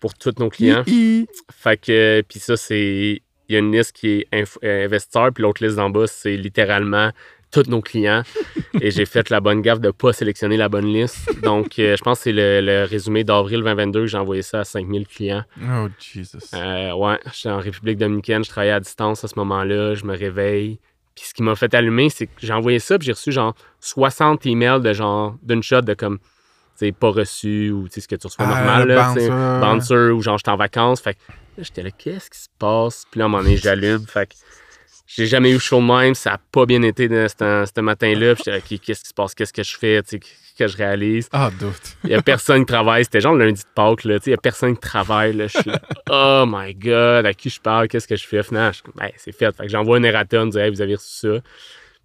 pour 0.00 0.14
tous 0.14 0.32
nos 0.38 0.48
clients. 0.48 0.84
Hi, 0.86 0.90
hi. 0.90 1.26
Fait 1.52 1.78
que, 1.78 2.22
puis 2.26 2.38
ça, 2.38 2.56
c'est. 2.56 3.20
Il 3.50 3.52
y 3.52 3.56
a 3.56 3.58
une 3.58 3.70
liste 3.72 3.92
qui 3.92 4.24
est 4.32 4.46
euh, 4.64 4.84
investisseur, 4.86 5.30
puis 5.34 5.42
l'autre 5.42 5.62
liste 5.62 5.76
d'en 5.76 5.90
bas, 5.90 6.06
c'est 6.06 6.38
littéralement 6.38 7.10
tous 7.50 7.68
nos 7.68 7.80
clients. 7.80 8.22
Et 8.80 8.90
j'ai 8.90 9.06
fait 9.06 9.30
la 9.30 9.40
bonne 9.40 9.62
gaffe 9.62 9.80
de 9.80 9.86
ne 9.88 9.92
pas 9.92 10.12
sélectionner 10.12 10.56
la 10.56 10.68
bonne 10.68 10.86
liste. 10.86 11.28
Donc, 11.42 11.78
euh, 11.78 11.96
je 11.96 12.02
pense 12.02 12.18
que 12.18 12.24
c'est 12.24 12.32
le, 12.32 12.60
le 12.60 12.84
résumé 12.84 13.24
d'avril 13.24 13.60
2022 13.62 14.00
que 14.02 14.06
j'ai 14.06 14.18
envoyé 14.18 14.42
ça 14.42 14.60
à 14.60 14.64
5000 14.64 15.06
clients. 15.06 15.44
Oh, 15.62 15.88
Jesus. 15.98 16.38
Euh, 16.54 16.92
ouais, 16.94 17.18
j'étais 17.32 17.48
en 17.50 17.58
République 17.58 17.98
dominicaine, 17.98 18.44
je 18.44 18.50
travaillais 18.50 18.72
à 18.72 18.80
distance 18.80 19.24
à 19.24 19.28
ce 19.28 19.34
moment-là, 19.38 19.94
je 19.94 20.04
me 20.04 20.16
réveille. 20.16 20.78
Puis 21.16 21.24
ce 21.26 21.34
qui 21.34 21.42
m'a 21.42 21.56
fait 21.56 21.72
allumer, 21.74 22.10
c'est 22.10 22.26
que 22.26 22.32
j'ai 22.38 22.52
envoyé 22.52 22.78
ça, 22.78 22.98
puis 22.98 23.06
j'ai 23.06 23.12
reçu 23.12 23.32
genre 23.32 23.54
60 23.80 24.46
emails 24.46 24.80
de 24.82 24.92
genre, 24.92 25.34
d'une 25.42 25.62
shot 25.62 25.80
de 25.80 25.94
comme, 25.94 26.18
tu 26.18 26.24
sais, 26.86 26.92
pas 26.92 27.10
reçu, 27.10 27.70
ou 27.72 27.88
tu 27.88 27.94
sais, 27.94 28.00
ce 28.02 28.08
que 28.08 28.14
tu 28.14 28.26
reçois 28.28 28.44
Ah, 28.48 28.54
normal, 28.64 28.88
là, 28.88 29.12
bouncer. 29.14 29.28
bouncer, 29.28 30.12
ou 30.12 30.22
genre, 30.22 30.38
j'étais 30.38 30.50
en 30.50 30.56
vacances. 30.56 31.00
Fait 31.00 31.16
j'étais 31.58 31.82
là, 31.82 31.90
qu'est-ce 31.90 32.30
qui 32.30 32.38
se 32.38 32.46
passe? 32.58 33.04
Puis 33.10 33.18
là, 33.18 33.24
à 33.24 33.26
un 33.26 33.30
moment 33.30 33.42
donné, 33.42 33.56
j'allume. 33.56 34.06
Fait 34.06 34.26
que 34.28 34.34
j'ai 35.10 35.26
jamais 35.26 35.50
eu 35.50 35.58
chaud 35.58 35.80
de 35.80 35.86
même, 35.86 36.14
ça 36.14 36.34
a 36.34 36.38
pas 36.52 36.66
bien 36.66 36.82
été 36.82 37.08
ce, 37.08 37.80
matin-là. 37.80 38.34
Puis 38.34 38.44
j'étais 38.44 38.50
là, 38.50 38.58
OK, 38.58 38.80
qu'est-ce 38.80 39.02
qui 39.02 39.08
se 39.08 39.14
passe? 39.14 39.34
Qu'est-ce 39.34 39.54
que 39.54 39.62
je 39.62 39.76
fais? 39.78 40.02
Tu 40.02 40.08
sais, 40.10 40.18
qu'est-ce 40.18 40.54
que 40.58 40.66
je 40.66 40.76
réalise? 40.76 41.28
Ah, 41.32 41.50
doute. 41.58 41.96
Il 42.04 42.10
y 42.10 42.14
a 42.14 42.20
personne 42.20 42.60
qui 42.66 42.72
travaille. 42.72 43.04
C'était 43.04 43.22
genre 43.22 43.34
le 43.34 43.46
lundi 43.46 43.62
de 43.62 43.68
Pâques, 43.74 44.04
là. 44.04 44.18
Tu 44.18 44.24
sais, 44.24 44.30
il 44.30 44.32
y 44.32 44.34
a 44.34 44.38
personne 44.38 44.74
qui 44.74 44.80
travaille, 44.82 45.32
là. 45.32 45.46
Je 45.46 45.58
suis 45.58 45.70
là, 45.70 45.80
oh 46.10 46.44
my 46.46 46.74
God, 46.74 47.24
à 47.24 47.32
qui 47.32 47.48
je 47.48 47.58
parle? 47.58 47.88
Qu'est-ce 47.88 48.06
que 48.06 48.16
je 48.16 48.26
fais? 48.26 48.42
Finalement, 48.42 48.70
je 48.72 48.82
Ben, 48.96 49.10
c'est 49.16 49.32
fait. 49.32 49.50
Fait 49.56 49.62
que 49.64 49.70
j'envoie 49.70 49.96
un 49.96 50.02
erratum, 50.02 50.50
dire, 50.50 50.60
hey, 50.60 50.70
vous 50.70 50.82
avez 50.82 50.96
reçu 50.96 51.08
ça. 51.26 51.38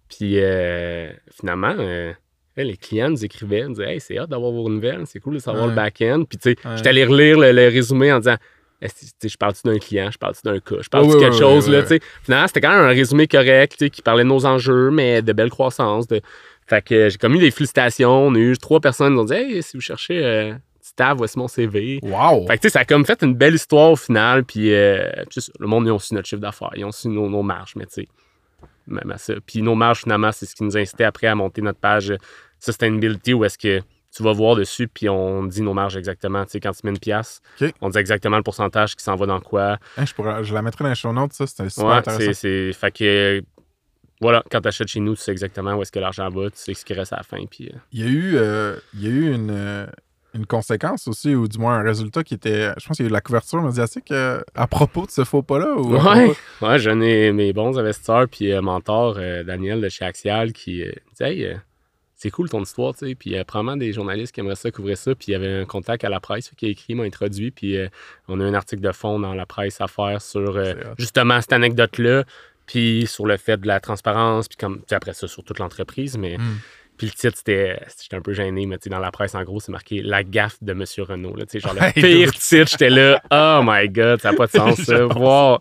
Puis 0.08 0.38
euh, 0.40 1.12
finalement, 1.38 1.74
euh, 1.78 2.12
les 2.56 2.76
clients 2.78 3.10
nous 3.10 3.22
écrivaient, 3.24 3.64
nous 3.64 3.74
disaient, 3.74 3.94
hey, 3.94 4.00
c'est 4.00 4.16
hâte 4.18 4.30
d'avoir 4.30 4.50
vos 4.50 4.68
nouvelles, 4.70 5.02
c'est 5.06 5.20
cool 5.20 5.34
de 5.34 5.38
savoir 5.40 5.64
Ouais. 5.64 5.70
le 5.70 5.76
back-end. 5.76 6.24
Puis 6.26 6.38
tu 6.38 6.50
sais, 6.52 6.56
Ouais. 6.66 6.76
j'étais 6.76 6.88
allé 6.88 7.04
relire 7.04 7.38
le, 7.38 7.52
le 7.52 7.68
résumé 7.68 8.12
en 8.12 8.18
disant, 8.18 8.36
Je 9.22 9.36
parle-tu 9.36 9.62
d'un 9.64 9.78
client, 9.78 10.10
je 10.10 10.18
parle-tu 10.18 10.42
d'un 10.44 10.60
cas, 10.60 10.76
je 10.80 10.88
parle-tu 10.88 11.10
de 11.10 11.14
ouais, 11.14 11.20
quelque 11.20 11.36
chose, 11.36 11.68
là. 11.68 11.82
Finalement, 12.22 12.46
c'était 12.46 12.60
quand 12.60 12.70
même 12.70 12.84
un 12.84 12.88
résumé 12.88 13.26
correct, 13.26 13.88
qui 13.88 14.02
parlait 14.02 14.24
de 14.24 14.28
nos 14.28 14.44
enjeux, 14.46 14.90
mais 14.90 15.22
de 15.22 15.32
belle 15.32 15.50
croissance. 15.50 16.06
De... 16.06 16.20
Fait 16.66 16.82
que 16.82 17.08
j'ai 17.08 17.18
comme 17.18 17.34
eu 17.34 17.38
des 17.38 17.50
félicitations. 17.50 18.26
On 18.26 18.34
a 18.34 18.38
eu 18.38 18.56
trois 18.58 18.80
personnes 18.80 19.12
qui 19.12 19.14
nous 19.14 19.22
ont 19.22 19.24
dit, 19.24 19.34
hey, 19.34 19.62
si 19.62 19.76
vous 19.76 19.80
cherchez 19.80 20.24
euh, 20.24 20.54
Stav, 20.80 21.16
voici 21.16 21.38
mon 21.38 21.48
CV. 21.48 22.00
Wow! 22.02 22.46
Fait 22.46 22.58
que, 22.58 22.68
ça 22.68 22.80
a 22.80 22.84
comme 22.84 23.04
fait 23.04 23.22
une 23.22 23.34
belle 23.34 23.54
histoire 23.54 23.92
au 23.92 23.96
final. 23.96 24.44
Puis, 24.44 24.72
euh, 24.74 25.10
le 25.58 25.66
monde, 25.66 25.86
ils 25.86 25.90
ont 25.90 25.98
su 25.98 26.14
notre 26.14 26.28
chiffre 26.28 26.42
d'affaires. 26.42 26.72
Ils 26.76 26.84
ont 26.84 26.92
su 26.92 27.08
nos, 27.08 27.28
nos 27.28 27.42
marges, 27.42 27.74
mais 27.76 27.86
tu 27.86 28.02
sais, 28.02 28.08
même 28.86 29.10
à 29.10 29.18
ça. 29.18 29.34
Puis 29.46 29.62
nos 29.62 29.74
marges, 29.74 30.00
finalement, 30.00 30.32
c'est 30.32 30.46
ce 30.46 30.54
qui 30.54 30.62
nous 30.62 30.76
incitait 30.76 31.04
après 31.04 31.26
à 31.26 31.34
monter 31.34 31.62
notre 31.62 31.78
page 31.78 32.12
Sustainability 32.60 33.34
où 33.34 33.44
est-ce 33.44 33.58
que 33.58 33.80
tu 34.14 34.22
vas 34.22 34.32
voir 34.32 34.54
dessus, 34.56 34.86
puis 34.86 35.08
on 35.08 35.44
dit 35.44 35.60
nos 35.62 35.74
marges 35.74 35.96
exactement. 35.96 36.44
Tu 36.44 36.52
sais, 36.52 36.60
quand 36.60 36.70
tu 36.72 36.80
mets 36.84 36.90
une 36.92 36.98
pièce, 36.98 37.40
on 37.80 37.88
dit 37.88 37.98
exactement 37.98 38.36
le 38.36 38.42
pourcentage 38.44 38.94
qui 38.94 39.02
s'en 39.02 39.16
va 39.16 39.26
dans 39.26 39.40
quoi. 39.40 39.78
Hein, 39.96 40.04
je, 40.06 40.14
pourrais, 40.14 40.44
je 40.44 40.54
la 40.54 40.62
mettrai 40.62 40.84
dans 40.84 40.90
les 40.90 40.94
show 40.96 41.12
notes, 41.12 41.32
ça, 41.32 41.46
c'était 41.46 41.68
super 41.68 41.86
Ouais, 41.86 41.94
intéressant. 41.96 42.24
c'est, 42.24 42.34
c'est. 42.34 42.72
Fait 42.72 42.92
que. 42.92 43.42
Voilà, 44.20 44.42
quand 44.50 44.60
tu 44.60 44.68
achètes 44.68 44.88
chez 44.88 45.00
nous, 45.00 45.16
tu 45.16 45.22
sais 45.22 45.32
exactement 45.32 45.74
où 45.74 45.82
est-ce 45.82 45.90
que 45.92 45.98
l'argent 45.98 46.28
va, 46.30 46.48
tu 46.48 46.56
sais 46.56 46.72
ce 46.74 46.84
qui 46.84 46.94
reste 46.94 47.12
à 47.12 47.16
la 47.16 47.22
fin. 47.24 47.44
Puis, 47.50 47.68
euh, 47.68 47.76
Il 47.92 48.00
y 48.00 48.04
a 48.04 48.06
eu, 48.06 48.36
euh, 48.36 48.76
il 48.94 49.02
y 49.02 49.06
a 49.06 49.10
eu 49.10 49.34
une, 49.34 49.50
euh, 49.50 49.86
une 50.32 50.46
conséquence 50.46 51.08
aussi, 51.08 51.34
ou 51.34 51.48
du 51.48 51.58
moins 51.58 51.78
un 51.80 51.82
résultat 51.82 52.22
qui 52.22 52.34
était. 52.34 52.72
Je 52.78 52.86
pense 52.86 52.96
qu'il 52.96 53.04
y 53.04 53.06
a 53.06 53.08
eu 53.08 53.10
de 53.10 53.12
la 53.14 53.20
couverture 53.20 53.60
médiatique 53.60 54.12
euh, 54.12 54.40
à 54.54 54.66
propos 54.68 55.04
de 55.06 55.10
ce 55.10 55.24
faux 55.24 55.42
pas-là. 55.42 55.74
Ou 55.76 55.96
Ouais, 55.98 56.32
ouais 56.62 56.78
j'en 56.78 57.00
ai 57.00 57.32
mes 57.32 57.52
bons 57.52 57.76
investisseurs, 57.78 58.28
puis 58.28 58.54
mentor, 58.60 59.16
Daniel 59.44 59.80
de 59.80 59.88
chez 59.88 60.04
Axial, 60.04 60.52
qui 60.52 60.84
disait 61.10 61.34
Hey, 61.36 61.56
c'est 62.16 62.30
cool 62.30 62.48
ton 62.48 62.62
histoire, 62.62 62.94
tu 62.94 63.06
sais. 63.06 63.14
Puis 63.14 63.30
il 63.30 63.32
y 63.34 63.38
a 63.38 63.44
probablement 63.44 63.76
des 63.76 63.92
journalistes 63.92 64.34
qui 64.34 64.40
aimeraient 64.40 64.54
ça 64.54 64.70
couvrir 64.70 64.96
ça. 64.96 65.14
Puis 65.14 65.26
il 65.28 65.32
y 65.32 65.34
avait 65.34 65.52
un 65.62 65.64
contact 65.64 66.04
à 66.04 66.08
la 66.08 66.20
presse 66.20 66.50
qui 66.56 66.66
a 66.66 66.68
écrit, 66.68 66.94
m'a 66.94 67.04
introduit. 67.04 67.50
Puis 67.50 67.76
euh, 67.76 67.88
on 68.28 68.40
a 68.40 68.44
un 68.44 68.54
article 68.54 68.82
de 68.82 68.92
fond 68.92 69.18
dans 69.18 69.34
la 69.34 69.46
presse 69.46 69.80
à 69.80 69.88
faire 69.88 70.22
sur 70.22 70.56
euh, 70.56 70.74
justement 70.98 71.40
cette 71.40 71.52
anecdote-là. 71.52 72.24
Puis 72.66 73.06
sur 73.06 73.26
le 73.26 73.36
fait 73.36 73.60
de 73.60 73.66
la 73.66 73.78
transparence, 73.80 74.48
puis 74.48 74.56
comme, 74.56 74.82
après 74.90 75.12
ça, 75.12 75.28
sur 75.28 75.44
toute 75.44 75.58
l'entreprise. 75.58 76.16
Mais 76.16 76.38
Mm. 76.38 76.58
Puis 76.96 77.08
le 77.08 77.12
titre, 77.12 77.34
c'était, 77.36 77.80
j'étais 78.00 78.16
un 78.16 78.20
peu 78.20 78.32
gêné, 78.32 78.66
mais 78.66 78.78
tu 78.78 78.84
sais, 78.84 78.90
dans 78.90 78.98
la 79.00 79.10
presse, 79.10 79.34
en 79.34 79.42
gros, 79.42 79.58
c'est 79.60 79.72
marqué 79.72 80.00
La 80.02 80.22
gaffe 80.22 80.62
de 80.62 80.72
Monsieur 80.74 81.02
Renault. 81.02 81.34
Là, 81.34 81.44
tu 81.46 81.58
sais, 81.58 81.60
genre 81.60 81.74
le 81.74 81.92
pire 82.00 82.32
titre, 82.32 82.70
j'étais 82.70 82.90
là, 82.90 83.20
oh 83.30 83.60
my 83.64 83.88
god, 83.88 84.20
ça 84.20 84.30
n'a 84.30 84.36
pas 84.36 84.46
de 84.46 84.52
sens, 84.52 84.76
ça. 84.82 85.06
Wow. 85.06 85.58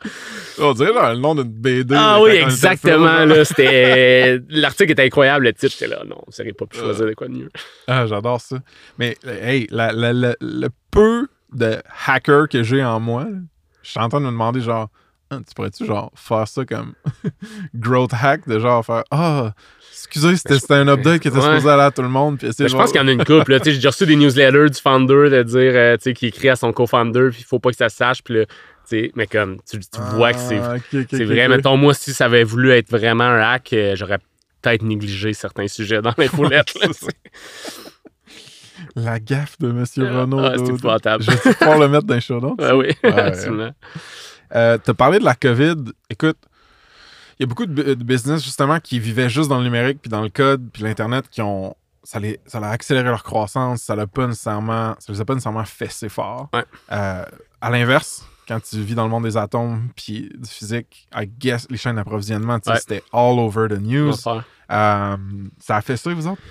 On 0.60 0.74
dirait 0.74 0.94
genre 0.94 1.10
le 1.10 1.18
nom 1.18 1.34
d'une 1.36 1.44
BD. 1.52 1.96
Ah 1.98 2.22
oui, 2.22 2.32
exactement. 2.32 3.26
Là, 3.26 3.44
c'était... 3.46 4.40
L'article 4.50 4.92
était 4.92 5.06
incroyable, 5.06 5.46
le 5.46 5.54
titre, 5.54 5.74
j'étais 5.80 5.88
là, 5.88 6.04
non, 6.06 6.18
vous 6.28 6.34
n'auriez 6.38 6.54
pas 6.54 6.66
pu 6.66 6.78
choisir 6.78 7.06
de 7.08 7.14
quoi 7.14 7.28
de 7.28 7.34
mieux. 7.34 7.50
Ah, 7.88 8.06
j'adore 8.08 8.40
ça. 8.42 8.58
Mais, 9.00 9.18
hey, 9.26 9.68
la- 9.72 9.92
la- 9.92 10.14
la- 10.14 10.36
le 10.40 10.68
peu 10.92 11.28
de 11.54 11.78
hacker 12.08 12.48
que 12.48 12.64
j'ai 12.64 12.84
en 12.84 13.00
moi, 13.00 13.26
je 13.82 13.90
suis 13.90 14.00
en 14.00 14.08
train 14.10 14.20
de 14.20 14.26
me 14.26 14.32
demander, 14.32 14.62
genre, 14.62 14.90
tu 15.40 15.54
pourrais-tu, 15.56 15.86
genre, 15.86 16.12
faire 16.16 16.48
ça 16.48 16.66
comme 16.66 16.94
growth 17.76 18.12
hack, 18.14 18.48
de 18.48 18.60
genre 18.60 18.86
faire, 18.86 19.04
ah, 19.12 19.54
excusez, 19.92 20.36
c'était 20.36 20.60
c'était 20.60 20.74
un 20.76 20.88
update 20.88 21.22
qui 21.22 21.28
était 21.30 21.38
Ouais. 21.38 21.44
supposé 21.44 21.70
aller 21.70 21.84
à 21.84 21.92
tout 21.92 22.02
le 22.02 22.10
monde. 22.10 22.38
Puis 22.40 22.50
Mais 22.60 22.68
je 22.68 22.76
pense 22.76 22.92
qu'il 22.92 23.02
y 23.02 23.04
en 23.04 23.08
a 23.08 23.12
une 23.12 23.24
couple. 23.24 23.60
Tu 23.60 23.74
sais, 23.74 23.80
J'ai 23.82 23.88
reçu 23.88 24.06
des 24.06 24.16
newsletters 24.16 24.70
du 24.70 24.80
founder 24.82 25.30
de 25.30 25.44
dire, 25.44 25.72
euh, 25.76 25.98
tu 25.98 26.04
sais, 26.04 26.14
qui 26.14 26.28
écrit 26.28 26.50
à 26.50 26.56
son 26.56 26.72
co-founder, 26.74 27.30
puis 27.32 27.40
il 27.42 27.46
faut 27.46 27.60
pas 27.60 27.72
que 27.72 27.78
ça 27.78 27.90
se 27.90 27.98
sache. 27.98 28.22
Puis 28.24 28.36
là, 28.40 28.46
tu 28.46 28.54
sais, 28.86 29.12
mais 29.16 29.28
comme 29.28 29.58
tu, 29.70 29.80
tu 29.80 30.02
vois 30.16 30.34
que 30.34 30.40
c'est 30.40 30.60
Ah, 30.62 30.76
vrai. 30.92 31.46
ok. 31.46 31.50
Mettons, 31.50 31.78
moi, 31.78 31.94
si 31.94 32.14
ça 32.14 32.26
avait 32.26 32.44
voulu 32.44 32.72
être 32.72 32.90
vraiment 32.92 33.24
un 33.24 33.40
hack, 33.42 33.72
euh, 33.74 33.96
j'aurais 33.96 34.20
peut-être 34.62 34.84
négligé 34.84 35.34
certains 35.34 35.68
sujets 35.68 36.02
dans 36.02 36.14
l'infolette. 36.18 36.74
La 38.96 39.20
gaffe 39.20 39.58
de 39.60 39.72
Monsieur 39.72 40.04
Renault. 40.06 40.40
Ah, 40.44 40.54
c'est 40.58 40.68
épouvantable. 40.74 41.24
Je 41.24 41.32
vais 41.32 41.54
pouvoir 41.56 41.80
le 41.80 41.88
mettre 41.88 42.06
dans 42.06 42.16
les 42.16 42.22
show 42.22 42.40
notes? 42.40 42.60
Ouais, 42.62 42.72
oui, 42.72 42.88
Ouais, 43.04 43.50
ouais. 43.50 43.72
Euh, 44.56 44.78
T'as 44.78 44.94
parlé 44.94 45.20
de 45.20 45.24
la 45.26 45.36
COVID. 45.36 45.76
Écoute, 46.10 46.38
il 47.40 47.44
y 47.44 47.44
a 47.44 47.48
beaucoup 47.48 47.66
de, 47.66 47.74
bu- 47.74 47.96
de 47.96 48.04
business 48.04 48.44
justement 48.44 48.80
qui 48.80 49.00
vivaient 49.00 49.30
juste 49.30 49.50
dans 49.50 49.58
le 49.58 49.64
numérique, 49.64 50.00
puis 50.02 50.10
dans 50.10 50.22
le 50.22 50.30
code, 50.30 50.70
puis 50.72 50.84
l'Internet, 50.84 51.30
qui 51.30 51.42
ont. 51.42 51.76
Ça, 52.06 52.20
les, 52.20 52.40
ça 52.46 52.58
a 52.60 52.70
accéléré 52.70 53.06
leur 53.08 53.24
croissance, 53.24 53.82
ça 53.84 53.96
l'a 53.96 54.06
pas 54.08 54.28
nécessairement. 54.28 54.96
Ça 55.00 55.14
les 55.14 55.22
a 55.22 55.26
pas 55.26 55.34
nécessairement 55.36 55.64
fessé 55.66 56.10
fort. 56.10 56.50
Ouais. 56.54 56.66
Euh, 56.92 57.24
à 57.62 57.70
l'inverse, 57.70 58.28
quand 58.46 58.60
tu 58.62 58.82
vis 58.82 58.94
dans 58.94 59.06
le 59.06 59.10
monde 59.10 59.24
des 59.24 59.38
atomes 59.38 59.88
puis 59.96 60.30
du 60.38 60.50
physique, 60.50 61.08
I 61.16 61.26
guess 61.26 61.66
les 61.70 61.78
chaînes 61.78 61.96
d'approvisionnement, 61.96 62.60
tu 62.60 62.70
Ouais. 62.70 62.78
c'était 62.78 63.02
all 63.14 63.40
over 63.40 63.70
the 63.70 63.80
news. 63.80 64.12
Euh, 64.70 65.18
ça 65.60 65.78
a 65.78 65.82
fait 65.82 65.96
ça, 65.96 66.14
vous 66.14 66.28
autres? 66.28 66.42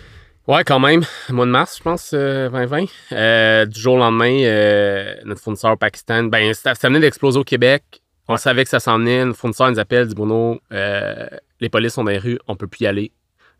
Ouais, 0.48 0.64
quand 0.64 0.80
même. 0.80 1.02
Mois 1.28 1.46
de 1.46 1.50
mars, 1.50 1.78
je 1.78 1.82
pense, 1.82 2.10
euh, 2.14 2.48
2020. 2.48 2.86
Euh, 3.12 3.64
du 3.64 3.80
jour 3.80 3.94
au 3.94 3.98
lendemain, 3.98 4.42
euh, 4.42 5.14
notre 5.24 5.40
fournisseur 5.40 5.72
au 5.72 5.76
Pakistan, 5.76 6.24
ben, 6.24 6.52
ça, 6.52 6.72
venait 6.82 7.00
d'exploser 7.00 7.38
au 7.38 7.44
Québec. 7.44 8.02
On 8.28 8.36
savait 8.36 8.64
que 8.64 8.70
ça 8.70 8.80
s'en 8.80 8.98
venait. 8.98 9.24
Notre 9.24 9.38
fournisseur 9.38 9.70
nous 9.70 9.78
appelle, 9.78 10.08
dit 10.08 10.14
Bruno, 10.14 10.60
euh, 10.72 11.26
les 11.60 11.68
polices 11.68 11.94
sont 11.94 12.04
dans 12.04 12.10
les 12.10 12.18
rues, 12.18 12.38
on 12.48 12.56
peut 12.56 12.66
plus 12.66 12.82
y 12.82 12.86
aller. 12.86 13.12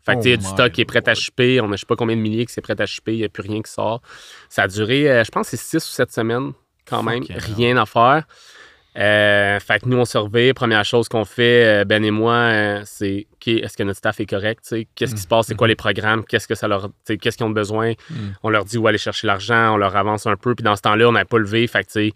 Fait 0.05 0.15
que, 0.15 0.21
sais, 0.21 0.29
il 0.29 0.31
y 0.31 0.33
a 0.33 0.37
du 0.37 0.45
Oh 0.45 0.53
stock 0.53 0.71
qui 0.73 0.81
est 0.81 0.85
prêt 0.85 1.07
à 1.07 1.13
shipper. 1.13 1.61
On 1.61 1.71
a 1.71 1.75
je 1.75 1.81
sais 1.81 1.85
pas 1.85 1.95
combien 1.95 2.17
de 2.17 2.21
milliers 2.21 2.45
qui 2.45 2.51
c'est 2.51 2.61
prêt 2.61 2.79
à 2.79 2.85
shipper. 2.85 3.13
Il 3.13 3.19
n'y 3.19 3.25
a 3.25 3.29
plus 3.29 3.43
rien 3.43 3.61
qui 3.61 3.71
sort. 3.71 4.01
Ça 4.49 4.63
a 4.63 4.67
duré, 4.67 5.09
euh, 5.09 5.23
je 5.23 5.31
pense, 5.31 5.47
c'est 5.47 5.57
six 5.57 5.77
ou 5.77 5.91
sept 5.91 6.11
semaines 6.11 6.51
quand 6.85 7.03
même. 7.03 7.23
Rien 7.29 7.77
à 7.77 7.85
faire. 7.85 8.25
Euh, 8.97 9.59
fait 9.59 9.81
que 9.81 9.89
nous, 9.89 9.97
on 9.97 10.05
surveille. 10.05 10.53
Première 10.53 10.85
chose 10.85 11.09
qu'on 11.09 11.25
fait, 11.25 11.81
euh, 11.81 11.85
Ben 11.85 12.03
et 12.03 12.11
moi, 12.11 12.33
euh, 12.33 12.81
c'est 12.85 13.27
est-ce 13.45 13.75
que 13.75 13.83
notre 13.83 13.97
staff 13.97 14.19
est 14.19 14.25
correct? 14.25 14.75
Qu'est-ce 14.95 15.15
qui 15.15 15.21
se 15.21 15.27
passe? 15.27 15.47
C'est 15.47 15.55
quoi 15.55 15.67
les 15.67 15.75
programmes? 15.75 16.23
Qu'est-ce 16.23 16.47
que 16.47 16.55
ça 16.55 16.67
leur. 16.67 16.89
Qu'est-ce 17.05 17.37
qu'ils 17.37 17.45
ont 17.45 17.49
besoin? 17.49 17.93
Mm. 18.09 18.15
On 18.43 18.49
leur 18.49 18.65
dit 18.65 18.77
où 18.77 18.87
aller 18.87 18.97
chercher 18.97 19.27
l'argent, 19.27 19.73
on 19.73 19.77
leur 19.77 19.95
avance 19.95 20.27
un 20.27 20.35
peu. 20.35 20.53
Puis 20.55 20.63
dans 20.63 20.75
ce 20.75 20.81
temps-là, 20.81 21.09
on 21.09 21.13
n'avait 21.13 21.25
pas 21.25 21.39
levé. 21.39 21.65
Fait 21.67 21.83
que, 21.83 22.09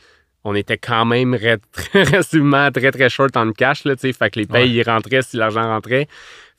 on 0.43 0.55
était 0.55 0.77
quand 0.77 1.05
même 1.05 1.35
relativement 1.93 2.71
très, 2.71 2.91
très 2.91 3.09
short 3.09 3.35
en 3.35 3.51
cash. 3.51 3.83
Là, 3.83 3.95
fait 3.97 4.29
que 4.29 4.39
les 4.39 4.45
payes, 4.45 4.71
ils 4.71 4.83
rentraient 4.83 5.23
si 5.23 5.35
l'argent 5.37 5.63
rentrait. 5.63 6.07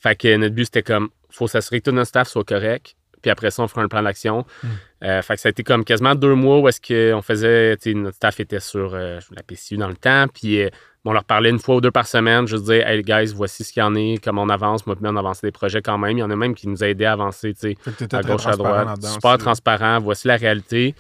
Fait 0.01 0.17
que 0.17 0.37
notre 0.37 0.55
but, 0.55 0.65
c'était 0.65 0.83
comme, 0.83 1.09
faut 1.31 1.49
s'assurer 1.49 1.81
que 1.81 1.91
tout 1.91 1.97
notre 1.97 2.09
staff 2.09 2.29
soit 2.29 2.45
correct. 2.45 2.95
Puis 3.23 3.31
après 3.31 3.51
ça, 3.51 3.63
on 3.63 3.69
fera 3.69 3.83
un 3.83 3.89
plan 3.89 4.03
d'action. 4.03 4.45
Mm. 4.63 4.69
Euh, 5.05 5.23
fait 5.23 5.35
que 5.35 5.41
ça 5.41 5.49
a 5.49 5.51
été 5.51 5.63
comme 5.63 5.85
quasiment 5.85 6.15
deux 6.15 6.35
mois 6.35 6.59
où 6.59 6.69
est-ce 6.69 6.81
qu'on 6.81 7.23
faisait, 7.23 7.77
notre 7.95 8.17
staff 8.17 8.41
était 8.41 8.59
sur 8.59 8.95
euh, 8.95 9.21
la 9.35 9.43
PCU 9.43 9.77
dans 9.77 9.89
le 9.89 9.95
temps. 9.95 10.27
Puis 10.33 10.61
euh, 10.61 10.71
on 11.05 11.13
leur 11.13 11.25
parlait 11.25 11.51
une 11.51 11.61
fois 11.61 11.77
ou 11.77 11.81
deux 11.81 11.91
par 11.91 12.07
semaine, 12.07 12.47
juste 12.47 12.65
dire, 12.65 12.87
hey 12.87 13.03
guys, 13.03 13.33
voici 13.35 13.65
ce 13.65 13.73
qu'il 13.73 13.81
y 13.81 13.83
en 13.83 13.95
est, 13.95 14.23
comment 14.23 14.43
on 14.43 14.49
avance. 14.49 14.87
Moi, 14.87 14.97
on 15.01 15.17
avançait 15.17 15.47
des 15.47 15.53
projets 15.53 15.81
quand 15.81 15.99
même. 15.99 16.19
Il 16.19 16.21
y 16.21 16.23
en 16.23 16.31
a 16.31 16.37
même 16.37 16.55
qui 16.55 16.69
nous 16.69 16.83
a 16.83 16.89
aidés 16.89 17.05
à 17.05 17.13
avancer, 17.13 17.55
tu 17.55 17.61
sais 17.61 17.77
à 18.13 18.23
gauche, 18.23 18.47
à 18.47 18.57
droite. 18.57 18.89
Super 19.03 19.31
aussi, 19.31 19.39
transparent. 19.39 20.01
Voici 20.01 20.27
la 20.27 20.37
réalité. 20.37 20.95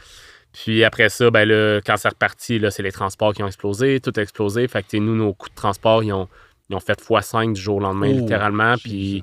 Puis 0.52 0.82
après 0.84 1.08
ça, 1.08 1.30
ben 1.30 1.46
là, 1.46 1.80
quand 1.84 1.96
c'est 1.96 2.08
reparti, 2.08 2.58
là, 2.58 2.70
c'est 2.70 2.82
les 2.82 2.92
transports 2.92 3.34
qui 3.34 3.42
ont 3.42 3.46
explosé. 3.46 4.00
Tout 4.00 4.12
a 4.16 4.22
explosé. 4.22 4.66
Fait 4.68 4.82
que, 4.82 4.96
nous, 4.96 5.14
nos 5.14 5.34
coûts 5.34 5.50
de 5.50 5.54
transport, 5.54 6.02
ils 6.02 6.12
ont, 6.12 6.28
ils 6.70 6.76
ont 6.76 6.80
fait 6.80 6.98
x5 7.00 7.52
du 7.52 7.60
jour 7.60 7.76
au 7.76 7.80
lendemain, 7.80 8.12
Oh, 8.14 8.20
littéralement. 8.20 8.76
Puis, 8.76 9.22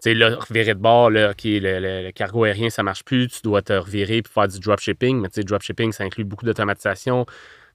sais, 0.00 0.14
là, 0.14 0.36
revirer 0.36 0.74
de 0.74 0.80
bord, 0.80 1.10
là, 1.10 1.30
OK, 1.30 1.44
le, 1.44 1.58
le- 1.80 2.02
le 2.04 2.10
cargo 2.12 2.44
aérien, 2.44 2.70
ça 2.70 2.82
marche 2.82 3.04
plus. 3.04 3.28
Tu 3.28 3.40
dois 3.42 3.62
te 3.62 3.72
revirer 3.72 4.22
puis 4.22 4.32
faire 4.32 4.48
du 4.48 4.58
dropshipping. 4.60 5.20
Mais, 5.20 5.28
tu 5.28 5.34
sais, 5.36 5.42
dropshipping, 5.44 5.92
ça 5.92 6.04
inclut 6.04 6.24
beaucoup 6.24 6.44
d'automatisation, 6.46 7.26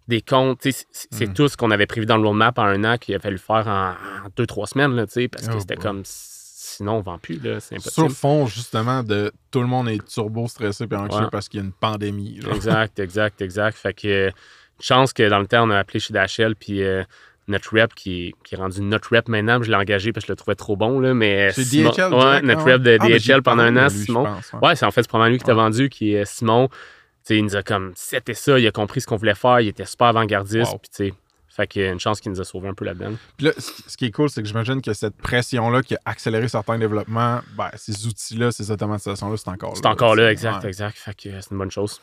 des 0.08 0.22
comptes. 0.22 0.62
C'est 0.64 1.30
Mm. 1.30 1.34
tout 1.34 1.48
ce 1.48 1.58
qu'on 1.58 1.72
avait 1.72 1.86
prévu 1.88 2.06
dans 2.06 2.18
le 2.18 2.28
roadmap 2.28 2.58
en 2.60 2.64
un 2.66 2.84
an 2.84 2.98
qu'il 2.98 3.16
a 3.16 3.20
fallu 3.20 3.38
faire 3.38 3.68
en, 3.68 3.92
en 3.92 4.30
deux, 4.36 4.46
trois 4.46 4.68
semaines, 4.68 4.96
là, 4.96 5.06
tu 5.08 5.14
sais, 5.14 5.28
parce 5.28 5.48
que 5.48 5.54
Oh, 5.56 5.60
c'était 5.60 5.76
comme 5.78 6.02
sinon, 6.06 6.98
on 6.98 7.02
vend 7.02 7.18
plus, 7.20 7.40
là. 7.42 7.60
C'est 7.60 7.80
Sur 7.80 8.04
impossible. 8.04 8.10
fond, 8.12 8.46
justement, 8.48 9.02
de 9.04 9.32
tout 9.52 9.62
le 9.62 9.68
monde 9.68 9.88
est 9.90 10.06
turbo 10.08 10.48
stressé 10.48 10.88
puis 10.88 10.98
anxieux 10.98 11.22
Ouais. 11.24 11.30
parce 11.32 11.48
qu'il 11.48 11.60
y 11.60 11.64
a 11.64 11.66
une 11.66 11.72
pandémie. 11.74 12.42
genre. 12.42 12.54
Exact, 12.54 13.00
exact, 13.00 13.42
exact. 13.42 13.78
Fait 13.78 13.94
que 13.94 14.08
euh, 14.08 14.32
chance 14.80 15.14
que 15.14 15.28
dans 15.30 15.40
le 15.40 15.48
temps, 15.48 15.66
on 15.68 15.70
a 15.72 15.78
appelé 15.80 16.00
chez 16.00 16.14
DHL, 16.14 16.56
puis 16.56 16.84
euh, 16.84 17.04
notre 17.48 17.74
rep 17.80 17.94
qui, 17.94 18.34
qui 18.44 18.56
est 18.56 18.58
rendu 18.58 18.82
notre 18.82 19.16
rep 19.16 19.28
maintenant, 19.30 19.62
je 19.62 19.70
l'ai 19.70 19.76
engagé 19.78 20.12
parce 20.12 20.24
que 20.26 20.30
je 20.30 20.32
le 20.32 20.36
trouvais 20.38 20.56
trop 20.56 20.76
bon, 20.76 21.00
là, 21.00 21.14
mais 21.14 21.52
C'est 21.52 21.64
Simon- 21.64 21.92
DHL, 21.92 22.14
ouais, 22.14 22.42
notre 22.42 22.62
ah 22.62 22.64
rep 22.74 22.82
de? 22.82 22.98
Ah, 23.00 23.06
j'ai 23.08 23.20
DHL 23.34 23.42
pendant 23.44 23.64
un 23.64 23.78
an, 23.78 23.88
lui, 23.88 23.98
Simon. 24.06 24.24
pense, 24.26 24.54
ouais. 24.54 24.60
Ouais, 24.70 24.76
c'est 24.76 24.86
en 24.86 24.92
fait 24.92 25.04
c'est 25.04 25.08
probablement 25.10 25.32
lui 25.34 25.38
qui 25.40 25.46
t'a 25.46 25.52
Ouais. 25.54 25.62
vendu, 25.62 25.90
qui 25.90 26.14
est 26.14 26.26
Simon. 26.26 26.68
Tu 26.70 26.76
sais, 27.24 27.38
il 27.38 27.44
nous 27.44 27.56
a 27.56 27.64
comme 27.64 27.92
c'était 27.96 28.34
ça, 28.34 28.58
il 28.60 28.66
a 28.68 28.72
compris 28.72 29.02
ce 29.02 29.08
qu'on 29.08 29.16
voulait 29.18 29.36
faire, 29.36 29.60
il 29.60 29.68
était 29.68 29.86
super 29.86 30.08
avant-gardiste, 30.08 30.72
Wow. 30.72 30.78
puis 30.80 30.90
tu 30.90 31.08
sais, 31.10 31.14
fait 31.50 31.68
que 31.68 31.92
une 31.94 32.00
chance 32.00 32.20
qu'il 32.20 32.32
nous 32.32 32.42
a 32.42 32.44
sauvé 32.44 32.68
un 32.68 32.74
peu 32.74 32.84
là-dedans. 32.86 33.14
Puis 33.38 33.46
là, 33.48 33.54
ce 33.58 33.96
qui 33.96 34.06
est 34.06 34.12
cool, 34.12 34.30
c'est 34.30 34.42
que 34.42 34.48
j'imagine 34.48 34.82
que 34.82 34.94
cette 34.94 35.16
pression-là 35.16 35.82
qui 35.84 35.96
a 35.96 36.00
accéléré 36.06 36.48
certains 36.48 36.78
développements, 36.78 37.40
ben, 37.58 37.70
ces 37.76 38.06
outils-là, 38.08 38.52
ces 38.52 38.70
automatisations-là, 38.72 39.38
c'est 39.38 39.50
encore 39.50 39.70
là. 39.70 39.76
C'est 39.76 39.86
encore 39.88 40.16
là, 40.16 40.32
exact, 40.32 40.64
Ouais. 40.64 40.70
exact. 40.70 40.98
Fait 40.98 41.14
que 41.16 41.30
c'est 41.42 41.52
une 41.52 41.58
bonne 41.58 41.72
chose. 41.72 42.02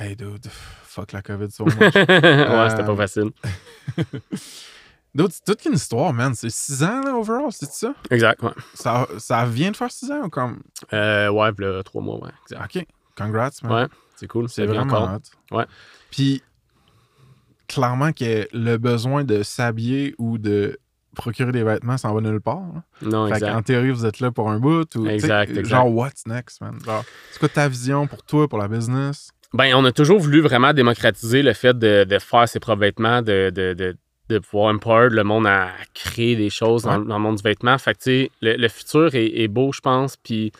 Hey, 0.00 0.14
dude, 0.14 0.46
fuck 0.84 1.12
la 1.12 1.22
COVID 1.22 1.50
so 1.50 1.64
much. 1.64 1.74
ouais, 1.80 1.90
c'était 2.70 2.84
pas 2.84 2.92
Euh, 2.92 2.96
facile. 2.96 3.30
dude, 5.14 5.32
c'est 5.32 5.44
toute 5.44 5.64
une 5.64 5.72
histoire, 5.74 6.12
man. 6.12 6.34
C'est 6.34 6.50
6 6.50 6.82
ans, 6.84 7.00
là, 7.02 7.14
overall, 7.16 7.50
c'est 7.50 7.70
ça? 7.70 7.94
Exact, 8.10 8.40
ouais. 8.42 8.52
ça? 8.74 9.08
Ça 9.18 9.44
vient 9.44 9.72
de 9.72 9.76
faire 9.76 9.90
6 9.90 10.10
ans 10.12 10.22
ou 10.26 10.28
comme? 10.28 10.60
Euh, 10.92 11.28
ouais, 11.30 11.50
là, 11.58 11.82
trois 11.82 12.00
mois, 12.00 12.22
ouais. 12.22 12.30
Exact. 12.44 12.76
Ok, 12.76 12.86
congrats, 13.16 13.50
man. 13.64 13.72
Ouais, 13.72 13.86
c'est 14.14 14.28
cool. 14.28 14.48
C'est 14.48 14.66
vraiment 14.66 15.16
hot. 15.16 15.56
Ouais. 15.56 15.66
Puis, 16.12 16.42
clairement 17.66 18.12
que 18.12 18.46
le 18.52 18.76
besoin 18.76 19.24
de 19.24 19.42
s'habiller 19.42 20.14
ou 20.18 20.38
de 20.38 20.78
procurer 21.16 21.50
des 21.50 21.64
vêtements, 21.64 21.96
ça 21.98 22.08
en 22.08 22.14
va 22.14 22.20
nulle 22.20 22.40
part. 22.40 22.58
hein. 22.58 22.84
Non, 23.02 23.26
Fait 23.26 23.34
exact. 23.34 23.52
qu'en 23.52 23.62
théorie, 23.62 23.90
vous 23.90 24.06
êtes 24.06 24.20
là 24.20 24.30
pour 24.30 24.48
un 24.48 24.60
bout. 24.60 24.94
Ou, 24.94 25.08
Exact, 25.08 25.50
exact. 25.50 25.66
Genre, 25.66 25.92
what's 25.92 26.24
next, 26.26 26.60
man? 26.60 26.78
Genre, 26.84 27.04
c'est 27.32 27.40
quoi 27.40 27.48
ta 27.48 27.66
vision 27.68 28.06
pour 28.06 28.22
toi, 28.22 28.46
pour 28.46 28.58
la 28.60 28.68
business? 28.68 29.32
Ben, 29.54 29.74
on 29.74 29.84
a 29.84 29.92
toujours 29.92 30.18
voulu 30.18 30.40
vraiment 30.40 30.72
démocratiser 30.72 31.42
le 31.42 31.52
fait 31.54 31.78
de, 31.78 32.04
de 32.04 32.18
faire 32.18 32.48
ses 32.48 32.60
propres 32.60 32.80
vêtements, 32.82 33.22
de, 33.22 33.50
de, 33.54 33.72
de, 33.72 33.96
de 34.28 34.38
pouvoir 34.40 34.74
empower 34.74 35.08
le 35.10 35.24
monde 35.24 35.46
à, 35.46 35.70
créer 35.94 36.36
des 36.36 36.50
choses 36.50 36.82
dans, 36.82 36.98
Ouais. 36.98 37.06
dans 37.06 37.16
le 37.16 37.22
monde 37.22 37.36
du 37.36 37.42
vêtement. 37.42 37.78
Fait 37.78 37.94
que, 37.94 37.98
tu 37.98 38.04
sais, 38.04 38.30
le, 38.42 38.56
le 38.56 38.68
futur 38.68 39.14
est, 39.14 39.40
est 39.40 39.48
beau, 39.48 39.72
je 39.72 39.80
pense. 39.80 40.16
Puis, 40.18 40.52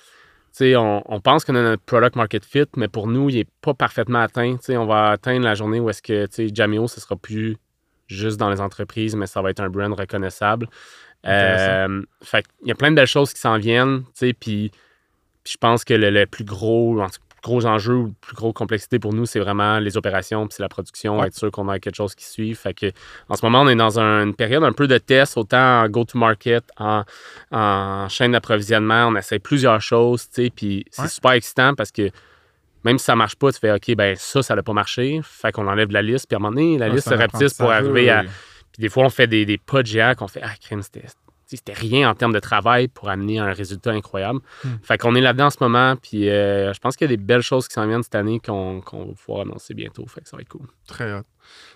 on, 0.60 1.02
on 1.04 1.20
pense 1.20 1.44
qu'on 1.44 1.54
a 1.54 1.62
notre 1.62 1.82
product 1.84 2.16
market 2.16 2.44
fit, 2.44 2.64
mais 2.76 2.88
pour 2.88 3.06
nous, 3.06 3.28
il 3.28 3.36
n'est 3.36 3.46
pas 3.60 3.74
parfaitement 3.74 4.20
atteint. 4.20 4.56
On 4.70 4.86
va 4.86 5.10
atteindre 5.10 5.44
la 5.44 5.54
journée 5.54 5.80
où 5.80 5.88
est-ce 5.90 6.02
que, 6.02 6.26
Jamio, 6.52 6.88
ce 6.88 7.00
sera 7.00 7.14
plus 7.16 7.56
juste 8.08 8.38
dans 8.38 8.48
les 8.50 8.60
entreprises, 8.60 9.14
mais 9.14 9.26
ça 9.26 9.42
va 9.42 9.50
être 9.50 9.60
un 9.60 9.68
brand 9.68 9.92
reconnaissable. 9.92 10.66
Euh, 11.26 12.02
fait 12.22 12.46
qu'il 12.58 12.68
y 12.68 12.72
a 12.72 12.74
plein 12.74 12.90
de 12.90 12.96
belles 12.96 13.06
choses 13.06 13.34
qui 13.34 13.40
s'en 13.40 13.58
viennent, 13.58 14.02
puis 14.40 14.70
je 15.44 15.56
pense 15.58 15.84
que 15.84 15.94
le, 15.94 16.10
le 16.10 16.26
plus 16.26 16.44
gros, 16.44 17.00
en 17.00 17.06
tout 17.06 17.20
cas, 17.20 17.27
gros 17.48 17.66
enjeux 17.66 17.94
ou 17.96 18.14
plus 18.20 18.34
grosse 18.36 18.52
complexité 18.54 18.98
pour 18.98 19.12
nous, 19.12 19.26
c'est 19.26 19.40
vraiment 19.40 19.78
les 19.80 19.96
opérations 19.96 20.46
puis 20.46 20.54
c'est 20.56 20.62
la 20.62 20.68
production, 20.68 21.18
Ouais. 21.18 21.26
être 21.26 21.34
sûr 21.34 21.50
qu'on 21.50 21.68
a 21.68 21.78
quelque 21.78 21.96
chose 21.96 22.14
qui 22.14 22.24
suit. 22.24 22.54
Fait 22.54 22.74
que, 22.74 22.86
en 23.28 23.34
ce 23.34 23.44
moment, 23.44 23.62
on 23.62 23.68
est 23.68 23.74
dans 23.74 23.98
un- 23.98 24.24
une 24.24 24.34
période 24.34 24.62
un 24.64 24.72
peu 24.72 24.86
de 24.86 24.98
test, 24.98 25.36
autant 25.36 25.82
en 25.82 25.88
go-to-market, 25.88 26.64
en, 26.78 27.02
en 27.50 28.08
chaîne 28.08 28.32
d'approvisionnement. 28.32 29.06
On 29.08 29.16
essaie 29.16 29.38
plusieurs 29.38 29.80
choses, 29.80 30.28
tu 30.30 30.44
sais, 30.44 30.50
puis 30.54 30.84
c'est 30.90 31.02
Ouais. 31.02 31.08
super 31.08 31.32
excitant 31.32 31.74
parce 31.74 31.90
que 31.90 32.10
même 32.84 32.98
si 32.98 33.04
ça 33.04 33.16
marche 33.16 33.34
pas, 33.36 33.50
tu 33.52 33.58
fais 33.58 33.72
OK, 33.72 33.94
ben 33.96 34.14
ça, 34.16 34.40
ça 34.42 34.54
n'a 34.54 34.62
pas 34.62 34.72
marché. 34.72 35.20
Fait 35.24 35.50
qu'on 35.52 35.66
enlève 35.66 35.90
la 35.90 36.00
liste, 36.02 36.28
puis 36.28 36.36
à 36.36 36.38
un 36.38 36.40
moment 36.40 36.54
donné, 36.54 36.78
la 36.78 36.86
Ouais, 36.88 36.92
liste 36.94 37.08
se 37.08 37.14
rapetisse 37.14 37.54
pour 37.54 37.70
arriver 37.72 38.08
à. 38.10 38.20
oui. 38.22 38.28
Puis 38.72 38.80
des 38.82 38.88
fois, 38.88 39.04
on 39.04 39.10
fait 39.10 39.26
des, 39.26 39.44
des 39.44 39.58
pas 39.58 39.82
de 39.82 40.14
qu'on 40.14 40.28
fait 40.28 40.40
Ah, 40.44 40.52
crème, 40.60 40.82
c'était. 40.82 41.04
C'était 41.56 41.72
rien 41.72 42.10
en 42.10 42.14
termes 42.14 42.32
de 42.32 42.40
travail 42.40 42.88
pour 42.88 43.08
amener 43.08 43.38
un 43.38 43.52
résultat 43.52 43.90
incroyable. 43.90 44.40
Hmm. 44.64 44.68
Fait 44.82 44.98
qu'on 44.98 45.14
est 45.14 45.20
là-dedans 45.20 45.46
en 45.46 45.50
ce 45.50 45.58
moment. 45.60 45.96
Puis 45.96 46.28
euh, 46.28 46.72
je 46.72 46.78
pense 46.80 46.96
qu'il 46.96 47.10
y 47.10 47.12
a 47.12 47.16
des 47.16 47.22
belles 47.22 47.42
choses 47.42 47.68
qui 47.68 47.74
s'en 47.74 47.86
viennent 47.86 48.02
cette 48.02 48.14
année 48.14 48.40
qu'on 48.40 48.80
qu'on 48.80 49.06
va 49.06 49.12
pouvoir 49.14 49.42
annoncer 49.42 49.74
bientôt. 49.74 50.06
Fait 50.06 50.20
que 50.20 50.28
ça 50.28 50.36
va 50.36 50.42
être 50.42 50.48
cool. 50.48 50.66
Très 50.86 51.12
hot. 51.12 51.22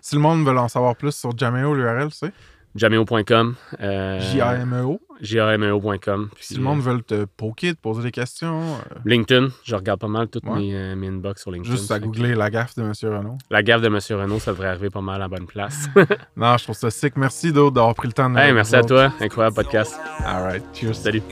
Si 0.00 0.14
le 0.14 0.20
monde 0.20 0.46
veut 0.46 0.56
en 0.56 0.68
savoir 0.68 0.96
plus 0.96 1.14
sur 1.14 1.36
Jameo, 1.36 1.74
l'URL, 1.74 2.10
c'est 2.12 2.32
Jameo.com. 2.74 3.54
Euh, 3.80 4.20
J-A-M-E-O. 4.20 5.00
J-A-M-E-O.com. 5.20 6.30
Si 6.40 6.54
le 6.54 6.62
monde 6.62 6.80
veut 6.80 7.00
te 7.02 7.24
poker, 7.24 7.74
te 7.74 7.80
poser 7.80 8.02
des 8.02 8.10
questions. 8.10 8.60
Euh, 8.60 8.98
LinkedIn. 9.04 9.48
Je 9.62 9.76
regarde 9.76 10.00
pas 10.00 10.08
mal 10.08 10.28
toutes 10.28 10.46
mes, 10.46 10.74
euh, 10.74 10.96
mes, 10.96 11.08
inbox 11.08 11.42
sur 11.42 11.50
LinkedIn. 11.50 11.76
Juste 11.76 11.90
à 11.90 11.98
googler 11.98 12.34
la 12.34 12.50
gaffe 12.50 12.74
de 12.74 12.82
M. 12.82 12.92
Renault. 13.02 13.38
La 13.50 13.62
gaffe 13.62 13.82
de 13.82 13.86
M. 13.86 13.98
Renault, 14.20 14.38
ça 14.38 14.52
devrait 14.52 14.68
arriver 14.68 14.90
pas 14.90 15.00
mal 15.00 15.16
à 15.16 15.18
la 15.20 15.28
bonne 15.28 15.46
place. 15.46 15.88
non, 16.36 16.56
je 16.56 16.64
trouve 16.64 16.76
ça 16.76 16.90
sick. 16.90 17.16
Merci 17.16 17.52
d'autres 17.52 17.74
d'avoir 17.74 17.94
pris 17.94 18.08
le 18.08 18.14
temps 18.14 18.30
de 18.30 18.38
hey, 18.38 18.52
Merci 18.52 18.74
à 18.74 18.82
toi. 18.82 19.12
Incroyable 19.20 19.54
podcast. 19.54 19.98
All 20.24 20.42
right. 20.42 20.64
Cheers. 20.72 20.94
Salut. 20.94 21.22